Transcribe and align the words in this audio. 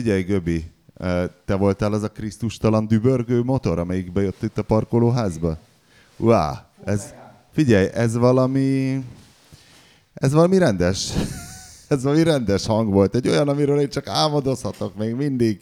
Figyelj, 0.00 0.22
Göbi, 0.22 0.64
te 1.44 1.54
voltál 1.54 1.92
az 1.92 2.02
a 2.02 2.08
Krisztustalan 2.08 2.86
dübörgő 2.86 3.42
motor, 3.42 3.78
amelyik 3.78 4.12
bejött 4.12 4.42
itt 4.42 4.58
a 4.58 4.62
parkolóházba? 4.62 5.58
Wow, 6.16 6.52
ez, 6.84 7.14
figyelj, 7.52 7.86
ez 7.92 8.16
valami, 8.16 9.00
ez 10.14 10.32
valami 10.32 10.58
rendes, 10.58 11.12
ez 11.88 12.02
valami 12.02 12.22
rendes 12.22 12.66
hang 12.66 12.92
volt. 12.92 13.14
Egy 13.14 13.28
olyan, 13.28 13.48
amiről 13.48 13.80
én 13.80 13.88
csak 13.88 14.06
álmodozhatok 14.06 14.96
még 14.96 15.14
mindig. 15.14 15.60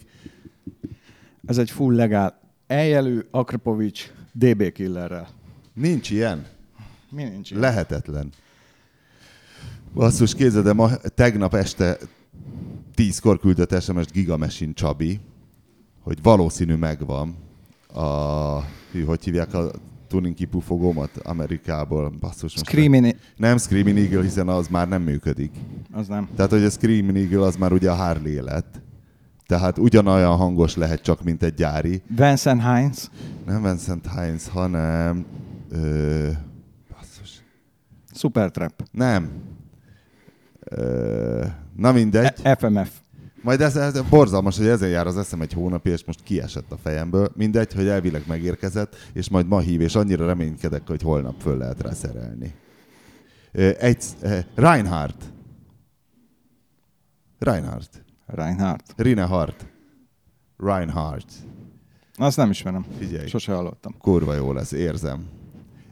Ez 1.45 1.57
egy 1.57 1.71
full 1.71 1.95
legál. 1.95 2.39
Eljelő 2.67 3.27
Akrapovics 3.31 4.11
DB 4.31 4.71
killerrel. 4.71 5.27
Nincs 5.73 6.09
ilyen. 6.09 6.45
Mi 7.09 7.23
nincs 7.23 7.49
ilyen? 7.51 7.61
Lehetetlen. 7.61 8.29
Basszus, 9.93 10.35
kézzel, 10.35 10.61
de 10.61 10.73
ma, 10.73 10.97
tegnap 10.97 11.53
este 11.53 11.97
tízkor 12.99 13.39
küldött 13.39 13.81
SMS-t 13.81 14.11
Gigamesin 14.11 14.73
Csabi, 14.73 15.19
hogy 16.01 16.21
valószínű 16.21 16.75
megvan 16.75 17.35
a, 17.93 18.03
hű, 18.91 19.03
hogy 19.03 19.23
hívják 19.23 19.53
a 19.53 19.71
tuning 20.07 20.35
kipufogómat 20.35 21.17
Amerikából, 21.17 22.09
basszus. 22.09 22.51
Screaming, 22.51 23.03
nem, 23.03 23.13
nem 23.35 23.57
Screaming 23.57 23.97
Eagle, 23.97 24.21
hiszen 24.21 24.47
az 24.47 24.67
már 24.67 24.87
nem 24.87 25.01
működik. 25.01 25.51
az 25.91 26.07
nem. 26.07 26.29
Tehát, 26.35 26.51
hogy 26.51 26.63
a 26.63 26.69
Screaming 26.69 27.17
Eagle 27.17 27.45
az 27.45 27.55
már 27.55 27.71
ugye 27.71 27.91
a 27.91 27.95
Harley 27.95 28.43
lett. 28.43 28.81
Tehát 29.45 29.77
ugyanolyan 29.77 30.35
hangos 30.35 30.75
lehet 30.75 31.01
csak, 31.01 31.23
mint 31.23 31.43
egy 31.43 31.53
gyári. 31.53 32.01
Vincent 32.15 32.61
Hines, 32.61 33.09
Nem 33.45 33.63
Vincent 33.63 34.09
Hines, 34.15 34.47
hanem... 34.47 35.25
Ö, 35.69 36.29
basszus. 36.89 37.43
Supertrap, 38.13 38.83
Nem. 38.91 39.31
Ö, 40.59 41.45
na 41.79 41.91
mindegy. 41.91 42.33
E- 42.43 42.55
FMF. 42.55 42.89
Majd 43.41 43.61
ez, 43.61 43.75
ez 43.75 44.01
borzalmas, 44.01 44.57
hogy 44.57 44.67
ezen 44.67 44.89
jár 44.89 45.07
az 45.07 45.17
eszem 45.17 45.41
egy 45.41 45.53
hónapja, 45.53 45.91
és 45.91 46.03
most 46.05 46.23
kiesett 46.23 46.71
a 46.71 46.77
fejemből. 46.77 47.31
Mindegy, 47.35 47.73
hogy 47.73 47.87
elvileg 47.87 48.23
megérkezett, 48.27 48.95
és 49.13 49.29
majd 49.29 49.47
ma 49.47 49.59
hív, 49.59 49.81
és 49.81 49.95
annyira 49.95 50.25
reménykedek, 50.25 50.87
hogy 50.87 51.01
holnap 51.01 51.41
föl 51.41 51.57
lehet 51.57 51.81
rá 51.81 51.93
szerelni. 51.93 52.53
Egy, 53.79 54.03
ö, 54.21 54.37
Reinhardt. 54.55 55.23
Reinhardt. 57.39 58.03
Reinhardt. 58.25 58.93
Rinehart. 58.95 59.65
Reinhardt. 60.57 61.33
Azt 62.15 62.37
nem 62.37 62.49
ismerem. 62.49 62.85
Figyelj. 62.97 63.27
Sose 63.27 63.53
hallottam. 63.53 63.95
Kurva 63.97 64.33
jó 64.33 64.51
lesz, 64.53 64.71
érzem. 64.71 65.25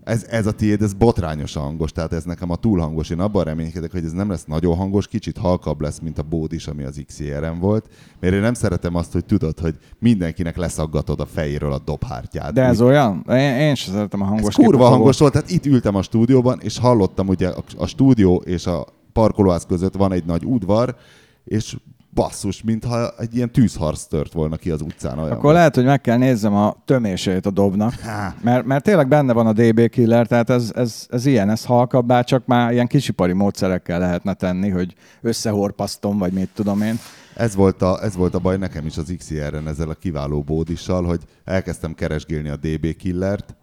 Ez, 0.08 0.26
ez 0.30 0.48
a 0.48 0.52
tiéd, 0.52 0.82
ez 0.82 0.94
botrányos 0.94 1.54
hangos, 1.54 1.92
tehát 1.92 2.14
ez 2.14 2.24
nekem 2.24 2.52
a 2.52 2.56
túl 2.56 2.80
hangos. 2.80 3.10
Én 3.10 3.20
abban 3.20 3.44
reménykedek, 3.44 3.92
hogy 3.92 4.04
ez 4.04 4.12
nem 4.12 4.30
lesz 4.30 4.46
nagyon 4.46 4.76
hangos, 4.76 5.08
kicsit 5.08 5.38
halkabb 5.38 5.82
lesz, 5.82 6.00
mint 6.00 6.18
a 6.18 6.24
bódis, 6.24 6.68
ami 6.68 6.84
az 6.84 7.02
XCR-en 7.06 7.60
volt. 7.60 7.90
Mert 8.20 8.34
én 8.34 8.42
nem 8.42 8.54
szeretem 8.54 8.96
azt, 8.96 9.12
hogy 9.12 9.26
tudod, 9.26 9.60
hogy 9.60 9.76
mindenkinek 10.00 10.58
leszaggatod 10.58 11.20
a 11.20 11.26
fejéről 11.26 11.72
a 11.72 11.80
dobhártyát. 11.80 12.54
De 12.54 12.64
ez 12.64 12.82
olyan? 12.82 13.26
Én, 13.30 13.56
én 13.58 13.76
sem 13.76 13.94
szeretem 13.94 14.22
a 14.22 14.24
ez 14.24 14.30
hangos 14.30 14.56
kurva 14.56 14.72
kipufogót. 14.72 14.98
hangos 14.98 15.18
volt, 15.18 15.32
tehát 15.32 15.50
itt 15.50 15.66
ültem 15.66 15.96
a 15.96 16.02
stúdióban, 16.02 16.60
és 16.62 16.78
hallottam, 16.78 17.28
ugye 17.28 17.48
a, 17.48 17.64
a 17.78 17.86
stúdió 17.86 18.36
és 18.46 18.66
a 18.66 18.86
parkolóház 19.14 19.66
között 19.66 19.96
van 19.96 20.12
egy 20.12 20.26
nagy 20.26 20.46
udvar, 20.46 20.96
és 21.44 21.78
basszus, 22.14 22.64
mintha 22.64 23.14
egy 23.18 23.36
ilyen 23.36 23.52
tűzharc 23.52 24.04
tört 24.04 24.34
volna 24.34 24.56
ki 24.56 24.70
az 24.70 24.82
utcán. 24.82 25.20
Olyan 25.20 25.32
Akkor 25.32 25.54
lehet, 25.54 25.76
hogy 25.76 25.86
meg 25.86 26.02
kell 26.02 26.18
nézzem 26.18 26.56
a 26.56 26.76
tömését 26.86 27.46
a 27.46 27.52
dobnak. 27.52 27.94
Mert, 28.42 28.66
mert 28.66 28.84
tényleg 28.84 29.08
benne 29.08 29.34
van 29.34 29.48
a 29.48 29.54
DB 29.54 29.90
killer, 29.90 30.28
tehát 30.28 30.50
ez, 30.50 30.72
ez, 30.76 31.08
ez 31.10 31.26
ilyen, 31.26 31.50
ez 31.50 31.66
halkabbá, 31.66 32.22
csak 32.22 32.46
már 32.46 32.72
ilyen 32.72 32.88
kisipari 32.88 33.34
módszerekkel 33.34 34.00
lehetne 34.00 34.34
tenni, 34.34 34.70
hogy 34.70 34.96
összehorpasztom, 35.22 36.18
vagy 36.18 36.34
mit 36.34 36.50
tudom 36.54 36.82
én. 36.82 37.00
Ez 37.36 37.56
volt, 37.56 37.82
a, 37.82 38.04
ez 38.04 38.16
volt 38.16 38.36
a 38.36 38.40
baj 38.40 38.58
nekem 38.58 38.86
is 38.86 38.98
az 38.98 39.14
XCR-en 39.18 39.68
ezzel 39.68 39.90
a 39.90 39.94
kiváló 39.94 40.42
bódissal, 40.42 41.04
hogy 41.04 41.22
elkezdtem 41.46 41.94
keresgélni 41.94 42.50
a 42.50 42.56
DB 42.56 42.96
killert, 42.96 43.56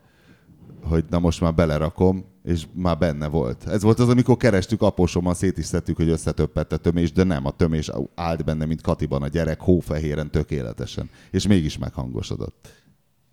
hogy 0.88 1.04
na 1.10 1.18
most 1.18 1.40
már 1.40 1.54
belerakom, 1.54 2.24
és 2.42 2.66
már 2.74 2.98
benne 2.98 3.26
volt. 3.26 3.66
Ez 3.66 3.82
volt 3.82 3.98
az, 3.98 4.08
amikor 4.08 4.36
kerestük 4.36 4.82
aposommal, 4.82 5.34
szét 5.34 5.58
is 5.58 5.64
szedtük, 5.64 5.96
hogy 5.96 6.08
összetöppett 6.08 6.72
a 6.72 6.76
tömés, 6.76 7.12
de 7.12 7.24
nem, 7.24 7.46
a 7.46 7.50
tömés 7.50 7.90
állt 8.14 8.44
benne, 8.44 8.64
mint 8.64 8.80
Katiban 8.80 9.22
a 9.22 9.28
gyerek, 9.28 9.60
hófehéren 9.60 10.30
tökéletesen. 10.30 11.10
És 11.30 11.46
mégis 11.46 11.78
meghangosodott. 11.78 12.68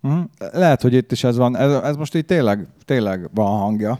Mhm. 0.00 0.20
Lehet, 0.52 0.82
hogy 0.82 0.94
itt 0.94 1.12
is 1.12 1.24
ez 1.24 1.36
van. 1.36 1.56
Ez, 1.56 1.72
ez 1.72 1.96
most 1.96 2.14
így 2.14 2.24
tényleg, 2.24 2.66
tényleg 2.84 3.30
van 3.34 3.58
hangja. 3.58 3.98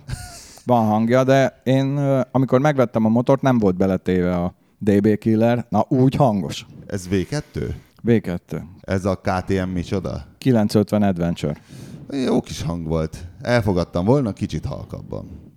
Van 0.64 0.86
hangja, 0.86 1.24
de 1.24 1.60
én 1.64 1.96
amikor 2.30 2.60
megvettem 2.60 3.04
a 3.04 3.08
motort, 3.08 3.42
nem 3.42 3.58
volt 3.58 3.76
beletéve 3.76 4.36
a 4.36 4.54
DB 4.78 5.18
killer. 5.18 5.66
Na, 5.68 5.84
úgy 5.88 6.14
hangos. 6.14 6.66
Ez 6.86 7.08
V2? 7.10 7.74
V2. 8.06 8.62
Ez 8.80 9.04
a 9.04 9.20
KTM 9.20 9.68
micsoda? 9.68 10.24
950 10.38 11.02
Adventure. 11.02 11.56
Jó 12.10 12.40
kis 12.40 12.62
hang 12.62 12.86
volt. 12.86 13.18
Elfogadtam 13.42 14.04
volna, 14.04 14.32
kicsit 14.32 14.64
halkabban. 14.64 15.52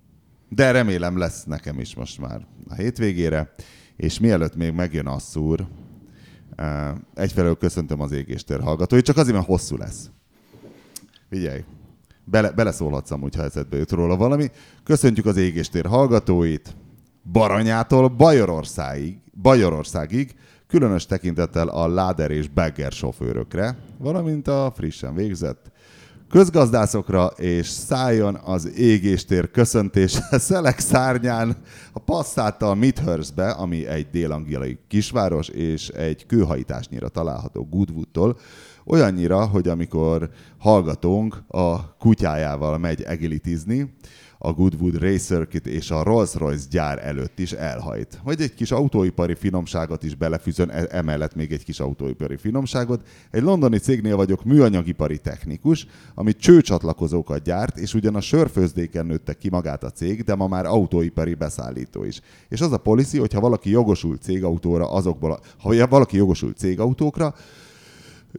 De 0.48 0.70
remélem 0.70 1.18
lesz 1.18 1.44
nekem 1.44 1.80
is 1.80 1.94
most 1.94 2.20
már 2.20 2.46
a 2.68 2.74
hétvégére. 2.74 3.52
És 3.96 4.18
mielőtt 4.18 4.56
még 4.56 4.72
megjön 4.72 5.06
a 5.06 5.18
szúr, 5.18 5.66
eh, 6.56 6.92
egyfelől 7.14 7.56
köszöntöm 7.56 8.00
az 8.00 8.12
égéstér 8.12 8.60
hallgatóit, 8.60 9.04
csak 9.04 9.16
azért, 9.16 9.34
mert 9.34 9.48
hosszú 9.48 9.76
lesz. 9.76 10.10
Figyelj, 11.28 11.64
bele, 12.24 12.50
beleszólhatsz 12.50 13.10
amúgy, 13.10 13.34
ha 13.34 13.42
eszedbe 13.42 13.76
jut 13.76 13.90
róla 13.90 14.16
valami. 14.16 14.50
Köszöntjük 14.84 15.26
az 15.26 15.36
égéstér 15.36 15.86
hallgatóit, 15.86 16.76
Baranyától 17.32 18.08
Bajorországig, 18.08 19.18
Bajorországig, 19.42 20.34
különös 20.66 21.06
tekintettel 21.06 21.68
a 21.68 21.88
láder 21.88 22.30
és 22.30 22.48
bagger 22.48 22.92
sofőrökre, 22.92 23.78
valamint 23.98 24.48
a 24.48 24.72
frissen 24.74 25.14
végzett 25.14 25.70
közgazdászokra, 26.28 27.26
és 27.26 27.66
szálljon 27.66 28.38
az 28.44 28.70
égéstér 28.76 29.50
köszöntése 29.50 30.38
Szelek 30.38 30.78
szárnyán 30.78 31.56
a 31.92 31.98
Passattal 31.98 32.74
Midhurstbe, 32.74 33.50
ami 33.50 33.86
egy 33.86 34.10
dél-angliai 34.10 34.78
kisváros, 34.88 35.48
és 35.48 35.88
egy 35.88 36.26
kőhajtásnyira 36.26 37.08
található 37.08 37.68
Goodwoodtól, 37.70 38.38
olyannyira, 38.84 39.46
hogy 39.46 39.68
amikor 39.68 40.30
hallgatónk 40.58 41.42
a 41.48 41.96
kutyájával 41.96 42.78
megy 42.78 43.02
egilitizni, 43.02 43.94
a 44.38 44.52
Goodwood 44.52 44.98
Race 44.98 45.24
Circuit 45.34 45.66
és 45.66 45.90
a 45.90 46.02
Rolls-Royce 46.02 46.66
gyár 46.70 47.06
előtt 47.06 47.38
is 47.38 47.52
elhajt. 47.52 48.20
Vagy 48.24 48.40
egy 48.40 48.54
kis 48.54 48.70
autóipari 48.70 49.34
finomságot 49.34 50.02
is 50.02 50.14
belefűzön, 50.14 50.70
e- 50.70 50.86
emellett 50.90 51.34
még 51.34 51.52
egy 51.52 51.64
kis 51.64 51.80
autóipari 51.80 52.36
finomságot. 52.36 53.06
Egy 53.30 53.42
londoni 53.42 53.78
cégnél 53.78 54.16
vagyok 54.16 54.44
műanyagipari 54.44 55.18
technikus, 55.18 55.86
ami 56.14 56.32
csőcsatlakozókat 56.32 57.42
gyárt, 57.42 57.78
és 57.78 57.94
ugyan 57.94 58.14
a 58.14 58.20
sörfőzdéken 58.20 59.06
nőtte 59.06 59.34
ki 59.34 59.48
magát 59.48 59.84
a 59.84 59.90
cég, 59.90 60.22
de 60.22 60.34
ma 60.34 60.46
már 60.46 60.66
autóipari 60.66 61.34
beszállító 61.34 62.04
is. 62.04 62.20
És 62.48 62.60
az 62.60 62.72
a 62.72 62.78
policy, 62.78 63.18
hogyha 63.18 63.40
valaki 63.40 63.70
jogosult 63.70 64.22
cégautóra 64.22 64.90
azokból, 64.90 65.32
a, 65.32 65.40
ha 65.58 65.86
valaki 65.86 66.16
jogosult 66.16 66.56
cégautókra, 66.56 67.34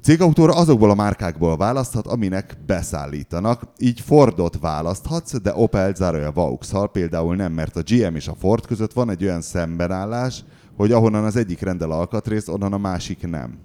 Cégautóra 0.01 0.55
azokból 0.55 0.89
a 0.89 0.95
márkákból 0.95 1.57
választhat, 1.57 2.07
aminek 2.07 2.57
beszállítanak. 2.65 3.61
Így 3.77 3.99
Fordot 3.99 4.59
választhatsz, 4.59 5.41
de 5.41 5.53
Opel 5.55 5.93
zárója 5.93 6.31
Vauxhall 6.31 6.91
például 6.91 7.35
nem, 7.35 7.51
mert 7.51 7.75
a 7.75 7.81
GM 7.85 8.15
és 8.15 8.27
a 8.27 8.35
Ford 8.39 8.65
között 8.65 8.93
van 8.93 9.09
egy 9.09 9.23
olyan 9.23 9.41
szembenállás, 9.41 10.43
hogy 10.75 10.91
ahonnan 10.91 11.23
az 11.23 11.35
egyik 11.35 11.61
rendel 11.61 11.91
alkatrészt, 11.91 12.49
onnan 12.49 12.73
a 12.73 12.77
másik 12.77 13.27
nem. 13.27 13.57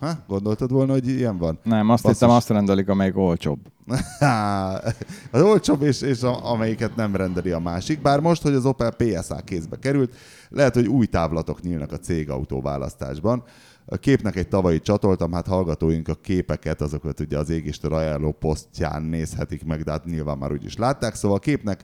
Ha? 0.00 0.12
Gondoltad 0.26 0.70
volna, 0.70 0.92
hogy 0.92 1.08
ilyen 1.08 1.38
van? 1.38 1.58
Nem, 1.62 1.90
azt 1.90 2.02
Basszus. 2.02 2.20
hittem 2.20 2.36
azt 2.36 2.48
rendelik, 2.48 2.88
amelyik 2.88 3.16
olcsóbb. 3.16 3.58
az 5.30 5.42
olcsóbb, 5.42 5.82
és, 5.82 6.00
és 6.00 6.22
a, 6.22 6.50
amelyiket 6.50 6.96
nem 6.96 7.16
rendeli 7.16 7.50
a 7.50 7.58
másik. 7.58 8.02
Bár 8.02 8.20
most, 8.20 8.42
hogy 8.42 8.54
az 8.54 8.64
Opel 8.64 8.90
PSA 8.90 9.36
kézbe 9.44 9.78
került, 9.78 10.14
lehet, 10.48 10.74
hogy 10.74 10.86
új 10.86 11.06
távlatok 11.06 11.60
nyílnak 11.60 11.92
a 11.92 11.98
cégautó 11.98 12.60
választásban. 12.60 13.44
A 13.84 13.96
képnek 13.96 14.36
egy 14.36 14.48
tavalyi 14.48 14.80
csatoltam, 14.80 15.32
hát 15.32 15.46
hallgatóink 15.46 16.08
a 16.08 16.14
képeket, 16.14 16.80
azokat 16.80 17.20
ugye 17.20 17.38
az 17.38 17.50
égéstől 17.50 17.94
ajánló 17.94 18.32
posztján 18.32 19.02
nézhetik 19.02 19.64
meg, 19.64 19.82
de 19.82 19.90
hát 19.90 20.04
nyilván 20.04 20.38
már 20.38 20.52
úgyis 20.52 20.76
látták. 20.76 21.14
Szóval 21.14 21.36
a 21.36 21.40
képnek 21.40 21.82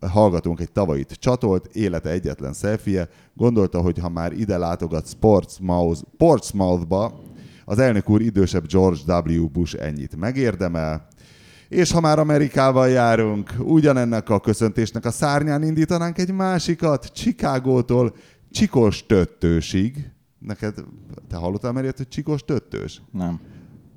hallgatónk 0.00 0.60
egy 0.60 0.72
tavalyit 0.72 1.12
csatolt, 1.12 1.66
élete 1.66 2.10
egyetlen 2.10 2.52
selfie 2.52 3.08
gondolta, 3.34 3.80
hogy 3.80 3.98
ha 3.98 4.08
már 4.08 4.32
ide 4.32 4.58
látogat 4.58 5.14
Portsmouth, 5.20 6.02
Portsmouthba, 6.16 7.22
az 7.64 7.78
elnök 7.78 8.08
úr 8.08 8.20
idősebb 8.20 8.66
George 8.66 9.20
W. 9.20 9.48
Bush 9.48 9.76
ennyit 9.80 10.16
megérdemel, 10.16 11.06
és 11.68 11.92
ha 11.92 12.00
már 12.00 12.18
Amerikával 12.18 12.88
járunk, 12.88 13.54
ugyanennek 13.58 14.28
a 14.28 14.40
köszöntésnek 14.40 15.04
a 15.04 15.10
szárnyán 15.10 15.62
indítanánk 15.62 16.18
egy 16.18 16.32
másikat, 16.32 17.06
Chicagótól 17.12 18.14
Csikos 18.50 19.06
Töttősig. 19.06 20.10
Neked, 20.40 20.74
te 21.28 21.36
hallottál 21.36 21.72
már 21.72 21.82
ilyet, 21.82 21.96
hogy 21.96 22.08
Csikos 22.08 22.44
Töttős? 22.44 23.02
Nem. 23.12 23.40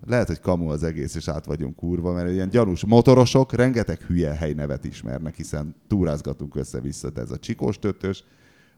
Lehet, 0.05 0.27
hogy 0.27 0.39
kamu 0.39 0.69
az 0.69 0.83
egész, 0.83 1.15
és 1.15 1.27
át 1.27 1.45
vagyunk 1.45 1.75
kurva, 1.75 2.13
mert 2.13 2.29
ilyen 2.29 2.49
gyanús 2.49 2.85
motorosok 2.85 3.53
rengeteg 3.53 4.01
hülye 4.01 4.33
helynevet 4.33 4.85
ismernek, 4.85 5.35
hiszen 5.35 5.75
túrázgatunk 5.87 6.55
össze-vissza, 6.55 7.09
de 7.09 7.21
ez 7.21 7.31
a 7.31 7.37
Csikos 7.37 7.79
Töttős, 7.79 8.23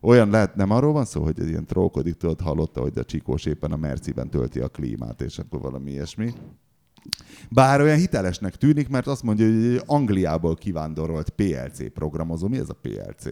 olyan 0.02 0.30
lehet, 0.30 0.56
nem 0.56 0.72
arról 0.72 0.94
van 0.94 1.06
szó, 1.06 1.24
hogy 1.24 1.40
egy 1.40 1.48
ilyen 1.48 1.66
trókodik, 1.66 2.16
tudod, 2.16 2.42
hallotta, 2.42 2.82
hogy 2.82 2.98
a 2.98 3.04
Csikós 3.04 3.46
éppen 3.46 3.72
a 3.72 3.78
Merciben 3.78 4.30
tölti 4.30 4.60
a 4.60 4.68
klímát, 4.68 5.22
és 5.22 5.40
akkor 5.40 5.62
valami 5.62 5.92
ilyesmi. 5.92 6.34
Bár 7.50 7.82
olyan 7.82 7.98
hitelesnek 7.98 8.56
tűnik, 8.56 8.90
mert 8.90 9.08
azt 9.08 9.24
mondja, 9.24 9.46
hogy 9.46 9.82
Angliából 9.86 10.56
kivándorolt 10.56 11.30
PLC 11.30 11.94
programozó. 11.94 12.48
Mi 12.48 12.58
ez 12.58 12.70
a 12.70 12.78
PLC? 12.82 13.32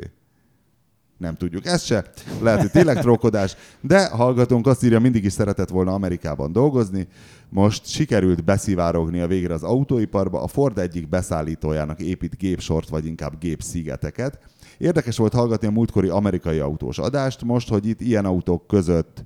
Nem 1.24 1.36
tudjuk. 1.36 1.66
Ez 1.66 1.84
se. 1.84 2.06
Lehet, 2.42 2.62
hogy 2.62 2.72
tényleg 2.72 3.00
trókodás. 3.00 3.56
De 3.82 4.08
hallgatónk 4.08 4.68
azt 4.68 4.84
írja, 4.84 5.00
mindig 5.00 5.24
is 5.24 5.34
szeretett 5.34 5.70
volna 5.70 5.94
Amerikában 5.94 6.52
dolgozni. 6.52 7.08
Most 7.50 7.86
sikerült 7.86 8.44
beszivárogni 8.44 9.20
a 9.20 9.28
végre 9.28 9.54
az 9.54 9.64
autóiparba. 9.64 10.42
A 10.42 10.48
Ford 10.48 10.78
egyik 10.78 11.10
beszállítójának 11.10 12.00
épít 12.00 12.38
gépsort, 12.38 12.90
vagy 12.90 13.06
inkább 13.06 13.40
gépszigeteket. 13.40 14.40
Érdekes 14.78 15.18
volt 15.18 15.34
hallgatni 15.34 15.68
a 15.68 15.72
múltkori 15.72 16.08
amerikai 16.08 16.60
autós 16.60 16.98
adást, 16.98 17.44
most, 17.44 17.70
hogy 17.70 17.88
itt 17.88 18.02
ilyen 18.02 18.26
autók 18.26 18.68
között 18.68 19.26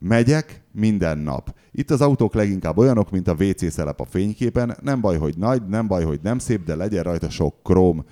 Megyek 0.00 0.62
minden 0.72 1.18
nap. 1.18 1.54
Itt 1.70 1.90
az 1.90 2.00
autók 2.00 2.34
leginkább 2.34 2.78
olyanok, 2.78 3.10
mint 3.10 3.28
a 3.28 3.36
WC 3.38 3.72
szelep 3.72 4.00
a 4.00 4.04
fényképen. 4.04 4.76
Nem 4.82 5.00
baj, 5.00 5.16
hogy 5.16 5.34
nagy, 5.36 5.66
nem 5.66 5.86
baj, 5.86 6.04
hogy 6.04 6.20
nem 6.22 6.38
szép, 6.38 6.64
de 6.64 6.74
legyen 6.74 7.02
rajta 7.02 7.30
sok 7.30 7.54
króm. 7.62 8.04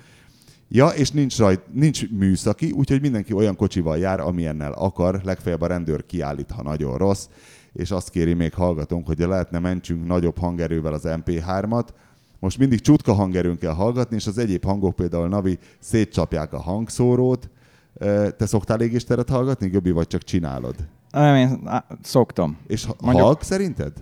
Ja, 0.74 0.88
és 0.88 1.10
nincs, 1.10 1.38
rajt, 1.38 1.60
nincs 1.72 2.10
műszaki, 2.10 2.70
úgyhogy 2.70 3.00
mindenki 3.00 3.32
olyan 3.32 3.56
kocsival 3.56 3.98
jár, 3.98 4.20
amilyennel 4.20 4.72
akar, 4.72 5.20
legfeljebb 5.24 5.60
a 5.60 5.66
rendőr 5.66 6.06
kiállít, 6.06 6.50
ha 6.50 6.62
nagyon 6.62 6.96
rossz, 6.96 7.28
és 7.72 7.90
azt 7.90 8.10
kéri 8.10 8.34
még 8.34 8.54
hallgatónk, 8.54 9.06
hogy 9.06 9.18
lehetne 9.18 9.58
mentsünk 9.58 10.06
nagyobb 10.06 10.38
hangerővel 10.38 10.92
az 10.92 11.02
MP3-at. 11.04 11.86
Most 12.38 12.58
mindig 12.58 12.80
csutka 12.80 13.12
hangerőn 13.12 13.58
kell 13.58 13.72
hallgatni, 13.72 14.16
és 14.16 14.26
az 14.26 14.38
egyéb 14.38 14.64
hangok 14.64 14.94
például 14.94 15.28
Navi 15.28 15.58
szétcsapják 15.78 16.52
a 16.52 16.60
hangszórót. 16.60 17.50
Te 18.36 18.46
szoktál 18.46 18.80
égésteret 18.80 19.28
hallgatni, 19.28 19.68
Göbi, 19.68 19.90
vagy 19.90 20.06
csak 20.06 20.22
csinálod? 20.22 20.74
Nem, 21.10 21.34
én 21.34 21.70
szoktam. 22.02 22.56
És 22.66 22.84
ha- 22.84 22.96
Mondjuk- 23.00 23.24
halk 23.26 23.42
szerinted? 23.42 23.92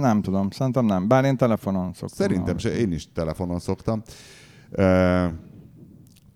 Nem 0.00 0.22
tudom, 0.22 0.50
szerintem 0.50 0.84
nem. 0.84 1.08
Bár 1.08 1.24
én 1.24 1.36
telefonon 1.36 1.92
szoktam. 1.92 2.26
Szerintem 2.26 2.58
se, 2.58 2.76
én 2.76 2.92
is 2.92 3.12
telefonon 3.12 3.58
szoktam. 3.58 4.02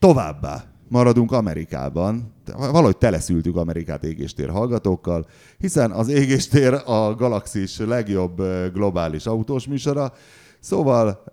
Továbbá 0.02 0.64
maradunk 0.88 1.32
Amerikában. 1.32 2.32
Valahogy 2.56 2.96
teleszültük 2.96 3.56
Amerikát 3.56 4.04
égéstér 4.04 4.48
hallgatókkal, 4.48 5.26
hiszen 5.58 5.90
az 5.90 6.08
égéstér 6.08 6.72
a 6.84 7.14
Galaxis 7.14 7.78
legjobb 7.78 8.42
globális 8.72 9.26
autós 9.26 9.66
műsora. 9.66 10.12
Szóval 10.60 11.24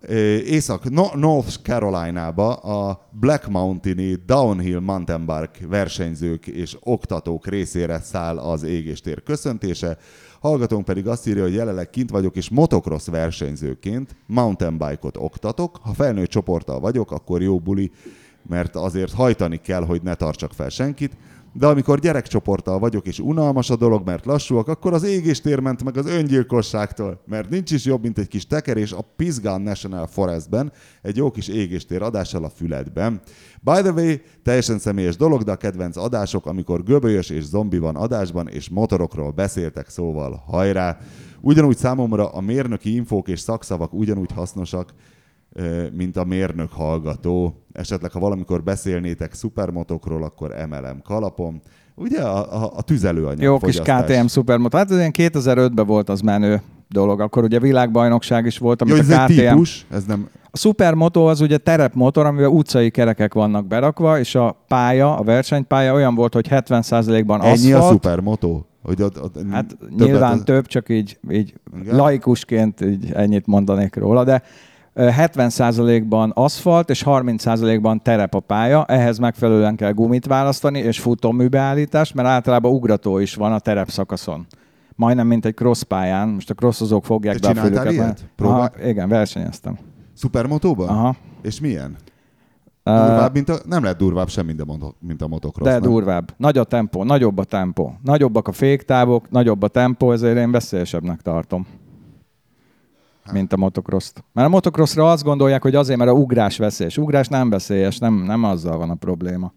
észak 0.46 0.90
no- 0.90 1.16
North 1.16 1.62
Carolina-ba 1.62 2.54
a 2.54 3.10
Black 3.12 3.48
Mountaini 3.48 4.16
Downhill 4.26 4.80
Mountain 4.80 5.26
Bike 5.26 5.68
versenyzők 5.68 6.48
és 6.48 6.78
oktatók 6.80 7.48
részére 7.48 8.00
száll 8.00 8.38
az 8.38 8.64
égéstér 8.64 9.24
köszöntése. 9.24 9.98
Hallgatónk 10.40 10.86
pedig 10.86 11.08
azt 11.08 11.28
írja, 11.28 11.44
hogy 11.44 11.54
jelenleg 11.54 11.90
kint 11.90 12.10
vagyok, 12.10 12.36
és 12.36 12.50
motocross 12.50 13.08
versenyzőként 13.08 14.16
mountain 14.26 14.78
bike-ot 14.78 15.18
oktatok. 15.18 15.80
Ha 15.82 15.94
felnőtt 15.94 16.30
csoporttal 16.30 16.80
vagyok, 16.80 17.12
akkor 17.12 17.42
jó 17.42 17.60
buli, 17.60 17.92
mert 18.48 18.76
azért 18.76 19.14
hajtani 19.14 19.58
kell, 19.58 19.86
hogy 19.86 20.02
ne 20.02 20.16
tartsak 20.16 20.54
fel 20.54 20.70
senkit. 20.70 21.18
De 21.54 21.68
amikor 21.68 22.00
gyerekcsoporttal 22.00 22.80
vagyok, 22.80 23.08
és 23.08 23.20
unalmas 23.20 23.70
a 23.70 23.76
dolog, 23.76 24.06
mert 24.06 24.26
lassúak, 24.26 24.68
akkor 24.68 24.94
az 24.94 25.04
égéstér 25.04 25.60
ment 25.60 25.84
meg 25.84 25.98
az 25.98 26.06
öngyilkosságtól. 26.06 27.22
Mert 27.26 27.50
nincs 27.50 27.72
is 27.72 27.86
jobb, 27.86 28.02
mint 28.02 28.18
egy 28.18 28.28
kis 28.28 28.48
tekerés 28.48 28.92
a 28.92 29.14
Pisgah 29.16 29.60
National 29.60 30.08
Forestben, 30.08 30.72
egy 31.02 31.18
jó 31.18 31.32
kis 31.32 31.48
égéstér 31.48 32.02
adással 32.02 32.44
a 32.44 32.50
füledben. 32.50 33.22
By 33.62 33.82
the 33.82 33.92
way, 33.92 34.14
teljesen 34.44 34.80
személyes 34.80 35.18
dolog, 35.18 35.44
de 35.44 35.52
a 35.52 35.56
kedvenc 35.56 35.98
adások, 35.98 36.46
amikor 36.46 36.84
göbölyös 36.84 37.30
és 37.30 37.44
zombi 37.44 37.78
van 37.78 37.96
adásban, 37.96 38.48
és 38.48 38.70
motorokról 38.70 39.32
beszéltek, 39.32 39.90
szóval 39.90 40.44
hajrá! 40.48 40.98
Ugyanúgy 41.42 41.78
számomra 41.78 42.30
a 42.30 42.42
mérnöki 42.42 42.96
infók 42.96 43.28
és 43.28 43.40
szakszavak 43.40 43.94
ugyanúgy 43.94 44.32
hasznosak, 44.32 44.94
mint 45.94 46.18
a 46.18 46.24
mérnök 46.24 46.72
hallgató. 46.72 47.64
Esetleg, 47.72 48.12
ha 48.12 48.20
valamikor 48.20 48.64
beszélnétek 48.64 49.34
szupermotokról, 49.34 50.24
akkor 50.24 50.56
emelem 50.56 51.02
kalapom. 51.04 51.62
Ugye 51.96 52.22
a, 52.22 52.64
a, 52.64 52.72
a 52.76 52.82
tüzelőanyag 52.82 53.42
Jó 53.42 53.58
kis. 53.58 53.80
KTM 53.80 54.26
szupermoto. 54.26 54.78
Hát 54.78 54.92
ez 54.92 54.98
ilyen 54.98 55.12
2005-ben 55.16 55.86
volt 55.86 56.10
az 56.10 56.22
menő 56.22 56.62
dolog. 56.88 57.22
Akkor 57.22 57.44
ugye 57.44 57.60
világbajnokság 57.60 58.46
is 58.46 58.58
volt, 58.58 58.84
Jó, 58.88 58.94
amit 58.96 59.10
ez 59.10 59.18
a 59.18 59.24
KTM... 59.26 59.34
típus, 59.34 59.86
ez 59.92 60.06
nem... 60.06 60.30
A 60.52 60.58
szupermoto 60.58 61.26
az 61.30 61.42
ugye 61.42 61.58
terepmotor, 61.58 62.26
amivel 62.26 62.50
utcai 62.50 62.90
kerekek 62.90 63.34
vannak 63.34 63.68
berakva, 63.68 64.20
és 64.20 64.36
a 64.36 64.64
pálya, 64.68 65.18
a 65.18 65.24
versenypálya 65.24 65.94
olyan 65.94 66.16
volt, 66.16 66.34
hogy 66.34 66.48
70%-ban 66.50 67.42
Ennyi 67.42 67.54
aszfalt. 67.54 67.84
a 67.84 67.88
szupermotó? 67.88 68.66
Hogy 68.84 69.02
ott, 69.02 69.22
ott 69.22 69.36
Hát 69.52 69.78
nyilván 69.98 70.34
az- 70.34 70.42
több, 70.44 70.66
csak 70.66 70.90
így, 70.90 71.20
így 71.30 71.54
Igen? 71.82 71.96
laikusként 71.96 72.82
így 72.82 73.12
ennyit 73.14 73.46
mondanék 73.48 73.96
róla, 73.96 74.24
de 74.24 74.44
70%-ban 75.02 76.32
aszfalt 76.36 76.90
és 76.90 77.04
30%-ban 77.06 78.02
terep 78.02 78.34
a 78.34 78.40
pálya, 78.40 78.86
ehhez 78.86 79.18
megfelelően 79.18 79.76
kell 79.76 79.92
gumit 79.92 80.26
választani 80.26 80.80
és 80.80 81.00
futóműbeállítást, 81.00 82.14
mert 82.14 82.28
általában 82.28 82.72
ugrató 82.72 83.18
is 83.18 83.36
van 83.36 83.54
a 83.54 83.60
terep 83.60 83.90
szakaszon. 83.90 84.46
Majdnem, 84.96 85.28
mint 85.28 85.46
egy 85.46 85.54
cross 85.56 85.84
pályán. 85.84 86.28
Most 86.28 86.50
a 86.50 86.54
crossozók 86.54 87.06
fogják 87.06 87.38
Te 87.38 87.54
be 87.54 87.60
a 87.60 87.64
fülüket. 87.64 87.92
ilyet? 87.92 88.30
Próbál- 88.36 88.74
Aha, 88.78 88.88
igen, 88.88 89.10
versenyeztem. 89.10 89.78
Szupermotóban? 90.14 90.88
Aha. 90.88 91.16
És 91.42 91.60
milyen? 91.60 91.96
Durvább, 92.84 93.34
mint 93.34 93.50
a, 93.50 93.56
nem 93.66 93.82
lehet 93.84 93.98
durvább 93.98 94.30
sem, 94.30 94.46
mint 94.46 94.62
a, 94.62 94.94
mint 95.00 95.22
a 95.22 95.28
motocross. 95.28 95.68
De 95.68 95.72
nem? 95.72 95.82
durvább. 95.82 96.34
Nagy 96.38 96.58
a 96.58 96.64
tempó, 96.64 97.04
nagyobb 97.04 97.38
a 97.38 97.44
tempó. 97.44 97.94
Nagyobbak 98.04 98.48
a 98.48 98.52
féktávok, 98.52 99.30
nagyobb 99.30 99.64
a 99.64 99.68
tempó, 99.68 100.12
ezért 100.12 100.38
én 100.38 100.52
veszélyesebbnek 100.52 101.22
tartom. 101.22 101.68
Hát. 103.30 103.38
mint 103.38 103.54
a 103.54 103.58
motocross-t. 103.58 104.24
Mert 104.34 104.48
a 104.48 104.52
motocrossra 104.52 105.12
azt 105.12 105.24
gondolják, 105.24 105.62
hogy 105.62 105.76
azért, 105.76 106.00
mert 106.00 106.12
a 106.12 106.14
ugrás 106.14 106.58
veszélyes. 106.58 106.98
Ugrás 106.98 107.28
nem 107.28 107.50
veszélyes, 107.50 107.98
nem, 107.98 108.14
nem 108.14 108.44
azzal 108.44 108.78
van 108.78 108.90
a 108.90 108.96
probléma. 108.96 109.54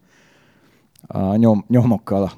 A 1.07 1.35
nyom, 1.35 1.65
nyomokkal. 1.67 2.31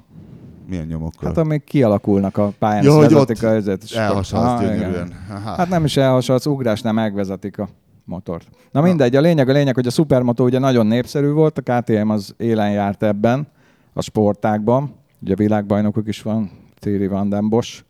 Milyen 0.67 0.85
nyomokkal? 0.85 1.27
Hát 1.27 1.37
amik 1.37 1.63
kialakulnak 1.63 2.37
a 2.37 2.51
pályán, 2.59 2.83
Ja, 2.83 2.93
hogy 2.95 3.13
ott 3.13 3.29
a 3.29 3.47
helyzet. 3.47 3.83
elhasalsz 3.95 4.61
gyönyörűen. 4.61 5.13
Hát 5.45 5.69
nem 5.69 5.83
is 5.85 5.97
elhasalsz, 5.97 6.81
nem 6.81 6.95
megvezetik 6.95 7.57
a 7.59 7.67
motort. 8.03 8.47
Na 8.71 8.81
mindegy, 8.81 9.15
a 9.15 9.21
lényeg 9.21 9.49
a 9.49 9.51
lényeg, 9.51 9.75
hogy 9.75 9.87
a 9.87 9.89
Supermoto 9.89 10.43
ugye 10.43 10.59
nagyon 10.59 10.87
népszerű 10.87 11.29
volt, 11.31 11.57
a 11.57 11.61
KTM 11.81 12.09
az 12.09 12.33
élen 12.37 12.71
járt 12.71 13.03
ebben, 13.03 13.47
a 13.93 14.01
sportákban. 14.01 14.93
Ugye 15.21 15.35
világbajnokok 15.35 16.07
is 16.07 16.21
van, 16.21 16.51
Thierry 16.79 17.07
Van 17.07 17.29
den 17.29 17.49
Bosch 17.49 17.83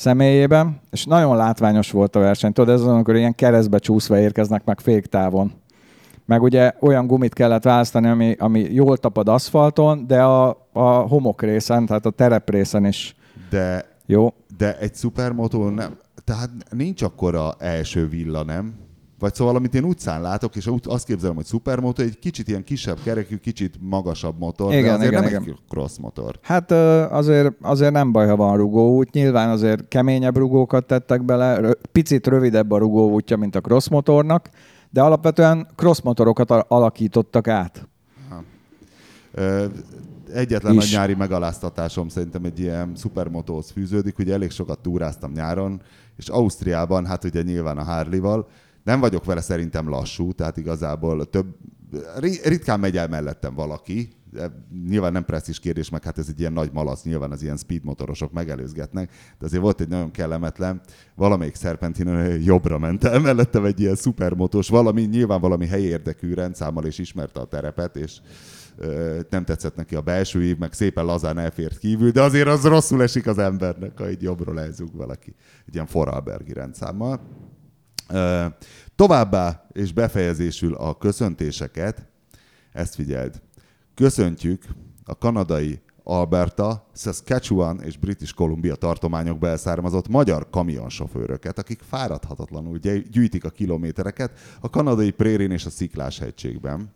személyében, 0.00 0.80
és 0.90 1.04
nagyon 1.04 1.36
látványos 1.36 1.90
volt 1.90 2.16
a 2.16 2.20
verseny. 2.20 2.52
Tudod, 2.52 2.74
ez 2.74 2.80
az, 2.80 2.86
amikor 2.86 3.16
ilyen 3.16 3.34
keresztbe 3.34 3.78
csúszva 3.78 4.18
érkeznek 4.18 4.64
meg 4.64 4.80
féktávon. 4.80 5.52
Meg 6.24 6.42
ugye 6.42 6.72
olyan 6.80 7.06
gumit 7.06 7.34
kellett 7.34 7.62
választani, 7.62 8.08
ami, 8.08 8.36
ami 8.38 8.60
jól 8.60 8.96
tapad 8.96 9.28
aszfalton, 9.28 10.06
de 10.06 10.22
a, 10.22 10.68
a 10.72 10.88
homok 10.90 11.42
részen, 11.42 11.86
tehát 11.86 12.06
a 12.06 12.10
terep 12.10 12.50
részen 12.50 12.84
is 12.84 13.14
De, 13.50 13.84
jó. 14.06 14.32
de 14.56 14.78
egy 14.78 14.94
szupermotó 14.94 15.68
nem, 15.68 15.98
tehát 16.24 16.50
nincs 16.70 17.02
akkora 17.02 17.54
első 17.58 18.08
villa, 18.08 18.44
nem? 18.44 18.74
Vagy 19.20 19.34
szóval, 19.34 19.56
amit 19.56 19.74
én 19.74 19.84
utcán 19.84 20.20
látok, 20.22 20.56
és 20.56 20.70
azt 20.82 21.06
képzelem, 21.06 21.34
hogy 21.36 21.44
szupermotó, 21.44 22.02
egy 22.02 22.18
kicsit 22.18 22.48
ilyen 22.48 22.64
kisebb 22.64 22.98
kerekű, 23.04 23.36
kicsit 23.36 23.74
magasabb 23.80 24.38
motor, 24.38 24.72
Igen, 24.72 24.84
de 24.84 24.92
azért 24.92 25.10
igen, 25.10 25.22
nem 25.22 25.30
igen. 25.30 25.42
egy 25.42 25.58
cross 25.68 25.98
motor. 25.98 26.38
Hát 26.42 26.70
azért, 27.10 27.52
azért 27.60 27.92
nem 27.92 28.12
baj, 28.12 28.26
ha 28.28 28.36
van 28.36 28.56
rugóút. 28.56 29.10
Nyilván 29.12 29.48
azért 29.50 29.88
keményebb 29.88 30.36
rugókat 30.36 30.86
tettek 30.86 31.24
bele, 31.24 31.74
picit 31.92 32.26
rövidebb 32.26 32.70
a 32.70 32.78
rugóútja, 32.78 33.36
mint 33.36 33.54
a 33.54 33.60
crossmotornak, 33.60 34.48
de 34.90 35.02
alapvetően 35.02 35.66
crossmotorokat 35.76 36.50
a- 36.50 36.64
alakítottak 36.68 37.48
át. 37.48 37.88
Ö, 39.32 39.64
Egyetlen 40.34 40.74
Is. 40.74 40.78
nagy 40.78 40.98
nyári 41.00 41.14
megaláztatásom 41.14 42.08
szerintem 42.08 42.44
egy 42.44 42.58
ilyen 42.60 42.92
szupermotóhoz 42.96 43.70
fűződik, 43.70 44.18
ugye 44.18 44.32
elég 44.32 44.50
sokat 44.50 44.78
túráztam 44.78 45.32
nyáron, 45.32 45.80
és 46.16 46.28
Ausztriában, 46.28 47.06
hát 47.06 47.24
ugye 47.24 47.42
nyilván 47.42 47.78
a 47.78 47.82
Harley-val, 47.82 48.48
nem 48.84 49.00
vagyok 49.00 49.24
vele 49.24 49.40
szerintem 49.40 49.88
lassú, 49.88 50.32
tehát 50.32 50.56
igazából 50.56 51.30
több, 51.30 51.56
ri- 52.16 52.48
ritkán 52.48 52.80
megy 52.80 52.96
el 52.96 53.08
mellettem 53.08 53.54
valaki, 53.54 54.08
nyilván 54.88 55.12
nem 55.12 55.24
presszis 55.24 55.60
kérdés, 55.60 55.90
meg 55.90 56.04
hát 56.04 56.18
ez 56.18 56.26
egy 56.28 56.40
ilyen 56.40 56.52
nagy 56.52 56.70
malac, 56.72 57.02
nyilván 57.02 57.30
az 57.30 57.42
ilyen 57.42 57.56
speed 57.56 57.84
motorosok 57.84 58.32
megelőzgetnek, 58.32 59.10
de 59.38 59.46
azért 59.46 59.62
volt 59.62 59.80
egy 59.80 59.88
nagyon 59.88 60.10
kellemetlen, 60.10 60.80
valamelyik 61.14 61.54
szerpentinen 61.54 62.40
jobbra 62.40 62.78
ment 62.78 63.04
el 63.04 63.20
mellettem 63.20 63.64
egy 63.64 63.80
ilyen 63.80 63.94
szupermotós, 63.94 64.68
valami, 64.68 65.02
nyilván 65.02 65.40
valami 65.40 65.66
helyi 65.66 65.84
érdekű 65.84 66.34
rendszámmal 66.34 66.84
és 66.84 66.98
ismerte 66.98 67.40
a 67.40 67.44
terepet, 67.44 67.96
és 67.96 68.20
nem 69.30 69.44
tetszett 69.44 69.76
neki 69.76 69.94
a 69.94 70.00
belső 70.00 70.44
év, 70.44 70.58
meg 70.58 70.72
szépen 70.72 71.04
lazán 71.04 71.38
elfért 71.38 71.78
kívül, 71.78 72.10
de 72.10 72.22
azért 72.22 72.48
az 72.48 72.64
rosszul 72.64 73.02
esik 73.02 73.26
az 73.26 73.38
embernek, 73.38 73.98
ha 73.98 74.06
egy 74.06 74.22
jobbról 74.22 74.60
elzúg 74.60 74.96
valaki 74.96 75.34
egy 75.66 75.74
ilyen 75.74 75.86
Foralbergi 75.86 76.52
rendszámmal. 76.52 77.20
Továbbá 78.96 79.66
és 79.72 79.92
befejezésül 79.92 80.74
a 80.74 80.96
köszöntéseket, 80.96 82.08
ezt 82.72 82.94
figyeld, 82.94 83.42
köszöntjük 83.94 84.64
a 85.04 85.18
kanadai 85.18 85.80
Alberta, 86.04 86.86
Saskatchewan 86.94 87.80
és 87.80 87.96
British 87.96 88.34
Columbia 88.34 88.74
tartományokba 88.74 89.48
elszármazott 89.48 90.08
magyar 90.08 90.50
kamionsofőröket, 90.50 91.58
akik 91.58 91.80
fáradhatatlanul 91.88 92.78
gyűjtik 93.10 93.44
a 93.44 93.50
kilométereket 93.50 94.38
a 94.60 94.70
kanadai 94.70 95.10
prérén 95.10 95.50
és 95.50 95.66
a 95.66 95.70
Sziklás 95.70 96.18
hegységben. 96.18 96.92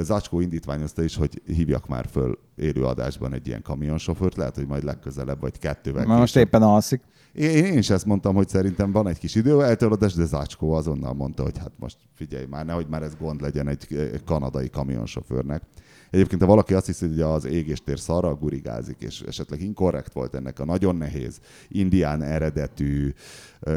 Zacskó 0.00 0.40
indítványozta 0.40 1.02
is, 1.02 1.16
hogy 1.16 1.42
hívjak 1.46 1.86
már 1.86 2.06
föl 2.10 2.38
élő 2.56 2.84
adásban 2.84 3.32
egy 3.34 3.46
ilyen 3.46 3.62
kamionsofőrt, 3.62 4.36
lehet, 4.36 4.54
hogy 4.54 4.66
majd 4.66 4.84
legközelebb, 4.84 5.40
vagy 5.40 5.58
kettővel 5.58 6.06
Már 6.06 6.18
most 6.18 6.36
éppen 6.36 6.62
alszik. 6.62 7.00
Én, 7.34 7.64
én 7.64 7.78
is 7.78 7.90
ezt 7.90 8.04
mondtam, 8.04 8.34
hogy 8.34 8.48
szerintem 8.48 8.92
van 8.92 9.08
egy 9.08 9.18
kis 9.18 9.34
idő 9.34 9.62
eltolódás, 9.62 10.14
de 10.14 10.24
Zacskó 10.24 10.72
azonnal 10.72 11.14
mondta, 11.14 11.42
hogy 11.42 11.58
hát 11.58 11.72
most 11.78 11.96
figyelj 12.14 12.46
már, 12.46 12.64
nehogy 12.64 12.86
már 12.88 13.02
ez 13.02 13.16
gond 13.16 13.40
legyen 13.40 13.68
egy 13.68 14.10
kanadai 14.24 14.70
kamionsofőrnek. 14.70 15.62
Egyébként, 16.10 16.40
ha 16.40 16.46
valaki 16.46 16.74
azt 16.74 16.86
hiszi, 16.86 17.06
hogy 17.06 17.20
az 17.20 17.44
égéstér 17.44 17.98
szarra 17.98 18.34
gurigázik, 18.34 18.96
és 18.98 19.20
esetleg 19.20 19.60
inkorrekt 19.62 20.12
volt 20.12 20.34
ennek 20.34 20.58
a 20.58 20.64
nagyon 20.64 20.96
nehéz 20.96 21.40
indián 21.68 22.22
eredetű 22.22 23.12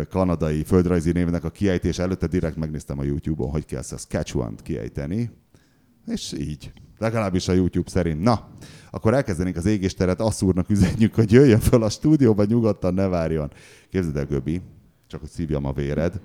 kanadai 0.10 0.64
földrajzi 0.64 1.12
névnek 1.12 1.44
a 1.44 1.50
kiejtés, 1.50 2.00
előtte 2.00 2.28
direkt 2.28 2.56
megnéztem 2.56 3.00
a 3.00 3.04
YouTube-on, 3.04 3.50
hogy 3.50 3.66
kell 3.66 3.82
Saskatchewan-t 3.82 4.62
kiejteni, 4.62 5.30
és 6.08 6.34
így. 6.38 6.72
Legalábbis 6.98 7.48
a 7.48 7.54
YouTube 7.54 7.90
szerint. 7.90 8.22
Na, 8.22 8.48
akkor 8.92 9.14
elkezdenénk 9.14 9.56
az 9.56 9.66
égésteret, 9.66 10.22
Asszúrnak 10.22 10.70
üzenjük, 10.70 11.16
hogy 11.16 11.32
jöjjön 11.32 11.60
fel 11.60 11.82
a 11.82 11.90
stúdióba, 11.90 12.44
nyugodtan 12.44 12.94
ne 12.94 13.08
várjon. 13.08 13.52
Képzeld 13.90 14.18
el, 14.18 14.26
Göbi, 14.26 14.62
csak 15.08 15.20
hogy 15.20 15.30
szívjam 15.30 15.66
a 15.66 15.72
véred. 15.72 16.22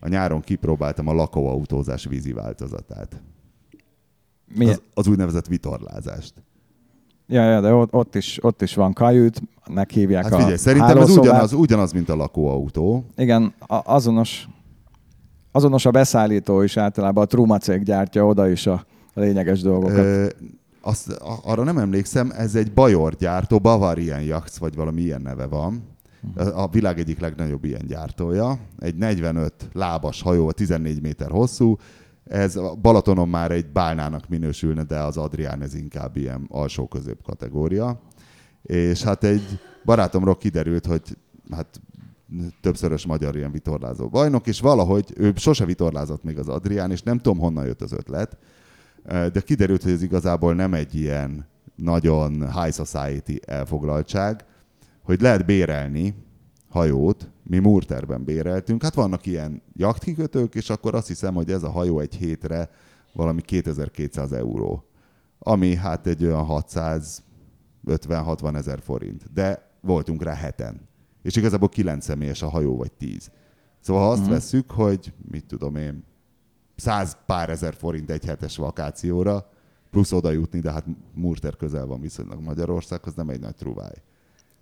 A 0.00 0.08
nyáron 0.08 0.40
kipróbáltam 0.40 1.06
a 1.08 1.12
lakóautózás 1.12 2.04
vízi 2.04 2.32
változatát. 2.32 3.22
Az, 4.58 4.82
az 4.94 5.06
úgynevezett 5.06 5.46
vitorlázást. 5.46 6.34
Ja, 7.26 7.50
ja, 7.50 7.60
de 7.60 7.72
ott, 7.72 7.92
ott, 7.92 8.14
is, 8.14 8.38
ott 8.44 8.62
is 8.62 8.74
van 8.74 8.92
kajüt, 8.92 9.42
nek 9.66 9.90
hívják 9.90 10.22
hát 10.22 10.34
figyelj, 10.34 10.52
a 10.52 10.56
szerintem 10.56 10.98
ez 10.98 11.10
ugyanaz, 11.16 11.52
ugyanaz, 11.52 11.92
mint 11.92 12.08
a 12.08 12.16
lakóautó. 12.16 13.04
Igen, 13.16 13.54
a, 13.58 13.94
azonos, 13.94 14.48
azonos 15.52 15.86
a 15.86 15.90
beszállító 15.90 16.62
is 16.62 16.76
általában, 16.76 17.22
a 17.22 17.26
Truma 17.26 17.58
cég 17.58 17.82
gyártja 17.82 18.26
oda 18.26 18.48
is 18.48 18.66
a 18.66 18.84
lényeges 19.14 19.60
dolgokat. 19.60 19.96
Ö, 19.96 20.26
azt, 20.80 21.10
arra 21.42 21.62
nem 21.62 21.78
emlékszem, 21.78 22.30
ez 22.36 22.54
egy 22.54 22.72
Bajor 22.72 23.14
gyártó, 23.14 23.58
Bavarian 23.58 24.22
Yachts, 24.22 24.58
vagy 24.58 24.74
valami 24.74 25.00
ilyen 25.00 25.22
neve 25.22 25.46
van. 25.46 25.82
A 26.54 26.68
világ 26.68 26.98
egyik 26.98 27.20
legnagyobb 27.20 27.64
ilyen 27.64 27.86
gyártója. 27.86 28.58
Egy 28.78 28.94
45 28.94 29.52
lábas 29.72 30.22
hajó, 30.22 30.50
14 30.50 31.02
méter 31.02 31.30
hosszú, 31.30 31.76
ez 32.24 32.56
a 32.56 32.74
Balatonon 32.74 33.28
már 33.28 33.50
egy 33.50 33.66
bálnának 33.72 34.28
minősülne, 34.28 34.82
de 34.82 34.98
az 34.98 35.16
Adrián 35.16 35.62
ez 35.62 35.74
inkább 35.74 36.16
ilyen 36.16 36.46
alsó 36.48 36.88
közép 36.88 37.22
kategória. 37.22 38.00
És 38.62 39.02
hát 39.02 39.24
egy 39.24 39.58
barátomról 39.84 40.36
kiderült, 40.36 40.86
hogy 40.86 41.16
hát 41.50 41.80
többszörös 42.60 43.06
magyar 43.06 43.36
ilyen 43.36 43.52
vitorlázó 43.52 44.08
bajnok, 44.08 44.46
és 44.46 44.60
valahogy 44.60 45.12
ő 45.16 45.32
sose 45.36 45.64
vitorlázott 45.64 46.24
még 46.24 46.38
az 46.38 46.48
Adrián, 46.48 46.90
és 46.90 47.02
nem 47.02 47.18
tudom 47.18 47.38
honnan 47.38 47.66
jött 47.66 47.82
az 47.82 47.92
ötlet, 47.92 48.36
de 49.04 49.40
kiderült, 49.44 49.82
hogy 49.82 49.92
ez 49.92 50.02
igazából 50.02 50.54
nem 50.54 50.74
egy 50.74 50.94
ilyen 50.94 51.46
nagyon 51.74 52.62
high 52.62 52.74
society 52.74 53.40
elfoglaltság, 53.46 54.44
hogy 55.02 55.20
lehet 55.20 55.46
bérelni 55.46 56.14
hajót, 56.68 57.30
mi 57.42 57.58
Murterben 57.58 58.24
béreltünk. 58.24 58.82
Hát 58.82 58.94
vannak 58.94 59.26
ilyen 59.26 59.62
jachtkikötők, 59.72 60.54
és 60.54 60.70
akkor 60.70 60.94
azt 60.94 61.06
hiszem, 61.06 61.34
hogy 61.34 61.50
ez 61.50 61.62
a 61.62 61.70
hajó 61.70 62.00
egy 62.00 62.14
hétre 62.14 62.70
valami 63.12 63.40
2200 63.40 64.32
euró. 64.32 64.84
Ami 65.38 65.74
hát 65.74 66.06
egy 66.06 66.24
olyan 66.24 66.46
650-60 66.48 68.56
ezer 68.56 68.80
forint. 68.80 69.32
De 69.32 69.70
voltunk 69.80 70.22
rá 70.22 70.34
heten. 70.34 70.88
És 71.22 71.36
igazából 71.36 71.68
9 71.68 72.04
személyes 72.04 72.42
a 72.42 72.48
hajó, 72.48 72.76
vagy 72.76 72.92
10. 72.92 73.30
Szóval 73.80 74.02
ha 74.02 74.10
azt 74.10 74.26
mm. 74.26 74.30
vesszük, 74.30 74.70
hogy 74.70 75.12
mit 75.30 75.46
tudom 75.46 75.76
én, 75.76 76.04
száz 76.80 77.16
pár 77.26 77.50
ezer 77.50 77.74
forint 77.74 78.10
egy 78.10 78.24
hetes 78.24 78.56
vakációra, 78.56 79.48
plusz 79.90 80.12
oda 80.12 80.30
jutni, 80.30 80.60
de 80.60 80.72
hát 80.72 80.84
Murter 81.14 81.56
közel 81.56 81.86
van 81.86 82.00
viszonylag 82.00 82.40
Magyarországhoz, 82.40 83.14
nem 83.14 83.28
egy 83.28 83.40
nagy 83.40 83.54
truváj. 83.54 83.94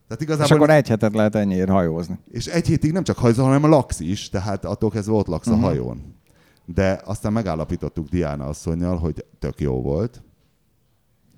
Tehát 0.08 0.22
igazából 0.22 0.44
és 0.44 0.50
akkor 0.50 0.70
egy 0.70 0.88
hetet 0.88 1.14
lehet 1.14 1.34
ennyiért 1.34 1.68
hajózni. 1.68 2.18
És 2.30 2.46
egy 2.46 2.66
hétig 2.66 2.92
nem 2.92 3.02
csak 3.02 3.18
hajózol, 3.18 3.44
hanem 3.44 3.70
laksz 3.70 4.00
is, 4.00 4.28
tehát 4.28 4.64
attól 4.64 4.90
kezdve 4.90 5.14
ott 5.14 5.26
laksz 5.26 5.46
uh-huh. 5.46 5.64
a 5.64 5.66
mhm. 5.66 5.76
hajón. 5.76 6.14
De 6.64 7.00
aztán 7.04 7.32
megállapítottuk 7.32 8.08
Diana 8.08 8.46
asszonynal, 8.46 8.96
hogy 8.96 9.24
tök 9.38 9.60
jó 9.60 9.82
volt. 9.82 10.22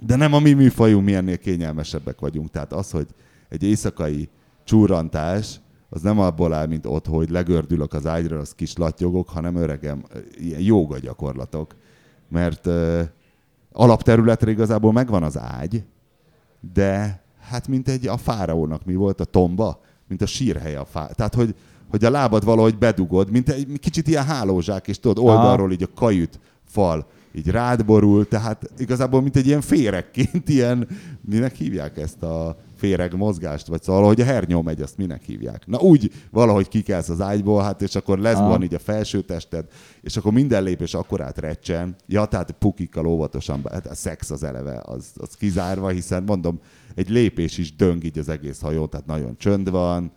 De 0.06 0.16
nem 0.16 0.32
a 0.32 0.38
mi 0.38 0.52
műfajunk, 0.52 1.04
mi 1.04 1.14
ennél 1.14 1.38
kényelmesebbek 1.38 2.20
vagyunk. 2.20 2.50
Tehát 2.50 2.72
az, 2.72 2.90
hogy 2.90 3.06
egy 3.48 3.62
éjszakai 3.62 4.28
csúrantás, 4.64 5.60
az 5.90 6.02
nem 6.02 6.18
abból 6.18 6.52
áll, 6.52 6.66
mint 6.66 6.86
ott, 6.86 7.06
hogy 7.06 7.30
legördülök 7.30 7.92
az 7.92 8.06
ágyra, 8.06 8.38
az 8.38 8.54
kis 8.54 8.76
lattyogok, 8.76 9.28
hanem 9.28 9.56
öregem, 9.56 10.04
ilyen 10.38 10.60
jóga 10.60 10.98
gyakorlatok. 10.98 11.74
Mert 12.28 12.66
uh, 12.66 13.00
alapterületre 13.72 14.50
igazából 14.50 14.92
megvan 14.92 15.22
az 15.22 15.38
ágy, 15.38 15.84
de 16.72 17.22
hát 17.40 17.68
mint 17.68 17.88
egy 17.88 18.06
a 18.06 18.16
fáraónak 18.16 18.84
mi 18.84 18.94
volt 18.94 19.20
a 19.20 19.24
tomba, 19.24 19.80
mint 20.08 20.22
a 20.22 20.26
sírhelye 20.26 20.78
a 20.78 20.84
fá. 20.84 21.06
Tehát, 21.06 21.34
hogy, 21.34 21.54
hogy 21.90 22.04
a 22.04 22.10
lábad 22.10 22.44
valahogy 22.44 22.78
bedugod, 22.78 23.30
mint 23.30 23.48
egy 23.48 23.78
kicsit 23.80 24.08
ilyen 24.08 24.24
hálózsák, 24.24 24.88
és 24.88 25.00
tudod, 25.00 25.24
oldalról 25.24 25.72
így 25.72 25.82
a 25.82 25.94
kajüt 25.94 26.40
fal 26.64 27.06
így 27.32 27.48
rád 27.48 27.84
borul, 27.84 28.28
tehát 28.28 28.70
igazából 28.78 29.22
mint 29.22 29.36
egy 29.36 29.46
ilyen 29.46 29.60
féregként, 29.60 30.48
ilyen, 30.48 30.88
minek 31.20 31.54
hívják 31.54 31.96
ezt 31.96 32.22
a 32.22 32.56
féreg 32.80 33.14
mozgást, 33.14 33.66
vagy 33.66 33.82
szóval, 33.82 34.06
hogy 34.06 34.20
a 34.20 34.24
hernyó 34.24 34.62
megy, 34.62 34.80
azt 34.80 34.96
minek 34.96 35.22
hívják. 35.22 35.66
Na 35.66 35.78
úgy 35.78 36.12
valahogy 36.30 36.68
kikelsz 36.68 37.08
az 37.08 37.20
ágyból, 37.20 37.62
hát 37.62 37.82
és 37.82 37.94
akkor 37.94 38.18
lesz 38.18 38.38
van 38.38 38.62
így 38.62 38.74
a 38.74 38.78
felső 38.78 39.20
tested, 39.20 39.64
és 40.02 40.16
akkor 40.16 40.32
minden 40.32 40.62
lépés 40.62 40.94
akkorát 40.94 41.38
recsen. 41.38 41.96
Ja, 42.06 42.24
tehát 42.24 42.50
pukikkal 42.50 43.06
óvatosan, 43.06 43.62
hát 43.70 43.86
a 43.86 43.94
szex 43.94 44.30
az 44.30 44.42
eleve, 44.42 44.80
az, 44.84 45.06
az 45.16 45.34
kizárva, 45.34 45.88
hiszen 45.88 46.22
mondom, 46.22 46.60
egy 46.94 47.08
lépés 47.08 47.58
is 47.58 47.76
döng 47.76 48.04
így 48.04 48.18
az 48.18 48.28
egész 48.28 48.60
hajó, 48.60 48.86
tehát 48.86 49.06
nagyon 49.06 49.36
csönd 49.38 49.70
van. 49.70 50.12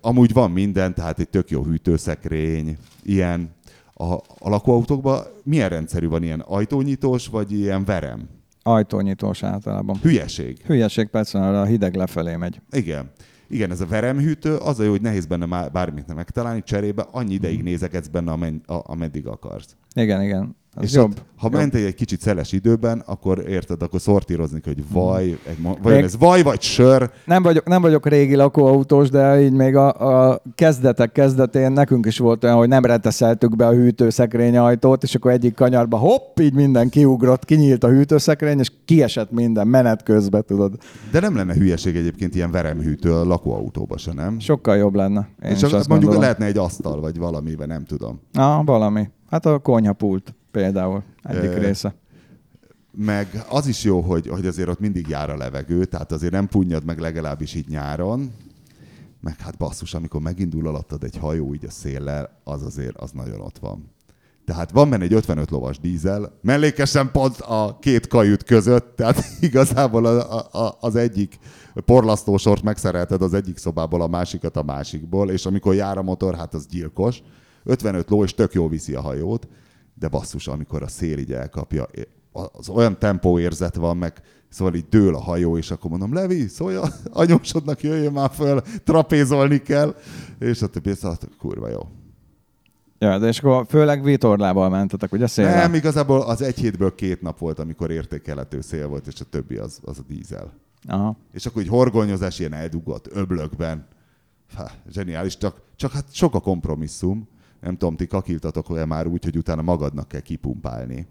Amúgy 0.00 0.32
van 0.32 0.50
minden, 0.50 0.94
tehát 0.94 1.18
egy 1.18 1.28
tök 1.28 1.50
jó 1.50 1.64
hűtőszekrény, 1.64 2.76
ilyen 3.02 3.50
a, 3.94 4.12
a 4.38 4.48
lakóautókban 4.48 5.24
milyen 5.42 5.68
rendszerű 5.68 6.08
van 6.08 6.22
ilyen 6.22 6.40
ajtónyitós, 6.40 7.26
vagy 7.26 7.52
ilyen 7.52 7.84
verem? 7.84 8.37
Ajtónyitós 8.72 9.42
általában. 9.42 9.98
Hülyeség. 10.02 10.58
Hülyeség, 10.66 11.08
persze, 11.08 11.38
a 11.38 11.64
hideg 11.64 11.94
lefelé 11.94 12.36
megy. 12.36 12.60
Igen. 12.70 13.10
Igen, 13.48 13.70
ez 13.70 13.80
a 13.80 13.86
veremhűtő, 13.86 14.56
az 14.56 14.80
a 14.80 14.82
jó, 14.82 14.90
hogy 14.90 15.00
nehéz 15.00 15.26
benne 15.26 15.68
bármit 15.68 16.06
nem 16.06 16.16
megtalálni, 16.16 16.62
cserébe 16.62 17.06
annyi 17.10 17.32
ideig 17.32 17.62
nézegetsz 17.62 18.06
benne, 18.06 18.58
ameddig 18.66 19.26
akarsz. 19.26 19.76
Igen, 19.94 20.22
igen. 20.22 20.56
Az 20.78 20.84
és 20.84 20.92
jobb. 20.92 21.14
Hát, 21.14 21.24
ha 21.36 21.48
jobb. 21.50 21.60
mentél 21.60 21.86
egy 21.86 21.94
kicsit 21.94 22.20
szeles 22.20 22.52
időben, 22.52 23.02
akkor 23.06 23.44
érted, 23.48 23.82
akkor 23.82 24.00
szortírozni, 24.00 24.60
hogy 24.64 24.82
vaj, 24.92 25.24
egy, 25.24 25.58
vagy 25.82 25.94
még... 25.94 26.04
ez 26.04 26.16
vaj 26.18 26.42
vagy 26.42 26.60
sör. 26.60 27.10
Nem 27.24 27.42
vagyok, 27.42 27.66
nem 27.66 27.82
vagyok 27.82 28.06
régi 28.06 28.34
lakóautós, 28.34 29.10
de 29.10 29.40
így 29.42 29.52
még 29.52 29.76
a, 29.76 29.92
a 30.28 30.42
kezdetek 30.54 31.12
kezdetén 31.12 31.72
nekünk 31.72 32.06
is 32.06 32.18
volt 32.18 32.44
olyan, 32.44 32.56
hogy 32.56 32.68
nem 32.68 32.84
reteszeltük 32.84 33.56
be 33.56 33.66
a 33.66 33.72
hűtőszekrény 33.72 34.56
ajtót, 34.56 35.02
és 35.02 35.14
akkor 35.14 35.30
egyik 35.30 35.54
kanyarba 35.54 35.96
hopp, 35.96 36.38
így 36.38 36.54
minden 36.54 36.88
kiugrott, 36.88 37.44
kinyílt 37.44 37.84
a 37.84 37.88
hűtőszekrény, 37.88 38.58
és 38.58 38.72
kiesett 38.84 39.30
minden 39.30 39.66
menet 39.66 40.02
közben, 40.02 40.44
tudod. 40.44 40.76
De 41.10 41.20
nem 41.20 41.36
lenne 41.36 41.54
hülyeség 41.54 41.96
egyébként 41.96 42.34
ilyen 42.34 42.50
veremhűtő 42.50 43.12
a 43.12 43.24
lakóautóba 43.24 43.98
se, 43.98 44.12
nem? 44.12 44.38
Sokkal 44.38 44.76
jobb 44.76 44.94
lenne. 44.94 45.28
Én 45.44 45.50
és 45.50 45.60
mondjuk 45.60 45.88
gondolom. 45.88 46.20
lehetne 46.20 46.44
egy 46.44 46.58
asztal, 46.58 47.00
vagy 47.00 47.18
valamiben, 47.18 47.68
nem 47.68 47.84
tudom. 47.84 48.20
Ah, 48.32 48.64
valami. 48.64 49.08
Hát 49.30 49.46
a 49.46 49.58
konyhapult 49.58 50.34
például 50.58 51.02
egyik 51.22 51.50
e, 51.50 51.58
része. 51.58 51.94
Meg 52.92 53.44
az 53.48 53.66
is 53.66 53.84
jó, 53.84 54.00
hogy, 54.00 54.28
hogy 54.28 54.46
azért 54.46 54.68
ott 54.68 54.78
mindig 54.78 55.08
jár 55.08 55.30
a 55.30 55.36
levegő, 55.36 55.84
tehát 55.84 56.12
azért 56.12 56.32
nem 56.32 56.48
punnyad 56.48 56.84
meg 56.84 56.98
legalábbis 56.98 57.54
így 57.54 57.68
nyáron, 57.68 58.32
meg 59.20 59.40
hát 59.40 59.56
basszus, 59.56 59.94
amikor 59.94 60.20
megindul 60.20 60.66
alattad 60.66 61.04
egy 61.04 61.16
hajó 61.16 61.54
így 61.54 61.64
a 61.64 61.70
széllel, 61.70 62.40
az 62.44 62.62
azért, 62.62 62.96
az 62.96 63.10
nagyon 63.10 63.40
ott 63.40 63.58
van. 63.58 63.90
Tehát 64.44 64.70
van 64.70 64.90
benne 64.90 65.04
egy 65.04 65.12
55 65.12 65.50
lovas 65.50 65.80
dízel, 65.80 66.38
mellékesen 66.42 67.10
pont 67.12 67.36
a 67.40 67.78
két 67.80 68.06
kajüt 68.06 68.42
között, 68.42 68.96
tehát 68.96 69.24
igazából 69.40 70.04
a, 70.04 70.36
a, 70.66 70.76
az 70.80 70.96
egyik 70.96 71.38
porlasztósort 71.74 72.62
megszerelted 72.62 73.22
az 73.22 73.34
egyik 73.34 73.58
szobából, 73.58 74.02
a 74.02 74.08
másikat 74.08 74.56
a 74.56 74.62
másikból, 74.62 75.30
és 75.30 75.46
amikor 75.46 75.74
jár 75.74 75.98
a 75.98 76.02
motor, 76.02 76.34
hát 76.34 76.54
az 76.54 76.66
gyilkos. 76.66 77.22
55 77.64 78.10
ló, 78.10 78.24
és 78.24 78.34
tök 78.34 78.52
jó 78.52 78.68
viszi 78.68 78.94
a 78.94 79.00
hajót, 79.00 79.48
de 79.98 80.08
basszus, 80.08 80.46
amikor 80.46 80.82
a 80.82 80.88
szél 80.88 81.18
így 81.18 81.32
elkapja, 81.32 81.86
az 82.32 82.68
olyan 82.68 82.98
tempóérzet 82.98 83.74
van, 83.74 83.96
meg 83.96 84.22
szóval 84.48 84.74
így 84.74 84.88
dől 84.88 85.14
a 85.14 85.20
hajó, 85.20 85.56
és 85.56 85.70
akkor 85.70 85.90
mondom, 85.90 86.14
Levi, 86.14 86.46
szólja, 86.46 86.82
anyósodnak 87.12 87.82
jöjjön 87.82 88.12
már 88.12 88.30
föl, 88.30 88.60
trapézolni 88.84 89.62
kell, 89.62 89.94
és 90.38 90.62
a 90.62 90.66
többi, 90.66 90.94
szóval 90.94 91.16
kurva 91.38 91.68
jó. 91.68 91.80
Ja, 92.98 93.18
de 93.18 93.26
és 93.26 93.38
akkor 93.38 93.66
főleg 93.68 94.02
vitorlával 94.02 94.68
mentetek, 94.68 95.12
ugye 95.12 95.26
szélre? 95.26 95.54
Nem, 95.54 95.74
igazából 95.74 96.20
az 96.20 96.42
egy 96.42 96.58
hétből 96.58 96.94
két 96.94 97.22
nap 97.22 97.38
volt, 97.38 97.58
amikor 97.58 97.90
értékelhető 97.90 98.60
szél 98.60 98.88
volt, 98.88 99.06
és 99.06 99.20
a 99.20 99.24
többi 99.24 99.56
az, 99.56 99.80
az 99.84 99.98
a 99.98 100.02
dízel. 100.08 100.52
Aha. 100.86 101.16
És 101.32 101.46
akkor 101.46 101.62
így 101.62 101.68
horgonyozás 101.68 102.38
ilyen 102.38 102.52
eldugott 102.52 103.08
öblökben. 103.12 103.86
Há, 104.56 104.70
zseniális, 104.90 105.36
csak, 105.36 105.60
csak 105.76 105.92
hát 105.92 106.04
sok 106.10 106.34
a 106.34 106.40
kompromisszum. 106.40 107.28
Nem 107.60 107.76
tudom, 107.76 107.96
ti 107.96 108.06
kakiltatok-e 108.06 108.84
már 108.84 109.06
úgy, 109.06 109.24
hogy 109.24 109.36
utána 109.36 109.62
magadnak 109.62 110.08
kell 110.08 110.20
kipumpálni. 110.20 111.06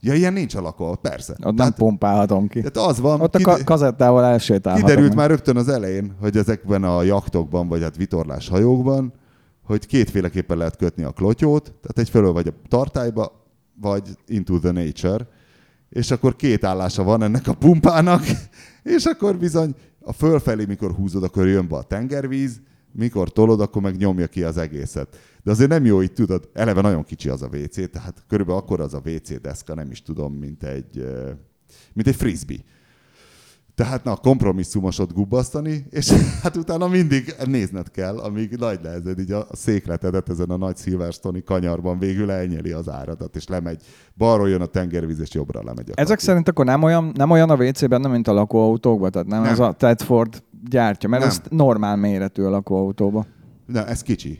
Ja, 0.00 0.14
ilyen 0.14 0.32
nincs 0.32 0.54
a 0.54 0.60
lakó, 0.60 0.94
persze. 0.94 1.36
Ott 1.42 1.54
nem 1.54 1.72
pumpálhatom 1.72 2.48
ki. 2.48 2.60
Tehát 2.60 2.90
az 2.90 3.00
van. 3.00 3.20
Ott 3.20 3.34
a 3.34 3.40
ka- 3.40 3.64
kazettával 3.64 4.24
elsétálhatom. 4.24 4.88
Kiderült 4.88 5.08
meg. 5.08 5.18
már 5.18 5.28
rögtön 5.28 5.56
az 5.56 5.68
elején, 5.68 6.14
hogy 6.20 6.36
ezekben 6.36 6.84
a 6.84 7.02
jachtokban, 7.02 7.68
vagy 7.68 7.82
hát 7.82 7.96
vitorlás 7.96 8.48
hajókban, 8.48 9.12
hogy 9.64 9.86
kétféleképpen 9.86 10.56
lehet 10.56 10.76
kötni 10.76 11.02
a 11.02 11.10
klotyót, 11.10 11.62
tehát 11.62 11.98
egyfelől 11.98 12.32
vagy 12.32 12.48
a 12.48 12.52
tartályba, 12.68 13.44
vagy 13.80 14.08
into 14.26 14.58
the 14.58 14.70
nature, 14.72 15.28
és 15.88 16.10
akkor 16.10 16.36
két 16.36 16.64
állása 16.64 17.02
van 17.02 17.22
ennek 17.22 17.48
a 17.48 17.54
pumpának, 17.54 18.22
és 18.96 19.04
akkor 19.04 19.36
bizony 19.36 19.74
a 20.00 20.12
fölfelé, 20.12 20.64
mikor 20.64 20.92
húzod, 20.92 21.22
akkor 21.22 21.46
jön 21.46 21.68
be 21.68 21.76
a 21.76 21.82
tengervíz, 21.82 22.60
mikor 22.92 23.28
tolod, 23.32 23.60
akkor 23.60 23.82
meg 23.82 23.96
nyomja 23.96 24.26
ki 24.26 24.42
az 24.42 24.56
egészet. 24.56 25.18
De 25.42 25.50
azért 25.50 25.70
nem 25.70 25.84
jó, 25.84 26.02
így 26.02 26.12
tudod, 26.12 26.48
eleve 26.52 26.80
nagyon 26.80 27.04
kicsi 27.04 27.28
az 27.28 27.42
a 27.42 27.48
WC, 27.52 27.90
tehát 27.90 28.24
körülbelül 28.28 28.60
akkor 28.60 28.80
az 28.80 28.94
a 28.94 29.02
WC 29.04 29.40
deszka, 29.40 29.74
nem 29.74 29.90
is 29.90 30.02
tudom, 30.02 30.34
mint 30.34 30.62
egy, 30.62 31.06
mint 31.92 32.08
egy 32.08 32.16
frisbee. 32.16 32.58
Tehát 33.78 34.04
na, 34.04 34.16
kompromisszumosot 34.16 35.12
gubbasztani, 35.12 35.86
és 35.90 36.12
hát 36.42 36.56
utána 36.56 36.88
mindig 36.88 37.34
nézned 37.44 37.90
kell, 37.90 38.18
amíg 38.18 38.56
nagy 38.56 38.78
lehezed 38.82 39.18
így 39.18 39.32
a 39.32 39.46
székletedet 39.52 40.28
ezen 40.28 40.50
a 40.50 40.56
nagy 40.56 40.76
Silverstone 40.76 41.40
kanyarban 41.40 41.98
végül 41.98 42.30
elnyeli 42.30 42.70
az 42.70 42.88
áradat, 42.88 43.36
és 43.36 43.46
lemegy, 43.46 43.82
balról 44.16 44.48
jön 44.48 44.60
a 44.60 44.66
tengervíz, 44.66 45.20
és 45.20 45.34
jobbra 45.34 45.62
lemegy 45.64 45.90
a 45.90 45.92
Ezek 45.94 46.16
kaki. 46.16 46.24
szerint 46.24 46.48
akkor 46.48 46.64
nem 46.64 46.82
olyan, 46.82 47.12
nem 47.14 47.30
olyan 47.30 47.50
a 47.50 47.54
WC-ben, 47.54 48.00
nem, 48.00 48.10
mint 48.10 48.28
a 48.28 48.32
lakóautókban? 48.32 49.10
Tehát 49.10 49.28
nem, 49.28 49.42
Nem. 49.42 49.52
ez 49.52 49.58
a 49.58 49.72
Tedford 49.72 50.42
gyártja, 50.70 51.08
mert 51.08 51.22
Nem. 51.22 51.30
ez 51.30 51.40
normál 51.50 51.96
méretű 51.96 52.42
a 52.42 52.50
lakóautóban. 52.50 53.26
Nem, 53.66 53.86
ez 53.86 54.02
kicsi. 54.02 54.38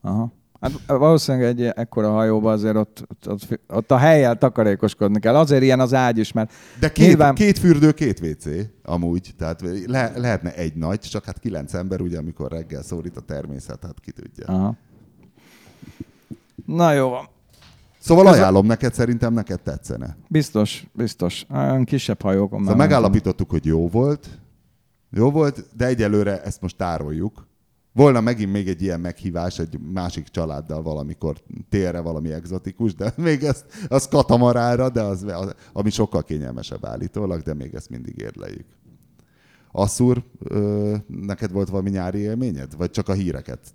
Aha. 0.00 0.32
Hát 0.60 0.72
valószínűleg 0.86 1.46
egy 1.48 1.72
ekkora 1.76 2.10
hajóban 2.10 2.52
azért 2.52 2.76
ott, 2.76 3.04
ott, 3.10 3.28
ott, 3.28 3.60
ott 3.68 3.90
a 3.90 3.96
helyjel 3.96 4.38
takarékoskodni 4.38 5.20
kell. 5.20 5.36
Azért 5.36 5.62
ilyen 5.62 5.80
az 5.80 5.94
ágy 5.94 6.18
is, 6.18 6.32
mert 6.32 6.52
De 6.80 6.92
két, 6.92 7.06
Nyilván- 7.06 7.34
két 7.34 7.58
fürdő, 7.58 7.92
két 7.92 8.20
WC 8.20 8.46
amúgy, 8.82 9.34
tehát 9.38 9.60
le, 9.86 10.12
lehetne 10.16 10.54
egy 10.54 10.74
nagy, 10.74 10.98
csak 11.00 11.24
hát 11.24 11.38
kilenc 11.38 11.74
ember, 11.74 12.00
ugye, 12.00 12.18
amikor 12.18 12.50
reggel 12.50 12.82
szórít 12.82 13.16
a 13.16 13.20
természet, 13.20 13.82
hát 13.82 14.00
ki 14.00 14.10
tudja. 14.10 14.46
Aha. 14.46 14.76
Na 16.66 16.92
jó 16.92 17.08
van. 17.08 17.24
Szóval 17.98 18.26
Ez 18.28 18.32
a- 18.32 18.36
ajánlom 18.36 18.66
neked, 18.66 18.94
szerintem 18.94 19.32
neked 19.32 19.60
tetszene. 19.60 20.16
Biztos, 20.28 20.86
biztos. 20.92 21.46
Olyan 21.54 21.84
kisebb 21.84 22.22
hajókon 22.22 22.58
Szóval 22.60 22.76
már 22.76 22.86
megállapítottuk, 22.86 23.50
hogy 23.50 23.64
jó 23.66 23.88
volt, 23.88 24.28
jó 25.12 25.30
volt, 25.30 25.66
de 25.76 25.86
egyelőre 25.86 26.42
ezt 26.42 26.60
most 26.60 26.76
tároljuk. 26.76 27.46
Volna 27.92 28.20
megint 28.20 28.52
még 28.52 28.68
egy 28.68 28.82
ilyen 28.82 29.00
meghívás 29.00 29.58
egy 29.58 29.78
másik 29.92 30.28
családdal 30.28 30.82
valamikor 30.82 31.36
térre 31.68 32.00
valami 32.00 32.32
egzotikus, 32.32 32.94
de 32.94 33.12
még 33.28 33.42
ezt, 33.42 33.64
az 33.88 34.08
katamarára, 34.08 34.90
de 34.90 35.02
az, 35.02 35.22
az, 35.22 35.54
ami 35.72 35.90
sokkal 35.90 36.22
kényelmesebb 36.22 36.84
állítólag, 36.86 37.40
de 37.42 37.54
még 37.54 37.74
ezt 37.74 37.90
mindig 37.90 38.18
érleljük. 38.18 38.66
Asszúr, 39.72 40.22
ö, 40.38 40.96
neked 41.06 41.52
volt 41.52 41.68
valami 41.68 41.90
nyári 41.90 42.18
élményed? 42.18 42.76
Vagy 42.76 42.90
csak 42.90 43.08
a 43.08 43.12
híreket 43.12 43.74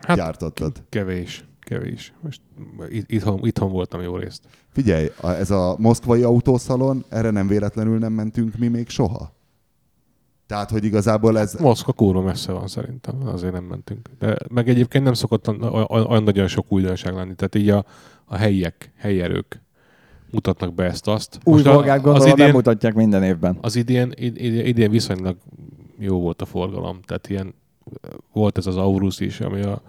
Hát, 0.00 0.16
gyártottad? 0.16 0.84
Kevés, 0.88 1.44
kevés. 1.60 2.12
Most 2.20 2.40
itt- 2.88 3.10
itthon, 3.10 3.46
itthon 3.46 3.70
voltam 3.70 4.00
jó 4.00 4.16
részt. 4.16 4.42
Figyelj, 4.68 5.08
ez 5.22 5.50
a 5.50 5.76
moszkvai 5.78 6.22
autószalon, 6.22 7.04
erre 7.08 7.30
nem 7.30 7.46
véletlenül 7.46 7.98
nem 7.98 8.12
mentünk 8.12 8.58
mi 8.58 8.68
még 8.68 8.88
soha? 8.88 9.32
Tehát, 10.50 10.70
hogy 10.70 10.84
igazából 10.84 11.38
ez... 11.38 11.54
Moszkva 11.54 11.92
kurva 11.92 12.20
messze 12.20 12.52
van 12.52 12.66
szerintem, 12.66 13.26
azért 13.26 13.52
nem 13.52 13.64
mentünk. 13.64 14.08
De 14.18 14.36
meg 14.48 14.68
egyébként 14.68 15.04
nem 15.04 15.14
szokott 15.14 15.48
olyan 15.88 16.22
nagyon 16.22 16.48
sok 16.48 16.72
újdonság 16.72 17.14
lenni. 17.14 17.34
Tehát 17.34 17.54
így 17.54 17.68
a, 17.68 17.84
a 18.24 18.36
helyiek, 18.36 18.92
helyi 18.96 19.20
erők 19.20 19.60
mutatnak 20.30 20.74
be 20.74 20.84
ezt-azt. 20.84 21.38
Új 21.44 21.62
az 21.62 21.64
gondolom 21.64 22.28
idén, 22.28 22.46
bemutatják 22.46 22.94
minden 22.94 23.22
évben. 23.22 23.58
az 23.60 23.76
idén, 23.76 24.12
idén, 24.14 24.66
idén 24.66 24.90
viszonylag 24.90 25.36
jó 25.98 26.20
volt 26.20 26.42
a 26.42 26.44
forgalom. 26.44 27.00
Tehát 27.02 27.28
ilyen 27.28 27.54
volt 28.32 28.58
ez 28.58 28.66
az 28.66 28.76
Aurus 28.76 29.20
is, 29.20 29.40
ami 29.40 29.62
a, 29.62 29.82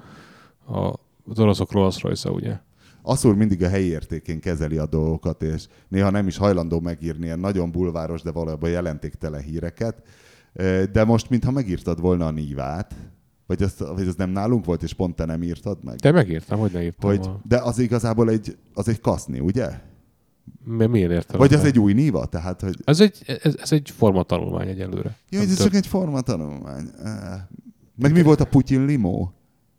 a, 0.65 0.93
az 1.29 1.39
oroszok 1.39 1.71
Rolls 1.71 2.01
royce 2.01 2.29
ugye? 2.29 2.57
Asszúr 3.01 3.35
mindig 3.35 3.63
a 3.63 3.69
helyi 3.69 3.87
értékén 3.87 4.39
kezeli 4.39 4.77
a 4.77 4.85
dolgokat, 4.85 5.41
és 5.41 5.67
néha 5.87 6.09
nem 6.09 6.27
is 6.27 6.37
hajlandó 6.37 6.79
megírni 6.79 7.25
ilyen 7.25 7.39
nagyon 7.39 7.71
bulváros, 7.71 8.21
de 8.21 8.31
valójában 8.31 8.69
jelentéktelen 8.69 9.41
híreket. 9.41 10.03
De 10.91 11.03
most, 11.05 11.29
mintha 11.29 11.51
megírtad 11.51 11.99
volna 11.99 12.25
a 12.25 12.31
nívát, 12.31 12.95
vagy 13.47 13.63
az, 13.63 13.75
vagy 13.95 14.07
az 14.07 14.15
nem 14.15 14.29
nálunk 14.29 14.65
volt, 14.65 14.83
és 14.83 14.93
pont 14.93 15.15
te 15.15 15.25
nem 15.25 15.43
írtad 15.43 15.77
meg? 15.83 15.95
De 15.95 16.11
megírtam, 16.11 16.59
hogy 16.59 16.71
ne 16.71 16.83
írtam 16.83 17.09
Hogy, 17.09 17.19
volna. 17.19 17.39
de 17.47 17.57
az 17.57 17.79
igazából 17.79 18.29
egy, 18.29 18.57
az 18.73 18.87
egy 18.87 18.99
kaszni, 18.99 19.39
ugye? 19.39 19.69
Mi- 20.63 20.85
Miért 20.85 21.11
értem? 21.11 21.39
Vagy 21.39 21.53
az 21.53 21.63
egy 21.63 21.79
új 21.79 21.93
níva? 21.93 22.25
Tehát, 22.25 22.61
hogy 22.61 22.75
Ez 22.85 22.99
egy, 22.99 23.21
ez, 23.43 23.55
ez 23.61 23.71
egy 23.71 23.89
formatanulmány 23.89 24.67
egyelőre. 24.67 25.15
jó, 25.29 25.39
ez 25.39 25.47
több. 25.47 25.57
csak 25.57 25.73
egy 25.75 25.87
formatanulmány. 25.87 26.89
Meg 27.95 28.11
mi 28.11 28.21
volt 28.21 28.39
a 28.39 28.45
Putyin 28.45 28.85
limó? 28.85 29.33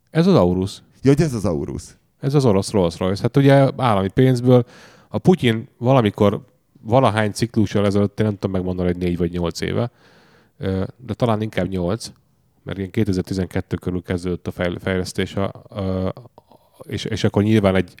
Ez 0.09 0.27
az 0.27 0.35
Aurus. 0.35 0.81
Ja, 1.01 1.11
hogy 1.11 1.21
ez 1.21 1.33
az 1.33 1.45
Aurus. 1.45 1.83
Ez 2.19 2.33
az 2.33 2.45
orosz 2.45 2.71
Rolls 2.71 2.97
Royce. 2.97 3.21
Hát 3.21 3.37
ugye 3.37 3.53
állami 3.77 4.09
pénzből 4.09 4.65
a 5.09 5.17
Putyin 5.17 5.67
valamikor 5.77 6.45
valahány 6.81 7.31
ciklussal 7.31 7.85
ezelőtt, 7.85 8.19
én 8.19 8.25
nem 8.25 8.35
tudom 8.35 8.51
megmondani, 8.51 8.87
hogy 8.91 8.97
négy 8.97 9.17
vagy 9.17 9.31
nyolc 9.31 9.61
éve, 9.61 9.91
de 10.97 11.13
talán 11.13 11.41
inkább 11.41 11.67
nyolc, 11.67 12.11
mert 12.63 12.77
ilyen 12.77 12.91
2012 12.91 13.75
körül 13.75 14.01
kezdődött 14.01 14.47
a 14.47 14.51
fejl- 14.51 14.81
fejlesztés, 14.81 15.35
és, 16.81 17.05
és 17.05 17.23
akkor 17.23 17.43
nyilván 17.43 17.75
egy 17.75 17.93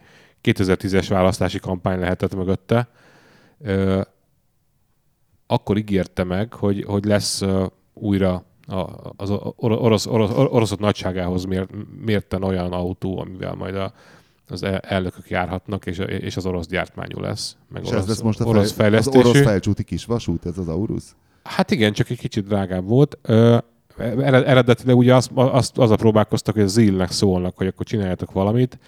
2010-es 0.43 1.05
választási 1.09 1.59
kampány 1.59 1.99
lehetett 1.99 2.35
mögötte. 2.35 2.89
Akkor 5.47 5.77
ígérte 5.77 6.23
meg, 6.23 6.53
hogy, 6.53 6.83
hogy 6.83 7.05
lesz 7.05 7.43
újra 7.93 8.43
az 9.15 9.29
orosz, 9.55 9.81
orosz, 9.81 10.05
orosz, 10.05 10.31
oroszok 10.31 10.79
nagyságához 10.79 11.45
mér, 11.45 11.67
mérten 12.05 12.43
olyan 12.43 12.71
autó, 12.73 13.19
amivel 13.19 13.53
majd 13.53 13.75
a, 13.75 13.93
az 14.47 14.63
el- 14.63 14.77
elnökök 14.77 15.29
járhatnak, 15.29 15.85
és, 15.85 15.97
és 15.97 16.37
az 16.37 16.45
orosz 16.45 16.67
gyártmányú 16.67 17.19
lesz. 17.19 17.57
Meg 17.69 17.83
És 17.83 17.89
orosz, 17.89 18.01
ez 18.01 18.07
lesz 18.07 18.21
most 18.21 18.39
a 18.39 18.45
orosz 18.45 18.71
fej, 18.71 18.85
az 18.85 18.91
fejlesztésű. 18.91 19.29
orosz 19.29 19.41
felcsúti 19.41 19.83
kis 19.83 20.05
vasút, 20.05 20.45
ez 20.45 20.57
az 20.57 20.67
Aurus? 20.67 21.03
Hát 21.43 21.71
igen, 21.71 21.93
csak 21.93 22.09
egy 22.09 22.19
kicsit 22.19 22.45
drágább 22.47 22.87
volt. 22.87 23.17
Ö, 23.21 23.57
ered- 23.97 24.47
eredetileg 24.47 24.95
ugye 24.95 25.15
azt, 25.15 25.31
azt, 25.33 25.77
azzal 25.77 25.97
próbálkoztak, 25.97 26.53
hogy 26.53 26.63
a 26.63 26.67
Zillnek 26.67 27.11
szólnak, 27.11 27.57
hogy 27.57 27.67
akkor 27.67 27.85
csináljatok 27.85 28.31
valamit. 28.31 28.79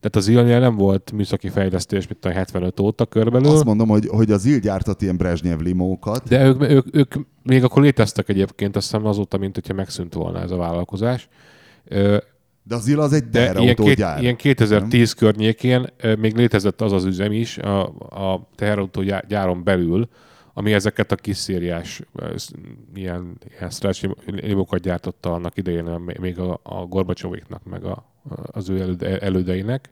Tehát 0.00 0.16
az 0.16 0.24
Zillnél 0.24 0.60
nem 0.60 0.76
volt 0.76 1.12
műszaki 1.12 1.48
fejlesztés, 1.48 2.08
mint 2.08 2.24
a 2.24 2.30
75 2.30 2.80
óta 2.80 3.06
körülbelül. 3.06 3.48
Azt 3.50 3.64
mondom, 3.64 3.88
hogy, 3.88 4.06
hogy 4.08 4.30
az 4.30 4.40
Zil 4.40 4.58
gyártott 4.58 5.02
ilyen 5.02 5.16
Brezsnyev 5.16 5.60
limókat, 5.60 6.28
De 6.28 6.44
ők, 6.46 6.62
ők, 6.62 6.86
ők 6.96 7.14
még 7.42 7.64
akkor 7.64 7.82
léteztek 7.82 8.28
egyébként, 8.28 8.76
azt 8.76 8.90
hiszem 8.90 9.06
azóta, 9.06 9.38
mint 9.38 9.54
hogyha 9.54 9.74
megszűnt 9.74 10.14
volna 10.14 10.40
ez 10.40 10.50
a 10.50 10.56
vállalkozás. 10.56 11.28
Ö, 11.84 12.16
de 12.62 12.74
az 12.74 12.82
Zil 12.82 13.00
az 13.00 13.12
egy 13.12 13.28
De 13.28 13.40
ilyen, 13.40 13.54
két, 13.54 13.64
teherautógyár. 13.76 14.22
ilyen 14.22 14.36
2010 14.36 15.14
nem? 15.14 15.18
környékén 15.18 15.86
még 16.18 16.36
létezett 16.36 16.80
az 16.80 16.92
az 16.92 17.04
üzem 17.04 17.32
is 17.32 17.58
a, 17.58 17.82
a 17.98 18.48
teherautógyáron 18.54 19.64
belül, 19.64 20.08
ami 20.54 20.72
ezeket 20.72 21.12
a 21.12 21.16
kis 21.16 21.36
szériás 21.36 22.02
ilyen, 22.94 23.38
ilyen 23.46 24.14
limokat 24.24 24.80
gyártotta 24.80 25.32
annak 25.32 25.56
idején 25.56 25.84
még 26.20 26.38
a, 26.38 26.60
a 26.62 26.84
Gorbacsovéknak, 26.84 27.64
meg 27.64 27.84
a, 27.84 28.04
az 28.46 28.68
ő 28.68 28.80
előd, 28.80 29.02
elődeinek. 29.02 29.90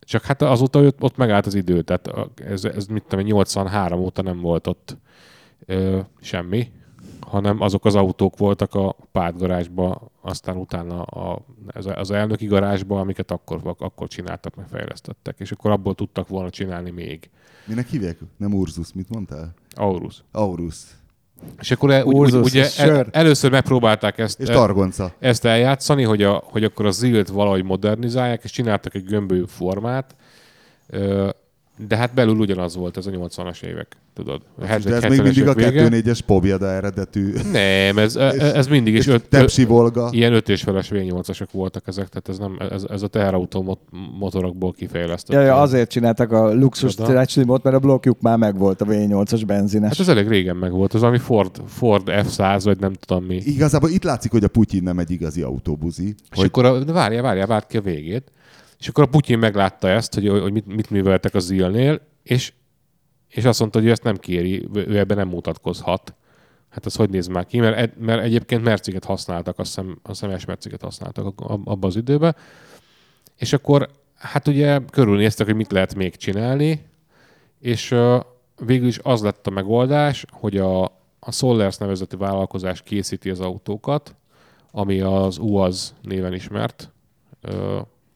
Csak 0.00 0.22
hát 0.22 0.42
azóta 0.42 0.80
ott, 0.80 1.02
ott 1.02 1.16
megállt 1.16 1.46
az 1.46 1.54
idő, 1.54 1.82
tehát 1.82 2.10
ez, 2.34 2.64
ez 2.64 2.86
mit 2.86 3.02
tudom, 3.02 3.20
én, 3.20 3.26
83 3.26 4.00
óta 4.00 4.22
nem 4.22 4.40
volt 4.40 4.66
ott 4.66 4.96
semmi, 6.20 6.72
hanem 7.20 7.60
azok 7.60 7.84
az 7.84 7.94
autók 7.94 8.36
voltak 8.36 8.74
a 8.74 8.96
pártgarázsba, 9.12 10.10
aztán 10.20 10.56
utána 10.56 11.02
a- 11.02 11.44
az 11.94 12.10
elnöki 12.10 12.46
garázsba, 12.46 13.00
amiket 13.00 13.30
akkor, 13.30 13.74
akkor 13.78 14.08
csináltak, 14.08 14.54
meg 14.54 14.66
fejlesztettek, 14.68 15.40
és 15.40 15.52
akkor 15.52 15.70
abból 15.70 15.94
tudtak 15.94 16.28
volna 16.28 16.50
csinálni 16.50 16.90
még. 16.90 17.30
Minek 17.68 17.88
hívják? 17.88 18.18
Nem 18.36 18.54
Urzus, 18.54 18.92
mit 18.94 19.08
mondtál? 19.08 19.54
Aurus. 19.74 20.22
Aurus. 20.32 20.76
És 21.60 21.70
akkor 21.70 21.90
e- 21.90 22.04
úgy, 22.04 22.16
úgy, 22.16 22.34
ugye 22.34 22.68
el, 22.76 23.06
először 23.10 23.50
megpróbálták 23.50 24.18
ezt, 24.18 24.40
És 24.40 24.48
e- 24.48 24.52
Targonca. 24.52 25.14
ezt 25.18 25.44
eljátszani, 25.44 26.02
hogy, 26.02 26.22
a, 26.22 26.42
hogy 26.44 26.64
akkor 26.64 26.86
a 26.86 26.90
zilt 26.90 27.28
valahogy 27.28 27.64
modernizálják, 27.64 28.44
és 28.44 28.50
csináltak 28.50 28.94
egy 28.94 29.04
gömbölyű 29.04 29.44
formát, 29.46 30.16
de 31.86 31.96
hát 31.96 32.14
belül 32.14 32.36
ugyanaz 32.36 32.76
volt 32.76 32.96
ez 32.96 33.06
a 33.06 33.10
80-as 33.10 33.62
évek. 33.62 33.96
Tudod. 34.18 34.42
De 34.84 34.94
ez 34.94 35.02
még 35.02 35.22
mindig 35.22 35.46
a 35.48 35.54
2.4-es 35.54 36.18
Pobjeda 36.26 36.66
eredetű 36.66 37.32
Nem, 37.52 37.98
ez, 37.98 38.16
ez, 38.16 38.34
ez 38.34 38.66
mindig 38.66 38.94
is 38.94 39.06
öt, 39.06 39.28
Tepsi 39.28 39.64
Volga. 39.64 40.08
ilyen 40.12 40.32
5 40.32 40.48
és 40.48 40.62
feles 40.62 40.88
V8-asok 40.92 41.46
voltak 41.52 41.86
ezek, 41.86 42.08
tehát 42.08 42.28
ez, 42.28 42.38
nem, 42.38 42.56
ez, 42.70 42.84
ez 42.90 43.02
a 43.02 43.06
teherautó 43.06 43.62
mot- 43.62 43.80
motorokból 44.18 44.72
kifejlesztett. 44.72 45.36
Ja, 45.36 45.42
ja, 45.42 45.60
azért 45.60 45.90
csináltak 45.90 46.32
a 46.32 46.54
luxus 46.54 46.92
stretchlimot, 46.92 47.62
mert 47.62 47.76
a 47.76 47.78
blokkjuk 47.78 48.20
már 48.20 48.38
megvolt 48.38 48.80
a 48.80 48.84
V8-as 48.84 49.42
benzines. 49.46 49.88
Hát 49.88 50.00
ez 50.00 50.08
elég 50.08 50.28
régen 50.28 50.56
meg 50.56 50.72
volt, 50.72 50.94
az 50.94 51.00
valami 51.00 51.18
Ford, 51.18 51.60
Ford 51.66 52.02
F100, 52.06 52.60
vagy 52.64 52.78
nem 52.78 52.92
tudom 52.92 53.24
mi. 53.24 53.36
Igazából 53.36 53.90
itt 53.90 54.04
látszik, 54.04 54.30
hogy 54.30 54.44
a 54.44 54.48
Putyin 54.48 54.82
nem 54.82 54.98
egy 54.98 55.10
igazi 55.10 55.42
autóbuzi. 55.42 56.06
És 56.08 56.36
Hogy 56.36 56.46
akkor 56.46 56.64
a, 56.64 56.78
de 56.84 56.92
várjál, 56.92 57.22
várjál, 57.22 57.46
várt 57.46 57.66
ki 57.66 57.76
a 57.76 57.80
végét. 57.80 58.32
És 58.78 58.88
akkor 58.88 59.04
a 59.04 59.06
Putyin 59.06 59.38
meglátta 59.38 59.88
ezt, 59.88 60.14
hogy, 60.14 60.28
hogy 60.28 60.52
mit, 60.52 60.66
mit 60.66 60.90
műveltek 60.90 61.34
a 61.34 61.38
Zilnél, 61.38 62.00
és, 62.22 62.52
és 63.28 63.44
azt 63.44 63.60
mondta, 63.60 63.78
hogy 63.80 63.88
ezt 63.88 64.02
nem 64.02 64.16
kéri, 64.16 64.68
ő 64.74 64.98
ebben 64.98 65.16
nem 65.16 65.28
mutatkozhat. 65.28 66.14
Hát 66.68 66.86
ez 66.86 66.96
hogy 66.96 67.10
néz 67.10 67.26
már 67.26 67.46
ki? 67.46 67.58
Mert, 67.58 67.98
mert 67.98 68.22
egyébként 68.22 68.62
merciket 68.62 69.04
használtak, 69.04 69.58
azt 69.58 69.68
hiszem, 69.68 69.98
azt 70.02 70.20
hiszem 70.20 70.40
merciket 70.46 70.82
használtak 70.82 71.26
ab- 71.26 71.68
abban 71.68 71.90
az 71.90 71.96
időben. 71.96 72.36
És 73.36 73.52
akkor 73.52 73.88
hát 74.14 74.48
ugye 74.48 74.80
körülnéztek, 74.90 75.46
hogy 75.46 75.54
mit 75.54 75.72
lehet 75.72 75.94
még 75.94 76.16
csinálni, 76.16 76.86
és 77.60 77.94
végül 78.64 78.86
is 78.86 78.98
az 79.02 79.22
lett 79.22 79.46
a 79.46 79.50
megoldás, 79.50 80.24
hogy 80.30 80.56
a, 80.56 80.84
a 81.18 81.30
Solers 81.32 81.76
nevezetű 81.76 82.16
vállalkozás 82.16 82.82
készíti 82.82 83.30
az 83.30 83.40
autókat, 83.40 84.16
ami 84.70 85.00
az 85.00 85.38
UAZ 85.38 85.94
néven 86.02 86.34
ismert 86.34 86.92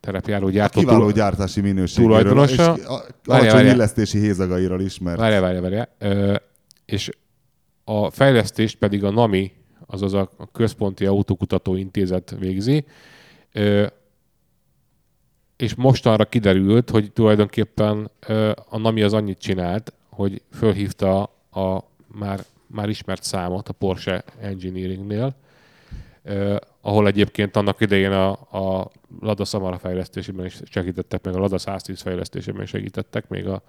terepjáró 0.03 0.49
gyártó. 0.49 0.81
kiváló 0.81 1.01
túl- 1.01 1.13
gyártási 1.15 1.61
minőségéről, 1.61 2.17
és 2.19 2.23
tulajdonosa. 2.25 2.73
a- 2.73 2.77
Várjál, 2.77 3.07
alacsony 3.25 3.53
várjál. 3.53 3.75
illesztési 3.75 4.19
hézagairól 4.19 4.81
ismert. 4.81 5.19
Várjál, 5.19 5.41
várjál, 5.41 5.61
várjál. 5.63 5.89
Ö, 5.99 6.35
és 6.85 7.11
a 7.85 8.11
fejlesztést 8.11 8.77
pedig 8.79 9.05
a 9.05 9.11
NAMI, 9.11 9.53
azaz 9.87 10.15
a 10.15 10.31
a 10.37 10.51
Központi 10.53 11.07
Autókutató 11.07 11.75
Intézet 11.77 12.35
végzi, 12.39 12.85
Ö, 13.53 13.87
és 15.57 15.75
mostanra 15.75 16.25
kiderült, 16.25 16.91
hogy 16.91 17.13
tulajdonképpen 17.13 18.11
ö, 18.27 18.53
a 18.69 18.79
NAMI 18.79 19.03
az 19.03 19.13
annyit 19.13 19.39
csinált, 19.39 19.93
hogy 20.11 20.43
fölhívta 20.53 21.23
a 21.51 21.85
már, 22.07 22.41
már 22.67 22.89
ismert 22.89 23.23
számot 23.23 23.69
a 23.69 23.73
Porsche 23.73 24.25
Engineeringnél, 24.41 25.35
Uh, 26.25 26.57
ahol 26.81 27.07
egyébként 27.07 27.57
annak 27.57 27.81
idején 27.81 28.13
a, 28.13 28.31
a 28.31 28.91
Lada 29.21 29.45
Samara 29.45 29.79
fejlesztésében 29.79 30.47
is 30.47 30.61
segítettek, 30.65 31.25
meg 31.25 31.35
a 31.35 31.39
Lada 31.39 31.59
110 31.59 32.01
fejlesztésében 32.01 32.67
segítettek, 32.67 33.29
még 33.29 33.47
a 33.47 33.63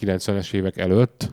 90-es 0.00 0.52
évek 0.52 0.76
előtt. 0.76 1.30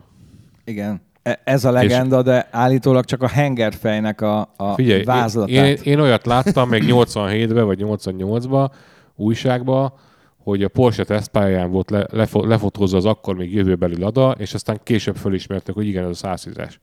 Igen. 0.63 1.01
E- 1.23 1.41
Ez 1.43 1.65
a 1.65 1.71
legenda, 1.71 2.21
de 2.21 2.47
állítólag 2.51 3.05
csak 3.05 3.21
a 3.21 3.27
hengerfejnek 3.27 4.21
a, 4.21 4.53
a 4.55 4.73
Figyelj, 4.73 5.03
vázlatát. 5.03 5.49
én, 5.49 5.63
én, 5.65 5.77
én 5.83 5.99
olyat 5.99 6.25
láttam 6.25 6.69
még 6.69 6.83
87-ben 6.85 7.65
vagy 7.65 7.79
88-ban 7.83 8.69
újságban, 9.15 9.93
hogy 10.37 10.63
a 10.63 10.67
Porsche 10.69 11.03
tesztpályán 11.03 11.71
volt 11.71 11.89
le, 11.89 12.07
lefo, 12.11 12.45
lefotózva 12.45 12.97
az 12.97 13.05
akkor 13.05 13.35
még 13.35 13.53
jövőbeli 13.53 13.99
Lada, 13.99 14.35
és 14.37 14.53
aztán 14.53 14.79
később 14.83 15.15
fölismertek, 15.15 15.75
hogy 15.75 15.87
igen, 15.87 16.09
ez 16.09 16.23
a 16.23 16.27
110-es. 16.27 16.73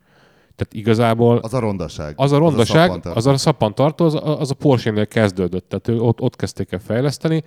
Tehát 0.56 0.74
igazából 0.74 1.38
Az 1.38 1.54
a 1.54 1.58
rondaság. 1.58 2.14
az 2.16 2.32
a 2.32 2.38
rondaság, 2.38 2.86
szappantartó. 2.86 3.18
az 3.18 3.26
a 3.26 3.36
szappantartó, 3.36 4.04
az, 4.04 4.18
az 4.22 4.50
a 4.50 4.54
Porsche-nél 4.54 5.06
kezdődött, 5.06 5.68
tehát 5.68 6.00
ott, 6.02 6.20
ott 6.20 6.36
kezdték 6.36 6.72
el 6.72 6.78
fejleszteni. 6.78 7.42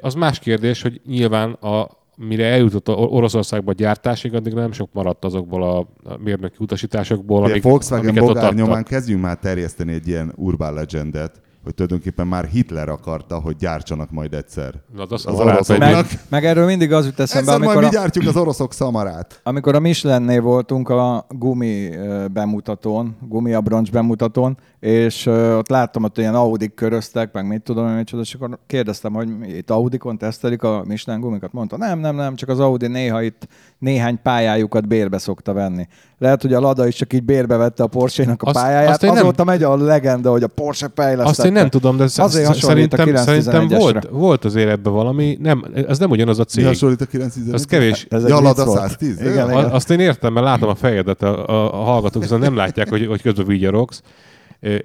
Az 0.00 0.14
más 0.14 0.38
kérdés, 0.38 0.82
hogy 0.82 1.00
nyilván 1.06 1.52
a, 1.52 1.88
mire 2.16 2.46
eljutott 2.46 2.88
a 2.88 2.92
Oroszországba 2.92 3.70
a 3.70 3.74
gyártásig, 3.74 4.34
addig 4.34 4.52
nem 4.52 4.72
sok 4.72 4.88
maradt 4.92 5.24
azokból 5.24 5.62
a 5.62 5.86
a 6.08 6.16
mérnöki 6.18 6.56
utasításokból, 6.58 7.44
amik, 7.44 7.62
Volkswagen 7.62 8.08
amiket 8.08 8.26
bogár 8.26 8.54
nyomán 8.54 8.84
kezdjünk 8.84 9.22
már 9.22 9.38
terjeszteni 9.38 9.92
egy 9.92 10.08
ilyen 10.08 10.32
urban 10.36 10.74
legendet, 10.74 11.40
hogy 11.66 11.74
tulajdonképpen 11.74 12.26
már 12.26 12.44
Hitler 12.44 12.88
akarta, 12.88 13.38
hogy 13.38 13.56
gyártsanak 13.56 14.10
majd 14.10 14.34
egyszer. 14.34 14.74
Na, 14.94 15.02
az 15.02 15.26
Az 15.26 15.26
oroszok. 15.26 15.66
hogy- 15.66 15.78
meg, 15.78 16.06
meg 16.28 16.44
erről 16.44 16.66
mindig 16.66 16.92
az 16.92 17.04
jut 17.04 17.20
eszembe, 17.20 17.52
Egyszer 17.52 17.58
majd 17.58 17.76
amikor 17.76 17.90
mi 17.90 17.96
a, 17.96 18.00
gyártjuk 18.00 18.26
az 18.26 18.36
oroszok 18.36 18.72
szamarát. 18.72 19.40
amikor 19.44 19.74
a 19.74 19.80
Michelinnél 19.80 20.40
voltunk 20.40 20.88
a 20.88 21.26
gumi 21.28 21.90
bemutatón, 22.32 23.16
gumiabroncs 23.28 23.90
bemutatón, 23.90 24.58
és 24.80 25.26
ott 25.26 25.68
láttam, 25.68 26.02
hogy 26.02 26.10
ilyen 26.14 26.34
Audi 26.34 26.74
köröztek, 26.74 27.32
meg 27.32 27.46
mit 27.46 27.62
tudom, 27.62 27.88
én 27.88 27.94
micsoda, 27.94 28.22
és 28.22 28.34
akkor 28.34 28.58
kérdeztem, 28.66 29.12
hogy 29.12 29.38
mi, 29.38 29.48
itt 29.48 29.70
Audikon 29.70 30.18
tesztelik 30.18 30.62
a 30.62 30.82
Michelin 30.86 31.20
gumikat. 31.20 31.52
Mondta, 31.52 31.76
nem, 31.76 31.98
nem, 31.98 32.16
nem, 32.16 32.34
csak 32.34 32.48
az 32.48 32.60
Audi 32.60 32.86
néha 32.86 33.22
itt 33.22 33.48
néhány 33.78 34.18
pályájukat 34.22 34.88
bérbe 34.88 35.18
szokta 35.18 35.52
venni. 35.52 35.86
Lehet, 36.18 36.42
hogy 36.42 36.52
a 36.52 36.60
Lada 36.60 36.86
is 36.86 36.94
csak 36.94 37.12
így 37.12 37.22
bérbe 37.22 37.56
vette 37.56 37.82
a 37.82 37.86
Porsche-nak 37.86 38.42
a 38.42 38.46
Azt- 38.46 38.58
pályáját, 38.58 38.88
azt 38.90 39.02
én 39.02 39.12
nem- 39.12 39.22
azóta 39.22 39.44
megy 39.44 39.62
a 39.62 39.76
legenda, 39.76 40.30
hogy 40.30 40.42
a 40.42 40.46
Porsche 40.46 40.90
fejlesztette. 40.94 41.28
Azt 41.30 41.44
én 41.44 41.52
nem 41.52 41.68
tudom, 41.68 41.96
de 41.96 42.02
Azért 42.02 42.28
sz- 42.28 42.46
hasonlít 42.46 42.92
a 42.92 42.96
szerintem, 42.96 43.24
szerintem 43.24 43.66
911-esre. 43.68 43.78
volt, 43.78 44.08
volt 44.10 44.44
azért 44.44 44.68
ebben 44.68 44.92
valami, 44.92 45.38
nem, 45.40 45.64
ez 45.88 45.98
nem 45.98 46.10
ugyanaz 46.10 46.38
a 46.38 46.42
Mi 46.42 46.48
cég. 46.48 46.64
hasonlít 46.66 47.00
a 47.00 47.04
911 47.06 47.54
Az 47.54 47.64
kevés. 47.64 48.06
Ez 48.10 48.22
egy 48.22 48.28
Ja, 48.28 48.40
Lada 48.40 48.54
vicc 48.64 48.64
volt. 48.64 48.78
110? 48.80 49.20
Igen, 49.20 49.50
igen. 49.50 49.64
Azt 49.64 49.90
én 49.90 50.00
értem, 50.00 50.32
mert 50.32 50.46
látom 50.46 50.68
a 50.68 50.74
fejedet, 50.74 51.22
a, 51.22 51.46
a, 51.48 51.80
a 51.80 51.84
hallgatók 51.84 52.22
viszont 52.22 52.42
nem 52.42 52.56
látják, 52.56 52.88
hogy, 52.88 53.06
hogy 53.06 53.22
közben 53.22 53.46
vigyorogsz. 53.46 54.02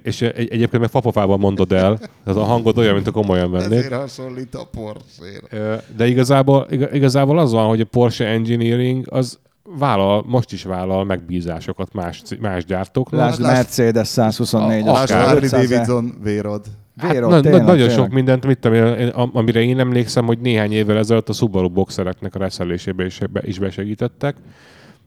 És 0.02 0.22
egy, 0.22 0.48
egyébként 0.50 0.78
meg 0.82 0.90
papofában 0.90 1.38
mondod 1.38 1.72
el, 1.72 1.98
tehát 1.98 2.40
a 2.40 2.44
hangod 2.44 2.78
olyan, 2.78 2.94
mint 2.94 3.06
a 3.06 3.10
komolyan 3.10 3.50
vennék. 3.50 3.78
Ezért 3.78 3.92
hasonlít 3.94 4.54
a 4.54 4.68
Porsche-ra. 4.70 5.64
Ö, 5.70 5.74
De 5.96 6.06
igazából, 6.06 6.66
iga- 6.70 6.94
igazából 6.94 7.38
az 7.38 7.52
van, 7.52 7.68
hogy 7.68 7.80
a 7.80 7.84
Porsche 7.84 8.26
Engineering 8.26 9.06
az 9.10 9.38
vállal, 9.78 10.24
most 10.26 10.52
is 10.52 10.64
vállal 10.64 11.04
megbízásokat 11.04 11.92
más, 11.92 12.22
más 12.40 12.64
gyártóknak. 12.64 13.20
Lásd 13.20 13.40
Lásd- 13.40 13.54
Mercedes 13.56 14.08
124 14.08 14.86
A- 14.88 14.92
Lásd, 14.92 15.10
akár. 15.10 15.24
Harley 15.24 15.42
500 15.44 15.68
Davidson 15.68 16.14
vérod. 16.22 16.64
Hát 16.96 17.12
Vérod, 17.12 17.30
na, 17.30 17.40
tényleg, 17.40 17.60
na, 17.60 17.66
nagyon 17.66 17.86
tényleg. 17.88 18.04
sok 18.04 18.12
mindent, 18.14 18.46
mit 18.46 18.58
tudom, 18.58 18.76
én, 18.76 18.94
én- 18.94 19.08
am- 19.08 19.30
amire 19.34 19.60
én 19.62 19.78
emlékszem, 19.78 20.24
hogy 20.26 20.38
néhány 20.38 20.72
évvel 20.72 20.96
ezelőtt 20.98 21.28
a 21.28 21.32
Subaru 21.32 21.68
boxereknek 21.68 22.34
a 22.34 22.38
reszelésébe 22.38 23.04
is, 23.04 23.18
be, 23.32 23.40
is 23.44 23.58
besegítettek, 23.58 24.36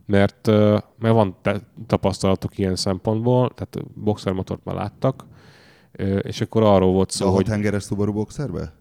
mert, 0.06 0.48
mert 0.98 1.13
van 1.13 1.36
te, 1.41 1.60
tapasztalatok 1.88 2.58
ilyen 2.58 2.76
szempontból, 2.76 3.52
tehát 3.56 3.78
boxermotort 3.94 4.63
már 4.63 4.76
láttak, 4.76 5.26
és 6.22 6.41
akkor 6.41 6.63
arról 6.63 6.91
volt 6.91 7.10
A 7.10 7.13
szó, 7.13 7.26
hat 7.26 7.36
hogy 7.36 7.48
hengeres 7.48 7.84
Subaru 7.84 8.13
boxerbe? 8.13 8.74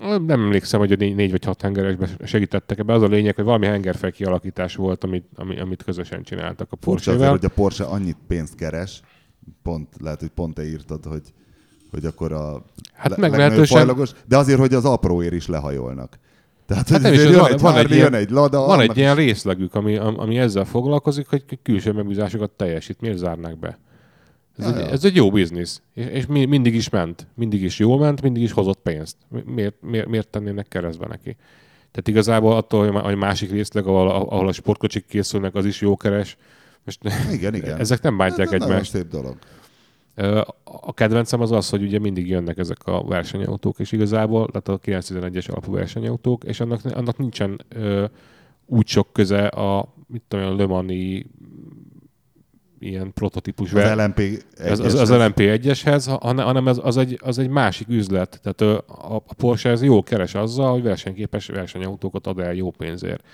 nem 0.00 0.30
emlékszem, 0.30 0.80
hogy 0.80 0.92
a 0.92 0.96
négy, 0.96 1.14
négy 1.14 1.30
vagy 1.30 1.44
hat 1.44 1.62
hengeresbe 1.62 2.08
segítettek 2.24 2.78
ebbe. 2.78 2.92
Az 2.92 3.02
a 3.02 3.06
lényeg, 3.06 3.34
hogy 3.34 3.44
valami 3.44 3.66
hengerfej 3.66 4.10
kialakítás 4.10 4.74
volt, 4.76 5.04
amit, 5.04 5.24
ami, 5.34 5.60
amit 5.60 5.82
közösen 5.82 6.22
csináltak 6.22 6.72
a 6.72 6.76
Furcsa 6.80 7.12
azért, 7.12 7.30
hogy 7.30 7.44
a 7.44 7.48
Porsche 7.48 7.84
annyit 7.84 8.16
pénzt 8.26 8.54
keres, 8.54 9.00
pont, 9.62 9.88
lehet, 10.00 10.20
hogy 10.20 10.28
pont 10.28 10.54
te 10.54 10.66
írtad, 10.66 11.04
hogy, 11.04 11.22
hogy 11.90 12.04
akkor 12.04 12.32
a 12.32 12.64
Hát 12.92 13.10
le- 13.10 13.16
meglehetősen- 13.16 14.14
de 14.26 14.36
azért, 14.36 14.58
hogy 14.58 14.74
az 14.74 14.84
apróért 14.84 15.32
is 15.32 15.46
lehajolnak. 15.46 16.18
Tehát, 16.68 16.88
Hát 16.88 17.00
nem 17.02 17.12
is, 17.12 17.22
jön 17.22 17.38
van, 17.38 17.52
egy 17.52 17.60
van, 17.60 17.76
egy 17.76 17.90
ilyen, 17.90 18.02
jön 18.12 18.14
egy 18.20 18.30
Lada, 18.30 18.58
van 18.60 18.70
annak 18.78 18.90
egy 18.90 18.96
ilyen 18.96 19.14
részlegük, 19.14 19.74
ami, 19.74 19.96
am- 19.96 20.18
ami 20.20 20.38
ezzel 20.38 20.64
foglalkozik, 20.64 21.26
hogy 21.28 21.44
külső 21.62 21.92
megbízásokat 21.92 22.50
teljesít. 22.50 23.00
Miért 23.00 23.16
zárnák 23.16 23.58
be? 23.58 23.78
Ez, 24.58 24.64
Ja, 24.64 24.74
egy, 24.76 24.84
ja. 24.86 24.90
ez 24.90 25.04
egy 25.04 25.14
jó 25.16 25.30
biznisz. 25.30 25.82
És, 25.94 26.04
és 26.06 26.26
mi, 26.26 26.44
mindig 26.44 26.74
is 26.74 26.88
ment. 26.88 27.26
Mindig 27.34 27.62
is 27.62 27.78
jól 27.78 27.98
ment, 27.98 28.22
mindig 28.22 28.42
is 28.42 28.52
hozott 28.52 28.78
pénzt. 28.82 29.16
Mi- 29.28 29.42
Miért, 29.46 29.74
miért, 29.80 30.06
miért 30.08 30.28
tennének 30.28 30.68
keresztbe 30.68 31.06
neki? 31.06 31.36
Tehát 31.90 32.08
igazából 32.08 32.56
attól, 32.56 32.86
hogy 32.90 33.00
hogy 33.02 33.16
másik 33.16 33.50
részleg, 33.50 33.86
ahol, 33.86 34.10
ahol 34.10 34.48
a 34.48 34.52
sportkocsik 34.52 35.06
készülnek, 35.06 35.54
az 35.54 35.64
is 35.64 35.80
jó 35.80 35.96
keres. 35.96 36.36
Most 36.84 37.00
Igen, 37.32 37.54
igen. 37.54 37.78
ezek 37.78 38.02
nem 38.02 38.16
bántják 38.16 38.46
Ez 38.46 38.52
egy 38.52 38.58
nagyon 38.58 38.74
egymást. 38.74 38.90
szép 38.92 39.08
dolog. 39.08 39.36
A 40.64 40.94
kedvencem 40.94 41.40
az 41.40 41.52
az, 41.52 41.68
hogy 41.68 41.82
ugye 41.82 41.98
mindig 41.98 42.28
jönnek 42.28 42.58
ezek 42.58 42.86
a 42.86 43.04
versenyautók, 43.04 43.78
és 43.78 43.92
igazából, 43.92 44.48
tehát 44.48 44.68
a 44.68 44.78
911-es 44.78 45.50
alapú 45.50 45.72
versenyautók, 45.72 46.44
és 46.44 46.60
annak, 46.60 46.80
annak 46.84 47.18
nincsen 47.18 47.64
ö, 47.68 48.04
úgy 48.66 48.86
sok 48.86 49.12
köze 49.12 49.46
a, 49.46 49.94
mit 50.06 50.22
tudom, 50.28 50.46
a 50.46 50.54
Le 50.54 50.66
Mani 50.66 51.26
ilyen 52.78 53.12
prototípus 53.12 53.72
Az 53.72 53.96
LMP 53.96 54.20
ez, 54.56 54.78
az, 54.78 54.94
az 54.94 55.08
LMP1-eshez, 55.12 56.16
hanem 56.20 56.44
hanem 56.44 56.68
ez, 56.68 56.78
az, 56.82 56.96
egy, 56.96 57.18
az 57.22 57.38
egy 57.38 57.48
másik 57.48 57.88
üzlet. 57.88 58.40
Tehát 58.42 58.60
a, 58.60 59.14
a 59.26 59.34
Porsche 59.34 59.70
ez 59.70 59.82
jól 59.82 60.02
keres 60.02 60.34
azzal, 60.34 60.72
hogy 60.72 60.82
versenyképes 60.82 61.46
versenyautókat 61.46 62.26
ad 62.26 62.38
el 62.38 62.54
jó 62.54 62.70
pénzért. 62.70 63.24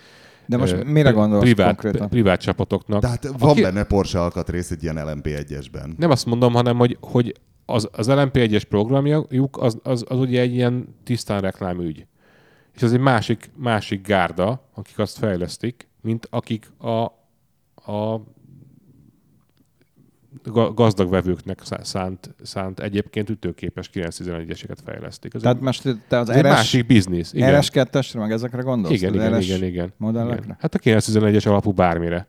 De 0.46 0.56
most 0.56 0.84
mire 0.84 1.10
gondolsz 1.10 1.42
privát, 1.42 1.66
konkrétan? 1.66 2.08
Privát 2.08 2.40
csapatoknak. 2.40 3.00
De 3.00 3.08
hát 3.08 3.26
van 3.38 3.50
Aki- 3.50 3.62
benne 3.62 3.84
Porsche 3.84 4.20
alkatrész 4.20 4.70
egy 4.70 4.82
ilyen 4.82 4.96
LMP1-esben. 4.98 5.96
Nem 5.96 6.10
azt 6.10 6.26
mondom, 6.26 6.52
hanem 6.52 6.76
hogy, 6.76 6.96
hogy 7.00 7.34
az, 7.66 7.88
az 7.92 8.06
LMP1-es 8.10 8.62
programjuk 8.68 9.56
az, 9.56 9.78
az, 9.82 10.04
az 10.08 10.18
ugye 10.18 10.40
egy 10.40 10.54
ilyen 10.54 10.96
tisztán 11.04 11.40
reklámügy. 11.40 12.06
És 12.74 12.82
az 12.82 12.92
egy 12.92 13.00
másik, 13.00 13.50
másik 13.56 14.06
gárda, 14.06 14.68
akik 14.74 14.98
azt 14.98 15.18
fejlesztik, 15.18 15.88
mint 16.00 16.26
akik 16.30 16.72
a, 16.78 17.02
a 17.92 18.20
gazdag 20.74 21.10
vevőknek 21.10 21.60
szá- 21.64 21.84
szánt, 21.84 22.34
szánt 22.42 22.80
egyébként 22.80 23.30
ütőképes 23.30 23.90
911-eseket 23.94 24.76
fejlesztik. 24.84 25.34
Ez, 25.34 25.40
Tehát 25.40 25.56
egy, 25.56 25.62
most 25.62 25.96
te 26.08 26.18
az 26.18 26.28
ez 26.28 26.36
egy 26.36 26.42
RS, 26.42 26.48
másik 26.48 26.86
biznisz. 26.86 27.32
Igen, 27.32 27.60
RS2-esre, 27.62 28.18
meg 28.18 28.30
ezekre 28.32 28.62
gondolsz? 28.62 28.94
igen, 28.94 29.14
igen, 29.14 29.38
RS 29.38 29.46
igen, 29.46 29.62
igen, 29.64 29.92
modellekre? 29.96 30.42
igen. 30.44 30.56
Hát 30.60 30.74
a 30.74 30.78
911-es 30.78 31.48
alapú 31.48 31.72
bármire. 31.72 32.28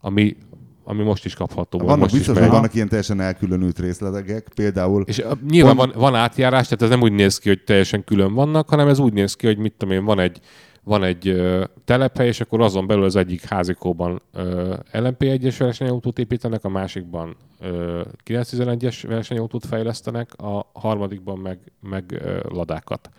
ami, 0.00 0.36
ami 0.84 1.02
most 1.02 1.24
is 1.24 1.34
kapható. 1.34 1.78
vagy 1.78 1.86
Vannak 1.86 2.02
most 2.02 2.14
biztos, 2.14 2.38
hogy 2.38 2.48
vannak 2.48 2.74
ilyen 2.74 2.88
teljesen 2.88 3.20
elkülönült 3.20 3.78
részletek, 3.78 4.48
például 4.54 5.02
És 5.06 5.18
uh, 5.18 5.32
nyilván 5.50 5.76
Pont- 5.76 5.92
van, 5.92 6.02
van 6.02 6.20
átjárás, 6.20 6.64
tehát 6.64 6.82
ez 6.82 6.88
nem 6.88 7.02
úgy 7.02 7.12
néz 7.12 7.38
ki, 7.38 7.48
hogy 7.48 7.62
teljesen 7.64 8.04
külön 8.04 8.34
vannak, 8.34 8.68
hanem 8.68 8.88
ez 8.88 8.98
úgy 8.98 9.12
néz 9.12 9.34
ki, 9.34 9.46
hogy 9.46 9.58
mit 9.58 9.72
tudom 9.76 9.94
én, 9.94 10.04
van 10.04 10.18
egy, 10.20 10.40
van 10.88 11.02
egy 11.04 11.28
ö, 11.28 11.64
telephely, 11.84 12.26
és 12.26 12.40
akkor 12.40 12.60
azon 12.60 12.86
belül 12.86 13.04
az 13.04 13.16
egyik 13.16 13.44
házikóban 13.44 14.20
ö, 14.32 14.74
LMP1-es 14.92 15.54
versenyautót 15.58 16.18
építenek, 16.18 16.64
a 16.64 16.68
másikban 16.68 17.36
ö, 17.60 18.00
911-es 18.26 19.04
versenyautót 19.06 19.66
fejlesztenek, 19.66 20.34
a 20.34 20.70
harmadikban 20.72 21.38
meg, 21.38 21.58
meg 21.80 22.04
ö, 22.22 22.38
ladákat 22.48 23.10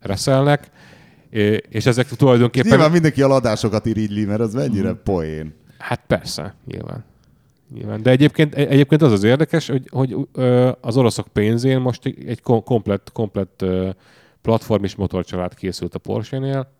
reszelnek, 0.00 0.70
É, 1.30 1.60
és 1.68 1.86
ezek 1.86 2.06
tulajdonképpen... 2.08 2.68
nyilván 2.70 2.90
mindenki 2.90 3.22
a 3.22 3.26
ladásokat 3.28 3.86
irigyli, 3.86 4.24
mert 4.24 4.40
az 4.40 4.54
mennyire 4.54 4.92
poén. 4.92 5.54
Hát 5.78 6.00
persze, 6.06 6.54
nyilván. 6.66 7.04
nyilván. 7.74 8.02
De 8.02 8.10
egyébként, 8.10 8.54
egy- 8.54 8.68
egyébként 8.70 9.02
az 9.02 9.12
az 9.12 9.22
érdekes, 9.24 9.68
hogy, 9.68 9.88
hogy 9.90 10.16
ö, 10.32 10.70
az 10.80 10.96
oroszok 10.96 11.28
pénzén 11.28 11.80
most 11.80 12.06
egy 12.06 12.40
kom- 12.42 12.64
komplett, 12.64 13.10
komplett 13.12 13.64
platform 14.42 14.84
és 14.84 14.94
motorcsalád 14.94 15.54
készült 15.54 15.94
a 15.94 15.98
Porsche-nél. 15.98 16.70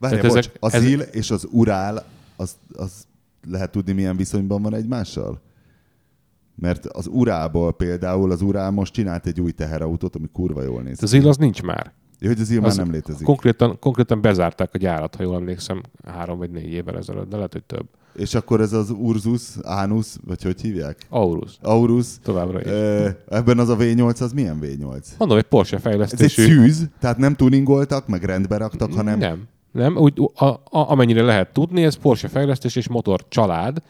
Tehát 0.00 0.26
bocs, 0.26 0.50
a 0.60 0.74
ez- 0.74 0.82
ZIL 0.82 1.00
és 1.00 1.30
az 1.30 1.46
Urál, 1.50 2.04
az, 2.36 2.56
az 2.72 3.06
lehet 3.48 3.70
tudni, 3.70 3.92
milyen 3.92 4.16
viszonyban 4.16 4.62
van 4.62 4.74
egymással? 4.74 5.40
Mert 6.54 6.86
az 6.86 7.06
Urálból 7.06 7.72
például, 7.72 8.30
az 8.30 8.42
Urál 8.42 8.70
most 8.70 8.92
csinált 8.92 9.26
egy 9.26 9.40
új 9.40 9.50
teherautót, 9.50 10.16
ami 10.16 10.28
kurva 10.32 10.62
jól 10.62 10.82
néz. 10.82 11.02
Az 11.02 11.12
IL 11.12 11.28
az 11.28 11.36
nincs 11.36 11.62
már. 11.62 11.92
Ja, 12.18 12.28
hogy 12.28 12.40
az 12.40 12.46
ZIL 12.46 12.60
már 12.60 12.68
az 12.70 12.76
nem 12.76 12.90
létezik. 12.90 13.26
Konkrétan, 13.26 13.78
konkrétan 13.78 14.20
bezárták 14.20 14.74
a 14.74 14.78
gyárat, 14.78 15.14
ha 15.14 15.22
jól 15.22 15.34
emlékszem, 15.34 15.82
három 16.04 16.38
vagy 16.38 16.50
négy 16.50 16.72
évvel 16.72 16.96
ezelőtt, 16.96 17.28
de 17.28 17.36
lehet, 17.36 17.52
hogy 17.52 17.64
több. 17.64 17.86
És 18.16 18.34
akkor 18.34 18.60
ez 18.60 18.72
az 18.72 18.90
Ursus, 18.90 19.42
Anus, 19.62 20.06
vagy 20.26 20.42
hogy 20.42 20.60
hívják? 20.60 20.98
Aurus. 21.08 21.52
Aurus. 21.62 22.06
Továbbra 22.22 22.60
is. 22.60 22.66
Ebben 23.28 23.58
az 23.58 23.68
a 23.68 23.76
V8, 23.76 24.20
az 24.22 24.32
milyen 24.32 24.58
V8? 24.62 25.06
Mondom, 25.18 25.38
egy 25.38 25.44
Porsche 25.44 25.76
Ez 25.76 25.84
egy 25.84 25.90
fejlesztésű. 25.90 26.42
szűz, 26.46 26.88
tehát 27.00 27.18
nem 27.18 27.34
tuningoltak, 27.34 28.06
meg 28.06 28.24
rendbe 28.24 28.56
raktak, 28.56 28.92
hanem 28.92 29.18
Nem. 29.18 29.42
Nem, 29.72 29.96
úgy, 29.96 30.30
a, 30.34 30.44
a, 30.44 30.60
amennyire 30.70 31.22
lehet 31.22 31.52
tudni, 31.52 31.84
ez 31.84 31.94
Porsche 31.94 32.28
fejlesztés 32.28 32.76
és 32.76 32.88
motor 32.88 33.24
család. 33.28 33.82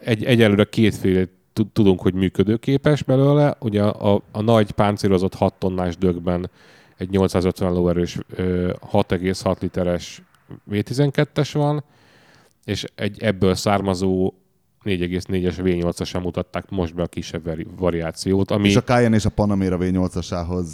Egy, 0.00 0.24
egyelőre 0.24 0.64
kétféle 0.64 1.24
tud- 1.52 1.72
tudunk, 1.72 2.00
hogy 2.00 2.14
működőképes 2.14 3.02
belőle. 3.02 3.56
Ugye 3.60 3.82
a, 3.82 4.14
a, 4.14 4.22
a 4.32 4.40
nagy 4.42 4.70
páncélozott 4.70 5.34
6 5.34 5.54
tonnás 5.58 5.96
dögben 5.96 6.50
egy 6.96 7.10
850 7.10 7.72
lóerős 7.72 8.18
ö, 8.36 8.72
6,6 8.92 9.60
literes 9.60 10.22
V12-es 10.70 11.50
van, 11.52 11.84
és 12.64 12.84
egy 12.94 13.22
ebből 13.22 13.54
származó 13.54 14.32
4,4-es 14.84 15.54
V8-asan 15.58 16.22
mutatták 16.22 16.70
most 16.70 16.94
be 16.94 17.02
a 17.02 17.06
kisebb 17.06 17.44
vari- 17.44 17.66
variációt, 17.76 18.50
ami... 18.50 18.68
és 18.68 18.76
a 18.76 18.82
Cayenne 18.82 19.16
és 19.16 19.24
a 19.24 19.30
Panamera 19.30 19.76
V8-asához 19.80 20.66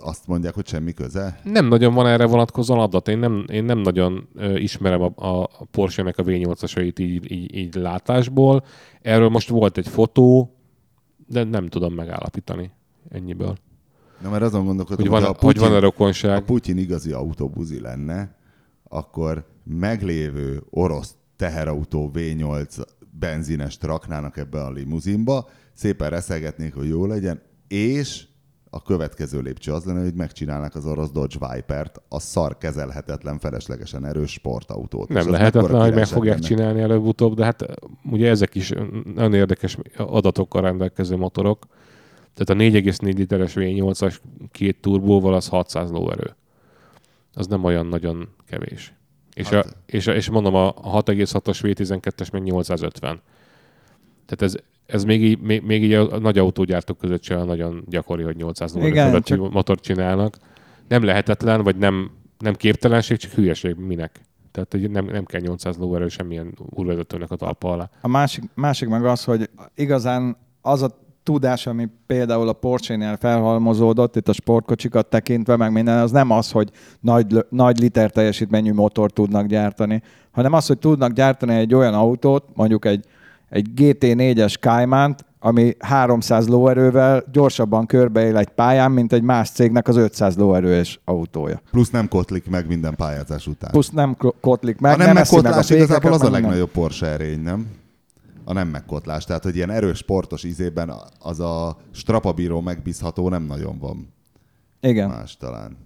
azt 0.00 0.26
mondják, 0.26 0.54
hogy 0.54 0.66
semmi 0.66 0.92
köze? 0.92 1.40
Nem 1.44 1.66
nagyon 1.66 1.94
van 1.94 2.06
erre 2.06 2.26
vonatkozóan 2.26 2.80
adat. 2.80 3.08
Én 3.08 3.18
nem, 3.18 3.44
én 3.52 3.64
nem 3.64 3.78
nagyon 3.78 4.28
ismerem 4.54 5.02
a, 5.02 5.42
a 5.42 5.64
Porsche-nek 5.70 6.18
a 6.18 6.22
V8-asait 6.22 6.98
így, 6.98 7.30
így, 7.32 7.54
így 7.54 7.74
látásból. 7.74 8.64
Erről 9.02 9.28
most 9.28 9.48
volt 9.48 9.78
egy 9.78 9.88
fotó, 9.88 10.56
de 11.26 11.44
nem 11.44 11.66
tudom 11.66 11.94
megállapítani 11.94 12.70
ennyiből. 13.10 13.56
Na, 14.22 14.30
mert 14.30 14.42
azon 14.42 14.64
gondolkodom, 14.64 15.00
Hogy 15.00 15.10
van, 15.10 15.22
ha 15.22 15.36
a, 15.38 15.44
hogy 15.44 15.58
van 15.58 15.70
a 15.70 15.74
ha 15.74 15.80
rokonság. 15.80 16.44
Putyin 16.44 16.78
igazi 16.78 17.12
autóbuzi 17.12 17.80
lenne, 17.80 18.36
akkor 18.88 19.46
meglévő 19.64 20.62
orosz 20.70 21.14
teherautó 21.38 22.10
V8 22.14 22.86
benzines 23.18 23.78
raknának 23.80 24.36
ebbe 24.36 24.64
a 24.64 24.70
limuzinba, 24.70 25.48
szépen 25.72 26.10
reszelgetnék, 26.10 26.74
hogy 26.74 26.88
jó 26.88 27.06
legyen, 27.06 27.40
és 27.68 28.26
a 28.70 28.82
következő 28.82 29.40
lépcső 29.40 29.72
az 29.72 29.84
lenne, 29.84 30.02
hogy 30.02 30.14
megcsinálnák 30.14 30.74
az 30.74 30.86
orosz 30.86 31.10
Dodge 31.10 31.54
Viper-t, 31.54 32.02
a 32.08 32.20
szar 32.20 32.58
kezelhetetlen, 32.58 33.38
feleslegesen 33.38 34.04
erős 34.06 34.32
sportautót. 34.32 35.08
Nem 35.08 35.30
lehetetlen, 35.30 35.80
hogy 35.80 35.94
meg 35.94 36.06
fogják 36.06 36.34
lenne. 36.34 36.46
csinálni 36.46 36.80
előbb-utóbb, 36.80 37.34
de 37.34 37.44
hát 37.44 37.64
ugye 38.10 38.28
ezek 38.28 38.54
is 38.54 38.72
nagyon 39.14 39.34
érdekes 39.34 39.76
adatokkal 39.96 40.62
rendelkező 40.62 41.16
motorok. 41.16 41.66
Tehát 42.34 42.62
a 42.62 42.78
4,4 42.80 43.16
literes 43.16 43.52
V8-as 43.56 44.18
két 44.50 44.80
turbóval 44.80 45.34
az 45.34 45.48
600 45.48 45.90
lóerő. 45.90 46.36
Az 47.34 47.46
nem 47.46 47.64
olyan 47.64 47.86
nagyon 47.86 48.28
kevés. 48.46 48.97
És, 49.38 49.48
Hát- 49.48 49.64
a, 49.66 49.68
és, 49.86 50.06
a, 50.06 50.14
és 50.14 50.30
mondom, 50.30 50.54
a 50.54 50.72
6,6-os 50.74 51.58
V12-es 51.62 52.32
meg 52.32 52.42
850. 52.42 53.20
Tehát 54.26 54.42
ez, 54.54 54.54
ez 54.86 55.04
még 55.04 55.22
így, 55.24 55.40
még, 55.40 55.62
még 55.62 55.82
így 55.82 55.92
a 55.92 56.18
nagy 56.18 56.38
autógyártók 56.38 56.98
között 56.98 57.22
sem 57.22 57.46
nagyon 57.46 57.84
gyakori, 57.88 58.22
hogy 58.22 58.36
800 58.36 58.72
lóerő 58.74 58.88
Igen, 58.90 59.08
fölötti 59.08 59.34
csak- 59.34 59.52
motort 59.52 59.82
csinálnak. 59.82 60.36
Nem 60.88 61.02
lehetetlen, 61.02 61.62
vagy 61.62 61.76
nem, 61.76 62.10
nem 62.38 62.54
képtelenség, 62.54 63.16
csak 63.16 63.30
hülyeség. 63.30 63.74
Minek? 63.74 64.20
Tehát 64.50 64.72
hogy 64.72 64.90
nem, 64.90 65.04
nem 65.04 65.24
kell 65.24 65.40
800 65.40 65.76
lóerő 65.76 66.08
semmilyen 66.08 66.54
úrvezetőnek 66.70 67.30
a 67.30 67.36
talpa 67.36 67.70
alá. 67.72 67.90
A 68.00 68.08
másik, 68.08 68.44
másik 68.54 68.88
meg 68.88 69.04
az, 69.04 69.24
hogy 69.24 69.50
igazán 69.74 70.36
az 70.60 70.82
a 70.82 70.98
tudás, 71.28 71.66
ami 71.66 71.88
például 72.06 72.48
a 72.48 72.52
Porsche-nél 72.52 73.16
felhalmozódott, 73.16 74.16
itt 74.16 74.28
a 74.28 74.32
sportkocsikat 74.32 75.06
tekintve, 75.06 75.56
meg 75.56 75.72
minden, 75.72 75.98
az 75.98 76.10
nem 76.10 76.30
az, 76.30 76.50
hogy 76.50 76.70
nagy, 77.00 77.46
nagy 77.48 77.78
liter 77.78 78.10
teljesítményű 78.10 78.72
motort 78.72 79.14
tudnak 79.14 79.46
gyártani, 79.46 80.02
hanem 80.30 80.52
az, 80.52 80.66
hogy 80.66 80.78
tudnak 80.78 81.12
gyártani 81.12 81.54
egy 81.54 81.74
olyan 81.74 81.94
autót, 81.94 82.44
mondjuk 82.54 82.84
egy, 82.84 83.04
egy 83.48 83.66
GT4-es 83.76 84.58
Cayman-t, 84.60 85.24
ami 85.40 85.76
300 85.78 86.48
lóerővel 86.48 87.22
gyorsabban 87.32 87.86
körbeél 87.86 88.36
egy 88.36 88.48
pályán, 88.48 88.90
mint 88.90 89.12
egy 89.12 89.22
más 89.22 89.50
cégnek 89.50 89.88
az 89.88 89.96
500 89.96 90.36
lóerős 90.36 91.00
autója. 91.04 91.60
Plusz 91.70 91.90
nem 91.90 92.08
kotlik 92.08 92.50
meg 92.50 92.66
minden 92.66 92.96
pályázás 92.96 93.46
után. 93.46 93.70
Plusz 93.70 93.90
nem 93.90 94.16
kotlik 94.40 94.80
meg, 94.80 94.92
a 94.92 94.96
nem 94.96 95.06
nem 95.06 95.16
eszi 95.16 95.34
meg 95.34 95.44
a 95.44 95.48
megkotlás 95.48 95.76
igazából 95.76 96.12
az 96.12 96.22
a 96.22 96.30
legnagyobb 96.30 96.70
Porsche 96.70 97.06
erény, 97.06 97.40
nem? 97.40 97.66
A 98.48 98.52
nem 98.52 98.68
megkotlás. 98.68 99.24
Tehát, 99.24 99.42
hogy 99.42 99.56
ilyen 99.56 99.70
erős 99.70 99.98
sportos 99.98 100.44
ízében 100.44 100.92
az 101.20 101.40
a 101.40 101.76
strapabíró 101.90 102.60
megbízható 102.60 103.28
nem 103.28 103.42
nagyon 103.42 103.78
van 103.78 104.12
Igen. 104.80 105.08
más 105.08 105.36
talán. 105.36 105.76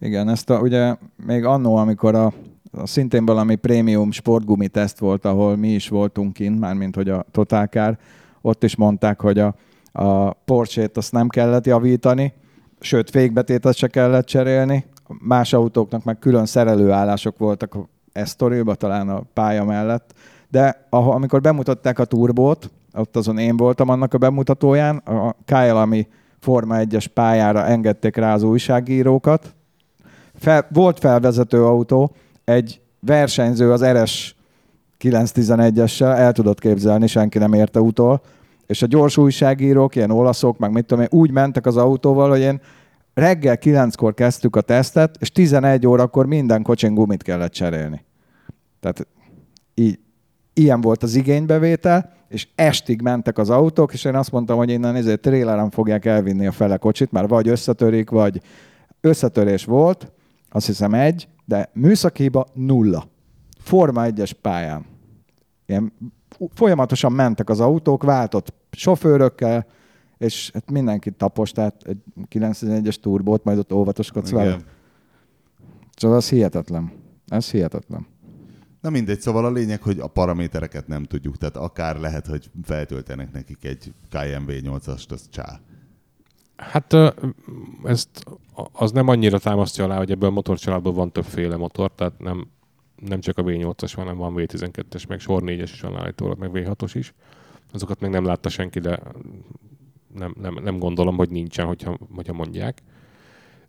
Igen, 0.00 0.28
ezt 0.28 0.50
a, 0.50 0.60
ugye 0.60 0.96
még 1.26 1.44
annó, 1.44 1.76
amikor 1.76 2.14
a, 2.14 2.32
a 2.72 2.86
szintén 2.86 3.24
valami 3.24 3.54
prémium 3.54 4.10
sportgumi 4.10 4.68
teszt 4.68 4.98
volt, 4.98 5.24
ahol 5.24 5.56
mi 5.56 5.68
is 5.68 5.88
voltunk 5.88 6.32
kint, 6.32 6.58
mármint 6.58 6.94
hogy 6.94 7.08
a 7.08 7.24
Total 7.30 7.66
Car, 7.66 7.98
ott 8.40 8.64
is 8.64 8.76
mondták, 8.76 9.20
hogy 9.20 9.38
a, 9.38 9.54
a 9.92 10.32
Porsche-t 10.32 10.96
azt 10.96 11.12
nem 11.12 11.28
kellett 11.28 11.66
javítani, 11.66 12.32
sőt, 12.80 13.10
fékbetétet 13.10 13.76
se 13.76 13.88
kellett 13.88 14.26
cserélni, 14.26 14.86
más 15.18 15.52
autóknak 15.52 16.04
meg 16.04 16.18
külön 16.18 16.46
szerelőállások 16.46 17.38
voltak 17.38 17.74
a 17.74 17.88
Estoril-ba, 18.12 18.74
talán 18.74 19.08
a 19.08 19.22
pálya 19.32 19.64
mellett, 19.64 20.14
de 20.52 20.86
amikor 20.90 21.40
bemutatták 21.40 21.98
a 21.98 22.04
turbót, 22.04 22.70
ott 22.94 23.16
azon 23.16 23.38
én 23.38 23.56
voltam 23.56 23.88
annak 23.88 24.14
a 24.14 24.18
bemutatóján, 24.18 24.96
a 24.96 25.36
Kyle, 25.44 25.80
ami 25.80 26.06
Forma 26.40 26.76
1-es 26.78 27.06
pályára 27.14 27.66
engedték 27.66 28.16
rá 28.16 28.34
az 28.34 28.42
újságírókat, 28.42 29.54
fel, 30.34 30.66
volt 30.72 30.98
felvezető 30.98 31.64
autó, 31.64 32.14
egy 32.44 32.80
versenyző 33.00 33.72
az 33.72 33.84
RS 33.84 34.34
911-essel, 35.00 36.16
el 36.16 36.32
tudott 36.32 36.60
képzelni, 36.60 37.06
senki 37.06 37.38
nem 37.38 37.52
érte 37.52 37.80
utol, 37.80 38.22
és 38.66 38.82
a 38.82 38.86
gyors 38.86 39.16
újságírók, 39.16 39.94
ilyen 39.94 40.10
olaszok, 40.10 40.58
meg 40.58 40.72
mit 40.72 40.84
tudom 40.84 41.02
én, 41.02 41.18
úgy 41.20 41.30
mentek 41.30 41.66
az 41.66 41.76
autóval, 41.76 42.30
hogy 42.30 42.40
én 42.40 42.60
reggel 43.14 43.56
9-kor 43.60 44.14
kezdtük 44.14 44.56
a 44.56 44.60
tesztet, 44.60 45.16
és 45.20 45.32
11 45.32 45.86
órakor 45.86 46.26
minden 46.26 46.62
kocsin 46.62 46.94
gumit 46.94 47.22
kellett 47.22 47.52
cserélni. 47.52 48.04
Tehát 48.80 49.06
így, 49.74 49.98
ilyen 50.54 50.80
volt 50.80 51.02
az 51.02 51.14
igénybevétel, 51.14 52.12
és 52.28 52.48
estig 52.54 53.02
mentek 53.02 53.38
az 53.38 53.50
autók, 53.50 53.92
és 53.92 54.04
én 54.04 54.14
azt 54.14 54.32
mondtam, 54.32 54.56
hogy 54.56 54.70
innen 54.70 54.94
ezért 54.94 55.20
tréleren 55.20 55.70
fogják 55.70 56.04
elvinni 56.04 56.46
a 56.46 56.52
fele 56.52 56.76
kocsit, 56.76 57.12
mert 57.12 57.28
vagy 57.28 57.48
összetörik, 57.48 58.10
vagy 58.10 58.40
összetörés 59.00 59.64
volt, 59.64 60.12
azt 60.50 60.66
hiszem 60.66 60.94
egy, 60.94 61.28
de 61.44 61.70
műszaki 61.72 62.22
hiba 62.22 62.46
nulla. 62.52 63.08
Forma 63.58 64.02
1-es 64.04 64.32
pályán. 64.40 64.84
Ilyen 65.66 65.92
folyamatosan 66.54 67.12
mentek 67.12 67.50
az 67.50 67.60
autók, 67.60 68.02
váltott 68.02 68.54
sofőrökkel, 68.70 69.66
és 70.18 70.50
hát 70.54 70.70
mindenki 70.70 71.10
tapos, 71.10 71.50
tehát 71.50 71.82
egy 71.84 71.98
91-es 72.30 72.94
turbót, 72.94 73.44
majd 73.44 73.58
ott 73.58 73.72
óvatoskodsz 73.72 74.30
vele. 74.30 74.44
Igen. 74.44 74.64
Szóval 75.96 76.16
az 76.16 76.28
hihetetlen. 76.28 76.92
Ez 77.26 77.50
hihetetlen. 77.50 78.06
Na 78.82 78.90
mindegy, 78.90 79.20
szóval 79.20 79.44
a 79.44 79.50
lényeg, 79.50 79.82
hogy 79.82 79.98
a 79.98 80.06
paramétereket 80.06 80.86
nem 80.86 81.04
tudjuk, 81.04 81.36
tehát 81.36 81.56
akár 81.56 82.00
lehet, 82.00 82.26
hogy 82.26 82.50
feltöltenek 82.62 83.32
nekik 83.32 83.64
egy 83.64 83.92
KMV 84.10 84.50
8-ast, 84.50 85.08
az 85.08 85.28
csá. 85.30 85.60
Hát 86.56 86.96
ezt 87.84 88.24
az 88.72 88.92
nem 88.92 89.08
annyira 89.08 89.38
támasztja 89.38 89.84
alá, 89.84 89.96
hogy 89.96 90.10
ebből 90.10 90.28
a 90.28 90.32
motorcsaládból 90.32 90.92
van 90.92 91.12
többféle 91.12 91.56
motor, 91.56 91.94
tehát 91.94 92.18
nem, 92.18 92.50
nem 92.96 93.20
csak 93.20 93.38
a 93.38 93.42
V8-as 93.42 93.92
van, 93.94 94.04
hanem 94.04 94.18
van 94.18 94.34
V12-es, 94.36 95.08
meg 95.08 95.20
sor 95.20 95.42
4-es 95.44 95.70
is 95.72 95.80
van 95.80 95.96
állítólag, 95.96 96.38
meg 96.38 96.50
V6-os 96.52 96.92
is. 96.94 97.14
Azokat 97.72 98.00
még 98.00 98.10
nem 98.10 98.24
látta 98.24 98.48
senki, 98.48 98.78
de 98.80 99.00
nem, 100.14 100.34
nem, 100.40 100.58
nem 100.62 100.78
gondolom, 100.78 101.16
hogy 101.16 101.30
nincsen, 101.30 101.66
hogyha, 101.66 101.98
hogyha 102.14 102.32
mondják. 102.32 102.82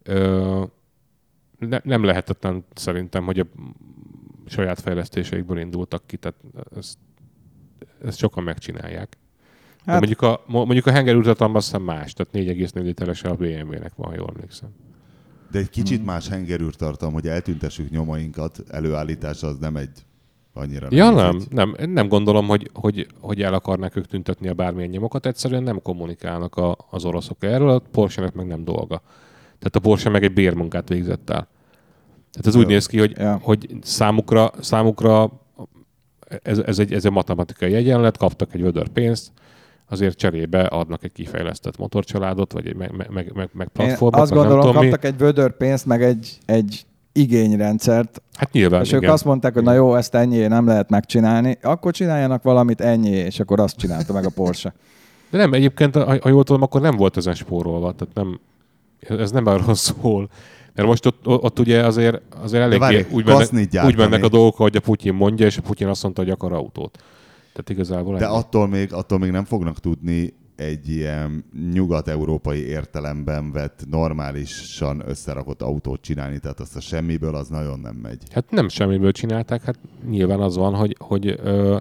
Ö, 0.03 0.63
ne, 1.59 1.79
nem 1.83 2.03
lehetetlen 2.03 2.65
szerintem, 2.73 3.25
hogy 3.25 3.39
a 3.39 3.45
saját 4.45 4.79
fejlesztéseikből 4.79 5.57
indultak 5.59 6.07
ki, 6.07 6.17
tehát 6.17 6.37
ezt, 6.77 6.97
ezt 8.05 8.17
sokan 8.17 8.43
megcsinálják. 8.43 9.17
Hát, 9.77 9.85
Hát- 9.85 9.97
mondjuk 9.97 10.21
a, 10.21 10.43
mo- 10.47 10.65
mondjuk 10.65 10.85
a 10.85 10.91
hengerútatalma 10.91 11.57
azt 11.57 11.65
hiszem 11.65 11.81
más, 11.81 12.13
tehát 12.13 12.33
4,4 12.33 12.83
literes 12.83 13.23
a 13.23 13.35
BMW-nek 13.35 13.95
van, 13.95 14.09
ha 14.09 14.15
jól 14.15 14.29
emlékszem. 14.33 14.69
De 15.51 15.59
egy 15.59 15.69
kicsit 15.69 15.97
Hmm. 15.97 16.05
más 16.05 16.27
hengerűr 16.27 16.75
tartalom, 16.75 17.13
hogy 17.13 17.27
eltüntessük 17.27 17.89
nyomainkat, 17.89 18.63
előállítása 18.69 19.47
az 19.47 19.57
nem 19.57 19.75
egy 19.75 20.05
annyira 20.53 20.87
Ja, 20.89 21.09
nem, 21.09 21.35
ügy. 21.35 21.43
nem, 21.49 21.75
én 21.79 21.89
nem 21.89 22.07
gondolom, 22.07 22.47
hogy, 22.47 22.69
hogy, 22.73 23.07
hogy 23.19 23.41
el 23.41 23.53
akarnák 23.53 23.95
ők 23.95 24.05
tüntetni 24.05 24.47
a 24.47 24.53
bármilyen 24.53 24.89
nyomokat, 24.89 25.25
egyszerűen 25.25 25.63
nem 25.63 25.81
kommunikálnak 25.81 26.55
a, 26.55 26.77
az 26.89 27.05
oroszok 27.05 27.43
erről, 27.43 27.69
a 27.69 27.79
Porsche-nek 27.91 28.33
meg 28.33 28.47
nem 28.47 28.63
dolga. 28.63 29.01
Tehát 29.43 29.75
a 29.75 29.79
Porsche 29.79 30.09
meg 30.09 30.23
egy 30.23 30.33
bérmunkát 30.33 30.89
végzett 30.89 31.29
el. 31.29 31.47
Tehát 32.33 32.47
ez 32.47 32.55
úgy 32.55 32.67
néz 32.67 32.85
ki, 32.85 32.99
hogy, 32.99 33.13
Ja. 33.17 33.39
hogy 33.41 33.75
számukra, 33.81 34.51
számukra 34.59 35.31
ez, 36.43 36.57
ez, 36.57 36.79
egy, 36.79 36.93
ez 36.93 37.05
egy 37.05 37.11
matematikai 37.11 37.73
egyenlet, 37.73 38.17
kaptak 38.17 38.53
egy 38.53 38.61
vödör 38.61 38.87
pénzt, 38.87 39.31
azért 39.89 40.17
cserébe 40.17 40.61
adnak 40.61 41.03
egy 41.03 41.11
kifejlesztett 41.11 41.77
motorcsaládot, 41.77 42.51
vagy 42.51 42.67
egy 42.67 42.75
meg, 42.75 42.91
meg, 42.97 43.09
meg, 43.11 43.31
meg, 43.33 43.49
meg 43.53 43.67
Én 43.67 43.73
platformot, 43.73 44.21
azt 44.21 44.29
vagy 44.29 44.39
nem 44.39 44.47
gondolom, 44.47 44.65
tudom 44.71 44.83
mi. 44.85 44.89
kaptak 44.89 45.11
egy 45.11 45.17
vödör 45.17 45.57
pénzt, 45.57 45.85
meg 45.85 46.03
egy, 46.03 46.37
egy 46.45 46.85
igényrendszert, 47.11 48.21
Hát 48.33 48.51
nyilván, 48.51 48.81
és 48.81 48.87
igen. 48.89 49.03
ők 49.03 49.09
azt 49.09 49.25
mondták, 49.25 49.53
hogy 49.53 49.63
na 49.63 49.73
jó, 49.73 49.95
ezt 49.95 50.15
ennyi 50.15 50.37
nem 50.47 50.67
lehet 50.67 50.89
megcsinálni, 50.89 51.57
akkor 51.61 51.93
csináljanak 51.93 52.43
valamit 52.43 52.81
ennyi, 52.81 53.09
és 53.09 53.39
akkor 53.39 53.59
azt 53.59 53.77
csinálta 53.77 54.13
meg 54.13 54.25
a 54.25 54.29
Porsche. 54.35 54.73
De 55.29 55.37
nem, 55.37 55.53
egyébként, 55.53 55.95
ha 55.95 56.29
jól 56.29 56.43
tudom, 56.43 56.61
akkor 56.61 56.81
nem 56.81 56.95
volt 56.95 57.17
ezen 57.17 57.33
spórolva, 57.33 57.91
tehát 57.91 58.13
nem, 58.13 58.39
ez 59.19 59.31
nem 59.31 59.45
arról 59.45 59.75
szól. 59.75 60.29
Mert 60.75 60.87
most 60.87 61.05
ott, 61.05 61.27
ott 61.27 61.59
ugye 61.59 61.85
azért, 61.85 62.21
azért 62.41 62.63
eléggé 62.63 62.79
várj, 62.79 63.05
úgy, 63.11 63.25
mennek, 63.25 63.85
úgy 63.85 63.97
mennek 63.97 64.23
a 64.23 64.29
dolgok, 64.29 64.55
hogy 64.55 64.75
a 64.75 64.79
Putyin 64.79 65.13
mondja, 65.13 65.45
és 65.45 65.57
a 65.57 65.61
Putyin 65.61 65.87
azt 65.87 66.03
mondta, 66.03 66.21
hogy 66.21 66.31
akar 66.31 66.53
autót. 66.53 66.97
Tehát 67.53 67.69
igazából 67.69 68.17
De 68.17 68.25
ennyi. 68.25 68.35
attól 68.35 68.67
még, 68.67 68.93
attól 68.93 69.17
még 69.19 69.31
nem 69.31 69.45
fognak 69.45 69.79
tudni 69.79 70.33
egy 70.55 70.89
ilyen 70.89 71.45
nyugat-európai 71.73 72.65
értelemben 72.65 73.51
vett, 73.51 73.83
normálisan 73.89 75.03
összerakott 75.07 75.61
autót 75.61 76.01
csinálni, 76.01 76.39
tehát 76.39 76.59
azt 76.59 76.75
a 76.75 76.79
semmiből 76.79 77.35
az 77.35 77.47
nagyon 77.47 77.79
nem 77.79 77.95
megy. 77.95 78.23
Hát 78.31 78.51
nem 78.51 78.69
semmiből 78.69 79.11
csinálták, 79.11 79.63
hát 79.63 79.79
nyilván 80.09 80.39
az 80.39 80.55
van, 80.55 80.75
hogy, 80.75 80.95
hogy 80.99 81.39
ö, 81.43 81.77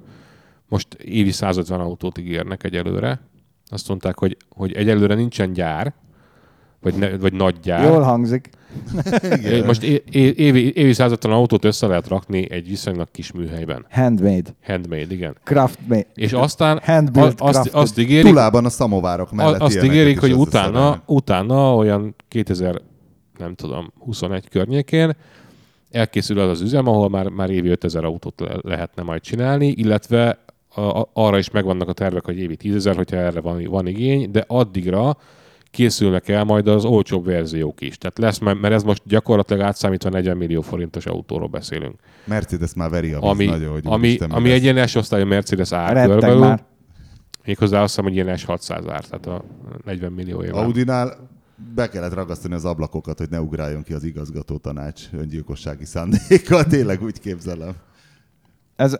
most 0.69 0.95
évi 0.95 1.31
150 1.31 1.81
autót 1.81 2.19
ígérnek 2.19 2.65
egyelőre. 2.65 3.21
Azt 3.67 3.89
mondták, 3.89 4.19
hogy, 4.19 4.37
hogy 4.49 4.73
egyelőre 4.73 5.15
nincsen 5.15 5.53
gyár, 5.53 5.95
vagy, 6.83 6.95
ne, 6.95 7.17
vagy 7.17 7.33
nagy 7.33 7.57
gyár. 7.63 7.85
Jól 7.93 8.03
hangzik. 8.03 8.49
É, 9.45 9.61
Most 9.63 9.83
é, 9.83 10.03
é, 10.11 10.21
évi, 10.37 10.73
évi 10.75 10.93
150 10.93 11.33
autót 11.33 11.65
össze 11.65 11.87
lehet 11.87 12.09
rakni 12.09 12.51
egy 12.51 12.69
viszonylag 12.69 13.09
kis 13.11 13.33
műhelyben. 13.33 13.87
Handmade. 13.91 14.51
Handmade, 14.65 15.07
igen. 15.15 15.37
Craftmade. 15.45 16.07
És 16.15 16.33
aztán 16.33 16.81
Handbuilt, 16.85 17.41
a- 17.41 17.45
azt, 17.45 17.53
crafted. 17.55 17.81
azt 17.81 17.99
ígérik, 17.99 18.27
Tulában 18.31 18.65
a 18.65 18.69
szamovárok 18.69 19.33
mellett 19.33 19.61
azt 19.61 19.83
ígérik 19.85 20.21
hogy 20.21 20.33
utána, 20.33 21.03
utána 21.07 21.75
olyan 21.77 22.15
2000, 22.29 22.81
nem 23.39 23.55
tudom, 23.55 23.93
21 23.99 24.49
környékén 24.49 25.13
elkészül 25.91 26.39
az 26.39 26.49
az 26.49 26.61
üzem, 26.61 26.87
ahol 26.87 27.09
már, 27.09 27.29
már 27.29 27.51
évi 27.51 27.69
5000 27.69 28.05
autót 28.05 28.41
le- 28.41 28.57
lehetne 28.63 29.03
majd 29.03 29.21
csinálni, 29.23 29.67
illetve 29.69 30.39
a, 30.75 30.81
a, 30.81 31.11
arra 31.13 31.39
is 31.39 31.51
megvannak 31.51 31.89
a 31.89 31.93
tervek, 31.93 32.25
hogy 32.25 32.39
évi 32.39 32.57
10 32.57 32.85
000, 32.85 32.97
hogyha 32.97 33.17
erre 33.17 33.41
van, 33.41 33.65
van 33.65 33.87
igény, 33.87 34.31
de 34.31 34.45
addigra 34.47 35.17
készülnek 35.73 36.29
el 36.29 36.45
majd 36.45 36.69
az 36.69 36.85
olcsóbb 36.85 37.25
verziók 37.25 37.81
is. 37.81 37.99
Tehát 37.99 38.19
lesz, 38.19 38.39
mert 38.39 38.75
ez 38.75 38.83
most 38.83 39.03
gyakorlatilag 39.05 39.63
átszámítva 39.63 40.09
40 40.09 40.37
millió 40.37 40.61
forintos 40.61 41.07
autóról 41.07 41.49
beszélünk. 41.49 41.95
Mercedes 42.25 42.75
már 42.75 42.91
veri 42.91 43.13
a 43.13 43.21
Ami, 43.21 43.45
nagyon, 43.45 43.73
hogy 43.73 43.83
ami, 43.85 44.07
úristen, 44.07 44.29
mi 44.29 44.35
ami 44.35 44.49
lesz. 44.49 44.57
egy 44.57 44.63
ilyen 44.63 44.87
S-osztályú 44.87 45.27
Mercedes 45.27 45.73
ár 45.73 46.07
körülbelül, 46.07 46.39
már. 46.39 46.65
méghozzá 47.45 47.81
azt 47.83 47.89
hiszem, 47.89 48.05
hogy 48.05 48.15
ilyen 48.15 48.37
S600 48.39 48.71
ár, 48.71 49.05
tehát 49.05 49.27
a 49.27 49.45
40 49.85 50.13
millió 50.13 50.43
év. 50.43 50.55
Audinál 50.55 51.31
be 51.75 51.89
kellett 51.89 52.15
ragasztani 52.15 52.55
az 52.55 52.65
ablakokat, 52.65 53.19
hogy 53.19 53.31
ne 53.31 53.41
ugráljon 53.41 53.83
ki 53.83 53.93
az 53.93 54.05
igazgató 54.05 54.57
tanács 54.57 55.03
öngyilkossági 55.13 55.85
szándékkal. 55.85 56.65
Tényleg 56.75 57.03
úgy 57.03 57.21
képzelem. 57.21 57.73
Ez, 58.77 58.97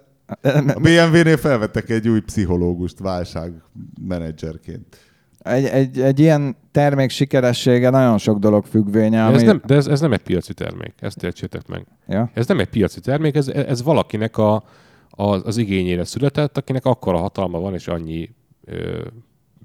A 0.75 0.81
BMW-nél 0.81 1.37
felvettek 1.37 1.91
egy 1.91 2.09
új 2.09 2.21
pszichológust 2.21 2.99
válságmenedzserként. 2.99 5.11
Egy, 5.43 5.65
egy, 5.65 6.01
egy 6.01 6.21
ilyen 6.21 6.57
termék 6.71 7.11
sikeressége 7.11 7.91
nagyon 7.91 8.19
sok 8.19 8.39
dolog 8.39 8.65
függvénye. 8.65 9.17
De, 9.17 9.25
Ami... 9.25 9.35
ez 9.35 9.43
nem, 9.43 9.63
de 9.67 9.75
ez, 9.75 9.87
ez 9.87 10.01
nem 10.01 10.13
egy 10.13 10.23
piaci 10.23 10.55
termék, 10.55 10.95
ezt 10.99 11.23
értsétek 11.23 11.67
meg. 11.67 11.87
Ja. 12.07 12.31
Ez 12.35 12.47
nem 12.47 12.59
egy 12.59 12.69
piaci 12.69 13.01
termék, 13.01 13.35
ez, 13.35 13.49
ez 13.49 13.83
valakinek 13.83 14.39
a, 14.39 14.55
a, 15.11 15.25
az 15.25 15.57
igényére 15.57 16.05
született, 16.05 16.57
akinek 16.57 16.85
akkora 16.85 17.19
hatalma 17.19 17.61
van, 17.61 17.75
és 17.75 17.89
annyi 17.89 18.31
ö, 18.65 19.01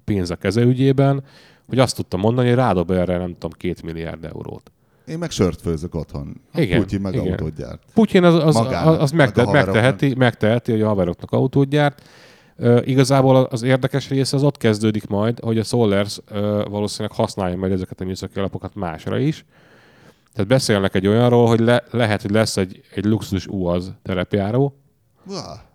pénz 0.06 0.30
a 0.30 0.36
kezeügyében, 0.36 1.24
hogy 1.68 1.80
azt 1.80 1.96
tudta 1.96 2.18
mondani, 2.18 2.48
hogy 2.48 2.58
rádob 2.58 2.92
erre, 2.92 3.18
nem 3.18 3.32
tudom, 3.32 3.52
két 3.52 3.84
milliárd 3.84 4.26
eurót. 4.26 4.72
Én 5.08 5.18
meg 5.18 5.30
sört 5.30 5.62
főzök 5.62 5.96
otthon. 5.96 6.42
Igen, 6.54 6.80
Putyin 6.80 7.02
meg 7.02 7.14
igen. 7.14 7.32
autót 7.32 7.56
gyárt. 7.56 7.84
Putyin 7.94 8.24
az, 8.24 8.44
az, 8.44 8.56
Magának, 8.56 8.94
az, 8.94 9.02
az 9.02 9.12
meg 9.12 9.36
megte, 9.36 9.52
megteheti, 9.52 10.14
megteheti, 10.18 10.72
hogy 10.72 10.82
a 10.82 10.88
haveroknak 10.88 11.32
autót 11.32 11.70
gyárt. 11.70 12.02
Uh, 12.60 12.82
igazából 12.86 13.36
az 13.36 13.64
érdekes 13.64 14.10
része 14.10 14.36
az 14.36 14.44
ott 14.44 14.58
kezdődik 14.58 15.08
majd, 15.08 15.40
hogy 15.40 15.58
a 15.58 15.64
Solers 15.64 16.18
uh, 16.18 16.38
valószínűleg 16.70 17.18
használja 17.18 17.58
majd 17.58 17.72
ezeket 17.72 18.02
a 18.02 18.06
műszaki 18.06 18.40
alapokat 18.40 18.76
másra 18.76 19.20
is. 19.20 19.46
Tehát 20.34 20.48
beszélnek 20.52 20.96
egy 20.96 21.08
olyanról, 21.08 21.48
hogy 21.48 21.60
le, 21.60 21.84
lehet, 21.92 22.22
hogy 22.22 22.32
lesz 22.32 22.58
egy, 22.58 22.82
egy 22.96 23.06
luxus 23.06 23.48
UAZ 23.48 23.92
terepjáró, 24.04 24.80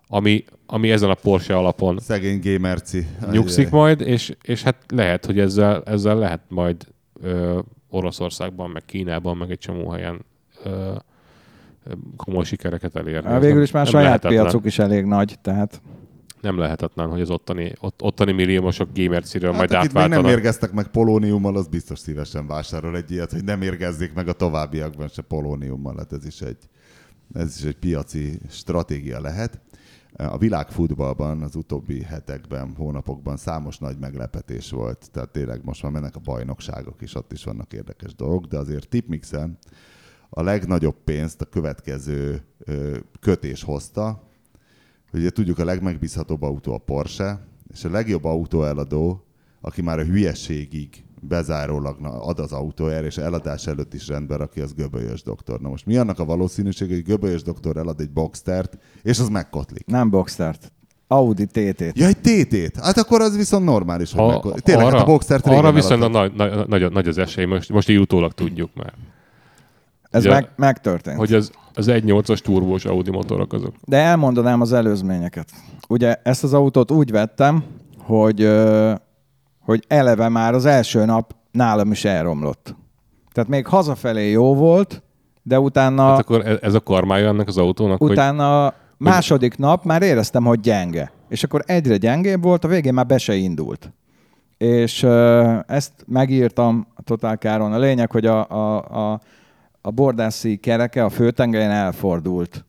ami, 0.09 0.45
ami 0.67 0.91
ezen 0.91 1.11
a 1.11 1.15
Porsche 1.15 1.57
alapon 1.57 1.99
Szegény 1.99 2.41
gamerci. 2.43 3.07
nyugszik 3.31 3.71
majd, 3.71 4.01
és, 4.01 4.37
és 4.43 4.63
hát 4.63 4.77
lehet, 4.89 5.27
hogy 5.27 5.39
ezzel, 5.39 5.83
ezzel 5.85 6.17
lehet 6.19 6.41
majd 6.49 6.87
ö, 7.21 7.59
Oroszországban, 7.91 8.71
meg 8.71 8.85
Kínában, 8.85 9.37
meg 9.37 9.51
egy 9.51 9.59
csomó 9.59 9.91
helyen 9.91 10.25
ö, 10.65 10.93
komoly 12.17 12.45
sikereket 12.45 12.97
elérni. 12.97 13.29
Hát 13.29 13.43
végül 13.43 13.63
is 13.63 13.71
már 13.71 13.87
saját 13.87 14.05
lehetetlen. 14.05 14.43
piacuk 14.43 14.65
is 14.65 14.79
elég 14.79 15.05
nagy, 15.05 15.39
tehát 15.43 15.81
Nem 16.43 16.59
lehetetlen, 16.59 17.09
hogy 17.09 17.21
az 17.21 17.31
ottani, 17.31 17.73
ott, 17.81 18.03
ottani 18.03 18.33
milliómosok 18.33 18.89
gamerciről 18.95 19.53
Hát, 19.53 19.59
majd 19.59 19.71
még 19.71 19.79
nem 19.79 20.03
átváltanak. 20.03 20.25
mérgeztek 20.35 20.73
meg 20.73 20.87
polóniummal, 20.89 21.57
az 21.57 21.67
biztos 21.69 21.99
szívesen 21.99 22.47
vásárol 22.47 22.97
egy 22.97 23.11
ilyet, 23.11 23.33
hogy 23.33 23.45
nem 23.45 23.63
érgezzék 23.63 24.15
meg 24.15 24.29
a 24.29 24.33
továbbiakban 24.33 25.09
se 25.09 25.23
polóniummal. 25.23 25.95
Hát 25.97 26.13
ez 26.13 26.27
is 26.27 26.41
egy, 26.41 26.59
ez 27.35 27.57
is 27.59 27.65
egy 27.65 27.77
piaci 27.79 28.39
stratégia 28.51 29.21
lehet. 29.21 29.61
A 30.17 30.39
világfutballban 30.39 31.43
az 31.43 31.55
utóbbi 31.57 32.03
hetekben, 32.03 32.75
hónapokban 32.77 33.37
számos 33.37 33.79
nagy 33.79 33.99
meglepetés 33.99 34.71
volt, 34.71 35.11
tehát 35.13 35.31
tényleg 35.31 35.65
most 35.65 35.83
már 35.83 35.93
mennek 35.93 36.17
a 36.17 36.21
bajnokságok 36.21 37.03
is, 37.03 37.15
ott 37.15 37.33
is 37.33 37.45
vannak 37.45 37.73
érdekes 37.73 38.15
dolgok, 38.15 38.47
de 38.47 38.59
azért 38.59 38.89
Tipmixen 38.89 39.59
a 40.29 40.43
legnagyobb 40.43 40.97
pénzt 41.05 41.41
a 41.41 41.45
következő 41.45 42.43
kötés 43.21 43.63
hozta. 43.63 44.31
Ugye 45.13 45.31
tudjuk, 45.31 45.59
a 45.59 45.65
legmegbízhatóbb 45.65 46.43
autó 46.43 46.75
a 46.75 46.79
Porsche, 46.79 47.47
és 47.73 47.85
a 47.85 47.91
legjobb 47.91 48.25
autóeladó, 48.25 49.25
aki 49.61 49.83
már 49.83 49.99
a 49.99 50.05
hülyeségig 50.05 51.05
bezárólag 51.21 51.97
na- 52.01 52.23
ad 52.23 52.39
az 52.39 52.53
autójára, 52.53 53.07
és 53.07 53.17
eladás 53.17 53.67
előtt 53.67 53.95
is 53.95 54.09
rendben 54.09 54.39
rakja, 54.39 54.63
az 54.63 54.75
Göbölyös 54.75 55.23
doktor. 55.23 55.61
Na 55.61 55.69
most 55.69 55.87
mi 55.87 55.97
annak 55.97 56.19
a 56.19 56.25
valószínűség, 56.25 56.89
hogy 56.89 57.03
Göbölyös 57.03 57.43
doktor 57.43 57.77
elad 57.77 58.01
egy 58.01 58.11
Boxstert, 58.11 58.79
és 59.03 59.19
az 59.19 59.29
megkotlik? 59.29 59.87
nem 59.87 60.11
Boxstert. 60.11 60.73
Audi 61.07 61.47
TT-t. 61.47 61.99
Ja, 61.99 62.07
egy 62.07 62.19
TT-t? 62.19 62.77
Hát 62.81 62.99
akkor 62.99 63.21
az 63.21 63.37
viszont 63.37 63.65
normális, 63.65 64.13
hogy 64.13 64.21
Ha, 64.21 64.27
megkotlik. 64.27 64.65
Tényleg, 64.65 64.91
hát 64.91 65.01
a 65.01 65.05
Boxstert 65.05 65.45
régen 65.45 65.59
arra 65.59 65.73
viszont 65.73 66.09
nagy, 66.09 66.33
nagy, 66.33 66.69
nagy, 66.69 66.93
nagy, 66.93 67.09
az 67.09 67.19
esély, 67.19 67.45
most, 67.45 67.73
most 67.73 67.89
így 67.89 67.99
utólag 67.99 68.33
tudjuk 68.33 68.71
már. 68.75 68.95
Ez 70.13 70.25
Ugye, 70.25 70.35
meg, 70.35 70.51
megtörtént. 70.57 71.17
Hogy 71.17 71.33
az, 71.33 71.51
az 71.75 71.87
1.8-as 71.89 72.39
turbós 72.39 72.85
Audi 72.85 73.11
motorok 73.11 73.53
azok. 73.53 73.75
De 73.85 73.97
elmondanám 73.97 74.61
az 74.61 74.73
előzményeket. 74.73 75.49
Ugye 75.89 76.17
ezt 76.23 76.45
az 76.45 76.55
autót 76.55 76.91
úgy 76.91 77.11
vettem, 77.11 77.65
hogy, 77.99 78.51
hogy 79.61 79.85
eleve 79.89 80.29
már 80.29 80.55
az 80.55 80.65
első 80.65 81.05
nap 81.05 81.35
nálam 81.51 81.91
is 81.91 82.05
elromlott. 82.05 82.75
Tehát 83.33 83.51
még 83.51 83.67
hazafelé 83.67 84.31
jó 84.31 84.55
volt, 84.55 85.03
de 85.43 85.61
utána, 85.61 86.03
Hát 86.03 86.19
akkor 86.19 86.47
e- 86.47 86.59
ez 86.61 86.75
a 86.75 86.81
karmája 86.81 87.29
ennek 87.29 87.49
az 87.49 87.59
autónak, 87.59 88.03
utána 88.03 88.75
második 88.97 89.59
nap 89.59 89.85
már 89.85 90.03
éreztem, 90.03 90.45
hogy 90.45 90.61
gyenge. 90.61 91.13
És 91.29 91.45
akkor 91.45 91.63
egyre 91.67 91.97
gyengébb 91.97 92.43
volt, 92.43 92.65
a 92.65 92.69
végén 92.69 92.95
már 92.95 93.07
be 93.07 93.19
se 93.19 93.35
indult. 93.35 93.93
És 94.57 95.03
ezt 95.67 95.93
megírtam 96.07 96.87
a 96.95 97.03
Total 97.03 97.35
Car-on. 97.35 97.73
A 97.73 97.79
lényeg, 97.79 98.11
hogy 98.11 98.27
a, 98.27 98.51
a, 98.51 98.77
a, 99.13 99.21
a 99.83 99.91
bordászi 99.91 100.57
kereke 100.57 101.05
a 101.05 101.11
főtengelyen 101.11 101.71
elfordult. 101.71 102.65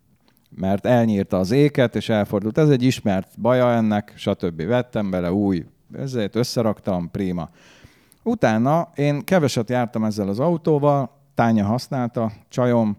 mert 0.56 0.86
elnyírta 0.86 1.38
az 1.38 1.52
éket, 1.52 1.96
és 1.96 2.10
elfordult. 2.10 2.58
Ez 2.58 2.70
egy 2.70 2.84
ismert 2.84 3.42
baja 3.42 3.72
ennek, 3.72 4.14
stb. 4.16 4.66
Vettem 4.66 5.10
bele 5.10 5.32
új, 5.32 5.66
ezért 5.98 6.36
összeraktam, 6.36 7.12
prima. 7.12 7.50
Utána 8.24 8.90
én 8.96 9.24
keveset 9.24 9.70
jártam 9.70 10.04
ezzel 10.04 10.28
az 10.28 10.40
autóval, 10.40 11.22
Tánya 11.36 11.66
használta, 11.66 12.32
csajom, 12.50 12.98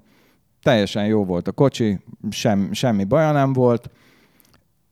teljesen 0.62 1.06
jó 1.06 1.24
volt 1.24 1.48
a 1.48 1.52
kocsi, 1.52 1.98
sem, 2.30 2.72
semmi 2.72 3.04
baja 3.04 3.32
nem 3.32 3.52
volt, 3.52 3.90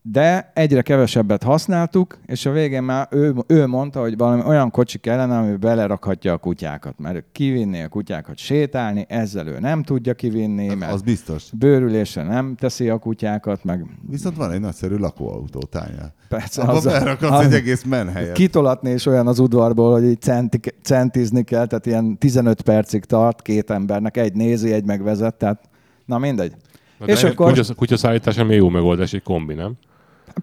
de 0.04 0.50
egyre 0.54 0.82
kevesebbet 0.82 1.42
használtuk, 1.42 2.18
és 2.26 2.46
a 2.46 2.50
végén 2.50 2.82
már 2.82 3.08
ő, 3.10 3.34
ő 3.46 3.66
mondta, 3.66 4.00
hogy 4.00 4.16
valami 4.16 4.42
olyan 4.46 4.70
kocsi 4.70 4.98
kellene, 4.98 5.38
ami 5.38 5.56
belerakhatja 5.56 6.32
a 6.32 6.36
kutyákat, 6.36 6.98
mert 6.98 7.24
kivinni 7.32 7.82
a 7.82 7.88
kutyákat 7.88 8.36
sétálni, 8.38 9.04
ezzel 9.08 9.46
ő 9.46 9.58
nem 9.60 9.82
tudja 9.82 10.14
kivinni, 10.14 10.68
Hát 10.68 10.78
mert 10.78 10.92
Az 10.92 11.02
biztos. 11.02 11.44
bőrülésre 11.52 12.22
nem 12.22 12.54
teszi 12.54 12.88
a 12.88 12.98
kutyákat, 12.98 13.64
meg 13.64 13.86
Viszont 14.08 14.36
van 14.36 14.50
egy 14.52 14.60
nagyszerű 14.60 14.96
lakóautó, 14.96 15.58
tánya. 15.60 16.12
persze 16.28 16.62
Abba 16.62 16.80
berakadsz 16.80 17.44
egy 17.44 17.52
egész 17.54 17.82
menhelyet. 17.84 18.32
Kitolatni 18.32 18.90
is 18.90 19.06
olyan 19.06 19.26
az 19.26 19.38
udvarból, 19.38 19.92
hogy 19.92 20.04
így 20.04 20.20
centi, 20.20 20.60
centizni 20.82 21.42
kell, 21.44 21.66
tehát 21.66 21.86
ilyen 21.86 22.18
15 22.18 22.62
percig 22.62 23.04
tart 23.04 23.42
két 23.42 23.70
embernek, 23.70 24.16
egy 24.16 24.34
nézi, 24.34 24.72
egy 24.72 24.84
megvezet, 24.84 25.34
tehát 25.34 25.60
na 26.04 26.18
mindegy. 26.18 26.52
Na, 26.98 27.06
és 27.06 27.24
akkor 27.24 27.52
Kutya, 27.52 27.74
kutyaszállítása 27.74 28.44
még 28.44 28.56
jó 28.56 28.68
megoldás, 28.68 29.12
egy 29.12 29.22
kombi, 29.22 29.54
nem? 29.54 29.72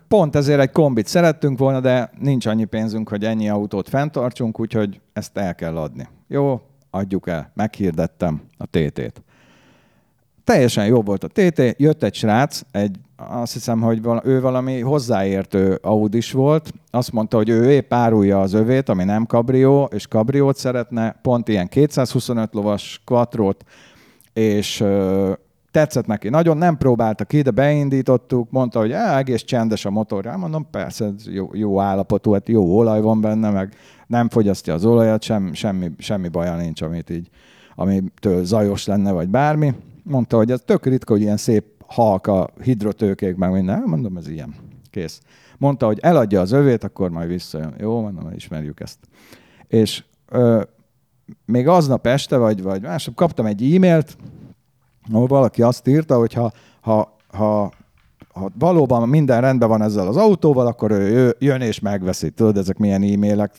Pont 0.08 0.36
ezért 0.36 0.60
egy 0.60 0.72
kombit 0.72 1.08
szerettünk 1.08 1.58
volna, 1.58 1.80
de 1.80 2.12
nincs 2.20 2.46
annyi 2.46 2.66
pénzünk, 2.66 3.10
hogy 3.10 3.24
ennyi 3.24 3.50
autót 3.50 3.90
fenntartsunk, 3.90 4.60
úgyhogy 4.60 5.02
ezt 5.14 5.38
el 5.38 5.56
kell 5.56 5.78
adni. 5.78 6.08
Jó, 6.28 6.62
adjuk 6.90 7.28
el. 7.28 7.52
Meghirdettem 7.54 8.42
a 8.58 8.66
TT-t. 8.66 9.22
Teljesen 10.44 10.86
jó 10.86 11.02
volt 11.02 11.24
a 11.24 11.28
TT, 11.28 11.62
jött 11.78 12.04
egy 12.04 12.14
srác, 12.14 12.62
egy, 12.72 12.98
azt 13.16 13.54
hiszem, 13.54 13.82
hogy 13.82 14.02
vala, 14.02 14.22
ő 14.26 14.42
valami 14.42 14.80
hozzáértő 14.80 15.80
Audis 15.82 16.32
volt, 16.32 16.74
azt 16.92 17.12
mondta, 17.12 17.38
hogy 17.38 17.50
ő 17.50 17.72
épp 17.72 17.94
árulja 17.94 18.42
az 18.42 18.54
övét, 18.54 18.90
ami 18.90 19.04
nem 19.04 19.26
kabrió, 19.26 19.90
és 19.94 20.08
kabriót 20.08 20.58
szeretne, 20.58 21.20
pont 21.22 21.48
ilyen 21.48 21.68
225 21.68 22.54
lovas 22.54 23.02
quattrót, 23.06 23.64
és 24.34 24.84
tetszett 25.72 26.06
neki. 26.06 26.30
Nagyon 26.30 26.58
nem 26.58 26.78
próbálta 26.78 27.26
ki, 27.26 27.42
de 27.42 27.52
beindítottuk, 27.52 28.52
mondta, 28.52 28.80
hogy 28.80 28.92
egész 28.92 29.44
csendes 29.44 29.86
a 29.86 29.90
motor. 29.90 30.24
Rá 30.24 30.36
mondom, 30.36 30.70
persze, 30.72 31.06
ez 31.06 31.28
jó, 31.28 31.50
jó 31.54 31.80
állapotú, 31.80 32.32
hát 32.32 32.50
jó 32.50 32.78
olaj 32.78 33.02
van 33.02 33.22
benne, 33.22 33.50
meg 33.50 33.76
nem 34.08 34.30
fogyasztja 34.30 34.74
az 34.74 34.86
olajat, 34.86 35.22
sem, 35.22 35.54
semmi, 35.54 35.92
semmi 35.98 36.28
baja 36.28 36.56
nincs, 36.56 36.82
amit 36.82 37.10
így, 37.10 37.30
amitől 37.76 38.46
zajos 38.46 38.86
lenne, 38.86 39.12
vagy 39.12 39.30
bármi. 39.30 39.74
Mondta, 40.04 40.38
hogy 40.38 40.52
ez 40.52 40.62
tök 40.66 40.86
ritka, 40.86 41.14
hogy 41.14 41.22
ilyen 41.22 41.38
szép 41.38 41.66
halka, 41.86 42.50
hidrotőkék, 42.64 43.36
meg 43.36 43.52
minden. 43.52 43.84
Mondom, 43.86 44.18
ez 44.18 44.28
ilyen. 44.28 44.56
Kész. 44.90 45.22
Mondta, 45.58 45.86
hogy 45.86 46.00
eladja 46.02 46.42
az 46.42 46.52
övét, 46.52 46.84
akkor 46.84 47.10
majd 47.10 47.28
visszajön. 47.28 47.74
Jó, 47.78 48.02
mondom, 48.02 48.32
ismerjük 48.36 48.80
ezt. 48.80 48.98
És 49.68 50.04
ö, 50.30 50.62
még 51.46 51.68
aznap 51.68 52.08
este, 52.08 52.38
vagy, 52.38 52.62
vagy 52.62 52.82
másnap 52.82 53.16
kaptam 53.16 53.46
egy 53.46 53.76
e-mailt, 53.76 54.18
ahol 55.12 55.28
valaki 55.28 55.62
azt 55.62 55.88
írta, 55.88 56.18
hogy 56.18 56.34
ha, 56.34 56.52
ha, 56.82 57.18
ha, 57.28 57.72
ha 58.34 58.52
valóban 58.60 59.10
minden 59.10 59.42
rendben 59.42 59.70
van 59.70 59.82
ezzel 59.82 60.08
az 60.08 60.18
autóval, 60.18 60.68
akkor 60.68 60.92
ő, 60.92 61.36
jön 61.40 61.62
és 61.62 61.80
megveszi. 61.80 62.30
Tudod, 62.30 62.58
ezek 62.58 62.78
milyen 62.78 63.04
e-mailek? 63.04 63.54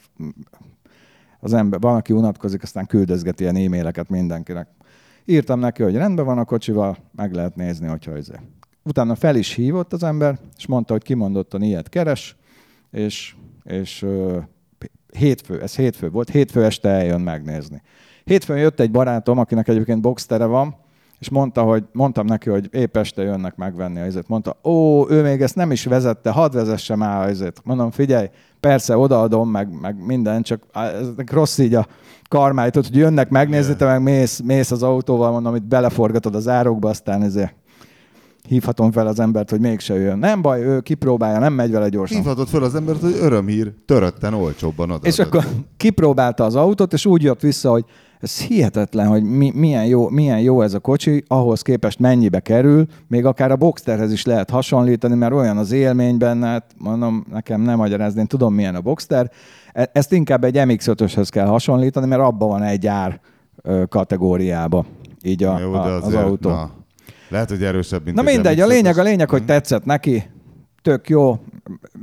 Az 1.41 1.53
ember, 1.53 1.80
van, 1.80 1.97
aki 1.97 2.12
unatkozik, 2.12 2.62
aztán 2.62 2.86
küldözgeti 2.86 3.43
ilyen 3.43 3.57
e-maileket 3.57 4.09
mindenkinek. 4.09 4.68
Írtam 5.24 5.59
neki, 5.59 5.82
hogy 5.82 5.95
rendben 5.95 6.24
van 6.24 6.38
a 6.38 6.45
kocsival, 6.45 6.97
meg 7.16 7.34
lehet 7.34 7.57
nézni, 7.57 7.86
hogyha 7.86 8.16
ez. 8.16 8.28
Utána 8.82 9.14
fel 9.14 9.36
is 9.36 9.55
hívott 9.55 9.93
az 9.93 10.03
ember, 10.03 10.38
és 10.57 10.66
mondta, 10.66 10.93
hogy 10.93 11.03
kimondottan 11.03 11.62
ilyet 11.62 11.88
keres, 11.88 12.36
és, 12.91 13.34
és 13.64 14.07
hétfő, 15.12 15.62
ez 15.62 15.76
hétfő 15.76 16.11
volt, 16.11 16.30
hétfő 16.30 16.64
este 16.64 16.88
eljön 16.88 17.20
megnézni. 17.20 17.82
Hétfőn 18.24 18.59
jött 18.59 18.80
egy 18.80 18.91
barátom, 18.91 19.38
akinek 19.38 19.68
egyébként 19.68 20.01
boxtere 20.01 20.45
van, 20.45 20.76
és 21.21 21.29
mondta, 21.29 21.62
hogy 21.62 21.85
mondtam 21.93 22.27
neki, 22.27 22.51
hogy 22.51 22.68
épp 22.73 22.97
este 22.97 23.23
jönnek 23.23 23.57
megvenni 23.57 24.01
a 24.01 24.07
izét. 24.07 24.29
Mondta, 24.29 24.57
ó, 24.64 25.07
ő 25.11 25.23
még 25.23 25.41
ezt 25.41 25.55
nem 25.55 25.71
is 25.71 25.85
vezette, 25.85 26.31
hadd 26.31 26.53
vezesse 26.53 26.97
már 26.97 27.27
a 27.27 27.31
izét. 27.31 27.61
Mondom, 27.64 27.91
figyelj, 27.91 28.27
persze 28.61 28.97
odaadom, 28.97 29.51
meg, 29.51 29.81
meg 29.81 30.07
minden, 30.07 30.43
csak 30.43 30.62
ez 30.73 31.07
rossz 31.27 31.59
így 31.59 31.75
a 31.75 31.87
karmájtot, 32.29 32.87
hogy 32.87 32.97
jönnek 32.97 33.29
megnézni, 33.29 33.77
te 33.77 33.85
meg 33.85 34.03
mész, 34.03 34.41
mész 34.45 34.71
az 34.71 34.83
autóval, 34.83 35.31
mondom, 35.31 35.55
itt 35.55 35.62
beleforgatod 35.62 36.35
az 36.35 36.49
árokba, 36.49 36.89
aztán 36.89 37.23
ezért 37.23 37.55
hívhatom 38.49 38.93
fel 38.93 39.07
az 39.07 39.21
embert, 39.21 39.51
hogy 39.51 39.61
mégse 39.61 39.95
jön. 39.95 40.18
Nem 40.18 40.43
baj, 40.43 40.62
ő 40.62 40.81
kipróbálja, 40.81 41.39
nem 41.39 41.53
megy 41.53 41.71
vele 41.71 41.89
gyorsan. 41.89 42.16
Hívhatod 42.16 42.49
fel 42.49 42.62
az 42.62 42.75
embert, 42.75 43.01
hogy 43.01 43.16
örömhír, 43.21 43.73
törötten 43.87 44.35
olcsóbban 44.35 44.91
oda. 44.91 45.07
És 45.07 45.18
akkor 45.18 45.45
kipróbálta 45.77 46.45
az 46.45 46.55
autót, 46.55 46.93
és 46.93 47.07
úgy 47.07 47.23
jött 47.23 47.41
vissza, 47.41 47.71
hogy 47.71 47.85
ez 48.21 48.41
hihetetlen, 48.41 49.07
hogy 49.07 49.23
mi, 49.23 49.53
milyen, 49.55 49.87
jó, 49.87 50.09
milyen 50.09 50.41
jó 50.41 50.62
ez 50.62 50.75
a 50.75 50.79
kocsi, 50.79 51.25
ahhoz 51.27 51.62
képest 51.62 51.99
mennyibe 51.99 52.41
kerül, 52.41 52.87
még 53.09 53.25
akár 53.25 53.51
a 53.51 53.57
Boxsterhez 53.57 54.12
is 54.12 54.25
lehet 54.25 54.51
hasonlítani, 54.51 55.14
mert 55.14 55.33
olyan 55.33 55.57
az 55.57 55.73
élmény 55.73 56.18
benne, 56.18 56.47
hát 56.47 56.64
mondom, 56.79 57.25
nekem 57.31 57.61
nem 57.61 57.77
magyarázni, 57.77 58.21
én 58.21 58.27
tudom 58.27 58.55
milyen 58.55 58.75
a 58.75 58.81
Boxster. 58.81 59.31
E- 59.73 59.91
Ezt 59.93 60.12
inkább 60.12 60.45
egy 60.45 60.55
MX-5-öshöz 60.59 61.29
kell 61.29 61.47
hasonlítani, 61.47 62.07
mert 62.07 62.23
abban 62.23 62.49
van 62.49 62.62
egy 62.62 62.87
ár 62.87 63.21
kategóriába, 63.89 64.85
így 65.23 65.45
a, 65.45 65.59
Jó, 65.59 65.73
a, 65.73 65.95
az 65.95 66.05
azért, 66.07 66.23
autó. 66.23 66.51
Na, 66.51 66.71
lehet, 67.29 67.49
hogy 67.51 67.62
erősebb, 67.62 68.05
mint 68.05 68.16
Na 68.16 68.23
egy 68.25 68.35
mindegy, 68.35 68.61
a 68.61 68.64
MX-5-ös. 68.64 68.68
lényeg, 68.68 68.99
a 68.99 69.03
lényeg, 69.03 69.31
hogy 69.31 69.45
tetszett 69.45 69.85
neki, 69.85 70.23
tök 70.83 71.09
jó. 71.09 71.39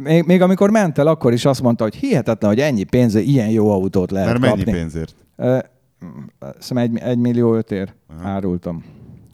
Még, 0.03 0.23
még 0.25 0.41
amikor 0.41 0.69
ment 0.69 0.97
el, 0.97 1.07
akkor 1.07 1.33
is 1.33 1.45
azt 1.45 1.61
mondta, 1.61 1.83
hogy 1.83 1.95
hihetetlen, 1.95 2.51
hogy 2.51 2.59
ennyi 2.59 2.83
pénze 2.83 3.19
ilyen 3.19 3.49
jó 3.49 3.71
autót 3.71 4.11
lehet 4.11 4.27
Mert 4.27 4.39
mennyi 4.39 4.55
kapni. 4.63 4.71
pénzért? 4.71 5.15
Szerintem 6.59 6.77
egy, 6.77 7.09
egy 7.09 7.17
millió 7.17 7.55
ötér 7.55 7.93
Aha. 8.07 8.27
árultam. 8.29 8.83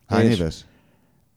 Hány 0.08 0.26
És, 0.26 0.40
éves? 0.40 0.66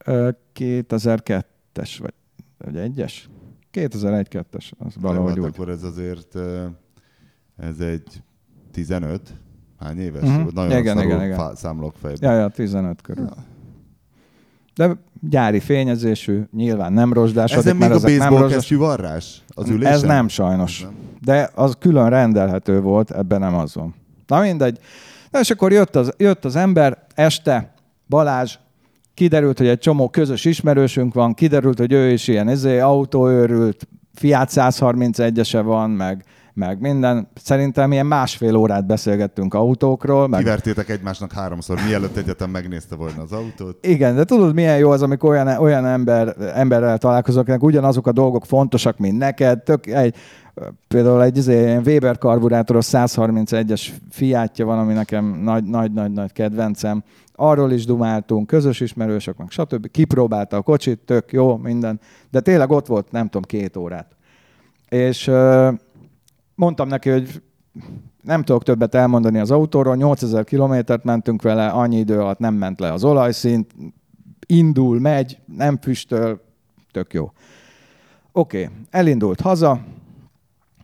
Ö, 0.05 0.29
2002-es, 0.55 1.97
vagy, 1.99 2.14
vagy 2.59 2.77
egyes? 2.77 3.29
2001-2-es, 3.72 4.70
az 4.79 4.95
valahogy 5.01 5.29
Hát 5.29 5.39
úgy. 5.39 5.45
Akkor 5.55 5.68
ez 5.68 5.83
azért, 5.83 6.37
ez 7.57 7.79
egy 7.81 8.22
15? 8.72 9.35
Hány 9.79 9.99
éves? 9.99 10.22
Mhm. 10.22 10.49
Nagyon 10.55 10.79
Igen, 10.79 11.03
igen, 11.03 11.24
igen. 11.24 11.37
fá- 11.37 11.57
számolok 11.57 11.95
fejbe. 12.01 12.27
Ja, 12.33 12.39
ja, 12.39 12.49
15 12.49 13.01
körül. 13.03 13.29
De 14.74 14.97
gyári 15.20 15.61
fényezésű, 15.61 16.43
nyilván 16.53 16.93
nem 16.93 17.12
rozsdásodik, 17.12 17.64
Ezen 17.64 17.77
még 17.77 17.91
a 17.91 17.99
nem 18.18 18.37
rozsdás. 18.37 18.70
varrás 18.70 19.43
az 19.49 19.68
ülésen? 19.68 19.93
Ez 19.93 20.03
nem 20.03 20.29
sajnos. 20.29 20.81
Ez 20.83 20.87
nem. 20.89 20.97
De 21.20 21.51
az 21.55 21.77
külön 21.79 22.09
rendelhető 22.09 22.81
volt, 22.81 23.11
ebben 23.11 23.41
nem 23.41 23.55
az 23.55 23.74
van. 23.74 23.95
Na 24.27 24.41
mindegy. 24.41 24.79
És 25.41 25.51
akkor 25.51 25.72
jött 25.72 25.97
az, 25.97 26.12
jött 26.16 26.45
az 26.45 26.57
ember, 26.57 27.07
este, 27.14 27.74
Balázs, 28.09 28.59
kiderült, 29.14 29.59
hogy 29.59 29.66
egy 29.68 29.78
csomó 29.78 30.09
közös 30.09 30.45
ismerősünk 30.45 31.14
van, 31.14 31.34
kiderült, 31.34 31.78
hogy 31.78 31.93
ő 31.93 32.11
is 32.11 32.28
ilyen 32.28 32.49
izé, 32.49 32.78
autóőrült, 32.78 33.89
Fiat 34.14 34.51
131-ese 34.53 35.61
van, 35.64 35.91
meg, 35.91 36.24
meg 36.57 36.80
minden. 36.80 37.28
Szerintem 37.34 37.92
ilyen 37.92 38.07
másfél 38.07 38.57
órát 38.57 38.86
beszélgettünk 38.86 39.54
autókról. 39.54 40.28
Meg... 40.28 40.40
Kivertétek 40.40 40.88
egymásnak 40.88 41.32
háromszor, 41.32 41.78
mielőtt 41.86 42.16
egyetem 42.16 42.50
megnézte 42.50 42.96
volna 42.96 43.22
az 43.22 43.32
autót. 43.32 43.86
Igen, 43.86 44.14
de 44.14 44.24
tudod, 44.24 44.54
milyen 44.54 44.78
jó 44.78 44.90
az, 44.90 45.02
amikor 45.02 45.30
olyan, 45.30 45.48
olyan 45.48 45.86
ember, 45.86 46.34
emberrel 46.54 46.98
találkozok, 46.98 47.40
akinek 47.40 47.62
ugyanazok 47.62 48.07
a 48.07 48.12
dolgok 48.12 48.46
fontosak, 48.46 48.98
mint 48.98 49.18
neked. 49.18 49.62
Tök, 49.62 49.86
egy, 49.86 50.14
például 50.88 51.22
egy 51.22 51.36
izé, 51.36 51.61
ilyen 51.61 51.82
Weber 51.86 52.18
karburátoros 52.18 52.86
131-es 52.90 53.88
fiátja 54.11 54.64
van, 54.64 54.78
ami 54.78 54.92
nekem 54.92 55.24
nagy-nagy-nagy 55.70 56.32
kedvencem. 56.32 57.02
Arról 57.34 57.72
is 57.72 57.84
dumáltunk, 57.84 58.46
közös 58.46 58.80
ismerősök, 58.80 59.36
meg 59.36 59.50
stb. 59.50 59.90
Kipróbálta 59.90 60.57
a 60.57 60.62
kocsit, 60.62 60.98
tök 60.98 61.32
jó, 61.32 61.57
minden. 61.57 62.00
De 62.30 62.40
tényleg 62.40 62.70
ott 62.70 62.86
volt, 62.86 63.11
nem 63.11 63.24
tudom, 63.24 63.42
két 63.42 63.76
órát. 63.76 64.07
És 64.88 65.30
mondtam 66.57 66.88
neki, 66.88 67.11
hogy 67.11 67.42
nem 68.22 68.42
tudok 68.42 68.62
többet 68.62 68.94
elmondani 68.94 69.38
az 69.38 69.50
autóról, 69.50 69.96
8000 69.96 70.44
kilométert 70.44 71.04
mentünk 71.04 71.42
vele, 71.42 71.68
annyi 71.68 71.96
idő 71.96 72.20
alatt 72.20 72.38
nem 72.38 72.54
ment 72.54 72.80
le 72.80 72.92
az 72.92 73.04
olajszint, 73.04 73.74
indul, 74.46 75.00
megy, 75.00 75.38
nem 75.57 75.78
füstöl, 75.80 76.40
tök 76.90 77.12
jó. 77.12 77.32
Oké, 78.32 78.62
okay. 78.62 78.74
elindult 78.90 79.40
haza, 79.40 79.80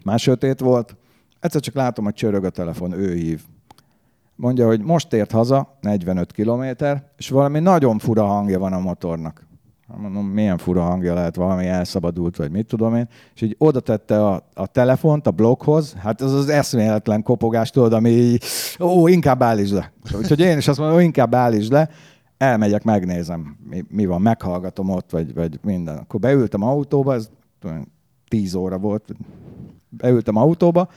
már 0.05 0.19
sötét 0.19 0.61
volt, 0.61 0.97
egyszer 1.41 1.61
csak 1.61 1.75
látom, 1.75 2.05
hogy 2.05 2.15
csörög 2.15 2.45
a 2.45 2.51
telefon, 2.51 2.93
ő 2.93 3.15
hív. 3.15 3.43
Mondja, 4.37 4.67
hogy 4.67 4.81
most 4.81 5.13
ért 5.13 5.31
haza, 5.31 5.77
45 5.81 6.33
kilométer, 6.33 7.11
és 7.17 7.29
valami 7.29 7.61
nagyon 7.61 7.99
fura 7.99 8.27
hangja 8.27 8.59
van 8.59 8.73
a 8.73 8.79
motornak. 8.79 9.47
Mondom, 9.97 10.27
milyen 10.27 10.59
fura 10.59 10.83
hangja 10.83 11.15
lehet, 11.15 11.37
valami 11.37 11.67
elszabadult, 11.67 12.37
vagy 12.37 12.51
mit 12.51 12.67
tudom 12.67 12.95
én. 12.95 13.09
És 13.35 13.41
így 13.41 13.55
oda 13.59 13.81
tette 13.81 14.27
a, 14.27 14.47
a 14.55 14.67
telefont 14.67 15.27
a 15.27 15.31
blokkhoz, 15.31 15.95
hát 15.95 16.23
ez 16.23 16.33
az 16.33 16.49
eszméletlen 16.49 17.23
kopogás, 17.23 17.71
tudod, 17.71 17.93
ami 17.93 18.11
így, 18.11 18.45
ó, 18.81 19.09
inkább 19.09 19.43
állítsd 19.43 19.75
le. 19.75 19.93
Úgyhogy 20.17 20.41
én 20.41 20.57
is 20.57 20.69
azt 20.69 20.79
mondom, 20.79 20.97
ó, 20.97 21.01
inkább 21.01 21.35
állítsd 21.35 21.73
le. 21.73 21.89
elmegyek, 22.39 22.85
megnézem, 22.85 23.57
mi, 23.69 23.85
mi 23.89 24.07
van, 24.07 24.23
meghallgatom 24.23 24.91
ott, 24.91 25.11
vagy, 25.11 25.35
vagy 25.35 25.59
minden. 25.63 25.97
Akkor 25.97 26.21
beültem 26.21 26.63
autóba, 26.63 27.15
ez 27.15 27.31
tudom, 27.61 27.87
10 28.29 28.55
óra 28.55 28.79
volt, 28.79 29.15
beültem 29.89 30.37
autóba, 30.37 30.89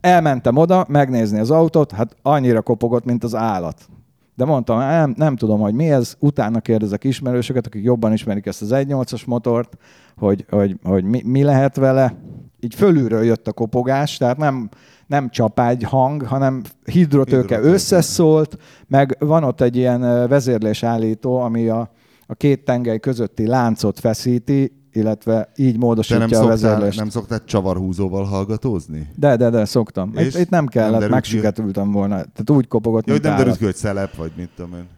elmentem 0.00 0.56
oda 0.56 0.84
megnézni 0.88 1.38
az 1.38 1.50
autót, 1.50 1.92
hát 1.92 2.16
annyira 2.22 2.62
kopogott, 2.62 3.04
mint 3.04 3.24
az 3.24 3.34
állat. 3.34 3.88
De 4.34 4.44
mondtam, 4.44 4.78
nem, 4.78 5.14
nem 5.16 5.36
tudom, 5.36 5.60
hogy 5.60 5.74
mi 5.74 5.90
ez, 5.90 6.14
utána 6.18 6.60
kérdezek 6.60 7.04
ismerősöket, 7.04 7.66
akik 7.66 7.84
jobban 7.84 8.12
ismerik 8.12 8.46
ezt 8.46 8.62
az 8.62 8.70
1.8-as 8.72 9.26
motort, 9.26 9.76
hogy, 10.16 10.44
hogy, 10.50 10.76
hogy 10.82 11.04
mi, 11.04 11.22
mi 11.24 11.42
lehet 11.42 11.76
vele. 11.76 12.14
Így 12.60 12.74
fölülről 12.74 13.24
jött 13.24 13.48
a 13.48 13.52
kopogás, 13.52 14.16
tehát 14.16 14.36
nem, 14.36 14.68
nem 15.06 15.30
csapágy 15.30 15.82
hang, 15.82 16.22
hanem 16.22 16.62
hidrotőke 16.84 17.60
összeszólt, 17.60 18.56
meg 18.86 19.16
van 19.18 19.44
ott 19.44 19.60
egy 19.60 19.76
ilyen 19.76 20.28
vezérlésállító, 20.28 21.36
ami 21.36 21.68
a, 21.68 21.90
a 22.26 22.34
két 22.34 22.64
tengely 22.64 22.98
közötti 22.98 23.46
láncot 23.46 24.00
feszíti, 24.00 24.79
illetve 24.92 25.48
így 25.56 25.78
módosítja 25.78 26.18
nem 26.18 26.28
a 26.28 26.34
szoktál, 26.34 26.48
vezérlést. 26.48 26.98
nem 26.98 27.08
szoktál 27.08 27.44
csavarhúzóval 27.44 28.24
hallgatózni? 28.24 29.08
De, 29.16 29.36
de, 29.36 29.50
de, 29.50 29.64
szoktam. 29.64 30.12
És 30.14 30.34
Itt, 30.34 30.40
itt 30.40 30.50
nem 30.50 30.60
nem 30.60 30.66
kellett, 30.66 30.90
derült 30.90 31.08
ki? 31.08 31.14
megsiketültem 31.14 31.92
volna. 31.92 32.14
Tehát 32.14 32.50
úgy 32.50 32.68
kopogott, 32.68 33.06
Jó, 33.06 33.12
mint 33.12 33.24
nem 33.24 33.36
derült 33.36 33.56
ki, 33.56 33.64
hogy 33.64 33.74
szelep, 33.74 34.16
vagy 34.16 34.32
mit 34.36 34.50
tudom 34.56 34.74
én. 34.74 34.88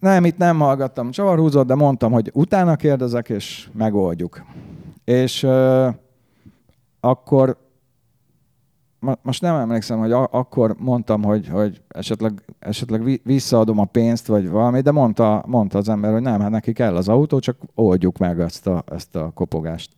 Nem, 0.00 0.24
itt 0.24 0.36
nem 0.36 0.58
hallgattam 0.58 1.10
csavarhúzót, 1.10 1.66
de 1.66 1.74
mondtam, 1.74 2.12
hogy 2.12 2.30
utána 2.34 2.76
kérdezek, 2.76 3.28
és 3.28 3.68
megoldjuk. 3.72 4.42
És 5.04 5.42
uh, 5.42 5.94
akkor, 7.00 7.56
most 9.22 9.42
nem 9.42 9.54
emlékszem, 9.54 9.98
hogy 9.98 10.12
akkor 10.12 10.74
mondtam, 10.78 11.22
hogy, 11.22 11.48
hogy 11.48 11.80
esetleg, 11.88 12.42
esetleg 12.58 13.04
vi- 13.04 13.20
visszaadom 13.24 13.78
a 13.78 13.84
pénzt, 13.84 14.26
vagy 14.26 14.48
valami, 14.48 14.80
de 14.80 14.90
mondta, 14.90 15.44
mondta 15.46 15.78
az 15.78 15.88
ember, 15.88 16.12
hogy 16.12 16.22
nem, 16.22 16.40
hát 16.40 16.50
neki 16.50 16.72
kell 16.72 16.96
az 16.96 17.08
autó, 17.08 17.38
csak 17.38 17.56
oldjuk 17.74 18.18
meg 18.18 18.40
ezt 18.40 18.66
a, 18.66 18.84
ezt 18.92 19.16
a 19.16 19.30
kopogást. 19.34 19.90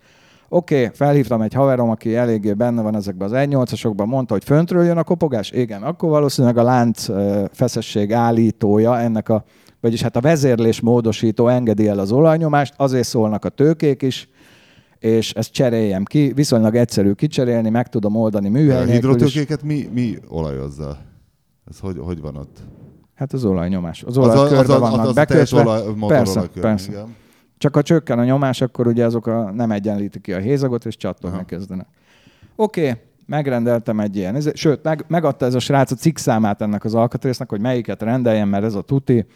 Oké, 0.48 0.82
okay, 0.82 0.94
felhívtam 0.94 1.42
egy 1.42 1.52
haverom, 1.52 1.90
aki 1.90 2.16
eléggé 2.16 2.52
benne 2.52 2.82
van 2.82 2.94
ezekben 2.94 3.28
az 3.32 3.48
1.8-asokban, 3.48 4.06
mondta, 4.06 4.32
hogy 4.32 4.44
föntről 4.44 4.84
jön 4.84 4.96
a 4.96 5.04
kopogás. 5.04 5.50
Igen, 5.50 5.82
akkor 5.82 6.08
valószínűleg 6.08 6.56
a 6.56 6.62
lánc 6.62 7.06
feszesség 7.52 8.12
állítója 8.12 8.98
ennek 8.98 9.28
a, 9.28 9.44
vagyis 9.80 10.02
hát 10.02 10.16
a 10.16 10.20
vezérlés 10.20 10.80
módosító 10.80 11.48
engedi 11.48 11.88
el 11.88 11.98
az 11.98 12.12
olajnyomást, 12.12 12.74
azért 12.76 13.06
szólnak 13.06 13.44
a 13.44 13.48
tőkék 13.48 14.02
is, 14.02 14.28
és 14.98 15.32
ezt 15.32 15.52
cseréljem 15.52 16.04
ki. 16.04 16.32
Viszonylag 16.34 16.74
egyszerű 16.76 17.12
kicserélni, 17.12 17.70
meg 17.70 17.88
tudom 17.88 18.16
oldani 18.16 18.46
A 18.46 18.50
műhely 18.50 18.84
is. 18.84 18.90
hidrotőkéket 18.90 19.62
mi, 19.62 19.88
mi 19.92 20.14
olajozza? 20.28 20.98
Ez 21.70 21.78
hogy, 21.78 21.98
hogy 21.98 22.20
van 22.20 22.36
ott? 22.36 22.56
Hát 23.14 23.32
az 23.32 23.44
olajnyomás. 23.44 24.02
Az 24.02 24.16
Az 24.18 24.26
a- 24.26 24.32
olaj 24.32 24.48
körbe 24.48 24.58
az 24.62 24.70
a- 24.70 24.78
vannak 24.78 25.00
az 25.06 25.16
a 25.16 25.24
teljes 25.24 25.50
bekötve. 25.50 25.70
olaj- 25.70 26.06
persze, 26.08 26.38
olajkör, 26.38 26.62
persze. 26.62 26.90
igen. 26.90 27.14
Csak 27.58 27.74
ha 27.74 27.82
csökken 27.82 28.18
a 28.18 28.24
nyomás, 28.24 28.60
akkor 28.60 28.86
ugye 28.86 29.04
azok 29.04 29.26
a, 29.26 29.50
nem 29.50 29.70
egyenlítik 29.70 30.22
ki 30.22 30.32
a 30.32 30.38
hézagot, 30.38 30.84
és 30.86 30.96
csattogni 30.96 31.36
Aha. 31.36 31.44
kezdenek. 31.46 31.86
Oké, 32.56 32.80
okay, 32.88 33.00
megrendeltem 33.26 34.00
egy 34.00 34.16
ilyen, 34.16 34.34
ez- 34.34 34.50
sőt, 34.54 34.82
meg, 34.82 35.04
megadta 35.08 35.46
ez 35.46 35.54
a 35.54 35.58
srác 35.58 35.90
a 35.90 35.94
cikk 35.94 36.16
számát 36.16 36.62
ennek 36.62 36.84
az 36.84 36.94
alkatrésznek, 36.94 37.48
hogy 37.50 37.60
melyiket 37.60 38.02
rendeljem, 38.02 38.48
mert 38.48 38.64
ez 38.64 38.74
a 38.74 38.82
tuti. 38.82 39.26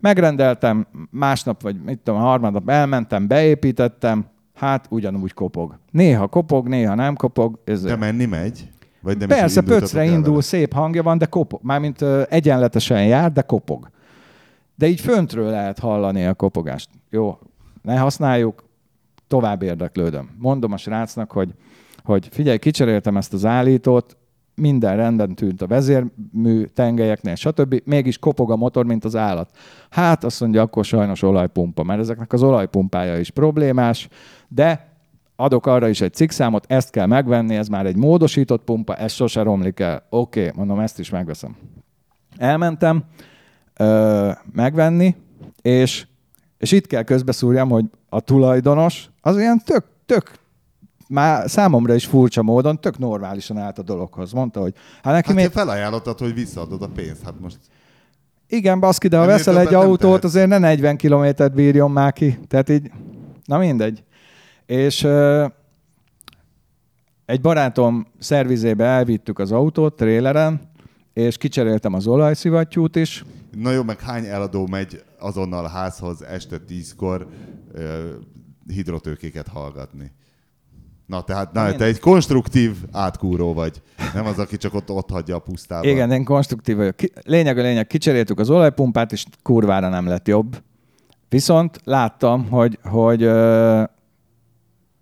Megrendeltem, 0.00 0.86
másnap, 1.10 1.62
vagy 1.62 1.76
mit 1.84 1.98
tudom, 1.98 2.20
harmadnap 2.20 2.68
elmentem, 2.68 3.26
beépítettem, 3.26 4.26
hát 4.60 4.86
ugyanúgy 4.90 5.32
kopog. 5.32 5.78
Néha 5.90 6.26
kopog, 6.26 6.68
néha 6.68 6.94
nem 6.94 7.14
kopog. 7.14 7.58
Ez 7.64 7.82
De 7.82 7.96
menni 7.96 8.24
megy? 8.24 8.68
Vagy 9.00 9.18
nem 9.18 9.28
Persze, 9.28 9.60
pöcre 9.62 10.04
indul, 10.04 10.30
vele? 10.30 10.42
szép 10.42 10.72
hangja 10.72 11.02
van, 11.02 11.18
de 11.18 11.26
kopog. 11.26 11.60
Mármint 11.62 12.00
ö, 12.00 12.22
egyenletesen 12.28 13.06
jár, 13.06 13.32
de 13.32 13.42
kopog. 13.42 13.90
De 14.74 14.86
így 14.86 15.00
föntről 15.00 15.50
lehet 15.50 15.78
hallani 15.78 16.26
a 16.26 16.34
kopogást. 16.34 16.88
Jó, 17.10 17.38
ne 17.82 17.98
használjuk, 17.98 18.64
tovább 19.28 19.62
érdeklődöm. 19.62 20.30
Mondom 20.38 20.72
a 20.72 20.76
srácnak, 20.76 21.32
hogy, 21.32 21.54
hogy 22.04 22.28
figyelj, 22.30 22.58
kicseréltem 22.58 23.16
ezt 23.16 23.32
az 23.32 23.44
állítót, 23.44 24.16
minden 24.60 24.96
rendben 24.96 25.34
tűnt 25.34 25.62
a 25.62 25.66
vezérmű 25.66 26.64
tengelyeknél, 26.74 27.34
stb. 27.34 27.82
Mégis 27.84 28.18
kopog 28.18 28.50
a 28.50 28.56
motor, 28.56 28.84
mint 28.84 29.04
az 29.04 29.16
állat. 29.16 29.50
Hát 29.90 30.24
azt 30.24 30.40
mondja, 30.40 30.62
akkor 30.62 30.84
sajnos 30.84 31.22
olajpumpa, 31.22 31.82
mert 31.82 32.00
ezeknek 32.00 32.32
az 32.32 32.42
olajpumpája 32.42 33.18
is 33.18 33.30
problémás, 33.30 34.08
de 34.48 34.88
adok 35.36 35.66
arra 35.66 35.88
is 35.88 36.00
egy 36.00 36.14
cikkszámot, 36.14 36.64
ezt 36.68 36.90
kell 36.90 37.06
megvenni, 37.06 37.56
ez 37.56 37.68
már 37.68 37.86
egy 37.86 37.96
módosított 37.96 38.64
pumpa, 38.64 38.96
ez 38.96 39.12
sose 39.12 39.42
romlik 39.42 39.80
el. 39.80 40.06
Oké, 40.08 40.40
okay, 40.40 40.52
mondom, 40.56 40.80
ezt 40.80 40.98
is 40.98 41.10
megveszem. 41.10 41.56
Elmentem 42.36 43.04
ö, 43.76 44.30
megvenni, 44.52 45.16
és, 45.62 46.06
és 46.58 46.72
itt 46.72 46.86
kell 46.86 47.02
közbeszúrjam, 47.02 47.68
hogy 47.68 47.84
a 48.08 48.20
tulajdonos 48.20 49.10
az 49.20 49.38
ilyen 49.38 49.62
tök, 49.64 49.84
tök 50.06 50.39
már 51.10 51.50
számomra 51.50 51.94
is 51.94 52.06
furcsa 52.06 52.42
módon, 52.42 52.80
tök 52.80 52.98
normálisan 52.98 53.58
állt 53.58 53.78
a 53.78 53.82
dologhoz. 53.82 54.32
Mondta, 54.32 54.60
hogy 54.60 54.74
hát 55.02 55.14
neki 55.14 55.26
Hát 55.28 55.36
még... 55.36 55.50
felajánlottad, 55.50 56.18
hogy 56.18 56.34
visszaadod 56.34 56.82
a 56.82 56.88
pénzt. 56.88 57.22
Hát 57.22 57.40
most 57.40 57.58
Igen, 58.46 58.80
baszki, 58.80 59.08
de 59.08 59.16
ha 59.16 59.22
Ennél 59.22 59.34
veszel 59.36 59.58
egy 59.58 59.70
nem 59.70 59.80
autót, 59.80 59.98
tehetsz. 60.00 60.24
azért 60.24 60.48
ne 60.48 60.58
40 60.58 60.96
kilométert 60.96 61.54
bírjon 61.54 61.90
már 61.90 62.12
ki. 62.12 62.38
Tehát 62.48 62.68
így, 62.68 62.90
na 63.44 63.58
mindegy. 63.58 64.02
És 64.66 65.02
ö, 65.02 65.46
egy 67.26 67.40
barátom 67.40 68.06
szervizébe 68.18 68.84
elvittük 68.84 69.38
az 69.38 69.52
autót 69.52 69.96
tréleren, 69.96 70.60
és 71.12 71.36
kicseréltem 71.36 71.94
az 71.94 72.06
olajszivattyút 72.06 72.96
is. 72.96 73.24
Na 73.56 73.70
jó, 73.70 73.82
meg 73.82 74.00
hány 74.00 74.24
eladó 74.24 74.66
megy 74.66 75.02
azonnal 75.18 75.68
házhoz 75.68 76.22
este 76.24 76.58
tízkor 76.58 77.26
ö, 77.72 78.08
hidrotőkéket 78.66 79.48
hallgatni? 79.48 80.12
Na, 81.10 81.20
tehát 81.20 81.52
na, 81.52 81.72
te 81.72 81.84
egy 81.84 81.98
konstruktív 81.98 82.76
átkúró 82.92 83.52
vagy. 83.52 83.82
Nem 84.14 84.26
az, 84.26 84.38
aki 84.38 84.56
csak 84.56 84.74
ott, 84.74 84.90
ott 84.90 85.10
hagyja 85.10 85.36
a 85.36 85.38
pusztában. 85.38 85.88
Igen, 85.88 86.10
én 86.10 86.24
konstruktív 86.24 86.76
vagyok. 86.76 86.94
Lényeg 87.24 87.58
a 87.58 87.62
lényeg, 87.62 87.86
kicseréltük 87.86 88.38
az 88.38 88.50
olajpumpát, 88.50 89.12
és 89.12 89.24
kurvára 89.42 89.88
nem 89.88 90.06
lett 90.06 90.28
jobb. 90.28 90.62
Viszont 91.28 91.80
láttam, 91.84 92.48
hogy, 92.48 92.78
hogy 92.82 93.22
ö, 93.22 93.82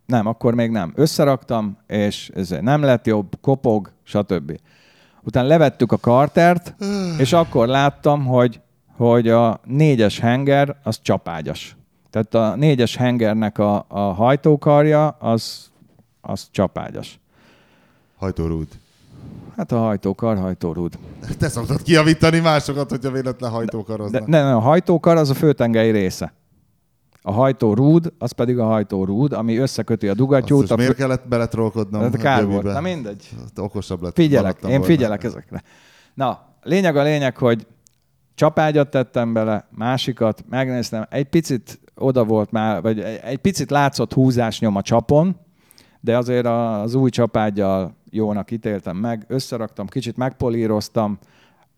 nem, 0.07 0.27
akkor 0.27 0.55
még 0.55 0.71
nem. 0.71 0.93
Összeraktam, 0.95 1.79
és 1.87 2.31
ez 2.35 2.55
nem 2.61 2.83
lett 2.83 3.07
jobb, 3.07 3.33
kopog, 3.41 3.93
stb. 4.03 4.61
Utána 5.23 5.49
levettük 5.49 5.93
a 5.93 5.97
kartert, 5.97 6.75
és 7.19 7.33
akkor 7.33 7.67
láttam, 7.67 8.25
hogy, 8.25 8.61
hogy 8.97 9.29
a 9.29 9.61
négyes 9.65 10.19
henger 10.19 10.77
az 10.83 10.99
csapágyas. 11.03 11.77
Tehát 12.11 12.35
a 12.35 12.57
négyes 12.57 12.97
hengernek 12.97 13.59
a, 13.59 13.85
a 13.89 14.01
hajtókarja 14.01 15.09
az, 15.09 15.71
az 16.29 16.47
csapágyas. 16.51 17.19
Hajtórúd. 18.17 18.67
Hát 19.57 19.73
a 19.73 19.79
hajtókar, 19.79 20.39
hajtórúd. 20.39 20.99
Te 21.39 21.49
szoktad 21.49 21.83
kiavítani 21.83 22.39
másokat, 22.39 22.91
hogyha 22.91 23.11
véletlen 23.11 23.51
De, 23.51 23.57
hajtókaroznak. 23.57 24.27
ne, 24.27 24.43
ne, 24.43 24.55
a 24.55 24.59
hajtókar 24.59 25.17
az 25.17 25.31
a 25.31 25.35
főtengely 25.35 25.91
része. 25.91 26.33
A 27.23 27.33
hajtórúd, 27.33 28.13
az 28.19 28.33
pedig 28.33 28.59
a 28.59 28.65
hajtórúd, 28.65 29.33
ami 29.33 29.57
összeköti 29.57 30.07
a 30.07 30.11
Azt 30.11 30.19
dugattyút. 30.19 30.59
most 30.61 30.73
A 30.73 30.77
miért 30.77 30.95
kellett 30.95 31.29
beletrollkodnom? 31.29 32.01
Hát 32.03 32.17
kár 32.17 32.47
volt. 32.47 32.63
Na 32.65 32.81
mindegy. 32.81 33.29
Hát 33.39 33.59
Okosabb 33.59 34.03
lett. 34.03 34.15
Figyelek, 34.15 34.59
én 34.63 34.69
volna. 34.69 34.85
figyelek 34.85 35.25
ezekre. 35.25 35.63
Na, 36.15 36.41
lényeg 36.63 36.97
a 36.97 37.03
lényeg, 37.03 37.37
hogy 37.37 37.67
csapágyat 38.35 38.89
tettem 38.91 39.33
bele, 39.33 39.67
másikat 39.71 40.45
megnéztem, 40.49 41.07
egy 41.11 41.29
picit 41.29 41.81
oda 41.95 42.25
volt 42.25 42.51
már, 42.51 42.83
vagy 42.83 43.01
egy 43.01 43.39
picit 43.39 43.71
látszott 43.71 44.13
húzásnyom 44.13 44.77
a 44.77 44.83
csapon, 44.83 45.37
de 46.01 46.17
azért 46.17 46.47
az 46.47 46.95
új 46.95 47.11
csapágyjal 47.11 47.95
jónak 48.11 48.51
ítéltem 48.51 48.97
meg, 48.97 49.25
összeraktam, 49.29 49.87
kicsit 49.87 50.17
megpolíroztam, 50.17 51.19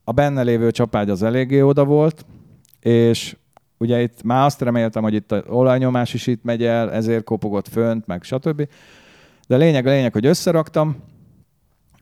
a 0.05 0.13
benne 0.13 0.43
lévő 0.43 0.71
csapágy 0.71 1.11
az 1.11 1.23
eléggé 1.23 1.61
oda 1.61 1.85
volt, 1.85 2.25
és 2.81 3.37
ugye 3.79 4.03
itt 4.03 4.23
már 4.23 4.45
azt 4.45 4.61
reméltem, 4.61 5.03
hogy 5.03 5.15
itt 5.15 5.33
az 5.33 5.43
olajnyomás 5.49 6.15
is 6.15 6.27
itt 6.27 6.45
megy 6.45 6.65
el, 6.65 6.93
ezért 6.93 7.25
kopogott 7.25 7.69
fönt, 7.69 8.07
meg 8.07 8.23
stb. 8.23 8.69
De 9.47 9.57
lényeg 9.57 9.87
a 9.87 9.91
lényeg, 9.91 10.13
hogy 10.13 10.27
összeraktam, 10.27 10.97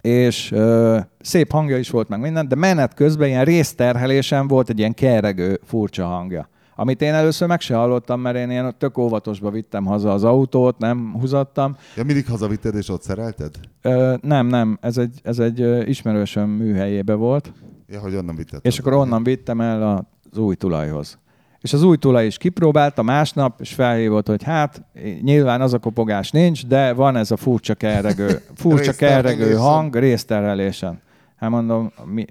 és 0.00 0.52
ö, 0.52 0.98
szép 1.20 1.50
hangja 1.50 1.78
is 1.78 1.90
volt 1.90 2.08
meg 2.08 2.20
minden, 2.20 2.48
de 2.48 2.54
menet 2.54 2.94
közben 2.94 3.28
ilyen 3.28 3.44
részterhelésen 3.44 4.48
volt 4.48 4.68
egy 4.68 4.78
ilyen 4.78 4.94
keregő, 4.94 5.60
furcsa 5.64 6.06
hangja. 6.06 6.48
Amit 6.80 7.02
én 7.02 7.14
először 7.14 7.48
meg 7.48 7.60
se 7.60 7.74
hallottam, 7.74 8.20
mert 8.20 8.36
én 8.36 8.50
ilyen 8.50 8.74
tök 8.78 8.98
óvatosba 8.98 9.50
vittem 9.50 9.84
haza 9.84 10.12
az 10.12 10.24
autót, 10.24 10.78
nem 10.78 11.12
húzattam. 11.20 11.76
Ja, 11.96 12.04
mindig 12.04 12.26
hazavitted 12.28 12.74
és 12.74 12.88
ott 12.88 13.02
szerelted? 13.02 13.50
Ö, 13.82 14.14
nem, 14.20 14.46
nem, 14.46 14.78
ez 14.80 14.98
egy, 14.98 15.20
ez 15.22 15.38
egy 15.38 15.88
ismerősöm 15.88 16.48
műhelyébe 16.50 17.14
volt, 17.14 17.52
Ja, 17.88 18.00
hogy 18.00 18.14
onnan 18.14 18.34
vitted. 18.36 18.60
és 18.62 18.78
akkor 18.78 18.92
onnan 18.92 19.22
vittem 19.22 19.60
el 19.60 20.06
az 20.32 20.38
új 20.38 20.54
tulajhoz. 20.54 21.18
És 21.60 21.72
az 21.72 21.82
új 21.82 21.96
tulaj 21.96 22.26
is 22.26 22.36
kipróbálta 22.36 23.02
másnap, 23.02 23.60
és 23.60 23.74
felhívott, 23.74 24.26
hogy 24.28 24.42
hát 24.42 24.82
nyilván 25.22 25.60
az 25.60 25.72
a 25.74 25.78
kopogás 25.78 26.30
nincs, 26.30 26.66
de 26.66 26.92
van 26.92 27.16
ez 27.16 27.30
a 27.30 27.36
furcsa 27.36 27.74
kerregő, 27.74 28.40
furcsa 28.54 28.92
kerregő 28.92 29.54
hang 29.54 29.96
részterhelésen. 29.96 31.00
Hát 31.38 31.50
mondom, 31.50 31.92
mi, 32.04 32.24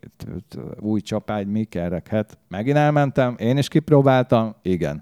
új 0.79 1.01
csapágy, 1.01 1.47
mi 1.47 1.63
kerekhet. 1.63 2.37
Megint 2.47 2.77
elmentem, 2.77 3.35
én 3.37 3.57
is 3.57 3.67
kipróbáltam, 3.67 4.55
igen. 4.61 5.01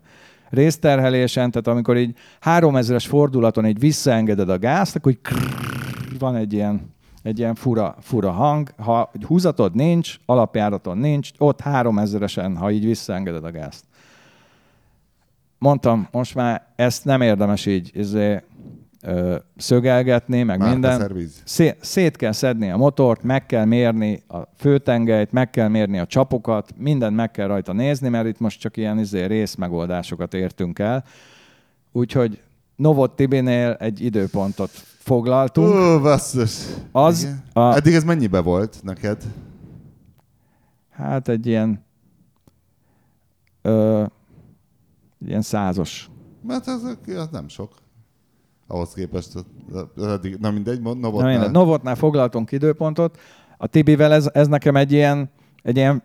Részterhelésen, 0.50 1.52
tehát 1.52 1.68
amikor 1.68 1.98
így 1.98 2.18
3000-es 2.42 3.06
fordulaton 3.08 3.66
így 3.66 3.80
visszaengeded 3.80 4.50
a 4.50 4.60
gázt, 4.60 4.96
akkor 4.96 5.12
így 5.12 6.20
van 6.20 6.36
egy 6.36 6.54
ilyen, 6.54 6.94
egy 7.24 7.40
ilyen 7.40 7.56
fura, 7.56 7.96
fura 8.00 8.32
hang. 8.32 8.70
Ha 8.78 9.12
húzatod 9.28 9.76
nincs, 9.76 10.16
alapjáraton 10.26 10.98
nincs, 10.98 11.30
ott 11.38 11.60
3000-esen, 11.64 12.54
ha 12.58 12.72
így 12.72 12.86
visszaengeded 12.86 13.44
a 13.44 13.52
gázt. 13.52 13.86
Mondtam, 15.58 16.08
most 16.12 16.36
már 16.36 16.68
ezt 16.76 17.06
nem 17.06 17.22
érdemes 17.22 17.66
így 17.66 17.92
izé, 17.94 18.42
ö, 19.06 19.36
szögelgetni, 19.58 20.44
meg 20.44 20.58
Márka 20.58 20.74
minden. 20.74 21.00
szerviz. 21.00 21.42
Szé- 21.46 21.78
szét 21.82 22.16
kell 22.16 22.32
szedni 22.32 22.72
a 22.72 22.78
motort, 22.78 23.24
meg 23.24 23.46
kell 23.46 23.66
mérni 23.66 24.24
a 24.28 24.38
főtengelyt, 24.58 25.32
meg 25.32 25.50
kell 25.50 25.68
mérni 25.68 26.00
a 26.00 26.06
csapokat, 26.06 26.74
mindent 26.78 27.16
meg 27.16 27.32
kell 27.32 27.48
rajta 27.48 27.74
nézni, 27.74 28.10
mert 28.10 28.28
itt 28.28 28.40
most 28.40 28.60
csak 28.60 28.78
ilyen 28.78 29.00
izé, 29.00 29.26
részmegoldásokat 29.26 30.34
értünk 30.34 30.80
el. 30.80 31.04
Úgyhogy 31.92 32.42
Novot 32.76 33.16
Tibinél 33.16 33.72
egy 33.80 34.02
időpontot 34.02 34.70
foglaltunk. 34.98 35.74
Ó, 35.76 36.00
basszus. 36.02 36.66
Az 36.92 37.22
Igen. 37.24 37.44
a- 37.54 37.76
Eddig 37.76 37.94
ez 37.94 38.04
mennyibe 38.04 38.40
volt 38.40 38.80
neked? 38.84 39.24
Hát 40.90 41.28
egy 41.30 41.46
ilyen 41.48 41.86
ö, 43.62 44.04
ilyen 45.26 45.42
százos. 45.42 46.10
Mert 46.48 46.68
az, 46.68 46.98
az 47.18 47.28
nem 47.32 47.48
sok. 47.48 47.72
Ahhoz 48.68 48.94
képest, 48.94 49.30
az 49.96 50.08
eddig, 50.08 50.38
na 50.40 50.52
mindegy, 50.52 50.82
mond, 50.82 51.00
Na, 51.00 51.08
Novotnál. 51.08 51.32
mindegy. 51.32 51.52
Novotnál 51.52 51.96
foglaltunk 51.96 52.52
időpontot. 52.52 53.20
A 53.58 53.68
Tibivel 53.68 54.14
ez, 54.14 54.30
ez 54.34 54.48
nekem 54.48 54.76
egy 54.76 54.92
ilyen, 54.92 55.30
egy 55.64 55.76
ilyen 55.76 56.04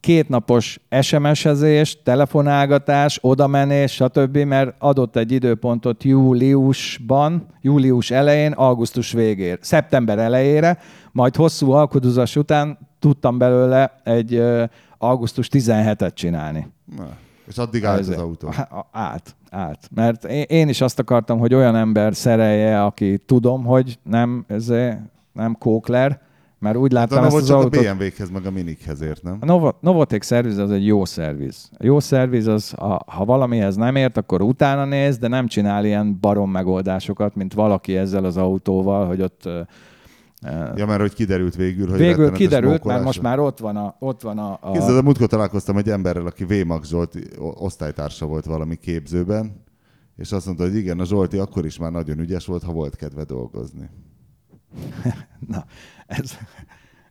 kétnapos 0.00 0.80
SMS-ezés, 1.00 2.02
telefonálgatás, 2.02 3.18
odamenés, 3.22 3.92
stb., 3.92 4.36
mert 4.36 4.74
adott 4.78 5.16
egy 5.16 5.32
időpontot 5.32 6.02
júliusban, 6.04 7.46
július 7.60 8.10
elején, 8.10 8.52
augusztus 8.52 9.12
végére, 9.12 9.58
szeptember 9.60 10.18
elejére, 10.18 10.78
majd 11.12 11.36
hosszú 11.36 11.70
alkudozás 11.70 12.36
után 12.36 12.78
tudtam 12.98 13.38
belőle 13.38 14.00
egy 14.04 14.42
augusztus 14.98 15.48
17-et 15.52 16.14
csinálni. 16.14 16.68
Na, 16.96 17.08
és 17.46 17.58
addig 17.58 17.84
állt 17.84 17.98
az 18.00 18.06
Ezért. 18.08 18.20
autó. 18.22 18.48
Á- 18.48 18.70
Állt, 18.92 19.34
állt. 19.52 19.88
Mert 19.94 20.24
én- 20.24 20.68
is 20.68 20.80
azt 20.80 20.98
akartam, 20.98 21.38
hogy 21.38 21.54
olyan 21.54 21.76
ember 21.76 22.14
szerelje, 22.14 22.84
aki 22.84 23.18
tudom, 23.26 23.64
hogy 23.64 23.98
nem, 24.02 24.44
ez 24.48 24.72
nem 25.32 25.56
kókler, 25.58 26.20
mert 26.58 26.76
úgy 26.76 26.92
láttam 26.92 27.20
na 27.20 27.26
ezt 27.26 27.36
az 27.36 27.46
csak 27.46 27.56
a 27.56 27.60
autót. 27.60 27.82
BMW-khez, 27.82 28.30
meg 28.30 28.46
a 28.46 28.50
Minikhez 28.50 29.00
ért, 29.00 29.22
nem? 29.22 29.36
A 29.40 29.44
Novo- 29.44 29.76
Novotek 29.80 30.22
szerviz 30.22 30.58
az 30.58 30.70
egy 30.70 30.86
jó 30.86 31.04
szerviz. 31.04 31.70
A 31.78 31.84
jó 31.84 32.00
szerviz 32.00 32.46
az, 32.46 32.74
a, 32.76 33.00
ha 33.06 33.24
valamihez 33.24 33.76
nem 33.76 33.96
ért, 33.96 34.16
akkor 34.16 34.42
utána 34.42 34.84
néz, 34.84 35.18
de 35.18 35.28
nem 35.28 35.46
csinál 35.46 35.84
ilyen 35.84 36.18
barom 36.20 36.50
megoldásokat, 36.50 37.34
mint 37.34 37.54
valaki 37.54 37.96
ezzel 37.96 38.24
az 38.24 38.36
autóval, 38.36 39.06
hogy 39.06 39.22
ott 39.22 39.48
Ja, 40.76 40.86
mert 40.86 41.00
hogy 41.00 41.14
kiderült 41.14 41.56
végül, 41.56 41.88
hogy 41.88 41.98
végül 41.98 42.32
kiderült, 42.32 42.84
mert 42.84 43.04
most 43.04 43.22
már 43.22 43.38
ott 43.38 43.58
van 43.58 43.76
a, 43.76 43.96
ott 43.98 44.22
van 44.22 44.38
a, 44.38 44.58
a 44.60 44.70
Képzeld, 44.70 44.96
a 44.96 45.02
múltkor 45.02 45.26
találkoztam 45.26 45.76
egy 45.76 45.88
emberrel, 45.88 46.26
aki 46.26 46.44
Vémax 46.44 46.88
Zsolt 46.88 47.18
osztálytársa 47.38 48.26
volt 48.26 48.44
valami 48.44 48.76
képzőben, 48.76 49.64
és 50.16 50.32
azt 50.32 50.46
mondta, 50.46 50.64
hogy 50.64 50.74
igen, 50.74 51.00
a 51.00 51.04
Zsolti 51.04 51.38
akkor 51.38 51.64
is 51.64 51.78
már 51.78 51.90
nagyon 51.90 52.18
ügyes 52.18 52.46
volt, 52.46 52.62
ha 52.62 52.72
volt 52.72 52.96
kedve 52.96 53.24
dolgozni. 53.24 53.90
Na, 55.48 55.64
ez, 56.06 56.32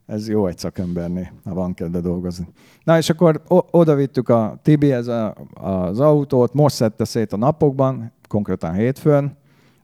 ez 0.06 0.30
jó 0.30 0.48
egy 0.48 0.58
szakembernél, 0.58 1.32
ha 1.44 1.54
van 1.54 1.74
kedve 1.74 2.00
dolgozni. 2.00 2.48
Na, 2.84 2.98
és 2.98 3.10
akkor 3.10 3.42
o- 3.48 3.68
oda 3.72 3.96
vittük 3.96 4.30
a 4.30 4.60
Tibihez 4.62 5.08
a, 5.08 5.36
az 5.54 6.00
autót, 6.00 6.54
most 6.54 6.76
szedte 6.76 7.06
szét 7.06 7.34
a 7.34 7.38
napokban, 7.38 8.12
konkrétan 8.28 8.74
hétfőn, 8.74 9.38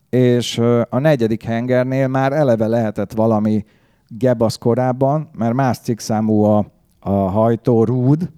és 0.10 0.58
a 0.90 1.00
negyedik 1.00 1.44
hengernél 1.44 2.08
már 2.08 2.34
eleve 2.34 2.68
lehetett 2.68 3.14
valami 3.14 3.66
gebasz 4.08 4.58
korábban, 4.58 5.30
mert 5.34 5.54
más 5.54 5.80
cikkszámú 5.80 6.44
a, 6.44 6.72
a 7.00 7.10
hajtó 7.10 7.84
rúd 7.84 8.30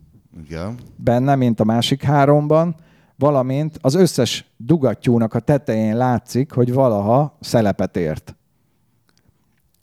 Igen. 0.44 0.76
benne, 0.96 1.36
mint 1.36 1.60
a 1.60 1.64
másik 1.64 2.04
háromban, 2.04 2.76
valamint 3.16 3.78
az 3.82 3.94
összes 3.94 4.52
dugattyúnak 4.58 5.34
a 5.34 5.40
tetején 5.40 5.98
látszik, 5.98 6.52
hogy 6.52 6.74
valaha 6.74 7.38
szelepet 7.40 7.98
ért. 7.98 8.36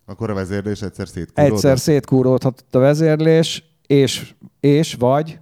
Akkor 0.06 0.30
a 0.30 0.34
vezérlés 0.34 0.82
egyszer 0.82 1.08
szétkúródott. 1.08 1.54
Egyszer 1.54 1.78
szétkúródhatott 1.78 2.74
a 2.74 2.78
vezérlés, 2.78 3.64
és, 3.86 4.34
és 4.60 4.94
vagy, 4.94 5.38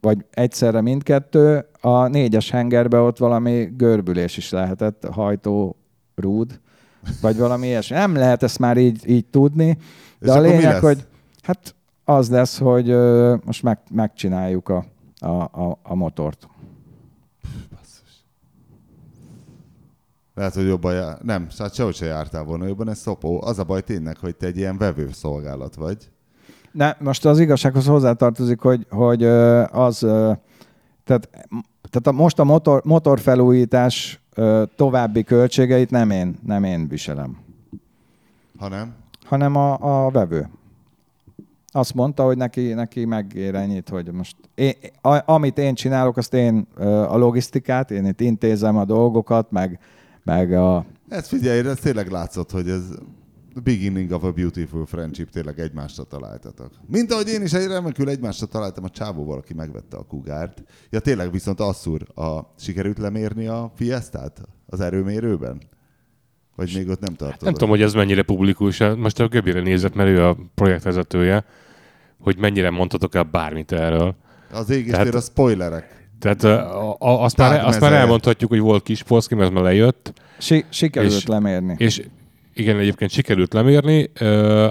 vagy 0.00 0.24
egyszerre 0.30 0.80
mindkettő, 0.80 1.66
a 1.86 2.08
négyes 2.08 2.50
hengerbe 2.50 2.98
ott 2.98 3.18
valami 3.18 3.68
görbülés 3.76 4.36
is 4.36 4.50
lehetett, 4.50 5.04
hajtó, 5.10 5.76
rúd, 6.14 6.60
vagy 7.20 7.36
valami 7.36 7.66
ilyesmi. 7.66 7.96
Nem 7.96 8.14
lehet 8.14 8.42
ezt 8.42 8.58
már 8.58 8.76
így, 8.76 9.08
így 9.08 9.26
tudni, 9.26 9.66
És 9.68 10.26
de 10.26 10.32
a 10.32 10.34
akkor 10.34 10.46
mi 10.46 10.56
lényeg, 10.56 10.80
hogy 10.80 11.06
hát 11.42 11.74
az 12.04 12.30
lesz, 12.30 12.58
hogy 12.58 12.90
ö, 12.90 13.36
most 13.44 13.62
meg, 13.62 13.78
megcsináljuk 13.90 14.68
a, 14.68 14.84
a, 15.18 15.26
a, 15.42 15.78
a 15.82 15.94
motort. 15.94 16.48
Lehet, 20.34 20.54
hogy 20.54 20.66
jobban 20.66 20.94
jár. 20.94 21.18
Nem, 21.22 21.48
hát 21.58 21.74
sehogy 21.74 21.94
se 21.94 22.06
jártál 22.06 22.44
volna 22.44 22.66
jobban, 22.66 22.88
ez 22.88 22.98
szopó. 22.98 23.42
Az 23.42 23.58
a 23.58 23.64
baj 23.64 23.82
tényleg, 23.82 24.16
hogy 24.16 24.36
te 24.36 24.46
egy 24.46 24.56
ilyen 24.56 24.78
vevő 24.78 25.10
szolgálat 25.12 25.74
vagy. 25.74 26.10
Ne, 26.72 26.94
most 26.98 27.24
az 27.24 27.38
igazsághoz 27.38 27.86
hozzátartozik, 27.86 28.60
hogy, 28.60 28.86
hogy 28.90 29.24
az, 29.24 30.06
tehát, 31.06 31.28
tehát 31.90 32.06
a, 32.06 32.12
most 32.12 32.38
a 32.38 32.44
motor, 32.44 32.82
motorfelújítás 32.84 34.20
ö, 34.34 34.62
további 34.76 35.22
költségeit 35.22 35.90
nem 35.90 36.10
én, 36.10 36.38
nem 36.46 36.64
én 36.64 36.88
viselem, 36.88 37.36
Ha 38.58 38.68
nem? 38.68 38.94
hanem 39.24 39.56
a, 39.56 40.04
a 40.06 40.10
vevő. 40.10 40.48
Azt 41.72 41.94
mondta, 41.94 42.24
hogy 42.24 42.36
neki, 42.36 42.72
neki 42.72 43.04
megér 43.04 43.54
ennyit, 43.54 43.88
hogy 43.88 44.12
most 44.12 44.36
én, 44.54 44.72
a, 45.00 45.32
amit 45.32 45.58
én 45.58 45.74
csinálok, 45.74 46.16
azt 46.16 46.34
én 46.34 46.66
ö, 46.76 46.86
a 46.86 47.16
logisztikát, 47.16 47.90
én 47.90 48.06
itt 48.06 48.20
intézem 48.20 48.76
a 48.76 48.84
dolgokat, 48.84 49.50
meg, 49.50 49.78
meg 50.22 50.52
a, 50.52 50.84
Ez 51.08 51.28
figyelj, 51.28 51.68
ez 51.68 51.78
tényleg 51.78 52.10
látszott, 52.10 52.50
hogy 52.50 52.68
ez 52.68 52.82
the 53.56 53.62
beginning 53.64 54.12
of 54.12 54.22
a 54.24 54.32
beautiful 54.32 54.86
friendship, 54.86 55.30
tényleg 55.30 55.58
egymásra 55.58 56.04
találtatok. 56.04 56.70
Mint 56.86 57.12
ahogy 57.12 57.28
én 57.28 57.42
is 57.42 57.52
egy 57.52 57.66
remekül 57.66 58.08
egymásra 58.08 58.46
találtam 58.46 58.84
a 58.84 58.88
csávóval, 58.88 59.38
aki 59.38 59.54
megvette 59.54 59.96
a 59.96 60.02
kugárt. 60.02 60.62
Ja 60.90 61.00
tényleg 61.00 61.30
viszont 61.32 61.60
asszur, 61.60 62.02
a, 62.14 62.40
sikerült 62.58 62.98
lemérni 62.98 63.46
a 63.46 63.72
fiesztát 63.76 64.40
az 64.66 64.80
erőmérőben? 64.80 65.62
Vagy 66.56 66.72
még 66.74 66.88
ott 66.88 67.00
nem 67.00 67.14
tartod? 67.14 67.42
Nem 67.42 67.52
tudom, 67.52 67.68
hogy 67.68 67.82
ez 67.82 67.92
mennyire 67.92 68.22
publikus. 68.22 68.78
Most 68.96 69.20
a 69.20 69.28
Göbire 69.28 69.60
nézett, 69.60 69.94
mert 69.94 70.08
ő 70.08 70.24
a 70.24 70.36
projektvezetője, 70.54 71.44
hogy 72.20 72.38
mennyire 72.38 72.70
mondhatok 72.70 73.14
el 73.14 73.22
bármit 73.22 73.72
erről. 73.72 74.14
Az 74.52 74.70
ég 74.70 74.86
és 74.86 74.90
Tehát- 74.92 75.14
a 75.14 75.20
spoilerek. 75.20 75.94
Tehát 76.18 76.44
a, 76.44 76.92
a, 76.92 77.22
azt, 77.22 77.36
már, 77.36 77.64
azt 77.64 77.80
már 77.80 77.92
elmondhatjuk, 77.92 78.50
hogy 78.50 78.60
volt 78.60 78.82
kis 78.82 79.02
polszki, 79.02 79.34
mert 79.34 79.48
az 79.48 79.54
már 79.54 79.62
lejött, 79.62 80.12
si, 80.38 80.64
sikerült 80.68 81.12
És- 81.12 81.26
lemérni. 81.26 81.74
és 81.78 82.02
igen, 82.56 82.78
egyébként 82.78 83.10
sikerült 83.10 83.52
lemérni. 83.52 84.10
Ö, 84.20 84.68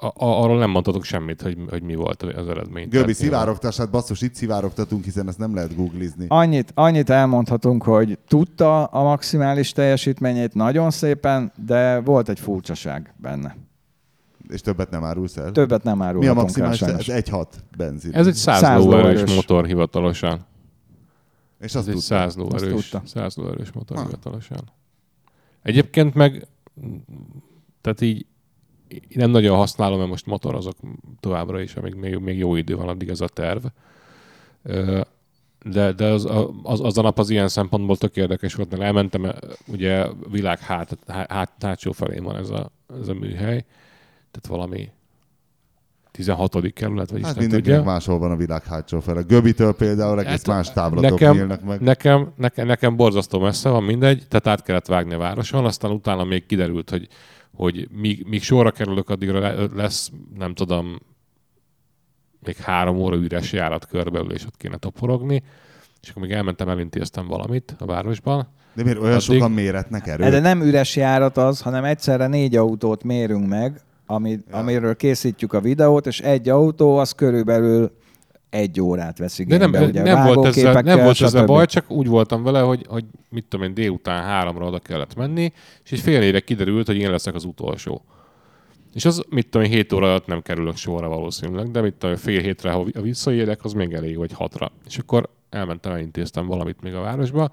a, 0.00 0.12
arról 0.18 0.58
nem 0.58 0.70
mondhatok 0.70 1.04
semmit, 1.04 1.42
hogy, 1.42 1.58
hogy 1.70 1.82
mi 1.82 1.94
volt 1.94 2.22
az 2.22 2.48
eredmény. 2.48 2.82
Göbi, 2.88 2.96
Tehát 3.02 3.14
szivárogtás, 3.14 3.76
hát 3.76 3.90
basszus, 3.90 4.20
itt 4.22 4.34
szivárogtatunk, 4.34 5.04
hiszen 5.04 5.28
ezt 5.28 5.38
nem 5.38 5.54
lehet 5.54 5.76
googlizni. 5.76 6.24
Annyit, 6.28 6.70
annyit 6.74 7.10
elmondhatunk, 7.10 7.82
hogy 7.82 8.18
tudta 8.28 8.84
a 8.84 9.02
maximális 9.02 9.72
teljesítményét 9.72 10.54
nagyon 10.54 10.90
szépen, 10.90 11.52
de 11.66 12.00
volt 12.00 12.28
egy 12.28 12.40
furcsaság 12.40 13.14
benne. 13.16 13.56
És 14.48 14.60
többet 14.60 14.90
nem 14.90 15.04
árulsz 15.04 15.36
el? 15.36 15.50
Többet 15.52 15.82
nem 15.82 15.98
Mi 15.98 16.04
a 16.04 16.28
el 16.28 16.34
maximális? 16.34 16.78
sajnos. 16.78 17.08
Ez 17.08 17.24
1.6 17.24 17.46
benzin. 17.76 18.14
Ez 18.14 18.26
egy 18.26 18.34
100, 18.34 18.60
100 18.60 18.84
lóerős 18.84 19.34
motor 19.34 19.66
hivatalosan. 19.66 20.46
és 21.60 21.64
Ez 21.64 21.74
azt 21.74 21.86
egy 21.88 21.92
tudta. 21.94 22.06
100 22.08 22.26
Azt 22.26 22.36
lóerős, 22.36 22.88
tudta. 22.88 23.02
100 23.06 23.36
lóerős 23.36 23.72
motor 23.72 23.96
Ha. 23.96 24.02
hivatalosan. 24.04 24.60
Egyébként 25.62 26.14
meg, 26.14 26.46
tehát 27.80 28.00
így 28.00 28.26
nem 29.14 29.30
nagyon 29.30 29.56
használom, 29.56 29.98
mert 29.98 30.10
most 30.10 30.26
motorozok 30.26 30.76
továbbra 31.20 31.60
is, 31.60 31.74
amíg 31.74 31.94
még, 31.94 32.16
még 32.16 32.38
jó 32.38 32.56
idő 32.56 32.76
van, 32.76 32.88
addig 32.88 33.08
ez 33.08 33.20
a 33.20 33.28
terv. 33.28 33.64
De, 35.64 35.92
de 35.92 36.04
az, 36.04 36.28
az, 36.62 36.80
az 36.80 36.98
a 36.98 37.02
nap 37.02 37.18
az 37.18 37.30
ilyen 37.30 37.48
szempontból 37.48 37.96
tök 37.96 38.16
érdekes 38.16 38.54
volt, 38.54 38.70
mert 38.70 38.82
elmentem, 38.82 39.24
ö, 39.24 39.32
ugye 39.66 40.06
világ 40.30 40.58
hát, 40.58 40.98
hát, 41.06 41.30
hát, 41.30 41.52
hátsó 41.60 41.92
felén 41.92 42.22
van 42.22 42.36
ez 42.36 42.50
a, 42.50 42.70
ez 43.00 43.08
a 43.08 43.14
műhely, 43.14 43.64
tehát 44.30 44.46
valami 44.48 44.90
16. 46.18 46.72
kerület, 46.72 47.10
vagy 47.10 47.20
Hát 47.22 47.30
Isten 47.30 47.42
mindenkinek 47.42 47.76
tudja. 47.78 47.92
máshol 47.92 48.18
van 48.18 48.30
a 48.30 48.36
világ 48.36 48.64
hátsó 48.64 49.00
fele. 49.00 49.20
Göbitől 49.22 49.72
például 49.74 50.18
egész 50.20 50.30
Hát, 50.30 50.46
más 50.46 50.72
távlatok 50.72 51.10
nekem, 51.10 51.34
nyílnak 51.34 51.62
meg. 51.64 51.80
Nekem, 51.80 52.32
nekem, 52.36 52.66
nekem 52.66 52.96
borzasztó 52.96 53.40
messze 53.40 53.68
van, 53.68 53.82
mindegy, 53.84 54.26
tehát 54.28 54.46
át 54.46 54.62
kellett 54.62 54.86
vágni 54.86 55.14
a 55.14 55.18
városon, 55.18 55.64
aztán 55.64 55.90
utána 55.90 56.24
még 56.24 56.46
kiderült, 56.46 56.90
hogy, 56.90 57.08
hogy 57.54 57.88
míg, 57.92 58.26
míg 58.28 58.42
sorra 58.42 58.70
kerülök, 58.70 59.10
addigra 59.10 59.38
le- 59.38 59.66
lesz, 59.74 60.10
nem 60.38 60.54
tudom, 60.54 60.98
még 62.44 62.56
három 62.56 62.96
óra 62.96 63.16
üres 63.16 63.52
járat 63.52 63.86
körbelül, 63.86 64.32
és 64.32 64.44
ott 64.46 64.56
kéne 64.56 64.76
toporogni. 64.76 65.42
És 66.02 66.08
akkor 66.10 66.22
még 66.22 66.30
elmentem, 66.30 66.68
elintéztem 66.68 67.26
valamit 67.26 67.76
a 67.78 67.84
városban. 67.86 68.48
De 68.74 68.82
miért 68.82 68.98
olyan 68.98 69.12
Addig- 69.12 69.22
sokan 69.24 69.50
méretnek 69.50 70.04
De 70.04 70.12
erőt? 70.12 70.40
nem 70.42 70.62
üres 70.62 70.96
járat 70.96 71.36
az, 71.36 71.60
hanem 71.60 71.84
egyszerre 71.84 72.26
négy 72.26 72.56
autót 72.56 73.04
mérünk 73.04 73.48
meg, 73.48 73.80
ami, 74.10 74.38
Ja. 74.50 74.56
amiről 74.56 74.96
készítjük 74.96 75.52
a 75.52 75.60
videót, 75.60 76.06
és 76.06 76.20
egy 76.20 76.48
autó 76.48 76.96
az 76.96 77.12
körülbelül 77.12 77.90
egy 78.50 78.80
órát 78.80 79.18
vesz 79.18 79.36
De 79.36 79.42
igénybe. 79.42 79.78
nem, 79.78 79.88
ugye, 79.88 80.02
nem 80.02 80.34
volt 80.34 80.46
ezzel, 80.46 80.62
nem 80.62 80.72
vágóképekkel, 80.74 81.04
volt 81.04 81.20
ezzel 81.20 81.40
stb. 81.40 81.46
baj, 81.46 81.66
csak 81.66 81.90
úgy 81.90 82.06
voltam 82.06 82.42
vele, 82.42 82.60
hogy, 82.60 82.86
hogy 82.88 83.04
mit 83.30 83.44
tudom 83.48 83.66
én, 83.66 83.74
délután 83.74 84.22
háromra 84.22 84.66
oda 84.66 84.78
kellett 84.78 85.14
menni, 85.14 85.52
és 85.84 85.92
egy 85.92 86.00
fél 86.00 86.18
négyre 86.18 86.40
kiderült, 86.40 86.86
hogy 86.86 86.96
én 86.96 87.10
leszek 87.10 87.34
az 87.34 87.44
utolsó. 87.44 88.02
És 88.94 89.04
az, 89.04 89.22
mit 89.30 89.48
tudom 89.48 89.66
én, 89.66 89.72
7 89.72 89.92
óra 89.92 90.06
alatt 90.06 90.26
nem 90.26 90.42
kerülök 90.42 90.76
sorra 90.76 91.08
valószínűleg, 91.08 91.70
de 91.70 91.80
mit 91.80 91.94
tudom 91.94 92.14
én, 92.14 92.20
fél 92.20 92.40
hétre, 92.40 92.70
ha 92.70 92.86
ha 92.94 93.00
visszaérek, 93.00 93.64
az 93.64 93.72
még 93.72 93.92
elég, 93.92 94.16
vagy 94.16 94.32
hatra. 94.32 94.72
És 94.86 94.98
akkor 94.98 95.28
elmentem, 95.50 95.92
elintéztem 95.92 96.46
valamit 96.46 96.80
még 96.82 96.94
a 96.94 97.00
városba. 97.00 97.50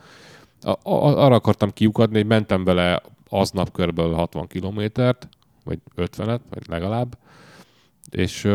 A, 0.61 0.69
a, 0.69 1.23
arra 1.23 1.35
akartam 1.35 1.71
kiukadni, 1.73 2.15
hogy 2.17 2.25
mentem 2.25 2.63
vele 2.63 3.01
aznap 3.29 3.71
körülbelül 3.71 4.13
60 4.13 4.47
kilométert, 4.47 5.27
vagy 5.65 5.79
50-et, 5.95 6.39
vagy 6.49 6.63
legalább, 6.67 7.17
és 8.11 8.47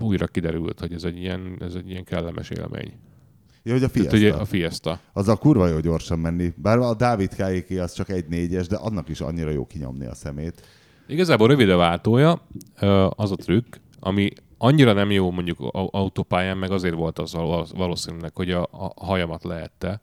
újra 0.00 0.26
kiderült, 0.26 0.80
hogy 0.80 0.92
ez 0.92 1.04
egy 1.04 1.16
ilyen, 1.18 1.56
ez 1.60 1.74
egy 1.74 1.90
ilyen 1.90 2.04
kellemes 2.04 2.50
élmény. 2.50 2.92
Ja, 3.62 3.72
hogy 3.72 3.82
a 3.82 3.88
Tehát, 3.88 4.08
Fiesta. 4.08 4.16
ugye 4.16 4.32
a 4.42 4.44
Fiesta. 4.44 5.00
Az 5.12 5.28
a 5.28 5.36
kurva 5.36 5.66
jó 5.66 5.78
gyorsan 5.80 6.18
menni. 6.18 6.52
Bár 6.56 6.78
a 6.78 6.94
Dávid 6.94 7.34
Kájéké 7.34 7.78
az 7.78 7.92
csak 7.92 8.08
egy 8.08 8.26
négyes, 8.28 8.66
de 8.66 8.76
annak 8.76 9.08
is 9.08 9.20
annyira 9.20 9.50
jó 9.50 9.66
kinyomni 9.66 10.06
a 10.06 10.14
szemét. 10.14 10.66
Igazából 11.06 11.48
rövid 11.48 11.70
a 11.70 11.76
váltója, 11.76 12.46
az 13.08 13.30
a 13.30 13.36
trükk, 13.36 13.76
ami 14.00 14.30
annyira 14.58 14.92
nem 14.92 15.10
jó 15.10 15.30
mondjuk 15.30 15.60
au- 15.60 15.94
autópályán, 15.94 16.58
meg 16.58 16.70
azért 16.70 16.94
volt 16.94 17.18
az 17.18 17.32
val- 17.32 17.70
valószínűleg, 17.76 18.36
hogy 18.36 18.50
a, 18.50 18.62
a 18.62 18.92
hajamat 19.04 19.44
lehette 19.44 20.00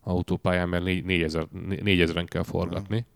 autópályán, 0.00 0.68
mert 0.68 0.84
négy- 0.84 1.04
4000 1.04 1.46
4000-en 1.68 2.26
kell 2.28 2.42
forgatni 2.42 3.06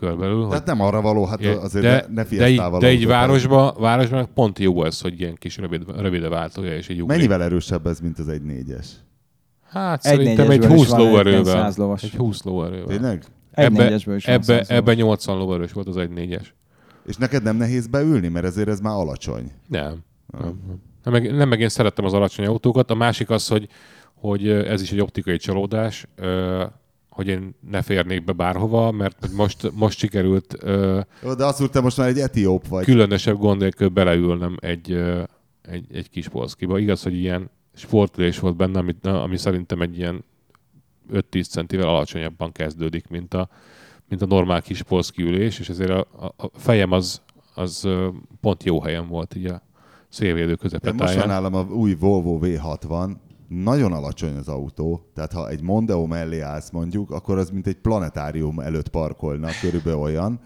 körülbelül. 0.00 0.40
hogy- 0.40 0.48
Tehát 0.48 0.66
nem 0.66 0.80
arra 0.80 1.00
való, 1.00 1.24
hát 1.24 1.40
Ja, 1.42 1.60
azért 1.60 1.84
de, 1.84 2.06
ne, 2.08 2.22
ne 2.22 2.28
de, 2.28 2.32
így, 2.34 2.38
de 2.38 2.48
így 2.50 2.58
autópályán. 2.58 3.06
városban, 3.06 3.74
városban 3.78 4.28
pont 4.34 4.58
jó 4.58 4.84
ez, 4.84 5.00
hogy 5.00 5.20
ilyen 5.20 5.34
kis 5.34 5.56
rövid, 5.56 5.82
rövid 6.00 6.28
váltója, 6.28 6.76
és 6.76 6.88
egy 6.88 7.00
ugrik. 7.02 7.16
Mennyivel 7.16 7.42
erősebb 7.42 7.86
ez, 7.86 8.00
mint 8.00 8.18
az 8.18 8.28
egy 8.28 8.42
négyes? 8.42 8.86
Hát 9.68 10.04
Egy 10.04 10.12
szerintem 10.16 10.50
egy 10.50 10.58
négyesből 10.60 10.76
is 10.76 10.82
20 10.82 10.90
van 10.90 11.00
egy 11.00 11.06
lóerővel. 11.06 11.44
100 11.44 11.76
lovas. 11.76 12.02
Egy 12.02 12.14
20 12.14 12.42
lóerővel. 12.42 12.86
Tényleg? 12.86 13.24
Egy 13.52 13.64
Ebbe, 13.64 13.82
négyesből 13.82 14.16
is 14.16 14.26
ebbe, 14.26 14.42
100 14.42 14.70
ebbe 14.70 14.90
lovas. 14.90 14.96
80 14.96 15.36
lóerős 15.38 15.72
volt 15.72 15.86
az 15.88 15.96
egy 15.96 16.10
négyes. 16.10 16.54
És 17.06 17.16
neked 17.16 17.42
nem 17.42 17.56
nehéz 17.56 17.86
beülni, 17.86 18.28
mert 18.28 18.44
ezért 18.46 18.68
ez 18.68 18.80
már 18.80 18.94
alacsony. 18.94 19.50
Nem. 19.68 20.04
Nem, 20.26 20.42
nem. 20.42 20.80
Nem, 21.04 21.12
meg, 21.12 21.34
nem 21.36 21.48
meg 21.48 21.60
én 21.60 21.68
szerettem 21.68 22.04
az 22.04 22.12
alacsony 22.12 22.46
autókat. 22.46 22.90
A 22.90 22.94
másik 22.94 23.30
az, 23.30 23.48
hogy, 23.48 23.68
hogy 24.14 24.48
ez 24.48 24.82
is 24.82 24.92
egy 24.92 25.00
optikai 25.00 25.36
csalódás, 25.36 26.06
hogy 27.16 27.28
én 27.28 27.54
ne 27.70 27.82
férnék 27.82 28.24
be 28.24 28.32
bárhova, 28.32 28.90
mert 28.90 29.28
most, 29.36 29.70
most 29.74 29.98
sikerült 29.98 30.56
ö, 30.60 31.00
de 31.36 31.44
azt 31.44 31.70
te 31.70 31.80
most 31.80 31.96
már 31.96 32.08
egy 32.08 32.18
etióp 32.18 32.68
vagy. 32.68 32.84
különösebb 32.84 33.38
gond 33.38 33.60
nélkül 33.60 33.88
beleülnem 33.88 34.56
egy, 34.60 34.92
ö, 34.92 35.22
egy, 35.62 35.86
egy 35.92 36.10
kis 36.10 36.28
polszkiba. 36.28 36.78
Igaz, 36.78 37.02
hogy 37.02 37.14
ilyen 37.14 37.50
sportülés 37.74 38.38
volt 38.38 38.56
benne, 38.56 38.78
ami, 38.78 38.94
ami 39.02 39.36
szerintem 39.36 39.80
egy 39.80 39.98
ilyen 39.98 40.24
5-10 41.12 41.48
centivel 41.48 41.88
alacsonyabban 41.88 42.52
kezdődik, 42.52 43.08
mint 43.08 43.34
a, 43.34 43.48
mint 44.08 44.22
a 44.22 44.26
normál 44.26 44.62
kis 44.62 44.82
polszki 44.82 45.22
ülés, 45.22 45.58
és 45.58 45.68
ezért 45.68 45.90
a, 45.90 46.06
a, 46.36 46.50
fejem 46.54 46.92
az, 46.92 47.22
az 47.54 47.88
pont 48.40 48.64
jó 48.64 48.80
helyen 48.80 49.08
volt 49.08 49.34
így 49.36 49.46
a 49.46 49.62
szélvédő 50.08 50.54
De 50.54 50.58
most 50.60 50.70
van 50.70 50.78
közepetáján. 50.80 51.28
nálam 51.28 51.54
a 51.54 51.74
új 51.74 51.94
Volvo 51.94 52.38
V60, 52.42 53.10
nagyon 53.48 53.92
alacsony 53.92 54.36
az 54.36 54.48
autó, 54.48 55.10
tehát 55.14 55.32
ha 55.32 55.48
egy 55.48 55.62
Mondeo 55.62 56.06
mellé 56.06 56.40
állsz 56.40 56.70
mondjuk, 56.70 57.10
akkor 57.10 57.38
az 57.38 57.50
mint 57.50 57.66
egy 57.66 57.80
planetárium 57.80 58.60
előtt 58.60 58.88
parkolna, 58.88 59.48
körülbelül 59.60 59.98
olyan. 59.98 60.40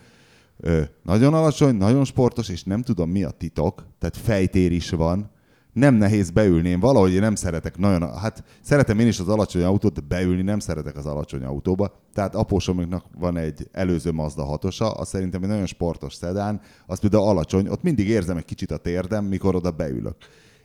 Ö, 0.57 0.83
nagyon 1.03 1.35
alacsony, 1.35 1.75
nagyon 1.75 2.05
sportos, 2.05 2.49
és 2.49 2.63
nem 2.65 2.83
tudom 2.83 3.11
mi 3.11 3.23
a 3.25 3.31
titok, 3.31 3.87
tehát 3.99 4.17
fejtér 4.17 4.73
is 4.73 4.91
van. 4.91 5.31
Nem 5.73 5.95
nehéz 5.95 6.31
beülni, 6.31 6.69
én 6.69 6.81
valahogy 6.81 7.13
én 7.13 7.21
nem 7.21 7.35
szeretek 7.35 7.79
nagyon, 7.79 8.19
hát 8.19 8.45
szeretem 8.61 8.99
én 8.99 9.07
is 9.07 9.19
az 9.21 9.29
alacsony 9.29 9.63
autót, 9.63 9.95
de 9.95 10.01
beülni 10.09 10.43
nem 10.43 10.59
szeretek 10.59 10.97
az 10.97 11.07
alacsony 11.07 11.43
autóba. 11.43 12.03
Tehát 12.15 12.35
apósomnak 12.35 13.05
van 13.19 13.37
egy 13.37 13.69
előző 13.73 14.13
Mazda 14.13 14.45
6 14.45 14.65
az 14.65 15.09
szerintem 15.09 15.43
egy 15.43 15.49
nagyon 15.49 15.67
sportos 15.67 16.15
szedán, 16.15 16.61
az 16.87 17.01
például 17.01 17.29
alacsony, 17.29 17.69
ott 17.69 17.83
mindig 17.83 18.09
érzem 18.09 18.37
egy 18.37 18.45
kicsit 18.45 18.71
a 18.71 18.77
térdem, 18.77 19.25
mikor 19.25 19.55
oda 19.55 19.71
beülök. 19.71 20.17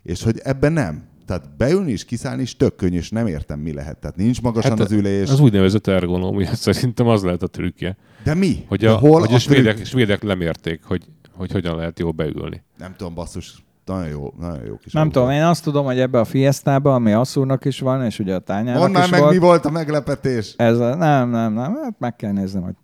És 0.03 0.23
hogy 0.23 0.39
ebben 0.43 0.73
nem. 0.73 1.14
Tehát 1.25 1.57
beülni 1.57 1.91
és 1.91 2.05
kiszállni 2.05 2.41
is 2.41 2.55
tök 2.57 2.75
könnyű, 2.75 2.97
és 2.97 3.09
nem 3.09 3.27
értem, 3.27 3.59
mi 3.59 3.73
lehet. 3.73 3.97
Tehát 3.97 4.15
nincs 4.15 4.41
magasan 4.41 4.71
hát, 4.71 4.79
az 4.79 4.91
ülés. 4.91 5.29
Az 5.29 5.39
úgynevezett 5.39 5.87
ergonómia, 5.87 6.55
szerintem 6.71 7.07
az 7.07 7.23
lehet 7.23 7.43
a 7.43 7.47
trükkje. 7.47 7.97
De 8.23 8.33
mi? 8.33 8.65
Hogy 8.67 8.79
De 8.79 8.89
a, 8.91 8.95
hol 8.95 9.19
hogy 9.19 9.31
a 9.31 9.35
a 9.35 9.39
svédek, 9.39 9.73
trükk? 9.73 9.87
svédek 9.87 10.23
lemérték, 10.23 10.83
hogy, 10.83 11.03
hogy 11.31 11.51
hogyan 11.51 11.75
lehet 11.75 11.99
jól 11.99 12.11
beülni. 12.11 12.63
Nem 12.77 12.93
tudom, 12.97 13.13
basszus, 13.13 13.63
nagyon 13.85 14.07
jó, 14.07 14.33
nagyon 14.39 14.65
jó 14.65 14.77
kis 14.77 14.93
Nem 14.93 15.03
autó. 15.03 15.19
tudom, 15.19 15.33
én 15.35 15.43
azt 15.43 15.63
tudom, 15.63 15.85
hogy 15.85 15.99
ebbe 15.99 16.19
a 16.19 16.25
Fiesta-ba, 16.25 16.93
ami 16.93 17.11
Asszúrnak 17.11 17.65
is 17.65 17.79
van, 17.79 18.05
és 18.05 18.19
ugye 18.19 18.35
a 18.35 18.39
tányának 18.39 18.81
Mondd 18.81 18.93
már 18.93 19.03
is 19.03 19.09
meg, 19.09 19.19
volt. 19.19 19.31
mi 19.31 19.37
volt 19.37 19.65
a 19.65 19.69
meglepetés. 19.69 20.53
Ez 20.57 20.79
a, 20.79 20.95
nem, 20.95 21.29
nem, 21.29 21.53
nem, 21.53 21.75
hát 21.83 21.95
meg 21.99 22.15
kell 22.15 22.31
néznem, 22.31 22.63
hogy 22.63 22.75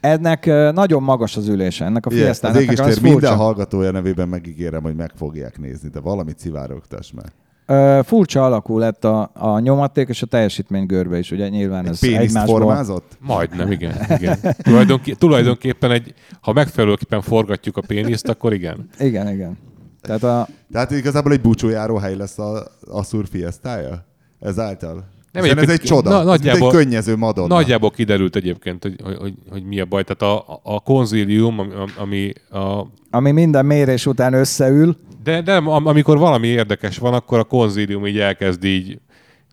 ennek 0.00 0.46
nagyon 0.72 1.02
magas 1.02 1.36
az 1.36 1.48
ülése, 1.48 1.84
ennek 1.84 2.06
a 2.06 2.12
Igen, 2.12 2.34
az 2.40 2.56
égéstér 2.56 3.02
minden 3.02 3.36
hallgatója 3.36 3.90
nevében 3.90 4.28
megígérem, 4.28 4.82
hogy 4.82 4.94
meg 4.96 5.12
fogják 5.16 5.58
nézni, 5.58 5.88
de 5.88 6.00
valamit 6.00 6.38
szivárogtass 6.38 7.12
meg. 7.12 7.32
Ö, 7.70 8.00
furcsa 8.04 8.44
alakú 8.44 8.78
lett 8.78 9.04
a, 9.04 9.30
a 9.34 9.58
nyomaték 9.58 10.08
és 10.08 10.22
a 10.22 10.26
teljesítmény 10.26 10.86
görbe 10.86 11.18
is, 11.18 11.30
ugye 11.30 11.48
nyilván 11.48 11.84
Egy 11.84 11.90
ez 11.90 12.02
egymásból. 12.02 12.58
formázott? 12.60 13.16
Majdnem, 13.20 13.70
igen. 13.70 13.94
igen. 14.18 14.38
Tulajdonké, 14.58 15.12
tulajdonképpen 15.12 15.90
egy, 15.90 16.14
ha 16.40 16.52
megfelelőképpen 16.52 17.20
forgatjuk 17.22 17.76
a 17.76 17.80
péniszt, 17.86 18.28
akkor 18.28 18.52
igen. 18.52 18.88
Igen, 18.98 19.28
igen. 19.28 19.58
Tehát 20.00 20.22
a, 20.22 20.48
Tehát 20.72 20.90
igazából 20.90 21.32
egy 21.32 21.40
búcsújáró 21.40 21.96
hely 21.96 22.16
lesz 22.16 22.38
a 22.38 22.66
Assur 22.90 23.26
Fiestája? 23.30 24.04
Ezáltal? 24.40 25.04
Nem, 25.32 25.44
Nem 25.44 25.58
ez 25.58 25.68
egy 25.68 25.80
csoda. 25.80 26.08
na- 26.10 26.14
Na, 26.14 26.20
ez 26.20 26.26
nagyjából- 26.26 26.68
egy 26.70 26.76
könnyező 26.76 27.16
Madonna. 27.16 27.54
Nagyjából 27.54 27.90
kiderült 27.90 28.36
egyébként, 28.36 28.82
hogy, 28.82 28.94
hogy, 29.02 29.16
hogy, 29.16 29.34
hogy 29.50 29.62
mi 29.64 29.80
a 29.80 29.84
baj. 29.84 30.02
Tehát 30.04 30.34
a, 30.36 30.60
a 30.62 30.80
konzílium, 30.80 31.58
ami, 31.58 31.70
ami 31.98 32.32
a, 32.50 32.86
ami 33.10 33.30
minden 33.30 33.66
mérés 33.66 34.06
után 34.06 34.32
összeül, 34.32 34.96
de 35.22 35.40
nem, 35.40 35.68
am- 35.68 35.86
amikor 35.86 36.18
valami 36.18 36.46
érdekes 36.46 36.98
van, 36.98 37.14
akkor 37.14 37.38
a 37.38 37.44
konzílium 37.44 38.06
így 38.06 38.18
elkezd 38.18 38.64
így, 38.64 38.98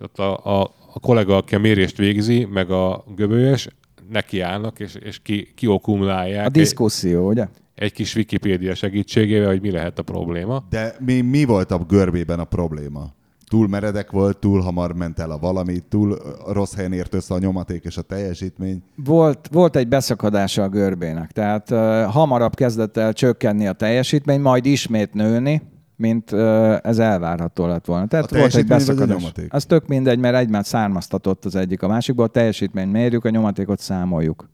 ott 0.02 0.20
a, 0.20 0.60
a, 0.60 0.62
a 0.94 1.00
kollega, 1.00 1.38
aki 1.38 1.56
a 1.56 1.60
mérést 1.60 1.98
végzi, 1.98 2.48
meg 2.52 2.72
a 2.72 3.04
göbölyös, 3.16 3.68
nekiállnak, 4.12 4.80
és, 4.80 4.96
és 5.04 5.20
ki, 5.24 5.52
kiokumulálják 5.56 6.46
a 6.46 6.50
diszkuszió, 6.50 7.28
ugye? 7.30 7.42
egy, 7.42 7.50
egy 7.76 7.92
kis 7.94 8.16
Wikipédia 8.16 8.76
segítségével, 8.76 9.48
hogy 9.48 9.62
mi 9.62 9.72
lehet 9.72 10.00
a 10.00 10.04
probléma. 10.04 10.64
De 10.70 10.96
mi, 11.06 11.22
mi 11.22 11.44
volt 11.46 11.72
a 11.72 11.78
görbében 11.78 12.40
a 12.40 12.44
probléma? 12.44 13.14
Túl 13.50 13.68
meredek 13.68 14.12
volt, 14.12 14.38
túl 14.38 14.62
hamar 14.62 14.94
ment 14.94 15.20
el 15.20 15.32
a 15.32 15.38
valami, 15.38 15.80
túl 15.90 16.18
rossz 16.48 16.76
helyen 16.76 16.94
ért 16.94 17.14
össze 17.14 17.34
a 17.34 17.38
nyomaték 17.40 17.84
és 17.84 17.98
a 17.98 18.02
teljesítmény. 18.02 18.84
Volt, 18.96 19.50
volt 19.52 19.76
egy 19.76 19.88
beszakadása 19.88 20.64
a 20.64 20.70
görbének, 20.70 21.32
tehát 21.32 21.72
uh, 21.72 22.04
hamarabb 22.04 22.56
kezdett 22.56 22.98
el 22.98 23.14
csökkenni 23.14 23.68
a 23.68 23.74
teljesítmény, 23.74 24.42
majd 24.42 24.66
ismét 24.66 25.14
nőni, 25.14 25.62
mint 25.96 26.32
uh, 26.32 26.78
ez 26.84 27.00
elvárható 27.00 27.66
lett 27.68 27.86
volna. 27.86 28.08
Tehát 28.08 28.32
A 28.32 28.38
volt 28.38 28.56
egy 28.56 28.66
teljesítmény 28.66 28.78
vagy 28.78 28.96
beszakadás. 28.96 29.18
nyomaték? 29.22 29.54
Az 29.54 29.66
tök 29.66 29.88
mindegy, 29.88 30.20
mert 30.20 30.36
egymást 30.36 30.70
származtatott 30.70 31.46
az 31.46 31.56
egyik 31.56 31.82
a 31.82 31.88
másikból, 31.88 32.26
a 32.26 32.28
teljesítményt 32.30 32.92
mérjük, 32.92 33.26
a 33.26 33.30
nyomatékot 33.30 33.80
számoljuk. 33.80 34.50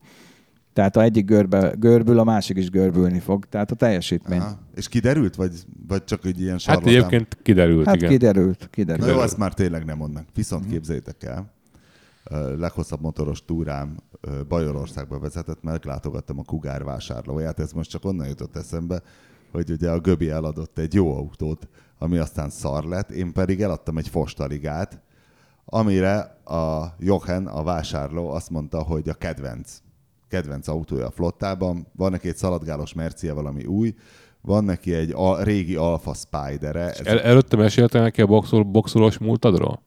Tehát 0.73 0.95
a 0.95 1.01
egyik 1.01 1.25
görbe, 1.25 1.73
görbül, 1.79 2.19
a 2.19 2.23
másik 2.23 2.57
is 2.57 2.69
görbülni 2.69 3.19
fog. 3.19 3.45
Tehát 3.45 3.71
a 3.71 3.75
teljesítmény. 3.75 4.39
Aha. 4.39 4.59
És 4.75 4.87
kiderült, 4.87 5.35
vagy, 5.35 5.51
vagy 5.87 6.03
csak 6.03 6.25
egy 6.25 6.39
ilyen 6.39 6.51
Hát 6.51 6.59
sarlatán? 6.59 6.89
egyébként 6.93 7.37
kiderült, 7.41 7.85
Hát 7.85 7.95
igen. 7.95 8.09
kiderült, 8.09 8.59
Na 8.59 8.67
kiderült. 8.67 9.09
jó, 9.09 9.21
ezt 9.21 9.37
már 9.37 9.53
tényleg 9.53 9.85
nem 9.85 9.97
mond 9.97 10.13
meg. 10.13 10.25
Viszont 10.33 10.67
képzeljétek 10.69 11.23
el, 11.23 11.51
leghosszabb 12.57 13.01
motoros 13.01 13.45
túrám 13.45 13.97
Bajorországba 14.47 15.19
vezetett, 15.19 15.63
meglátogattam 15.63 16.39
a 16.39 16.43
Kugár 16.43 16.83
vásárlóját, 16.83 17.59
ez 17.59 17.71
most 17.71 17.89
csak 17.89 18.05
onnan 18.05 18.27
jutott 18.27 18.55
eszembe, 18.55 19.01
hogy 19.51 19.71
ugye 19.71 19.89
a 19.91 19.99
Göbi 19.99 20.29
eladott 20.29 20.77
egy 20.77 20.93
jó 20.93 21.15
autót, 21.17 21.67
ami 21.97 22.17
aztán 22.17 22.49
szar 22.49 22.83
lett, 22.83 23.11
én 23.11 23.33
pedig 23.33 23.61
eladtam 23.61 23.97
egy 23.97 24.07
fostaligát, 24.07 25.01
amire 25.65 26.19
a 26.45 26.95
Jochen, 26.99 27.47
a 27.47 27.63
vásárló 27.63 28.29
azt 28.29 28.49
mondta, 28.49 28.81
hogy 28.81 29.09
a 29.09 29.13
kedvenc, 29.13 29.77
kedvenc 30.31 30.67
autója 30.67 31.05
a 31.05 31.11
flottában, 31.11 31.87
van 31.95 32.11
neki 32.11 32.27
egy 32.27 32.35
szaladgálos 32.35 32.93
Mercia, 32.93 33.33
valami 33.33 33.65
új, 33.65 33.95
van 34.41 34.63
neki 34.63 34.93
egy 34.93 35.11
a, 35.15 35.43
régi 35.43 35.75
Alfa 35.75 36.13
Spider-e. 36.13 36.89
Ez 36.89 36.99
El, 37.03 37.21
előtte 37.21 37.55
meséltem 37.55 38.01
neki 38.03 38.21
a 38.21 38.25
boxol, 38.25 38.63
boxolós 38.63 39.17
múltadról? 39.17 39.81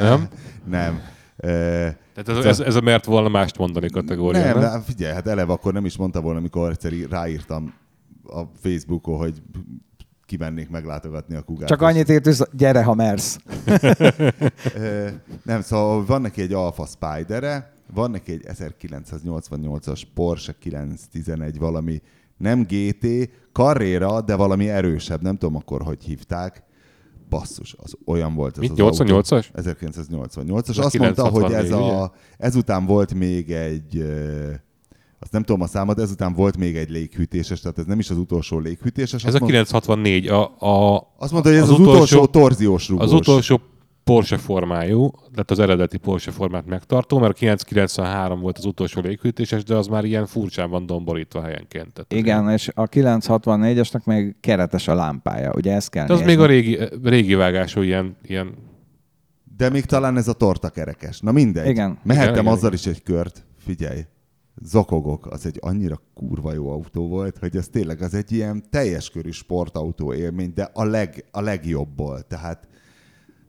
Nem? 0.00 0.28
nem. 0.64 1.00
Tehát 1.36 2.28
ez, 2.28 2.44
ez, 2.44 2.60
ez 2.60 2.74
a 2.74 2.80
mert 2.80 3.04
volna 3.04 3.28
mást 3.28 3.58
mondani 3.58 3.90
kategória, 3.90 4.44
nem, 4.44 4.58
nem? 4.58 4.80
figyelj, 4.80 5.14
hát 5.14 5.26
eleve 5.26 5.52
akkor 5.52 5.72
nem 5.72 5.84
is 5.84 5.96
mondta 5.96 6.20
volna, 6.20 6.38
amikor 6.38 6.70
egyszer 6.70 6.92
ráírtam 7.10 7.74
a 8.24 8.40
Facebookon, 8.62 9.18
hogy 9.18 9.42
kimennék 10.26 10.70
meglátogatni 10.70 11.34
a 11.34 11.42
kugát. 11.42 11.68
Csak 11.68 11.82
annyit 11.82 12.10
írt, 12.10 12.24
hogy 12.24 12.36
gyere, 12.52 12.82
ha 12.82 12.94
mersz. 12.94 13.38
Nem, 15.42 15.60
szóval 15.60 16.04
van 16.04 16.20
neki 16.20 16.42
egy 16.42 16.52
Alfa 16.52 16.86
Spider-e, 16.86 17.72
van 17.94 18.10
neki 18.10 18.32
egy 18.32 18.44
1988-as 18.48 20.02
Porsche 20.14 20.54
911 20.60 21.58
valami, 21.58 22.00
nem 22.36 22.62
GT, 22.68 23.06
Carrera, 23.52 24.20
de 24.20 24.34
valami 24.36 24.68
erősebb, 24.68 25.22
nem 25.22 25.36
tudom 25.36 25.56
akkor, 25.56 25.82
hogy 25.82 26.04
hívták. 26.04 26.62
Basszus, 27.28 27.74
az 27.78 27.94
olyan 28.06 28.34
volt 28.34 28.54
ez 28.58 28.60
Mit, 28.68 28.80
az 28.80 28.98
88-as? 29.00 29.50
autó. 29.52 29.70
1988-as. 29.70 30.78
A 30.78 30.84
Azt 30.84 30.98
mondta, 30.98 31.28
hogy 31.28 31.42
ez 31.52 31.66
964, 31.68 31.72
a, 31.72 32.12
ezután 32.38 32.86
volt 32.86 33.14
még 33.14 33.50
egy, 33.50 34.04
azt 35.18 35.32
nem 35.32 35.42
tudom 35.42 35.60
a 35.60 35.66
számot, 35.66 35.98
ezután 35.98 36.32
volt 36.34 36.56
még 36.56 36.76
egy 36.76 36.90
léghűtéses, 36.90 37.60
tehát 37.60 37.78
ez 37.78 37.84
nem 37.84 37.98
is 37.98 38.10
az 38.10 38.16
utolsó 38.16 38.58
léghűtéses. 38.58 39.24
Ez 39.24 39.34
a 39.34 39.38
mond- 39.38 39.50
964, 39.52 40.28
a, 40.28 40.42
a, 40.58 40.96
Azt 41.18 41.32
mondta, 41.32 41.50
hogy 41.50 41.58
ez 41.58 41.64
az, 41.64 41.68
az 41.70 41.74
az 41.74 41.80
utolsó, 41.80 42.02
utolsó- 42.02 42.26
torziós 42.26 42.88
rugós. 42.88 43.04
az 43.04 43.12
utolsó 43.12 43.60
Porsche 44.10 44.36
formájú, 44.36 45.10
tehát 45.10 45.50
az 45.50 45.58
eredeti 45.58 45.96
Porsche 45.98 46.30
formát 46.30 46.66
megtartó, 46.66 47.18
mert 47.18 47.32
a 47.32 47.34
993 47.34 48.40
volt 48.40 48.58
az 48.58 48.64
utolsó 48.64 49.00
léghűtéses, 49.00 49.64
de 49.64 49.74
az 49.74 49.86
már 49.86 50.04
ilyen 50.04 50.26
furcsán 50.26 50.70
van 50.70 50.86
domborítva 50.86 51.42
helyenként. 51.42 51.92
Tehát 51.92 52.12
Igen, 52.12 52.50
és 52.50 52.70
a 52.74 52.88
964-esnek 52.88 54.04
még 54.04 54.36
keretes 54.40 54.88
a 54.88 54.94
lámpája, 54.94 55.52
ugye 55.54 55.74
ezt 55.74 55.90
kell 55.90 56.06
De 56.06 56.12
az 56.12 56.18
nézni. 56.18 56.34
még 56.34 56.44
a 56.44 56.46
régi, 56.46 56.78
régi 57.02 57.34
vágású 57.34 57.80
ilyen, 57.80 58.16
ilyen 58.22 58.54
De 59.56 59.68
még 59.68 59.84
talán 59.84 60.16
ez 60.16 60.28
a 60.28 60.32
tortakerekes. 60.32 61.20
Na 61.20 61.32
mindegy. 61.32 61.68
Igen. 61.68 61.98
Mehettem 62.02 62.32
Igen, 62.32 62.42
igen, 62.44 62.52
azzal 62.52 62.72
is 62.72 62.86
egy 62.86 63.02
kört. 63.02 63.44
Figyelj, 63.58 64.00
zokogok, 64.62 65.26
az 65.26 65.46
egy 65.46 65.58
annyira 65.60 66.00
kurva 66.14 66.52
jó 66.52 66.70
autó 66.70 67.08
volt, 67.08 67.38
hogy 67.38 67.56
ez 67.56 67.68
tényleg 67.68 68.02
az 68.02 68.14
egy 68.14 68.32
ilyen 68.32 68.62
teljes 68.70 69.10
körű 69.10 69.30
sportautó 69.30 70.14
élmény, 70.14 70.52
de 70.54 70.70
a, 70.72 70.84
leg, 70.84 71.24
a 71.30 71.40
legjobbból. 71.40 72.22
Tehát, 72.22 72.68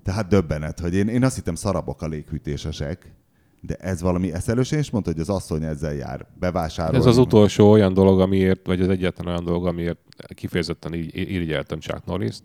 tehát 0.03 0.27
döbbenet, 0.27 0.79
hogy 0.79 0.93
én, 0.93 1.07
én 1.07 1.23
azt 1.23 1.35
hittem 1.35 1.55
szarabok 1.55 2.01
a 2.01 2.07
léghűtésesek, 2.07 3.13
de 3.61 3.75
ez 3.75 4.01
valami 4.01 4.33
eszelős, 4.33 4.71
és 4.71 4.89
mondta, 4.89 5.11
hogy 5.11 5.19
az 5.19 5.29
asszony 5.29 5.63
ezzel 5.63 5.93
jár 5.93 6.25
bevásárolni. 6.39 6.97
Ez 6.97 7.05
az 7.05 7.17
utolsó 7.17 7.71
olyan 7.71 7.93
dolog, 7.93 8.19
amiért, 8.19 8.65
vagy 8.65 8.81
az 8.81 8.89
egyetlen 8.89 9.27
olyan 9.27 9.43
dolog, 9.43 9.67
amiért 9.67 9.99
kifejezetten 10.33 10.93
így 10.93 11.15
irigyeltem 11.15 11.79
Chuck 11.79 12.05
Norris-t, 12.05 12.43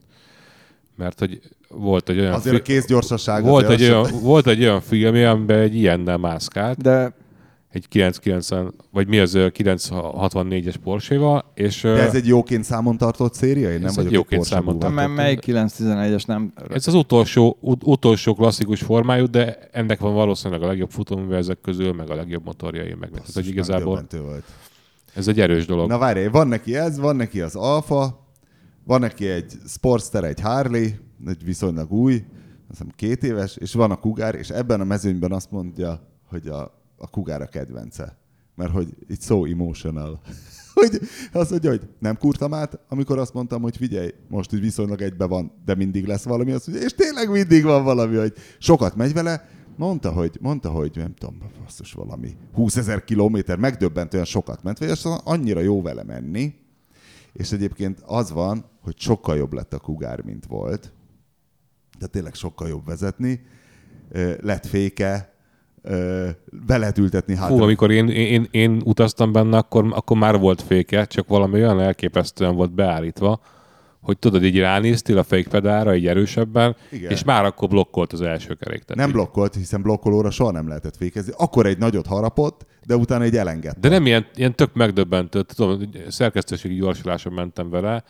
mert 0.97 1.19
hogy 1.19 1.41
volt 1.69 2.09
egy 2.09 2.19
olyan, 2.19 2.33
Azért 2.33 2.57
a 2.57 2.63
kézgyorsaság 2.63 3.45
volt, 3.45 3.69
egy 3.69 3.83
olyan, 3.83 4.07
volt 4.23 4.47
egy 4.47 4.63
olyan 4.63 4.81
film, 4.81 5.15
amiben 5.15 5.59
egy 5.59 5.75
ilyennel 5.75 6.17
mászkált, 6.17 6.83
De 6.83 7.15
egy 7.77 7.89
990, 7.89 8.75
vagy 8.91 9.09
mi 9.09 9.19
az 9.19 9.35
ö, 9.35 9.47
964-es 9.59 10.75
Porsche-val, 10.83 11.53
és 11.55 11.81
De 11.83 11.89
ez 11.89 12.15
egy 12.15 12.27
jóként 12.27 12.65
számon 12.65 12.97
tartott 12.97 13.35
széria? 13.35 13.71
Én 13.73 13.79
nem 13.79 13.85
Ez 13.89 13.91
egy 13.91 13.97
vagyok 13.97 14.13
jóként 14.13 14.45
számon 14.45 14.79
tartott. 14.79 15.09
m- 15.09 15.15
melyik 15.15 15.39
911-es 15.47 16.27
nem... 16.27 16.53
ez 16.71 16.87
az 16.89 16.95
utolsó, 16.95 17.57
ut- 17.61 17.83
utolsó 17.85 18.35
klasszikus 18.35 18.81
formájú, 18.83 19.27
de 19.31 19.69
ennek 19.73 20.01
van 20.01 20.15
valószínűleg 20.15 20.63
a 20.63 20.67
legjobb 20.67 20.91
futóműve 20.91 21.37
ezek 21.37 21.61
közül, 21.61 21.93
meg 21.93 22.11
a 22.11 22.15
legjobb 22.15 22.45
motorjai, 22.45 22.95
meg 23.01 23.11
tehát, 23.11 23.33
hogy 23.35 23.47
igazából 23.49 23.95
Megdöbbentő 23.95 24.29
volt. 24.31 24.45
ez 25.15 25.29
egy 25.29 25.41
erős 25.41 25.67
dolog. 25.67 25.89
Na 25.89 25.99
várj, 25.99 26.27
van 26.27 26.49
neki 26.49 26.77
ez, 26.77 26.99
van 26.99 27.17
neki 27.17 27.41
az 27.41 27.55
Alfa, 27.55 28.27
van 28.85 29.01
neki 29.01 29.27
egy 29.29 29.53
Sportster, 29.67 30.25
egy 30.25 30.41
Harley, 30.41 30.87
egy 31.27 31.45
viszonylag 31.45 31.93
új, 31.93 32.15
azt 32.15 32.25
hiszem 32.79 32.93
két 32.97 33.23
éves, 33.25 33.57
és 33.57 33.73
van 33.73 33.91
a 33.91 33.97
Kugár, 33.97 34.35
és 34.35 34.49
ebben 34.49 34.81
a 34.81 34.85
mezőnyben 34.85 35.33
azt 35.33 35.51
mondja, 35.51 36.01
hogy 36.29 36.47
a, 36.47 36.76
a 36.97 37.11
Kugár 37.11 37.43
a 37.43 37.47
kedvence. 37.47 38.17
Mert 38.55 38.71
hogy 38.71 38.89
it's 39.09 39.23
so 39.23 39.45
emotional. 39.45 40.21
hogy 40.75 41.01
azt 41.33 41.51
mondja, 41.51 41.71
hogy 41.71 41.89
nem 41.99 42.19
kurtam 42.19 42.55
át, 42.55 42.79
amikor 42.89 43.19
azt 43.19 43.35
mondtam, 43.35 43.63
hogy 43.63 43.77
figyelj, 43.77 44.15
most 44.29 44.55
úgy 44.55 44.61
viszonylag 44.61 45.01
egybe 45.01 45.25
van, 45.25 45.53
de 45.65 45.75
mindig 45.75 46.07
lesz 46.07 46.25
valami, 46.25 46.53
azt 46.53 46.67
mondja, 46.67 46.87
és 46.87 46.95
tényleg 46.95 47.31
mindig 47.31 47.65
van 47.65 47.85
valami, 47.85 48.17
hogy 48.17 48.33
sokat 48.59 48.97
megy 48.97 49.13
vele, 49.13 49.49
Mondta, 49.77 50.13
hogy, 50.13 50.39
mondta, 50.41 50.71
hogy 50.71 50.91
nem 50.95 51.15
tudom, 51.15 51.39
basszus 51.63 51.93
valami, 51.93 52.37
20 52.53 52.77
ezer 52.77 53.05
kilométer, 53.05 53.59
megdöbbentően 53.59 54.25
sokat 54.25 54.63
ment, 54.63 54.79
vagy 54.79 54.89
az 54.89 55.05
annyira 55.25 55.61
jó 55.61 55.83
vele 55.83 56.05
menni, 56.05 56.55
és 57.33 57.53
egyébként 57.53 58.03
az 58.07 58.31
van, 58.31 58.65
hogy 58.81 58.99
sokkal 58.99 59.37
jobb 59.37 59.53
lett 59.53 59.73
a 59.73 59.79
kugár, 59.79 60.23
mint 60.23 60.47
volt. 60.47 60.93
De 61.99 62.07
tényleg 62.07 62.35
sokkal 62.35 62.69
jobb 62.69 62.87
vezetni. 62.87 63.47
Lett 64.41 64.67
féke, 64.67 65.36
be 66.67 66.77
lehet 66.79 66.99
ültetni 66.99 67.37
hátra. 67.37 67.55
Hú, 67.57 67.63
amikor 67.63 67.91
én, 67.91 68.09
én, 68.09 68.47
én 68.51 68.81
utaztam 68.85 69.33
benne, 69.33 69.57
akkor, 69.57 69.87
akkor 69.91 70.17
már 70.17 70.39
volt 70.39 70.63
féke, 70.63 71.05
csak 71.05 71.29
valami 71.29 71.55
olyan 71.55 71.81
elképesztően 71.81 72.55
volt 72.55 72.73
beállítva, 72.75 73.41
hogy 74.01 74.19
tudod, 74.19 74.45
így 74.45 74.59
ránéztél 74.59 75.19
a 75.19 75.23
fékpedára, 75.23 75.91
egy 75.91 76.07
erősebben, 76.07 76.77
Igen. 76.91 77.11
és 77.11 77.25
már 77.25 77.45
akkor 77.45 77.69
blokkolt 77.69 78.13
az 78.13 78.21
első 78.21 78.55
kerék. 78.55 78.83
Tehát 78.83 78.95
Nem 78.97 79.07
így- 79.09 79.13
blokkolt, 79.15 79.55
hiszen 79.55 79.83
blokkolóra 79.83 80.31
soha 80.31 80.51
nem 80.51 80.69
lehetett 80.69 80.97
fékezni. 80.97 81.33
Akkor 81.37 81.67
egy 81.67 81.79
nagyot 81.79 82.07
harapott, 82.07 82.67
de 82.87 82.97
utána 82.97 83.25
egy 83.25 83.37
elengedte. 83.37 83.81
De 83.81 83.89
nem 83.89 84.07
ilyen, 84.07 84.27
ilyen 84.35 84.55
tök 84.55 84.75
megdöbbentő, 84.75 85.43
tudom, 85.43 85.81
szerkesztőségi 86.09 86.75
gyorsuláson 86.75 87.33
mentem 87.33 87.71
vele. 87.71 88.05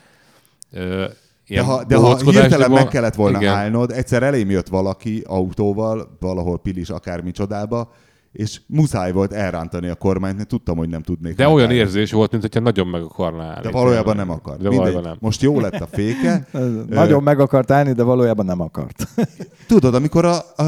De 1.49 1.61
ha, 1.61 1.85
de 1.85 1.97
ha 1.97 2.17
hirtelen 2.17 2.71
meg 2.71 2.89
kellett 2.89 3.15
volna 3.15 3.41
igen. 3.41 3.55
állnod, 3.55 3.91
egyszer 3.91 4.23
elém 4.23 4.51
jött 4.51 4.69
valaki 4.69 5.23
autóval, 5.27 6.17
valahol 6.21 6.59
Pilis 6.59 6.91
akármi 6.91 7.31
csodába, 7.31 7.91
és 8.37 8.61
muszáj 8.67 9.13
volt 9.13 9.33
elrántani 9.33 9.89
a 9.89 9.95
kormányt, 9.95 10.37
mert 10.37 10.49
tudtam, 10.49 10.77
hogy 10.77 10.89
nem 10.89 11.03
tudnék. 11.03 11.37
De 11.37 11.45
olyan 11.45 11.57
megállni. 11.57 11.75
érzés 11.75 12.13
volt, 12.13 12.31
mint 12.31 12.43
hogyha 12.43 12.61
nagyon 12.61 12.87
meg 12.87 13.03
akarná 13.03 13.45
állni. 13.45 13.63
De 13.63 13.71
valójában 13.71 14.17
nem 14.17 14.31
akar. 14.31 14.57
De 14.57 14.69
valójában 14.69 15.03
nem. 15.03 15.17
Most 15.21 15.43
jó 15.43 15.61
lett 15.61 15.81
a 15.81 15.87
féke. 15.87 16.47
Nagyon 16.89 17.23
meg 17.23 17.41
akart 17.41 17.71
állni, 17.71 17.93
de 17.93 18.03
valójában 18.03 18.47
nem 18.47 18.61
akart. 18.61 19.09
Tudod, 19.69 19.95
amikor 19.95 20.25
a, 20.25 20.37
a, 20.37 20.65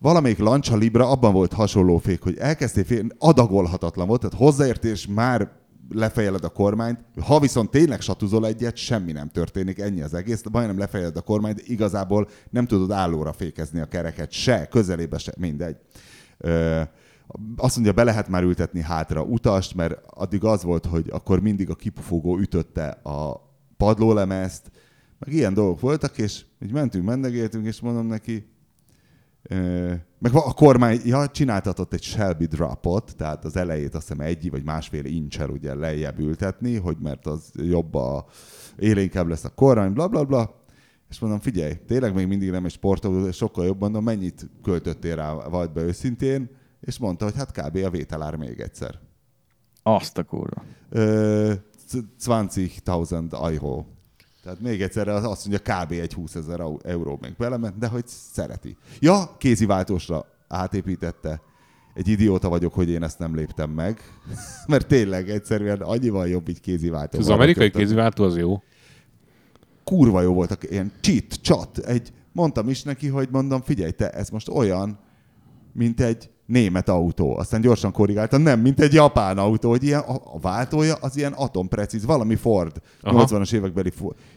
valamelyik 0.00 0.38
Lancia 0.38 0.76
Libra, 0.76 1.10
abban 1.10 1.32
volt 1.32 1.52
hasonló 1.52 1.98
fék, 1.98 2.22
hogy 2.22 2.36
elkezdtél 2.38 2.84
fél, 2.84 3.04
adagolhatatlan 3.18 4.06
volt, 4.06 4.20
tehát 4.20 4.38
hozzáértés 4.38 5.06
már 5.14 5.50
lefejeled 5.88 6.44
a 6.44 6.48
kormányt, 6.48 6.98
ha 7.20 7.40
viszont 7.40 7.70
tényleg 7.70 8.00
satuzol 8.00 8.46
egyet, 8.46 8.76
semmi 8.76 9.12
nem 9.12 9.28
történik, 9.28 9.78
ennyi 9.78 10.00
az 10.00 10.14
egész, 10.14 10.42
majdnem 10.52 10.78
lefejeled 10.78 11.16
a 11.16 11.20
kormányt, 11.20 11.68
igazából 11.68 12.28
nem 12.50 12.66
tudod 12.66 12.90
állóra 12.90 13.32
fékezni 13.32 13.80
a 13.80 13.86
kereket, 13.86 14.32
se, 14.32 14.66
közelébe 14.66 15.18
se, 15.18 15.32
mindegy. 15.38 15.76
Ö, 16.38 16.82
azt 17.56 17.74
mondja, 17.74 17.92
be 17.92 18.04
lehet 18.04 18.28
már 18.28 18.42
ültetni 18.42 18.80
hátra 18.80 19.22
utast, 19.22 19.74
mert 19.74 20.00
addig 20.06 20.44
az 20.44 20.62
volt, 20.62 20.86
hogy 20.86 21.08
akkor 21.10 21.40
mindig 21.40 21.70
a 21.70 21.74
kipufogó 21.74 22.38
ütötte 22.38 22.88
a 22.88 23.52
padlólemezt, 23.76 24.70
meg 25.18 25.32
ilyen 25.34 25.54
dolgok 25.54 25.80
voltak, 25.80 26.18
és 26.18 26.44
így 26.60 26.72
mentünk, 26.72 27.04
mendegéltünk, 27.04 27.66
és 27.66 27.80
mondom 27.80 28.06
neki, 28.06 28.53
meg 30.18 30.32
a 30.32 30.52
kormány 30.52 31.00
ja, 31.04 31.28
csináltatott 31.28 31.92
egy 31.92 32.02
Shelby 32.02 32.46
dropot, 32.46 33.16
tehát 33.16 33.44
az 33.44 33.56
elejét 33.56 33.94
azt 33.94 34.08
hiszem 34.08 34.26
egy 34.26 34.50
vagy 34.50 34.64
másfél 34.64 35.04
incsel 35.04 35.48
ugye 35.48 35.74
lejjebb 35.74 36.18
ültetni, 36.18 36.76
hogy 36.76 36.96
mert 37.00 37.26
az 37.26 37.50
jobb 37.54 37.94
a 37.94 38.24
élénkebb 38.76 39.28
lesz 39.28 39.44
a 39.44 39.54
kormány, 39.54 39.92
bla 39.92 40.08
bla 40.08 40.24
bla. 40.24 40.62
És 41.10 41.18
mondom, 41.18 41.40
figyelj, 41.40 41.72
tényleg 41.86 42.14
még 42.14 42.26
mindig 42.26 42.50
nem 42.50 42.64
egy 42.64 42.70
sportautó, 42.70 43.30
sokkal 43.30 43.64
jobb, 43.64 43.80
mondom, 43.80 44.04
mennyit 44.04 44.50
költöttél 44.62 45.16
rá, 45.16 45.32
vagy 45.32 45.70
be 45.70 45.82
őszintén, 45.82 46.50
és 46.80 46.98
mondta, 46.98 47.24
hogy 47.24 47.34
hát 47.36 47.52
kb. 47.52 47.76
a 47.76 47.90
vételár 47.90 48.34
még 48.34 48.60
egyszer. 48.60 48.98
Azt 49.82 50.18
a 50.18 50.22
kurva. 50.22 50.62
Ö, 50.90 51.52
20.000 51.92 53.32
euro. 53.32 53.84
Tehát 54.44 54.60
még 54.60 54.82
egyszer 54.82 55.08
azt 55.08 55.48
mondja, 55.48 55.74
kb. 55.74 55.92
egy 55.92 56.12
20 56.12 56.34
ezer 56.34 56.60
euró 56.82 57.18
még 57.20 57.34
belement, 57.38 57.78
de 57.78 57.86
hogy 57.86 58.06
szereti. 58.06 58.76
Ja, 59.00 59.36
kéziváltósra 59.38 60.26
átépítette. 60.48 61.40
Egy 61.94 62.08
idióta 62.08 62.48
vagyok, 62.48 62.74
hogy 62.74 62.88
én 62.88 63.02
ezt 63.02 63.18
nem 63.18 63.34
léptem 63.34 63.70
meg. 63.70 64.00
Mert 64.66 64.86
tényleg 64.86 65.30
egyszerűen 65.30 65.80
annyival 65.80 66.28
jobb 66.28 66.48
így 66.48 66.60
kéziváltó. 66.60 67.18
Az 67.18 67.28
amerikai 67.28 67.70
kéziváltó 67.70 68.24
az 68.24 68.36
jó. 68.36 68.62
Kurva 69.84 70.20
jó 70.20 70.34
voltak, 70.34 70.70
ilyen 70.70 70.92
cheat, 71.00 71.40
csat. 71.40 71.78
Egy, 71.78 72.12
mondtam 72.32 72.68
is 72.68 72.82
neki, 72.82 73.08
hogy 73.08 73.28
mondom, 73.30 73.62
figyelj 73.62 73.90
te, 73.90 74.10
ez 74.10 74.28
most 74.28 74.48
olyan, 74.48 74.98
mint 75.72 76.00
egy 76.00 76.30
német 76.46 76.88
autó. 76.88 77.36
Aztán 77.36 77.60
gyorsan 77.60 77.92
korrigáltam, 77.92 78.42
nem, 78.42 78.60
mint 78.60 78.80
egy 78.80 78.92
japán 78.92 79.38
autó, 79.38 79.68
hogy 79.68 79.82
ilyen, 79.82 80.00
a, 80.00 80.14
a 80.14 80.38
váltója 80.40 80.94
az 81.00 81.16
ilyen 81.16 81.32
atomprecíz, 81.32 82.04
valami 82.04 82.34
Ford, 82.34 82.76
Aha. 83.00 83.24
80-as 83.26 83.52
évekbeli 83.52 83.92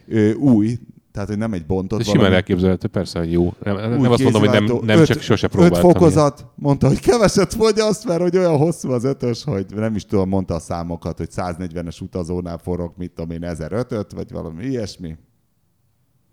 ö, 0.08 0.34
új, 0.34 0.78
tehát 1.12 1.28
hogy 1.28 1.38
nem 1.38 1.54
egy 1.54 1.66
bontott 1.66 1.98
De 1.98 2.04
simán 2.04 2.18
valami. 2.20 2.36
elképzelhető, 2.36 2.88
persze, 2.88 3.20
hogy 3.20 3.32
jó. 3.32 3.54
Nem, 3.64 3.76
nem 3.76 4.12
azt 4.12 4.24
mondom, 4.24 4.42
hogy 4.42 4.50
nem, 4.50 4.80
nem 4.84 5.00
Öt- 5.00 5.08
csak 5.08 5.22
sose 5.22 5.46
Öt 5.46 5.52
próbáltam. 5.52 5.82
fokozat, 5.92 6.46
mondta, 6.56 6.88
hogy 6.88 7.00
keveset 7.00 7.54
fogyaszt, 7.54 8.06
mert 8.06 8.22
hogy 8.22 8.38
olyan 8.38 8.58
hosszú 8.58 8.92
az 8.92 9.04
ötös, 9.04 9.44
hogy 9.44 9.66
nem 9.76 9.96
is 9.96 10.06
tudom, 10.06 10.30
mondta 10.30 10.54
a 10.56 10.60
számokat, 10.60 11.18
hogy 11.18 11.30
140-es 11.36 12.02
utazónál 12.02 12.58
forog, 12.58 12.94
mit 12.98 13.12
tudom 13.12 13.32
én, 13.32 13.44
1005 13.44 14.12
vagy 14.12 14.32
valami 14.32 14.64
ilyesmi. 14.66 15.16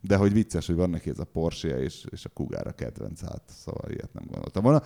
De 0.06 0.16
hogy 0.16 0.32
vicces, 0.32 0.66
hogy 0.66 0.76
van 0.76 0.90
neki 0.90 1.10
ez 1.10 1.18
a 1.18 1.24
Porsche 1.24 1.82
és, 1.82 2.06
és 2.10 2.24
a 2.24 2.28
Cougar 2.28 2.66
a 2.66 2.72
kedvenc, 2.72 3.20
hát 3.20 3.42
szóval 3.46 3.90
ilyet 3.90 4.12
nem 4.12 4.24
gondoltam 4.26 4.62
volna. 4.62 4.82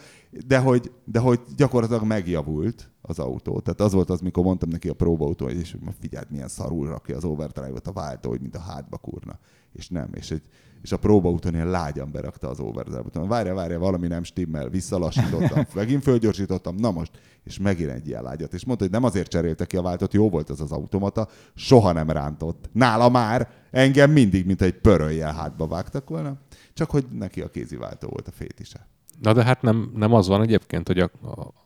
De 0.47 0.59
hogy, 0.59 0.93
de 1.05 1.19
hogy 1.19 1.41
gyakorlatilag 1.57 2.05
megjavult 2.05 2.91
az 3.01 3.19
autó. 3.19 3.61
Tehát 3.61 3.81
az 3.81 3.93
volt 3.93 4.11
az, 4.11 4.21
mikor 4.21 4.45
mondtam 4.45 4.69
neki 4.69 4.89
a 4.89 4.95
próbaautó, 4.95 5.45
hogy 5.45 5.59
és 5.59 5.73
hogy 5.73 5.95
figyeld, 6.01 6.31
milyen 6.31 6.49
szarul 6.49 6.89
rakja 6.89 7.17
az 7.17 7.25
overdrive-ot 7.25 7.87
a 7.87 7.93
váltó, 7.93 8.29
hogy 8.31 8.41
mint 8.41 8.57
a 8.57 8.61
hátba 8.61 8.97
kurna. 8.97 9.39
És 9.73 9.89
nem. 9.89 10.11
És 10.15 10.31
egy, 10.31 10.43
és 10.83 10.93
a 10.93 10.97
próbaúton 10.97 11.55
ilyen 11.55 11.71
lágyan 11.71 12.11
berakta 12.13 12.49
az 12.49 12.61
overdrive-ot. 12.61 13.27
Várja, 13.29 13.55
várja, 13.55 13.79
valami 13.79 14.07
nem 14.07 14.23
stimmel, 14.23 14.69
visszalassítottam, 14.69 15.67
megint 15.75 16.03
fölgyorsítottam, 16.03 16.75
na 16.75 16.91
most, 16.91 17.11
és 17.45 17.59
megint 17.59 17.91
egy 17.91 18.07
ilyen 18.07 18.23
lágyat. 18.23 18.55
És 18.55 18.65
mondta, 18.65 18.85
hogy 18.85 18.93
nem 18.93 19.05
azért 19.05 19.31
cserélte 19.31 19.67
ki 19.67 19.77
a 19.77 19.83
váltót, 19.83 20.15
jó 20.15 20.31
volt 20.31 20.51
ez 20.51 20.61
az 20.61 20.73
automata, 20.73 21.29
soha 21.55 21.93
nem 21.93 22.11
rántott. 22.11 22.69
Nála 22.73 23.09
már 23.09 23.49
engem 23.71 24.11
mindig, 24.11 24.47
mint 24.47 24.63
egy 24.63 24.75
pöröljel 24.75 25.33
hátba 25.33 25.67
vágtak 25.67 26.09
volna, 26.09 26.37
csak 26.75 26.91
hogy 26.91 27.07
neki 27.13 27.41
a 27.41 27.49
kéziváltó 27.49 28.09
volt 28.09 28.29
a 28.29 28.33
fétise. 28.33 28.87
Na 29.21 29.33
de 29.33 29.45
hát 29.45 29.63
nem, 29.63 29.93
nem 29.95 30.13
az 30.13 30.29
van 30.29 30.43
egyébként, 30.43 30.87
hogy 30.87 30.99
a, 30.99 31.11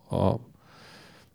a, 0.08 0.16
a 0.16 0.50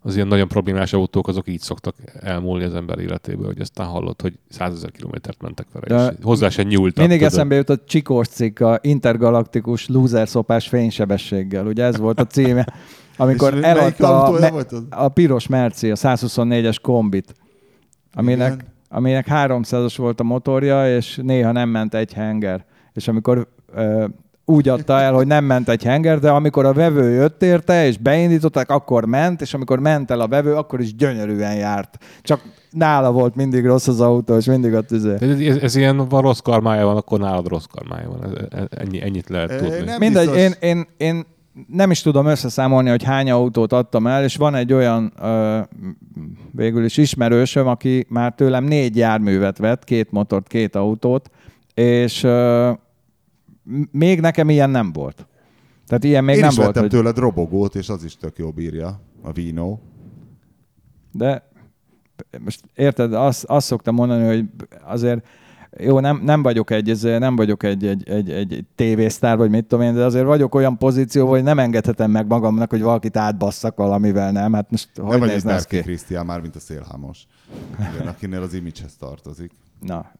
az 0.00 0.14
ilyen 0.14 0.26
nagyon 0.26 0.48
problémás 0.48 0.92
autók, 0.92 1.28
azok 1.28 1.48
így 1.48 1.60
szoktak 1.60 1.94
elmúlni 2.20 2.64
az 2.64 2.74
ember 2.74 2.98
életéből, 2.98 3.46
hogy 3.46 3.60
aztán 3.60 3.86
hallott, 3.86 4.20
hogy 4.22 4.38
százezer 4.48 4.90
kilométert 4.90 5.42
mentek 5.42 5.66
vele, 5.72 6.02
De 6.04 6.10
és 6.12 6.24
hozzá 6.24 6.48
se 6.48 6.62
nyúltak. 6.62 6.96
Mindig 6.98 7.18
tudod. 7.18 7.32
eszembe 7.32 7.54
jut 7.54 7.70
a 7.70 7.78
Csikós 7.86 8.28
cikk, 8.28 8.60
a 8.60 8.78
intergalaktikus 8.82 9.88
loser 9.88 10.28
szopás 10.28 10.68
fénysebességgel. 10.68 11.66
Ugye 11.66 11.84
ez 11.84 11.96
volt 11.96 12.20
a 12.20 12.26
címe, 12.26 12.66
amikor 13.16 13.54
És 13.54 13.62
eladta 13.62 14.24
a, 14.24 14.30
me- 14.38 14.72
a 14.90 15.08
piros 15.08 15.46
Merci, 15.46 15.90
a 15.90 15.96
124-es 15.96 16.76
kombit, 16.82 17.34
aminek, 18.14 18.52
Igen. 18.52 18.66
aminek 18.88 19.26
300-as 19.30 19.94
volt 19.96 20.20
a 20.20 20.24
motorja, 20.24 20.96
és 20.96 21.20
néha 21.22 21.52
nem 21.52 21.68
ment 21.68 21.94
egy 21.94 22.12
henger. 22.12 22.64
És 22.92 23.08
amikor 23.08 23.48
ö, 23.74 24.06
úgy 24.48 24.68
adta 24.68 25.00
el, 25.00 25.12
hogy 25.12 25.26
nem 25.26 25.44
ment 25.44 25.68
egy 25.68 25.82
henger, 25.82 26.18
de 26.18 26.30
amikor 26.30 26.64
a 26.64 26.72
vevő 26.72 27.10
jött 27.10 27.42
érte, 27.42 27.86
és 27.86 27.98
beindították, 27.98 28.70
akkor 28.70 29.04
ment, 29.04 29.40
és 29.40 29.54
amikor 29.54 29.78
ment 29.78 30.10
el 30.10 30.20
a 30.20 30.28
vevő, 30.28 30.54
akkor 30.54 30.80
is 30.80 30.94
gyönyörűen 30.94 31.54
járt. 31.54 31.98
Csak 32.22 32.40
nála 32.70 33.12
volt 33.12 33.34
mindig 33.34 33.64
rossz 33.64 33.88
az 33.88 34.00
autó, 34.00 34.36
és 34.36 34.44
mindig 34.44 34.72
ott 34.72 34.90
izé. 34.90 35.14
De 35.14 35.26
ez, 35.26 35.40
ez, 35.40 35.56
ez 35.56 35.76
ilyen 35.76 36.08
van 36.08 36.22
rossz 36.22 36.38
karmája 36.38 36.84
van, 36.84 36.96
akkor 36.96 37.18
nálad 37.18 37.48
rossz 37.48 37.64
karmája 37.64 38.08
van. 38.08 38.48
Ez, 38.50 38.64
ennyi, 38.70 39.02
ennyit 39.02 39.28
lehet 39.28 39.58
tudni. 39.58 39.84
nem 39.84 39.98
Mindegy, 39.98 40.36
én, 40.36 40.52
én, 40.60 40.86
én 40.96 41.24
nem 41.66 41.90
is 41.90 42.02
tudom 42.02 42.26
összeszámolni, 42.26 42.88
hogy 42.88 43.02
hány 43.02 43.30
autót 43.30 43.72
adtam 43.72 44.06
el, 44.06 44.24
és 44.24 44.36
van 44.36 44.54
egy 44.54 44.72
olyan 44.72 45.12
ö, 45.20 45.60
végül 46.50 46.84
is 46.84 46.96
ismerősöm, 46.96 47.66
aki 47.66 48.06
már 48.08 48.32
tőlem 48.34 48.64
négy 48.64 48.96
járművet 48.96 49.58
vett, 49.58 49.84
két 49.84 50.10
motort, 50.10 50.46
két 50.46 50.76
autót, 50.76 51.30
és 51.74 52.22
ö, 52.22 52.70
még 53.90 54.20
nekem 54.20 54.50
ilyen 54.50 54.70
nem 54.70 54.92
volt. 54.92 55.26
Tehát 55.86 56.04
ilyen 56.04 56.24
még 56.24 56.34
Én 56.34 56.40
nem 56.40 56.50
is 56.50 56.56
volt, 56.56 56.66
vettem 56.66 56.82
hogy, 56.82 56.90
tőled 56.90 57.18
robogót, 57.18 57.74
és 57.74 57.88
az 57.88 58.04
is 58.04 58.16
tök 58.16 58.38
jó 58.38 58.50
bírja, 58.50 59.00
a 59.22 59.32
Vino. 59.32 59.78
de 61.12 61.50
most 62.38 62.60
érted, 62.74 63.12
azt, 63.12 63.44
azt 63.44 63.66
szoktam 63.66 63.94
mondani, 63.94 64.26
hogy 64.26 64.44
azért 64.84 65.26
jó, 65.76 66.00
nem, 66.00 66.20
nem 66.24 66.42
vagyok 66.42 66.70
egy, 66.70 66.90
ez, 66.90 67.02
nem 67.02 67.36
vagyok 67.36 67.62
egy, 67.62 67.86
egy, 67.86 68.08
egy, 68.08 68.30
egy 68.30 68.64
tévésztár, 68.74 69.36
vagy 69.36 69.50
mit 69.50 69.66
tudom 69.66 69.84
én, 69.84 69.94
de 69.94 70.04
azért 70.04 70.24
vagyok 70.24 70.54
olyan 70.54 70.78
pozícióban, 70.78 71.34
hogy 71.34 71.42
nem 71.42 71.58
engedhetem 71.58 72.10
meg 72.10 72.26
magamnak, 72.26 72.70
hogy 72.70 72.82
valakit 72.82 73.16
átbasszak 73.16 73.76
valamivel, 73.76 74.32
nem? 74.32 74.52
Hát 74.52 74.70
most 74.70 74.88
Nem 74.94 75.06
hogy 75.06 75.22
egy 75.22 75.28
nézne 75.28 75.52
ez 75.52 75.64
ki? 75.64 75.80
Krisztián, 75.80 76.26
már 76.26 76.40
mint 76.40 76.56
a 76.56 76.60
szélhámos. 76.60 77.26
Igen, 77.94 78.06
akinél 78.06 78.42
az 78.42 78.54
image 78.54 78.84
tartozik. 78.98 79.50
Na, 79.80 80.12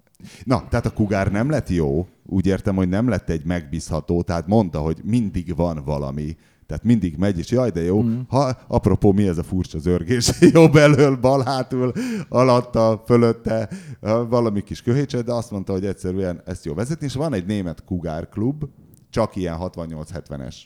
Na, 0.45 0.69
tehát 0.69 0.87
a 0.87 0.91
kugár 0.93 1.31
nem 1.33 1.51
lett 1.51 1.69
jó, 1.69 2.07
úgy 2.27 2.47
értem, 2.47 2.77
hogy 2.77 2.89
nem 2.89 3.09
lett 3.09 3.31
egy 3.31 3.45
megbízható, 3.45 4.23
tehát 4.23 4.47
mondta, 4.47 4.79
hogy 4.79 5.01
mindig 5.05 5.57
van 5.57 5.83
valami, 5.85 6.37
tehát 6.67 6.85
mindig 6.85 7.17
megy, 7.17 7.39
és 7.39 7.51
jaj, 7.51 7.71
de 7.71 7.83
jó. 7.83 8.03
Mm. 8.03 8.19
Ha, 8.29 8.57
apropó, 8.69 9.13
mi 9.13 9.29
ez 9.29 9.39
a 9.39 9.43
furcsa 9.43 9.79
zörgés? 9.79 10.31
Jobb 10.53 10.77
elől, 10.77 11.17
bal 11.17 11.43
hátul, 11.45 11.93
alatta, 12.29 13.03
fölötte, 13.07 13.69
valami 14.29 14.63
kis 14.63 14.83
köhécse, 14.83 15.23
de 15.23 15.33
azt 15.33 15.51
mondta, 15.51 15.73
hogy 15.73 15.87
egyszerűen 15.87 16.43
ezt 16.45 16.65
jó 16.65 16.75
vezetni, 16.75 17.07
és 17.07 17.15
van 17.15 17.33
egy 17.33 17.47
német 17.47 17.85
kugár 17.85 18.29
klub, 18.29 18.65
csak 19.11 19.37
ilyen 19.37 19.57
68-70-es 19.61 20.57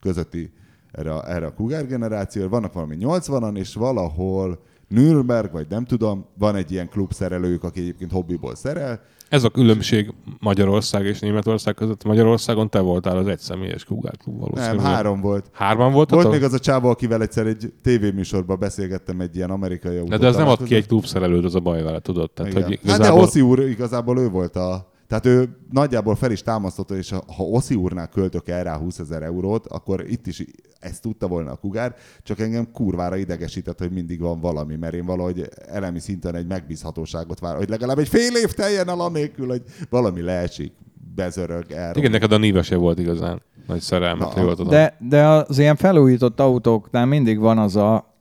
közötti 0.00 0.52
erre, 0.92 1.14
a- 1.14 1.30
erre 1.30 1.46
a 1.46 1.54
kugár 1.54 1.86
generációra, 1.86 2.48
vannak 2.48 2.72
valami 2.72 2.96
80-an, 3.00 3.56
és 3.56 3.74
valahol 3.74 4.62
Nürnberg, 4.94 5.52
vagy 5.52 5.66
nem 5.68 5.84
tudom, 5.84 6.24
van 6.38 6.54
egy 6.54 6.72
ilyen 6.72 6.88
klubszerelőjük, 6.88 7.64
aki 7.64 7.80
egyébként 7.80 8.12
hobbiból 8.12 8.54
szerel, 8.54 9.00
Ez 9.28 9.44
a 9.44 9.48
különbség 9.48 10.14
Magyarország 10.40 11.04
és 11.04 11.20
Németország 11.20 11.74
között. 11.74 12.04
Magyarországon 12.04 12.70
te 12.70 12.80
voltál 12.80 13.16
az 13.16 13.26
egyszemélyes 13.26 13.84
Kugár 13.84 14.16
klub 14.16 14.38
nem, 14.40 14.48
valószínűleg. 14.50 14.92
három 14.94 15.20
volt. 15.20 15.50
Hárman 15.52 15.92
voltatok? 15.92 16.22
Volt 16.22 16.34
még 16.34 16.44
az 16.44 16.52
a 16.52 16.58
csávó, 16.58 16.88
akivel 16.88 17.22
egyszer 17.22 17.46
egy 17.46 17.72
tévéműsorban 17.82 18.58
beszélgettem 18.58 19.20
egy 19.20 19.36
ilyen 19.36 19.50
amerikai 19.50 19.96
autó. 19.96 20.08
de, 20.08 20.18
de 20.18 20.26
az 20.26 20.36
nem 20.36 20.48
ad 20.48 20.62
ki 20.62 20.74
egy 20.74 20.86
klubszerelőt, 20.86 21.44
az 21.44 21.54
a 21.54 21.60
baj 21.60 21.82
vele, 21.82 22.00
tudod? 22.00 22.30
Tehát, 22.30 22.52
Igen. 22.52 22.64
hogy 22.64 22.74
Hát 22.74 22.84
de 22.84 22.94
igazából... 22.94 23.22
Oszi 23.22 23.40
úr 23.40 23.60
igazából 23.60 24.18
ő 24.18 24.28
volt 24.28 24.56
a... 24.56 24.89
Tehát 25.10 25.26
ő 25.26 25.56
nagyjából 25.70 26.14
fel 26.14 26.30
is 26.30 26.42
támasztotta, 26.42 26.96
és 26.96 27.10
ha 27.10 27.42
Oszi 27.42 27.74
úrnál 27.74 28.08
költök 28.08 28.48
el 28.48 28.64
rá 28.64 28.76
20 28.76 28.98
ezer 28.98 29.22
eurót, 29.22 29.66
akkor 29.66 30.04
itt 30.08 30.26
is 30.26 30.44
ezt 30.80 31.02
tudta 31.02 31.28
volna 31.28 31.50
a 31.50 31.56
kugár, 31.56 31.94
csak 32.22 32.40
engem 32.40 32.72
kurvára 32.72 33.16
idegesített, 33.16 33.78
hogy 33.78 33.90
mindig 33.90 34.20
van 34.20 34.40
valami, 34.40 34.76
mert 34.76 34.94
én 34.94 35.06
valahogy 35.06 35.48
elemi 35.66 35.98
szinten 35.98 36.34
egy 36.34 36.46
megbízhatóságot 36.46 37.40
vár, 37.40 37.56
hogy 37.56 37.68
legalább 37.68 37.98
egy 37.98 38.08
fél 38.08 38.36
év 38.36 38.52
teljen 38.52 38.88
el 38.88 39.00
anélkül, 39.00 39.48
hogy 39.48 39.62
valami 39.88 40.20
leesik, 40.20 40.72
bezörög, 41.14 41.70
el. 41.70 41.96
Igen, 41.96 42.10
neked 42.10 42.32
a 42.32 42.38
Nive 42.38 42.62
se 42.62 42.76
volt 42.76 42.98
igazán 42.98 43.42
nagy 43.66 43.80
szerelmet, 43.80 44.28
Na, 44.28 44.34
ha 44.34 44.40
jól 44.40 44.54
tudom. 44.54 44.70
de, 44.70 44.96
de 44.98 45.26
az 45.26 45.58
ilyen 45.58 45.76
felújított 45.76 46.40
autóknál 46.40 47.06
mindig 47.06 47.38
van 47.38 47.58
az 47.58 47.76
a 47.76 48.14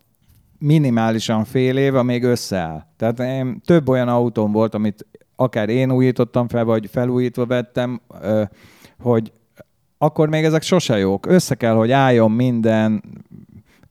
minimálisan 0.58 1.44
fél 1.44 1.78
év, 1.78 1.96
amíg 1.96 2.24
összeáll. 2.24 2.86
Tehát 2.98 3.20
én, 3.20 3.62
több 3.66 3.88
olyan 3.88 4.08
autóm 4.08 4.52
volt, 4.52 4.74
amit 4.74 5.06
akár 5.40 5.70
én 5.70 5.92
újítottam 5.92 6.48
fel, 6.48 6.66
vagy 6.66 6.90
felújítva 6.92 7.46
vettem, 7.46 8.02
hogy 9.00 9.32
akkor 9.98 10.30
még 10.30 10.44
ezek 10.44 10.62
sose 10.62 10.98
jók. 10.98 11.26
Össze 11.26 11.56
kell, 11.56 11.74
hogy 11.74 11.92
álljon 11.92 12.32
minden, 12.32 13.04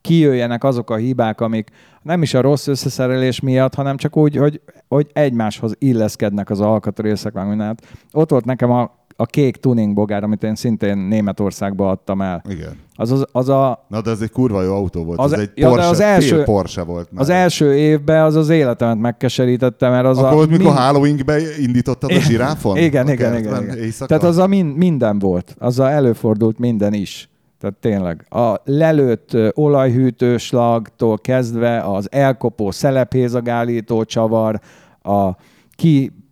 kijöjjenek 0.00 0.64
azok 0.64 0.90
a 0.90 0.96
hibák, 0.96 1.40
amik 1.40 1.70
nem 2.02 2.22
is 2.22 2.34
a 2.34 2.40
rossz 2.40 2.66
összeszerelés 2.66 3.40
miatt, 3.40 3.74
hanem 3.74 3.96
csak 3.96 4.16
úgy, 4.16 4.36
hogy, 4.36 4.60
hogy 4.88 5.10
egymáshoz 5.12 5.74
illeszkednek 5.78 6.50
az 6.50 6.60
alkatrészek, 6.60 7.32
meg 7.32 7.48
minden. 7.48 7.66
Hát 7.66 7.86
Ott 8.12 8.30
volt 8.30 8.44
nekem 8.44 8.70
a, 8.70 8.97
a 9.20 9.26
kék 9.26 9.56
tuning 9.56 9.94
bogár, 9.94 10.22
amit 10.24 10.42
én 10.42 10.54
szintén 10.54 10.98
Németországba 10.98 11.90
adtam 11.90 12.20
el. 12.22 12.42
Igen. 12.48 12.76
Az, 12.94 13.10
az, 13.10 13.26
az 13.32 13.48
a, 13.48 13.84
Na, 13.88 14.00
de 14.00 14.10
ez 14.10 14.20
egy 14.20 14.30
kurva 14.30 14.62
jó 14.62 14.74
autó 14.74 15.04
volt. 15.04 15.18
Az, 15.18 15.24
Az- 15.24 15.32
az 15.32 15.38
egy 15.38 15.50
ja, 15.54 15.64
de 15.68 15.68
Porsche, 15.74 15.88
az 15.88 15.94
az 15.94 16.00
első- 16.00 16.42
Porsche 16.42 16.82
volt 16.82 17.12
már. 17.12 17.22
az 17.22 17.28
első 17.28 17.74
évben 17.76 18.22
az 18.24 18.34
az 18.34 18.48
életemet 18.48 18.98
megkeserítette, 18.98 19.88
mert 19.88 20.06
az 20.06 20.18
Akkor 20.18 20.42
a... 20.42 20.46
mikor 20.46 20.64
mind- 20.64 20.76
Halloweenbe 20.78 21.38
indítottad 21.60 22.10
a 22.10 22.20
zsiráfon? 22.20 22.76
Igen, 22.76 23.06
A 23.06 23.12
igen, 23.12 23.30
igen, 23.32 23.42
kertben 23.42 23.62
igen. 23.62 23.78
éjszaka? 23.84 24.06
Tehát 24.06 24.22
az 24.22 24.36
a 24.38 24.46
min, 24.46 24.66
minden 24.66 25.18
volt. 25.18 25.56
Az 25.58 25.78
a 25.78 25.90
előfordult 25.90 26.58
minden 26.58 26.92
is. 26.92 27.28
Tehát 27.60 27.76
tényleg. 27.76 28.26
A 28.28 28.54
lelőtt 28.64 29.36
olajhűtőslagtól 29.54 31.18
kezdve 31.18 31.80
az 31.80 32.12
elkopó 32.12 32.70
szelephézagállító 32.70 34.04
csavar, 34.04 34.60
a 35.02 35.30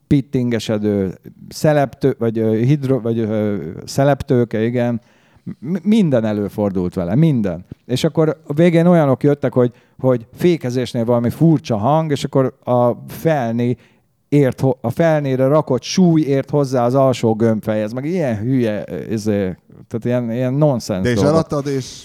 kipittingesedő 0.07 1.14
szeleptő, 1.48 2.16
vagy, 2.18 2.36
hidro, 2.38 3.00
vagy 3.00 3.28
szeleptőke, 3.84 4.64
igen, 4.64 5.00
minden 5.82 6.24
előfordult 6.24 6.94
vele, 6.94 7.14
minden. 7.14 7.64
És 7.86 8.04
akkor 8.04 8.40
a 8.46 8.52
végén 8.52 8.86
olyanok 8.86 9.22
jöttek, 9.22 9.52
hogy, 9.52 9.72
hogy 9.98 10.26
fékezésnél 10.34 11.04
valami 11.04 11.30
furcsa 11.30 11.76
hang, 11.76 12.11
és 12.11 12.24
akkor 12.24 12.57
a 12.64 12.90
felni 13.09 13.76
ért, 14.28 14.62
a 14.80 14.90
felnére 14.90 15.46
rakott 15.46 15.82
súly 15.82 16.20
ért 16.20 16.50
hozzá 16.50 16.84
az 16.84 16.94
alsó 16.94 17.34
gömbfejhez, 17.34 17.92
meg 17.92 18.04
ilyen 18.04 18.38
hülye, 18.38 18.84
izé, 19.11 19.57
tehát 19.88 20.04
ilyen, 20.04 20.32
ilyen 20.32 20.52
nonsens 20.54 21.02
De 21.02 21.09
és 21.09 21.14
dolgok. 21.14 21.32
eladtad, 21.32 21.66
és 21.66 22.04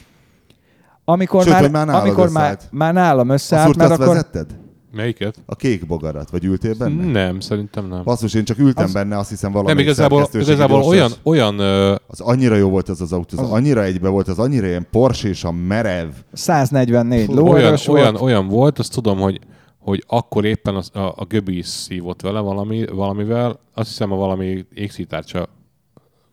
Amikor 1.05 1.43
Sőt, 1.43 1.51
már, 1.71 1.85
már 1.85 1.89
amikor 1.89 2.29
már, 2.29 2.57
már 2.71 2.93
nálam 2.93 3.29
összeállt, 3.29 3.75
mert 3.75 3.91
akkor... 3.91 4.07
vezetted? 4.07 4.60
Melyiket? 4.93 5.35
A 5.45 5.55
kék 5.55 5.85
bogarat, 5.87 6.29
vagy 6.29 6.43
ültél 6.43 6.73
benne? 6.75 7.05
Nem, 7.05 7.39
szerintem 7.39 7.87
nem. 7.87 8.03
Basszus, 8.03 8.33
én 8.33 8.43
csak 8.43 8.57
ültem 8.59 8.83
Az- 8.83 8.93
benne, 8.93 9.17
azt 9.17 9.29
hiszem 9.29 9.51
valami 9.51 9.69
Nem, 9.69 9.79
igazából, 9.79 10.27
igazából 10.33 10.81
olyan, 10.83 11.11
olyan 11.23 11.59
ö, 11.59 11.95
Az 12.07 12.19
annyira 12.19 12.55
jó 12.55 12.69
volt 12.69 12.89
az 12.89 13.01
az 13.01 13.11
autó, 13.13 13.37
az, 13.37 13.43
Az- 13.45 13.51
annyira 13.51 13.83
egybe 13.83 14.09
volt, 14.09 14.27
az 14.27 14.39
annyira 14.39 14.67
ilyen 14.67 14.87
Porsche 14.91 15.27
és 15.29 15.43
a 15.43 15.51
merev. 15.51 16.09
144 16.33 17.29
olyan, 17.29 17.43
lóerős 17.43 17.87
olyan, 17.87 18.11
volt. 18.11 18.23
olyan 18.23 18.47
volt, 18.47 18.79
azt 18.79 18.93
tudom, 18.93 19.19
hogy 19.19 19.39
hogy 19.79 20.03
akkor 20.07 20.45
éppen 20.45 20.75
az, 20.75 20.89
a, 20.93 20.99
a 20.99 21.25
Göbi 21.27 21.57
is 21.57 21.65
szívott 21.67 22.21
vele 22.21 22.39
valami, 22.39 22.85
valamivel, 22.85 23.59
azt 23.73 23.87
hiszem 23.87 24.11
a 24.11 24.15
valami 24.15 24.65
égszítárcsa 24.73 25.47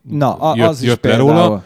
Na, 0.01 0.33
a, 0.33 0.55
jött, 0.55 0.67
az 0.67 0.81
is 0.81 0.87
jött 0.87 1.03
le 1.03 1.09
például. 1.15 1.31
róla, 1.31 1.63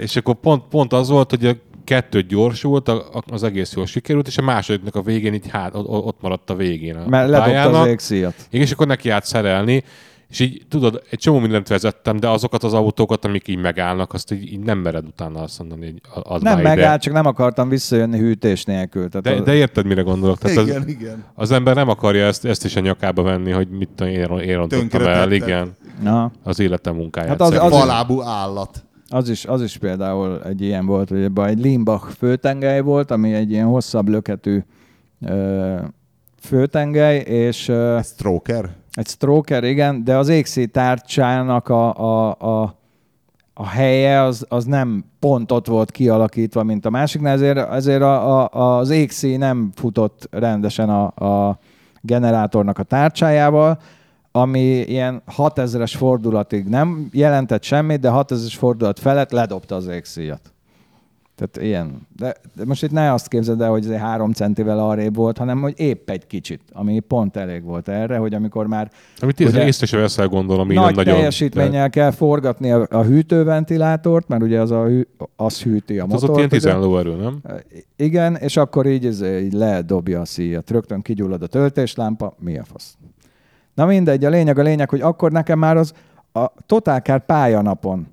és 0.00 0.16
akkor 0.16 0.34
pont, 0.34 0.62
pont 0.70 0.92
az 0.92 1.08
volt, 1.08 1.30
hogy 1.30 1.46
a 1.46 1.52
kettő 1.84 2.22
gyorsult, 2.22 2.88
a- 2.88 3.08
a- 3.12 3.22
az 3.32 3.42
egész 3.42 3.72
jól 3.74 3.86
sikerült, 3.86 4.26
és 4.26 4.38
a 4.38 4.42
másodiknak 4.42 4.94
a 4.96 5.02
végén 5.02 5.34
így 5.34 5.48
hát, 5.50 5.70
ott, 5.74 6.20
maradt 6.20 6.50
a 6.50 6.54
végén 6.54 6.96
a 6.96 7.08
Mert 7.08 7.28
ledobta 7.28 7.80
az 7.80 7.86
égszíjat. 7.86 8.34
Igen, 8.50 8.66
és 8.66 8.72
akkor 8.72 8.86
neki 8.86 9.10
állt 9.10 9.24
szerelni, 9.24 9.84
És 10.28 10.40
így 10.40 10.62
tudod, 10.68 11.02
egy 11.10 11.18
csomó 11.18 11.38
mindent 11.38 11.68
vezettem, 11.68 12.16
de 12.16 12.28
azokat 12.28 12.62
az 12.64 12.72
autókat, 12.72 13.24
amik 13.24 13.48
így 13.48 13.58
megállnak, 13.58 14.12
azt 14.12 14.32
így, 14.32 14.52
így 14.52 14.58
nem 14.60 14.78
mered 14.78 15.04
utána 15.06 15.40
azt 15.42 15.58
mondani, 15.58 15.84
hogy 15.86 16.22
ad 16.24 16.42
Nem 16.42 16.60
megállt, 16.60 17.00
csak 17.02 17.12
nem 17.12 17.26
akartam 17.26 17.68
visszajönni 17.68 18.18
hűtés 18.18 18.64
nélkül. 18.64 19.08
Tehát 19.08 19.22
De, 19.26 19.32
az- 19.34 19.42
de 19.44 19.54
érted, 19.54 19.86
mire 19.86 20.02
gondolok? 20.02 20.38
Tehát 20.38 20.56
az, 20.56 20.66
Igen, 20.66 20.88
igen. 20.88 21.24
az 21.34 21.50
ember 21.50 21.74
nem 21.74 21.88
akarja 21.88 22.26
ezt, 22.26 22.44
ezt 22.44 22.64
is 22.64 22.76
a 22.76 22.80
nyakába 22.80 23.22
venni, 23.22 23.50
hogy 23.50 23.68
mit 23.68 23.88
tudom, 23.94 24.12
én, 24.12 24.38
én 24.48 24.56
rontottam 24.56 25.02
el, 25.06 25.32
igen, 25.32 25.76
Na, 26.02 26.30
az 26.42 26.60
életem 26.60 26.94
munkáját. 26.94 27.28
Hát 27.28 27.40
az- 27.40 27.48
szerintem. 27.48 27.72
az- 27.72 27.78
Falábú 27.80 28.22
állat. 28.22 28.84
Az 29.14 29.28
is, 29.28 29.44
az 29.44 29.62
is 29.62 29.76
például 29.76 30.42
egy 30.44 30.60
ilyen 30.60 30.86
volt, 30.86 31.08
hogy 31.08 31.22
ebben 31.22 31.46
egy 31.46 31.60
Limbach 31.60 32.08
főtengely 32.08 32.80
volt, 32.80 33.10
ami 33.10 33.34
egy 33.34 33.50
ilyen 33.50 33.66
hosszabb 33.66 34.08
löketű 34.08 34.62
ö, 35.20 35.76
főtengely, 36.40 37.18
és 37.18 37.68
ö, 37.68 37.98
Stroker? 38.02 38.70
egy 38.94 39.06
stroker, 39.06 39.64
igen, 39.64 40.04
de 40.04 40.16
az 40.16 40.28
égszí 40.28 40.66
tárcsának 40.66 41.68
a, 41.68 41.94
a, 41.94 42.36
a, 42.38 42.78
a 43.54 43.66
helye 43.66 44.22
az, 44.22 44.46
az 44.48 44.64
nem 44.64 45.04
pont 45.18 45.52
ott 45.52 45.66
volt 45.66 45.90
kialakítva, 45.90 46.62
mint 46.62 46.86
a 46.86 46.90
másiknál, 46.90 47.32
ezért, 47.32 47.70
ezért 47.70 48.02
a, 48.02 48.48
a, 48.52 48.78
az 48.78 48.90
égszí 48.90 49.36
nem 49.36 49.70
futott 49.74 50.28
rendesen 50.30 50.88
a, 50.88 51.04
a 51.26 51.58
generátornak 52.00 52.78
a 52.78 52.82
tárcsájával, 52.82 53.78
ami 54.36 54.60
ilyen 54.80 55.22
6000-es 55.36 55.92
fordulatig 55.96 56.64
nem 56.66 57.08
jelentett 57.12 57.62
semmit, 57.62 58.00
de 58.00 58.10
6000-es 58.12 58.54
fordulat 58.58 58.98
felett 58.98 59.30
ledobta 59.30 59.74
az 59.74 59.86
égszíjat. 59.86 60.52
Tehát 61.36 61.68
ilyen. 61.70 62.06
De, 62.16 62.34
de 62.56 62.64
most 62.64 62.82
itt 62.82 62.90
ne 62.90 63.12
azt 63.12 63.28
képzeld 63.28 63.60
el, 63.60 63.70
hogy 63.70 63.84
ez 63.84 63.90
egy 63.90 63.98
három 63.98 64.32
centivel 64.32 64.78
arrébb 64.78 65.14
volt, 65.14 65.38
hanem 65.38 65.60
hogy 65.60 65.74
épp 65.76 66.10
egy 66.10 66.26
kicsit, 66.26 66.60
ami 66.72 67.00
pont 67.00 67.36
elég 67.36 67.62
volt 67.62 67.88
erre, 67.88 68.16
hogy 68.16 68.34
amikor 68.34 68.66
már 68.66 68.90
Amit 69.20 69.40
Ugye- 69.40 69.66
észre 69.66 69.86
sem 69.86 70.00
veszel, 70.00 70.28
gondolom, 70.28 70.66
nagy 70.72 70.94
nagyon. 70.94 71.14
teljesítménnyel 71.14 71.90
kell 71.90 72.10
forgatni 72.10 72.70
a, 72.70 72.86
a 72.90 73.02
hűtőventilátort, 73.02 74.28
mert 74.28 74.42
ugye 74.42 74.60
az, 74.60 74.70
a 74.70 74.84
hű, 74.84 75.06
az 75.36 75.62
hűti 75.62 75.98
a 75.98 76.06
De, 76.06 76.14
az 76.14 76.22
ott 76.22 76.28
motort. 76.30 76.52
ilyen 76.52 76.62
ugye. 76.62 76.72
10 76.74 76.84
lóerő, 76.86 77.16
nem? 77.16 77.40
Igen, 77.96 78.34
és 78.36 78.56
akkor 78.56 78.86
így, 78.86 79.06
ez, 79.06 79.22
így 79.22 79.52
ledobja 79.52 80.20
a 80.20 80.24
szíjat. 80.24 80.70
Rögtön 80.70 81.02
kigyullad 81.02 81.42
a 81.42 81.46
töltéslámpa, 81.46 82.34
mi 82.38 82.58
a 82.58 82.64
fasz. 82.64 82.96
Na 83.74 83.86
mindegy, 83.86 84.24
a 84.24 84.28
lényeg 84.28 84.58
a 84.58 84.62
lényeg, 84.62 84.90
hogy 84.90 85.00
akkor 85.00 85.32
nekem 85.32 85.58
már 85.58 85.76
az 85.76 85.92
a 86.32 86.46
Totálkár 86.66 87.24
pályanapon, 87.24 88.06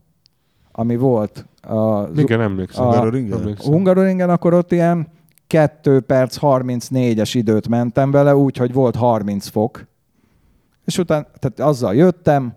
ami 0.72 0.96
volt 0.96 1.46
a 1.62 2.08
Igen, 2.16 2.42
emlékszem. 2.42 2.86
A- 2.86 2.92
Hungaroringen? 2.92 3.56
Hungaroringen, 3.58 4.30
akkor 4.30 4.54
ott 4.54 4.72
ilyen 4.72 5.08
2 5.48 6.00
perc 6.00 6.38
34-es 6.42 7.32
időt 7.34 7.68
mentem 7.68 8.12
vele, 8.12 8.36
úgyhogy 8.36 8.74
volt 8.74 8.96
30 8.96 9.48
fok. 9.48 9.86
És 10.86 10.98
utána, 10.98 11.26
tehát 11.40 11.60
azzal 11.72 11.96
jöttem, 11.96 12.54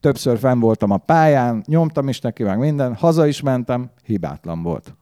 többször 0.00 0.38
fenn 0.38 0.58
voltam 0.60 0.90
a 0.90 0.96
pályán, 0.96 1.62
nyomtam 1.66 2.08
is 2.08 2.20
neki, 2.20 2.42
meg 2.42 2.58
minden, 2.58 2.94
haza 2.94 3.26
is 3.26 3.40
mentem, 3.40 3.90
hibátlan 4.04 4.62
volt. 4.62 4.94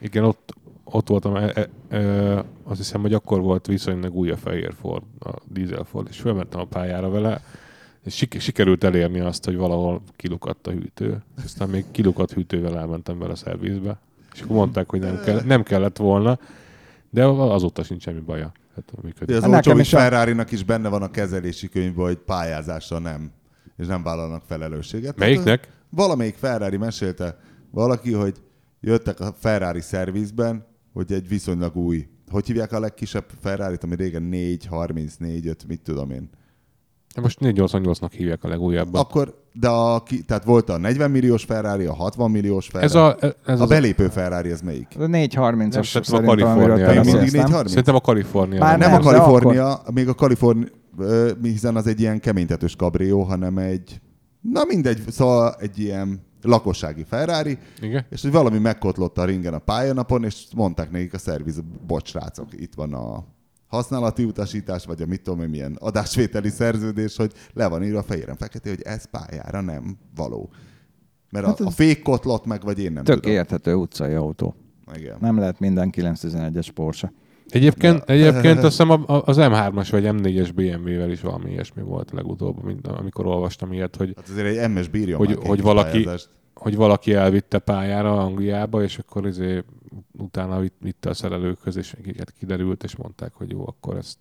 Igen, 0.00 0.24
ott, 0.24 0.54
ott 0.84 1.08
voltam, 1.08 1.36
e, 1.36 1.52
e, 1.88 1.96
e, 1.96 2.36
azt 2.64 2.78
hiszem, 2.78 3.00
hogy 3.00 3.14
akkor 3.14 3.40
volt 3.40 3.66
viszonylag 3.66 4.14
új 4.14 4.30
a 4.30 4.36
fehér 4.36 4.72
Ford, 4.80 5.02
a 5.20 5.30
diesel 5.48 5.84
Ford, 5.84 6.06
és 6.10 6.20
fölmentem 6.20 6.60
a 6.60 6.64
pályára 6.64 7.10
vele, 7.10 7.40
és 8.04 8.14
sik- 8.14 8.40
sikerült 8.40 8.84
elérni 8.84 9.20
azt, 9.20 9.44
hogy 9.44 9.56
valahol 9.56 10.02
kilukadt 10.16 10.66
a 10.66 10.70
hűtő. 10.70 11.22
És 11.36 11.44
aztán 11.44 11.68
még 11.68 11.84
kilukadt 11.90 12.32
hűtővel 12.32 12.78
elmentem 12.78 13.18
vele 13.18 13.32
a 13.32 13.36
szervizbe. 13.36 13.98
És 14.34 14.40
akkor 14.40 14.56
mondták, 14.56 14.90
hogy 14.90 15.00
nem, 15.00 15.20
kell, 15.24 15.40
nem 15.44 15.62
kellett 15.62 15.96
volna, 15.96 16.38
de 17.10 17.24
azóta 17.26 17.82
sincs 17.82 18.02
semmi 18.02 18.20
baja. 18.20 18.52
Hát, 18.74 18.84
De 18.94 19.00
működik. 19.02 19.36
az 19.36 19.42
Hát 19.42 19.52
olcsó 19.52 19.78
is 19.78 19.92
a- 19.92 19.98
ferrari 19.98 20.34
is 20.50 20.62
benne 20.64 20.88
van 20.88 21.02
a 21.02 21.10
kezelési 21.10 21.68
könyvben, 21.68 22.04
hogy 22.04 22.16
pályázásra 22.16 22.98
nem, 22.98 23.30
és 23.76 23.86
nem 23.86 24.02
vállalnak 24.02 24.42
felelősséget. 24.46 25.18
Melyiknek? 25.18 25.60
Tehát, 25.60 25.78
valamelyik 25.90 26.34
Ferrari 26.34 26.76
mesélte 26.76 27.38
valaki, 27.70 28.12
hogy 28.12 28.34
jöttek 28.80 29.20
a 29.20 29.34
Ferrari 29.38 29.80
szervizben, 29.80 30.66
hogy 30.94 31.12
egy 31.12 31.28
viszonylag 31.28 31.76
új, 31.76 32.06
hogy 32.30 32.46
hívják 32.46 32.72
a 32.72 32.80
legkisebb 32.80 33.24
Ferrari-t, 33.40 33.84
ami 33.84 33.94
régen 33.94 34.22
4, 34.22 34.66
34, 34.66 35.46
5, 35.46 35.64
mit 35.68 35.80
tudom 35.80 36.10
én. 36.10 36.30
De 37.14 37.20
Most 37.20 37.38
488-nak 37.40 38.10
hívják 38.10 38.44
a 38.44 38.48
legújabbat. 38.48 39.02
Akkor, 39.02 39.42
de 39.52 39.68
a, 39.68 40.02
tehát 40.26 40.44
volt 40.44 40.68
a 40.68 40.76
40 40.76 41.10
milliós 41.10 41.44
Ferrari, 41.44 41.84
a 41.84 41.94
60 41.94 42.30
milliós 42.30 42.66
Ferrari. 42.66 42.86
Ez 42.86 42.94
a, 42.94 43.16
ez 43.46 43.60
a 43.60 43.66
belépő 43.66 44.08
Ferrari, 44.08 44.50
ez 44.50 44.60
melyik? 44.60 44.86
A 44.98 44.98
430-as 44.98 45.72
Nem, 45.72 45.82
szerintem, 45.82 46.16
a 46.16 46.20
Kaliforniában. 46.20 46.94
Még 46.94 47.04
mindig 47.04 47.32
nem? 47.32 47.42
430? 47.42 47.68
Szerintem 47.68 47.94
a 47.94 48.00
Kalifornia. 48.00 48.58
Már 48.60 48.78
nem, 48.78 48.90
nem, 48.90 49.00
a 49.00 49.02
Kalifornia, 49.02 49.82
még 49.92 50.08
a 50.08 50.14
Kalifornia, 50.14 50.68
hiszen 51.42 51.76
az 51.76 51.86
egy 51.86 52.00
ilyen 52.00 52.20
keménytetős 52.20 52.76
kabrió, 52.76 53.22
hanem 53.22 53.58
egy, 53.58 54.00
na 54.40 54.64
mindegy, 54.64 55.02
szóval 55.10 55.54
egy 55.58 55.78
ilyen 55.78 56.20
lakossági 56.44 57.04
Ferrari, 57.04 57.58
Igen? 57.80 58.06
és 58.10 58.22
hogy 58.22 58.30
valami 58.30 58.58
megkotlott 58.58 59.18
a 59.18 59.24
ringen 59.24 59.54
a 59.54 59.58
pályanapon, 59.58 60.24
és 60.24 60.46
mondták 60.56 60.90
nekik 60.90 61.14
a 61.14 61.18
szerviz, 61.18 61.62
bocs 61.86 62.08
srácok, 62.08 62.48
itt 62.52 62.74
van 62.74 62.94
a 62.94 63.24
használati 63.66 64.24
utasítás, 64.24 64.84
vagy 64.84 65.02
a 65.02 65.06
mit 65.06 65.22
tudom 65.22 65.40
én, 65.40 65.48
milyen 65.48 65.76
adásvételi 65.80 66.48
szerződés, 66.48 67.16
hogy 67.16 67.32
le 67.52 67.66
van 67.66 67.84
írva 67.84 68.02
fehéren 68.02 68.36
fekete, 68.36 68.68
hogy 68.68 68.82
ez 68.82 69.04
pályára 69.04 69.60
nem 69.60 69.98
való. 70.14 70.50
Mert 71.30 71.46
Hát 71.46 71.60
a, 71.60 71.66
a 71.66 71.70
fék 71.70 72.02
kotlott 72.02 72.46
meg, 72.46 72.62
vagy 72.62 72.78
én 72.78 72.92
nem 72.92 73.04
Tök 73.04 73.20
tudom. 73.20 73.32
érthető 73.32 73.74
utcai 73.74 74.14
autó. 74.14 74.54
Igen. 74.94 75.16
Nem 75.20 75.38
lehet 75.38 75.58
minden 75.58 75.92
911-es 75.96 76.68
Porsche. 76.74 77.12
Egyébként, 77.54 78.02
egyébként 78.06 78.58
azt 78.64 78.76
hiszem 78.82 79.04
az 79.06 79.36
M3-as 79.40 79.88
vagy 79.90 80.04
M4-es 80.06 80.50
BMW-vel 80.54 81.10
is 81.10 81.20
valami 81.20 81.50
ilyesmi 81.50 81.82
volt 81.82 82.10
legutóbb, 82.10 82.62
mint 82.62 82.86
amikor 82.86 83.26
olvastam 83.26 83.72
ilyet, 83.72 83.96
hogy, 83.96 84.12
Hát 84.16 84.28
azért 84.28 84.56
egy 84.56 84.70
MS 84.70 84.88
bírja 84.88 85.16
Hogy- 85.16 85.38
hogy 85.46 85.62
valaki- 85.62 85.90
pályázást. 85.90 86.28
hogy 86.54 86.76
valaki 86.76 87.12
elvitte 87.14 87.58
pályára 87.58 88.18
Angliába, 88.18 88.82
és 88.82 88.98
akkor 88.98 89.26
izé, 89.26 89.62
utána 90.18 90.60
vitt, 90.60 90.76
vitte 90.80 91.08
a 91.10 91.14
szerelőkhöz, 91.14 91.76
és 91.76 91.96
kiderült, 92.38 92.84
és 92.84 92.96
mondták, 92.96 93.32
hogy 93.34 93.50
jó, 93.50 93.66
akkor 93.66 93.96
ezt 93.96 94.18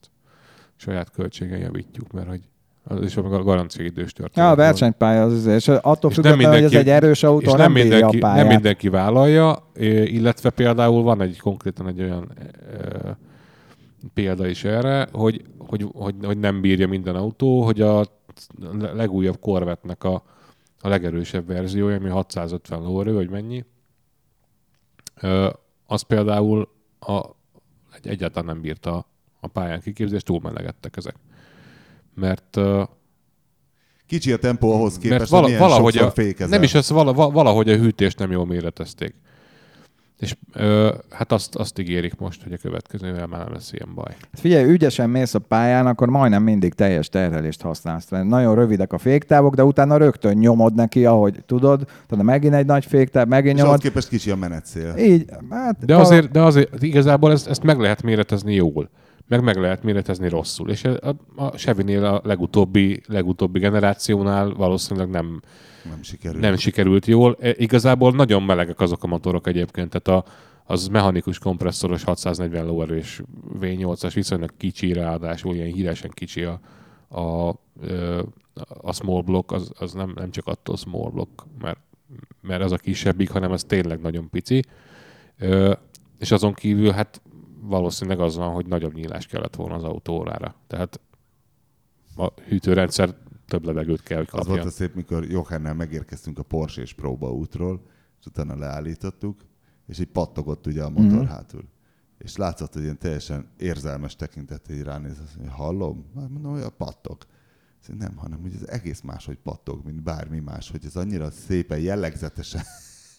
saját 0.76 1.12
költségen 1.12 1.60
javítjuk, 1.60 2.12
mert 2.12 2.28
hogy 2.28 2.42
az 2.84 3.02
is 3.02 3.18
a 3.18 3.22
garanciaidős 3.22 4.14
történet. 4.14 4.48
Ja, 4.48 4.54
a 4.54 4.56
versenypálya 4.56 5.24
az, 5.24 5.46
és 5.46 5.68
attól 5.68 6.12
És 6.12 6.18
nem 6.18 6.26
függetlenül, 6.26 6.46
hogy 6.46 6.64
ez 6.64 6.72
mindenki- 6.72 6.90
egy 6.90 6.96
erős 7.04 7.24
autó, 7.24 7.50
és 7.50 7.58
nem, 7.58 7.72
mindenki, 7.72 8.18
a 8.18 8.20
pályát. 8.20 8.38
nem 8.38 8.48
mindenki 8.48 8.90
vállalja, 8.90 9.70
illetve 10.06 10.50
például 10.50 11.04
van 11.04 11.22
egy 11.22 11.40
konkrétan 11.40 11.88
egy 11.88 12.02
olyan 12.02 12.32
ö, 12.82 13.10
példa 14.14 14.48
is 14.48 14.64
erre, 14.64 15.08
hogy, 15.12 15.46
hogy, 15.58 15.88
hogy, 15.94 16.16
hogy 16.24 16.38
nem 16.38 16.62
bírja 16.62 16.88
minden 16.88 17.16
autó, 17.16 17.62
hogy 17.62 17.82
a 17.82 18.06
legújabb 18.94 19.40
Corvette-nek 19.40 20.04
a, 20.04 20.24
a 20.82 20.88
legerősebb 20.88 21.48
verziója, 21.48 21.96
ami 21.98 22.10
650 22.10 22.82
lóerő, 22.82 23.14
vagy 23.14 23.30
mennyi, 23.30 23.66
ö, 25.22 25.50
az 25.86 26.02
például 26.02 26.70
a, 27.00 27.22
egy, 27.96 28.08
egyáltalán 28.08 28.46
nem 28.54 28.62
bírta 28.62 29.06
a 29.40 29.48
pályán 29.48 29.82
kiképzést, 29.82 30.26
túl 30.26 30.40
melegedtek 30.40 30.98
ezek. 30.98 31.16
Mert 32.16 32.59
Kicsi 34.07 34.32
a 34.32 34.38
tempó 34.38 34.74
ahhoz 34.74 34.97
képest, 34.97 35.20
mert 35.20 35.30
vala, 35.30 35.57
valahogy 35.57 35.97
a, 35.97 36.11
fékezel. 36.11 36.47
nem 36.47 36.64
is 36.64 36.74
ez, 36.74 36.89
vala, 36.89 37.14
va- 37.14 37.34
valahogy 37.34 37.70
a 37.70 37.76
hűtést 37.78 38.20
nem 38.20 38.32
jól 38.32 38.45
méretezték. 38.45 39.14
És 40.20 40.36
ö, 40.53 40.93
hát 41.09 41.32
azt, 41.32 41.55
azt 41.55 41.80
ígérik 41.80 42.16
most, 42.16 42.43
hogy 42.43 42.53
a 42.53 42.57
következővel 42.57 43.28
már 43.28 43.43
nem 43.43 43.53
lesz 43.53 43.74
ilyen 43.74 43.93
baj. 43.95 44.11
Hát 44.11 44.39
Figyelj, 44.39 44.66
ügyesen 44.72 45.09
mész 45.09 45.34
a 45.34 45.39
pályán, 45.39 45.88
akkor 45.88 46.09
majdnem 46.09 46.43
mindig 46.43 46.74
teljes 46.74 47.09
terhelést 47.09 47.61
használsz. 47.61 48.09
Mert 48.09 48.28
nagyon 48.28 48.55
rövidek 48.55 48.93
a 48.93 48.97
féktávok, 48.97 49.55
de 49.55 49.63
utána 49.63 49.97
rögtön 49.97 50.38
nyomod 50.38 50.74
neki, 50.75 51.05
ahogy 51.05 51.43
tudod. 51.46 51.86
Tehát 52.08 52.25
megint 52.25 52.54
egy 52.54 52.66
nagy 52.66 52.86
féktáv, 52.86 53.28
megint 53.28 53.58
És 53.58 53.63
nyomod. 53.63 53.82
képest 53.82 54.08
kicsi 54.08 54.32
a 54.32 54.36
menetszél. 54.36 54.96
Így, 54.97 55.25
hát 55.50 55.86
De 55.86 55.96
azért, 55.96 56.32
de 56.32 56.42
azért 56.42 56.83
igazából 56.83 57.32
ezt, 57.32 57.47
ezt 57.47 57.63
meg 57.63 57.79
lehet 57.79 58.01
méretezni 58.01 58.54
jól. 58.54 58.89
Meg 59.34 59.43
meg 59.43 59.58
lehet 59.58 59.84
méretezni 59.84 60.30
rosszul. 60.30 60.70
És 60.70 60.84
a, 60.84 61.08
a, 61.08 61.16
a 61.36 61.47
Chevy-nél 61.50 62.05
a 62.05 62.22
legutóbbi, 62.24 63.01
legutóbbi 63.08 63.60
generációnál 63.60 64.54
valószínűleg 64.54 65.10
nem, 65.10 65.42
Nem 65.89 66.04
sikerül. 66.04 66.39
nem 66.39 66.55
sikerült 66.55 67.05
jól. 67.05 67.38
E, 67.39 67.54
igazából 67.58 68.12
nagyon 68.12 68.43
melegek 68.43 68.80
azok 68.80 69.04
a 69.04 69.08
motorok 69.08 69.47
egyébként, 69.47 69.89
tehát 69.89 70.24
a, 70.24 70.30
az 70.66 70.88
mechanikus 70.88 71.39
kompresszoros 71.39 72.04
640 72.04 72.66
lóerős 72.66 73.22
V8-as 73.60 74.12
viszonylag 74.14 74.51
kicsi, 74.58 74.93
ráadásul 74.93 75.55
ilyen 75.55 75.74
híresen 75.74 76.12
kicsi 76.14 76.43
a, 76.43 76.60
a, 77.08 77.50
a 78.82 78.93
small 78.93 79.22
block, 79.22 79.51
az, 79.51 79.72
az 79.80 79.93
nem, 79.93 80.12
nem 80.16 80.32
csak 80.32 80.47
attól 80.47 80.78
small 80.78 81.10
block, 81.10 81.46
mert, 81.62 81.80
mert 82.42 82.64
az 82.64 82.72
a 82.72 82.78
kisebbik, 82.78 83.30
hanem 83.30 83.51
az 83.51 83.64
tényleg 83.64 84.01
nagyon 84.01 84.30
pici. 84.30 84.64
Ö, 85.39 85.74
és 86.20 86.32
azon 86.32 86.54
kívül 86.54 86.92
hát 86.92 87.22
valószínűleg 87.68 88.20
az 88.20 88.36
van, 88.36 88.54
hogy 88.54 88.66
nagyobb 88.66 88.94
nyílás 88.94 89.26
kellett 89.26 89.56
volna 89.56 89.76
az 89.76 89.84
autórára. 89.84 90.56
Tehát 90.68 91.00
a 92.16 92.32
hűtőrendszer 92.48 93.16
több 93.48 93.66
levegőt 93.66 94.04
kell, 94.04 94.18
hogy 94.18 94.28
Az 94.32 94.38
kapja. 94.40 94.54
volt 94.54 94.66
a 94.66 94.70
szép, 94.70 94.96
mikor 94.96 95.26
Johannel 95.26 95.74
megérkeztünk 95.74 96.40
a 96.40 96.44
Porsche 96.44 96.82
és 96.82 96.94
próbaútról, 96.94 97.82
és 98.20 98.26
utána 98.26 98.56
leállítottuk, 98.58 99.42
és 99.88 100.00
így 100.00 100.08
pattogott 100.08 100.68
ugye 100.68 100.84
a 100.84 100.90
motor 100.90 101.06
Mhm. 101.06 101.16
mm-hmm. 101.16 101.26
hátul. 101.26 101.64
És 102.18 102.36
látszott, 102.36 102.74
hogy 102.74 102.82
ilyen 102.84 102.98
teljesen 103.00 103.48
érzelmes 103.58 104.16
tekintet 104.16 104.70
így 104.72 104.82
ránéz, 104.82 105.20
azt 105.24 105.36
mondja, 105.36 105.56
hallom? 105.56 106.06
Hát 106.16 106.30
mondom, 106.30 106.52
hogy 106.52 106.62
a 106.62 106.70
pattog. 106.70 107.18
Nem, 107.98 108.16
hanem 108.16 108.42
hogy 108.42 108.54
ez 108.56 108.68
egész 108.68 109.02
máshogy 109.02 109.38
pattog, 109.38 109.86
mint 109.86 110.04
bármi 110.04 110.40
más, 110.40 110.72
hogy 110.72 110.86
ez 110.86 110.96
annyira 110.96 111.32
szépen, 111.32 111.80
jellegzetesen 111.80 112.62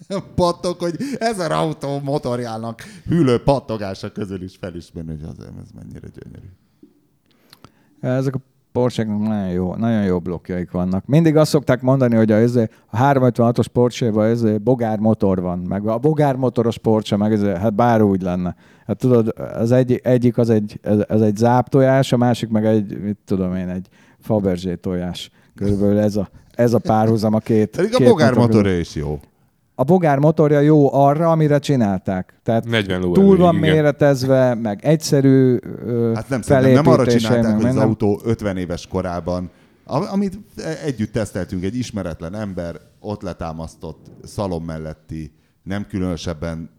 pattog, 0.35 0.79
hogy 0.79 0.97
ezer 1.19 1.53
autó 1.53 2.01
motorjának 2.01 2.83
hűlő 3.09 3.43
pattogása 3.43 4.13
közül 4.13 4.43
is 4.43 4.57
felismerni, 4.61 5.11
hogy 5.11 5.29
az 5.29 5.45
ez 5.45 5.71
mennyire 5.75 6.09
gyönyörű. 6.15 6.49
Ezek 8.01 8.35
a 8.35 8.39
porsche 8.73 9.05
nagyon 9.05 9.49
jó, 9.49 9.75
nagyon 9.75 10.05
jó 10.05 10.19
blokkjaik 10.19 10.71
vannak. 10.71 11.07
Mindig 11.07 11.37
azt 11.37 11.51
szokták 11.51 11.83
mondani, 11.83 12.15
hogy 12.15 12.33
a, 12.33 12.37
ez, 12.37 12.57
a 12.57 12.69
356-os 12.93 13.67
Porsche-ban 13.73 14.27
ez 14.27 14.45
bogár 14.63 14.99
motor 14.99 15.41
van, 15.41 15.59
meg 15.59 15.87
a 15.87 15.99
bogár 15.99 16.37
motoros 16.37 16.79
Porsche, 16.79 17.17
meg 17.17 17.33
ez, 17.33 17.43
hát 17.43 17.75
bár 17.75 18.03
úgy 18.03 18.23
lenne. 18.23 18.55
Hát 18.87 18.97
tudod, 18.97 19.35
az 19.55 19.73
egy, 19.73 20.01
egyik 20.03 20.39
az 20.39 20.51
egy, 20.51 20.79
ez, 20.83 20.99
ez 21.09 21.21
egy 21.21 21.37
záptojás, 21.37 22.13
a 22.13 22.17
másik 22.17 22.49
meg 22.49 22.67
egy, 22.67 23.01
mit 23.01 23.19
tudom 23.25 23.55
én, 23.55 23.69
egy 23.69 23.89
Fabergé 24.21 24.75
tojás. 24.75 25.31
Körülbelül 25.55 25.99
ez 25.99 26.17
a, 26.17 26.29
ez 26.55 26.75
a 26.75 26.79
párhuzam 26.79 27.35
a 27.35 27.39
két. 27.39 27.77
Pedig 27.77 27.95
a 27.95 27.99
két 27.99 28.09
bogár 28.09 28.35
motor 28.35 28.47
motorja 28.47 28.79
is 28.79 28.95
jó. 28.95 29.21
A 29.75 29.85
bogár 29.85 30.19
motorja 30.19 30.61
jó 30.61 30.95
arra, 30.95 31.31
amire 31.31 31.59
csinálták. 31.59 32.41
Tehát 32.43 32.65
40 32.67 33.01
ló 33.01 33.13
túl 33.13 33.37
van 33.37 33.57
igen. 33.57 33.71
méretezve, 33.71 34.55
meg 34.55 34.85
egyszerű 34.85 35.59
ö, 35.87 36.13
Hát 36.15 36.29
nem, 36.29 36.43
szerintem 36.43 36.85
nem 36.85 36.93
arra 36.93 37.07
csinálták, 37.07 37.43
meg 37.43 37.55
hogy 37.55 37.65
az 37.65 37.71
minden. 37.71 37.89
autó 37.89 38.21
50 38.25 38.57
éves 38.57 38.87
korában, 38.87 39.51
am- 39.85 40.07
amit 40.11 40.39
együtt 40.85 41.13
teszteltünk, 41.13 41.65
egy 41.65 41.77
ismeretlen 41.77 42.35
ember 42.35 42.81
ott 43.01 43.23
letámasztott 43.23 44.11
szalon 44.23 44.63
melletti, 44.63 45.33
nem 45.63 45.87
különösebben 45.87 46.71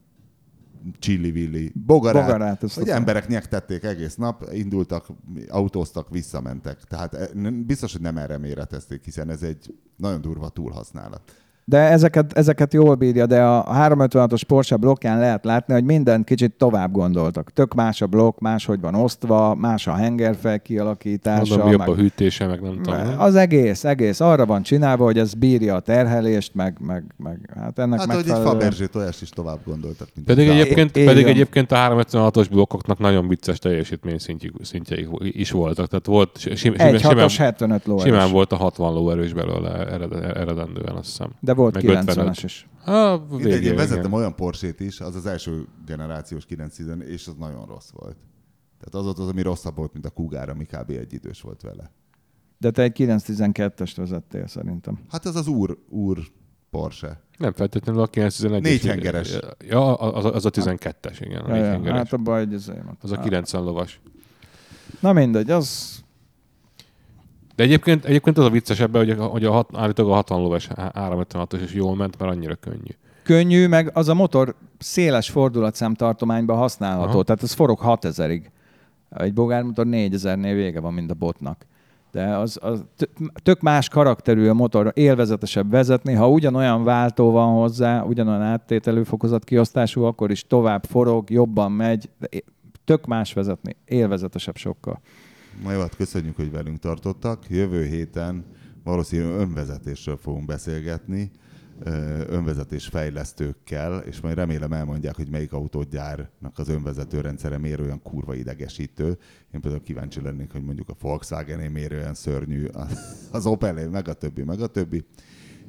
csillivilli 1.00 1.72
bogarát, 1.86 2.26
Bogarát, 2.26 2.74
hogy 2.74 2.90
emberek 2.90 3.28
nyektették 3.28 3.84
egész 3.84 4.16
nap, 4.16 4.50
indultak, 4.54 5.06
autóztak, 5.50 6.10
visszamentek. 6.10 6.84
Tehát 6.84 7.14
e, 7.14 7.30
biztos, 7.66 7.92
hogy 7.92 8.02
nem 8.02 8.18
erre 8.18 8.38
méretezték, 8.38 9.04
hiszen 9.04 9.30
ez 9.30 9.42
egy 9.44 9.74
nagyon 9.98 10.22
durva 10.22 10.50
túlhasználat. 10.50 11.22
De 11.68 11.78
ezeket, 11.78 12.34
ezeket 12.34 12.74
jól 12.74 12.96
bírja, 12.96 13.26
de 13.26 13.44
a 13.44 13.64
356-os 13.74 14.42
Porsche 14.48 14.76
blokkján 14.76 15.20
lehet 15.20 15.46
látni, 15.46 15.74
hogy 15.74 15.84
mindent 15.84 16.26
kicsit 16.26 16.52
tovább 16.52 16.92
gondoltak. 16.92 17.52
Tök 17.54 17.74
más 17.74 18.02
a 18.02 18.08
blokk, 18.08 18.40
máshogy 18.40 18.80
van 18.80 18.96
osztva, 18.96 19.56
más 19.56 19.88
a 19.88 19.94
hengerfej 19.94 20.62
kialakítása. 20.62 21.50
Mondom, 21.56 21.70
jobb 21.72 21.80
meg- 21.80 21.90
a 21.90 21.96
hűtése, 21.96 22.48
meg 22.48 22.62
nem 22.62 22.82
tudom. 22.84 23.00
az 23.18 23.36
egész, 23.36 23.84
egész 23.84 24.20
arra 24.20 24.46
van 24.46 24.62
csinálva, 24.64 25.04
hogy 25.04 25.18
ez 25.18 25.34
bírja 25.34 25.76
a 25.76 25.80
terhelést, 25.80 26.54
meg, 26.56 26.78
meg, 26.80 27.04
meg 27.18 27.50
hát 27.56 27.80
ennek 27.80 28.00
Hát, 28.00 28.14
hogy 28.16 28.30
egy 28.30 28.42
Fabergé 28.44 28.86
tojást 28.86 29.22
is 29.22 29.30
tovább 29.30 29.60
gondoltak. 29.66 30.08
Mint 30.16 30.28
Pedig 30.28 30.48
egyébként, 30.48 30.98
Így 30.98 31.06
pedig 31.06 31.26
egyébként 31.26 31.72
a 31.72 31.76
356-os 31.76 32.46
blokkoknak 32.52 33.00
nagyon 33.00 33.28
vicces 33.28 33.60
teljesítmény 33.60 34.18
szintjei 34.62 35.08
is 35.20 35.52
voltak. 35.52 35.88
Tehát 35.88 36.06
volt, 36.06 36.38
sim, 36.38 36.56
sim, 36.56 36.74
Egy 36.78 37.00
simán, 37.00 37.28
6-os 37.30 37.36
75 37.38 37.86
lóerős. 37.86 38.06
simán 38.12 38.32
volt 38.32 38.52
a 38.52 38.56
60 38.56 38.94
lóerős 38.94 39.34
belőle 39.34 39.70
ered- 39.70 40.14
eredendően, 40.36 40.96
azt 40.96 41.06
hiszem. 41.06 41.30
De 41.40 41.54
volt 41.56 41.74
Meg 41.74 41.84
90-es 41.84 42.08
55. 42.08 42.44
is. 42.44 42.68
Ah, 42.86 43.22
Mindegy, 43.30 43.52
én 43.52 43.60
végén, 43.60 43.76
vezettem 43.76 44.00
igen. 44.06 44.14
olyan 44.14 44.36
Porsét 44.36 44.80
is, 44.80 45.00
az 45.00 45.16
az 45.16 45.26
első 45.26 45.68
generációs 45.86 46.46
910, 46.46 46.88
és 47.08 47.28
az 47.28 47.36
nagyon 47.40 47.66
rossz 47.66 47.90
volt. 47.92 48.18
Tehát 48.80 48.94
az 48.96 49.04
volt 49.04 49.20
az, 49.20 49.28
ami 49.28 49.42
rosszabb 49.42 49.76
volt, 49.76 49.94
mint 49.94 50.06
a 50.06 50.10
Cougar, 50.10 50.50
ami 50.50 50.66
kb. 50.66 50.90
egy 50.90 51.14
idős 51.14 51.42
volt 51.42 51.62
vele. 51.62 51.92
De 52.58 52.72
te 52.72 52.82
egy 52.82 52.96
912-est 52.98 53.94
vezettél 53.96 54.48
szerintem. 54.48 55.00
Hát 55.10 55.26
ez 55.26 55.36
az 55.36 55.48
úr, 55.48 55.78
úr 55.90 56.20
Porsche. 56.70 57.22
Nem 57.38 57.54
feltétlenül 57.54 58.02
a 58.02 58.08
911 58.08 58.62
Négy 58.62 58.86
hengeres. 58.86 59.38
Ja, 59.68 59.96
az, 59.96 60.26
az 60.26 60.46
a 60.46 60.50
12-es, 60.50 61.18
igen. 61.20 61.42
A 61.42 61.48
Ja, 61.48 61.54
négy 61.54 61.64
ja, 61.64 61.70
hengeres. 61.70 61.98
hát 61.98 62.14
abban 62.14 62.40
egy 62.40 62.52
izé 62.52 62.74
van. 62.86 62.98
Az 63.02 63.12
a 63.12 63.20
90 63.20 63.64
lovas. 63.64 64.02
Na 65.00 65.14
mindegy, 65.14 65.50
az 65.52 65.95
De 67.56 67.64
egyébként, 67.64 68.06
egyébként 68.06 68.38
az 68.38 68.46
a 68.46 68.50
vicces 68.50 68.80
ebben, 68.80 69.06
hogy 69.06 69.20
a, 69.20 69.24
hogy 69.24 69.46
a, 69.46 69.52
hat, 69.52 69.70
állítólag 69.74 70.12
a 70.12 70.16
60 70.16 70.42
lovas 70.42 70.68
356-os 70.76 71.62
is 71.64 71.74
jól 71.74 71.96
ment, 71.96 72.20
mert 72.20 72.32
annyira 72.32 72.56
könnyű. 72.56 72.92
könnyű, 73.24 73.68
meg 73.68 73.92
az 73.94 74.10
a 74.10 74.14
motor 74.14 74.56
széles 74.78 75.30
fordulatszám 75.30 75.94
tartományban 75.94 76.58
használható. 76.58 77.12
Aha. 77.12 77.24
Tehát 77.24 77.44
ez 77.44 77.54
forog 77.54 77.80
6000-ig. 77.84 78.42
Egy 79.10 79.34
bogármotor 79.34 79.86
4000-nél 79.90 80.52
vége 80.54 80.80
van, 80.80 80.94
mint 80.94 81.12
a 81.12 81.14
botnak. 81.14 81.66
De 82.12 82.36
az, 82.38 82.60
az 82.62 82.84
tö- 82.98 83.12
tök 83.44 83.62
más 83.62 83.90
karakterű 83.90 84.48
a 84.48 84.54
motor, 84.54 84.92
élvezetesebb 84.94 85.70
vezetni. 85.72 86.14
Ha 86.14 86.30
ugyanolyan 86.30 86.84
váltó 86.84 87.32
van 87.32 87.54
hozzá, 87.54 88.02
ugyanolyan 88.02 88.42
áttételű 88.42 89.04
fokozat 89.04 89.44
kiosztású, 89.44 90.04
akkor 90.04 90.32
is 90.32 90.48
tovább 90.48 90.86
forog, 90.86 91.30
jobban 91.30 91.72
megy. 91.72 92.10
De 92.20 92.28
tök 92.86 93.06
más 93.06 93.34
vezetni, 93.34 93.76
élvezetesebb 93.86 94.56
sokkal. 94.56 95.00
Hát 95.64 95.96
köszönjük, 95.96 96.36
hogy 96.36 96.52
velünk 96.52 96.80
tartottak. 96.80 97.50
Jövő 97.50 97.86
héten 97.86 98.46
valószínűleg 98.84 99.40
önvezetésről 99.40 100.18
fogunk 100.18 100.46
beszélgetni, 100.46 101.32
önvezetés 102.28 102.88
fejlesztőkkel, 102.88 104.00
és 104.00 104.22
majd 104.22 104.36
remélem 104.36 104.74
elmondják, 104.74 105.16
hogy 105.16 105.30
melyik 105.30 105.54
autógyárnak 105.54 106.54
az 106.60 106.70
önvezető 106.70 107.22
rendszere 107.22 107.58
miért 107.58 107.80
olyan 107.80 108.02
kurva 108.02 108.36
idegesítő. 108.36 109.18
Én 109.52 109.62
például 109.62 109.84
kíváncsi 109.84 110.22
lennék, 110.22 110.52
hogy 110.52 110.64
mondjuk 110.64 110.90
a 110.90 110.96
Volkswagen 111.00 111.72
miért 111.72 111.92
olyan 111.92 112.14
szörnyű, 112.14 112.66
az 113.32 113.46
Opel 113.46 113.90
meg 113.90 114.08
a 114.08 114.14
többi, 114.14 114.44
meg 114.44 114.62
a 114.62 114.68
többi. 114.68 115.06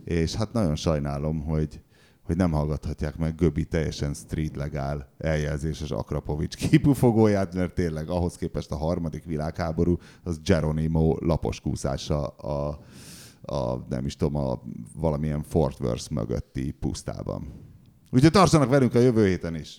És 0.04 0.34
hát 0.34 0.52
nagyon 0.52 0.76
sajnálom, 0.76 1.40
hogy, 1.40 1.80
hogy 2.26 2.36
nem 2.36 2.52
hallgathatják 2.52 3.16
meg 3.16 3.34
Göbi 3.34 3.64
teljesen 3.64 4.14
street 4.14 4.56
legál 4.56 5.08
eljelzéses 5.18 5.90
Akrapovics 5.90 6.56
kipufogóját, 6.56 7.54
mert 7.54 7.74
tényleg 7.74 8.08
ahhoz 8.08 8.36
képest 8.36 8.70
a 8.70 8.76
harmadik 8.76 9.24
világháború 9.24 9.98
az 10.22 10.40
Geronimo 10.40 11.16
lapos 11.20 11.60
kúszása 11.60 12.26
a, 12.26 12.78
a 13.42 13.86
nem 13.88 14.06
is 14.06 14.16
tudom, 14.16 14.36
a 14.36 14.62
valamilyen 14.94 15.42
Fort 15.42 15.80
Worth 15.80 16.10
mögötti 16.10 16.70
pusztában. 16.70 17.52
Úgyhogy 18.10 18.30
tartsanak 18.30 18.68
velünk 18.68 18.94
a 18.94 18.98
jövő 18.98 19.26
héten 19.26 19.54
is! 19.54 19.74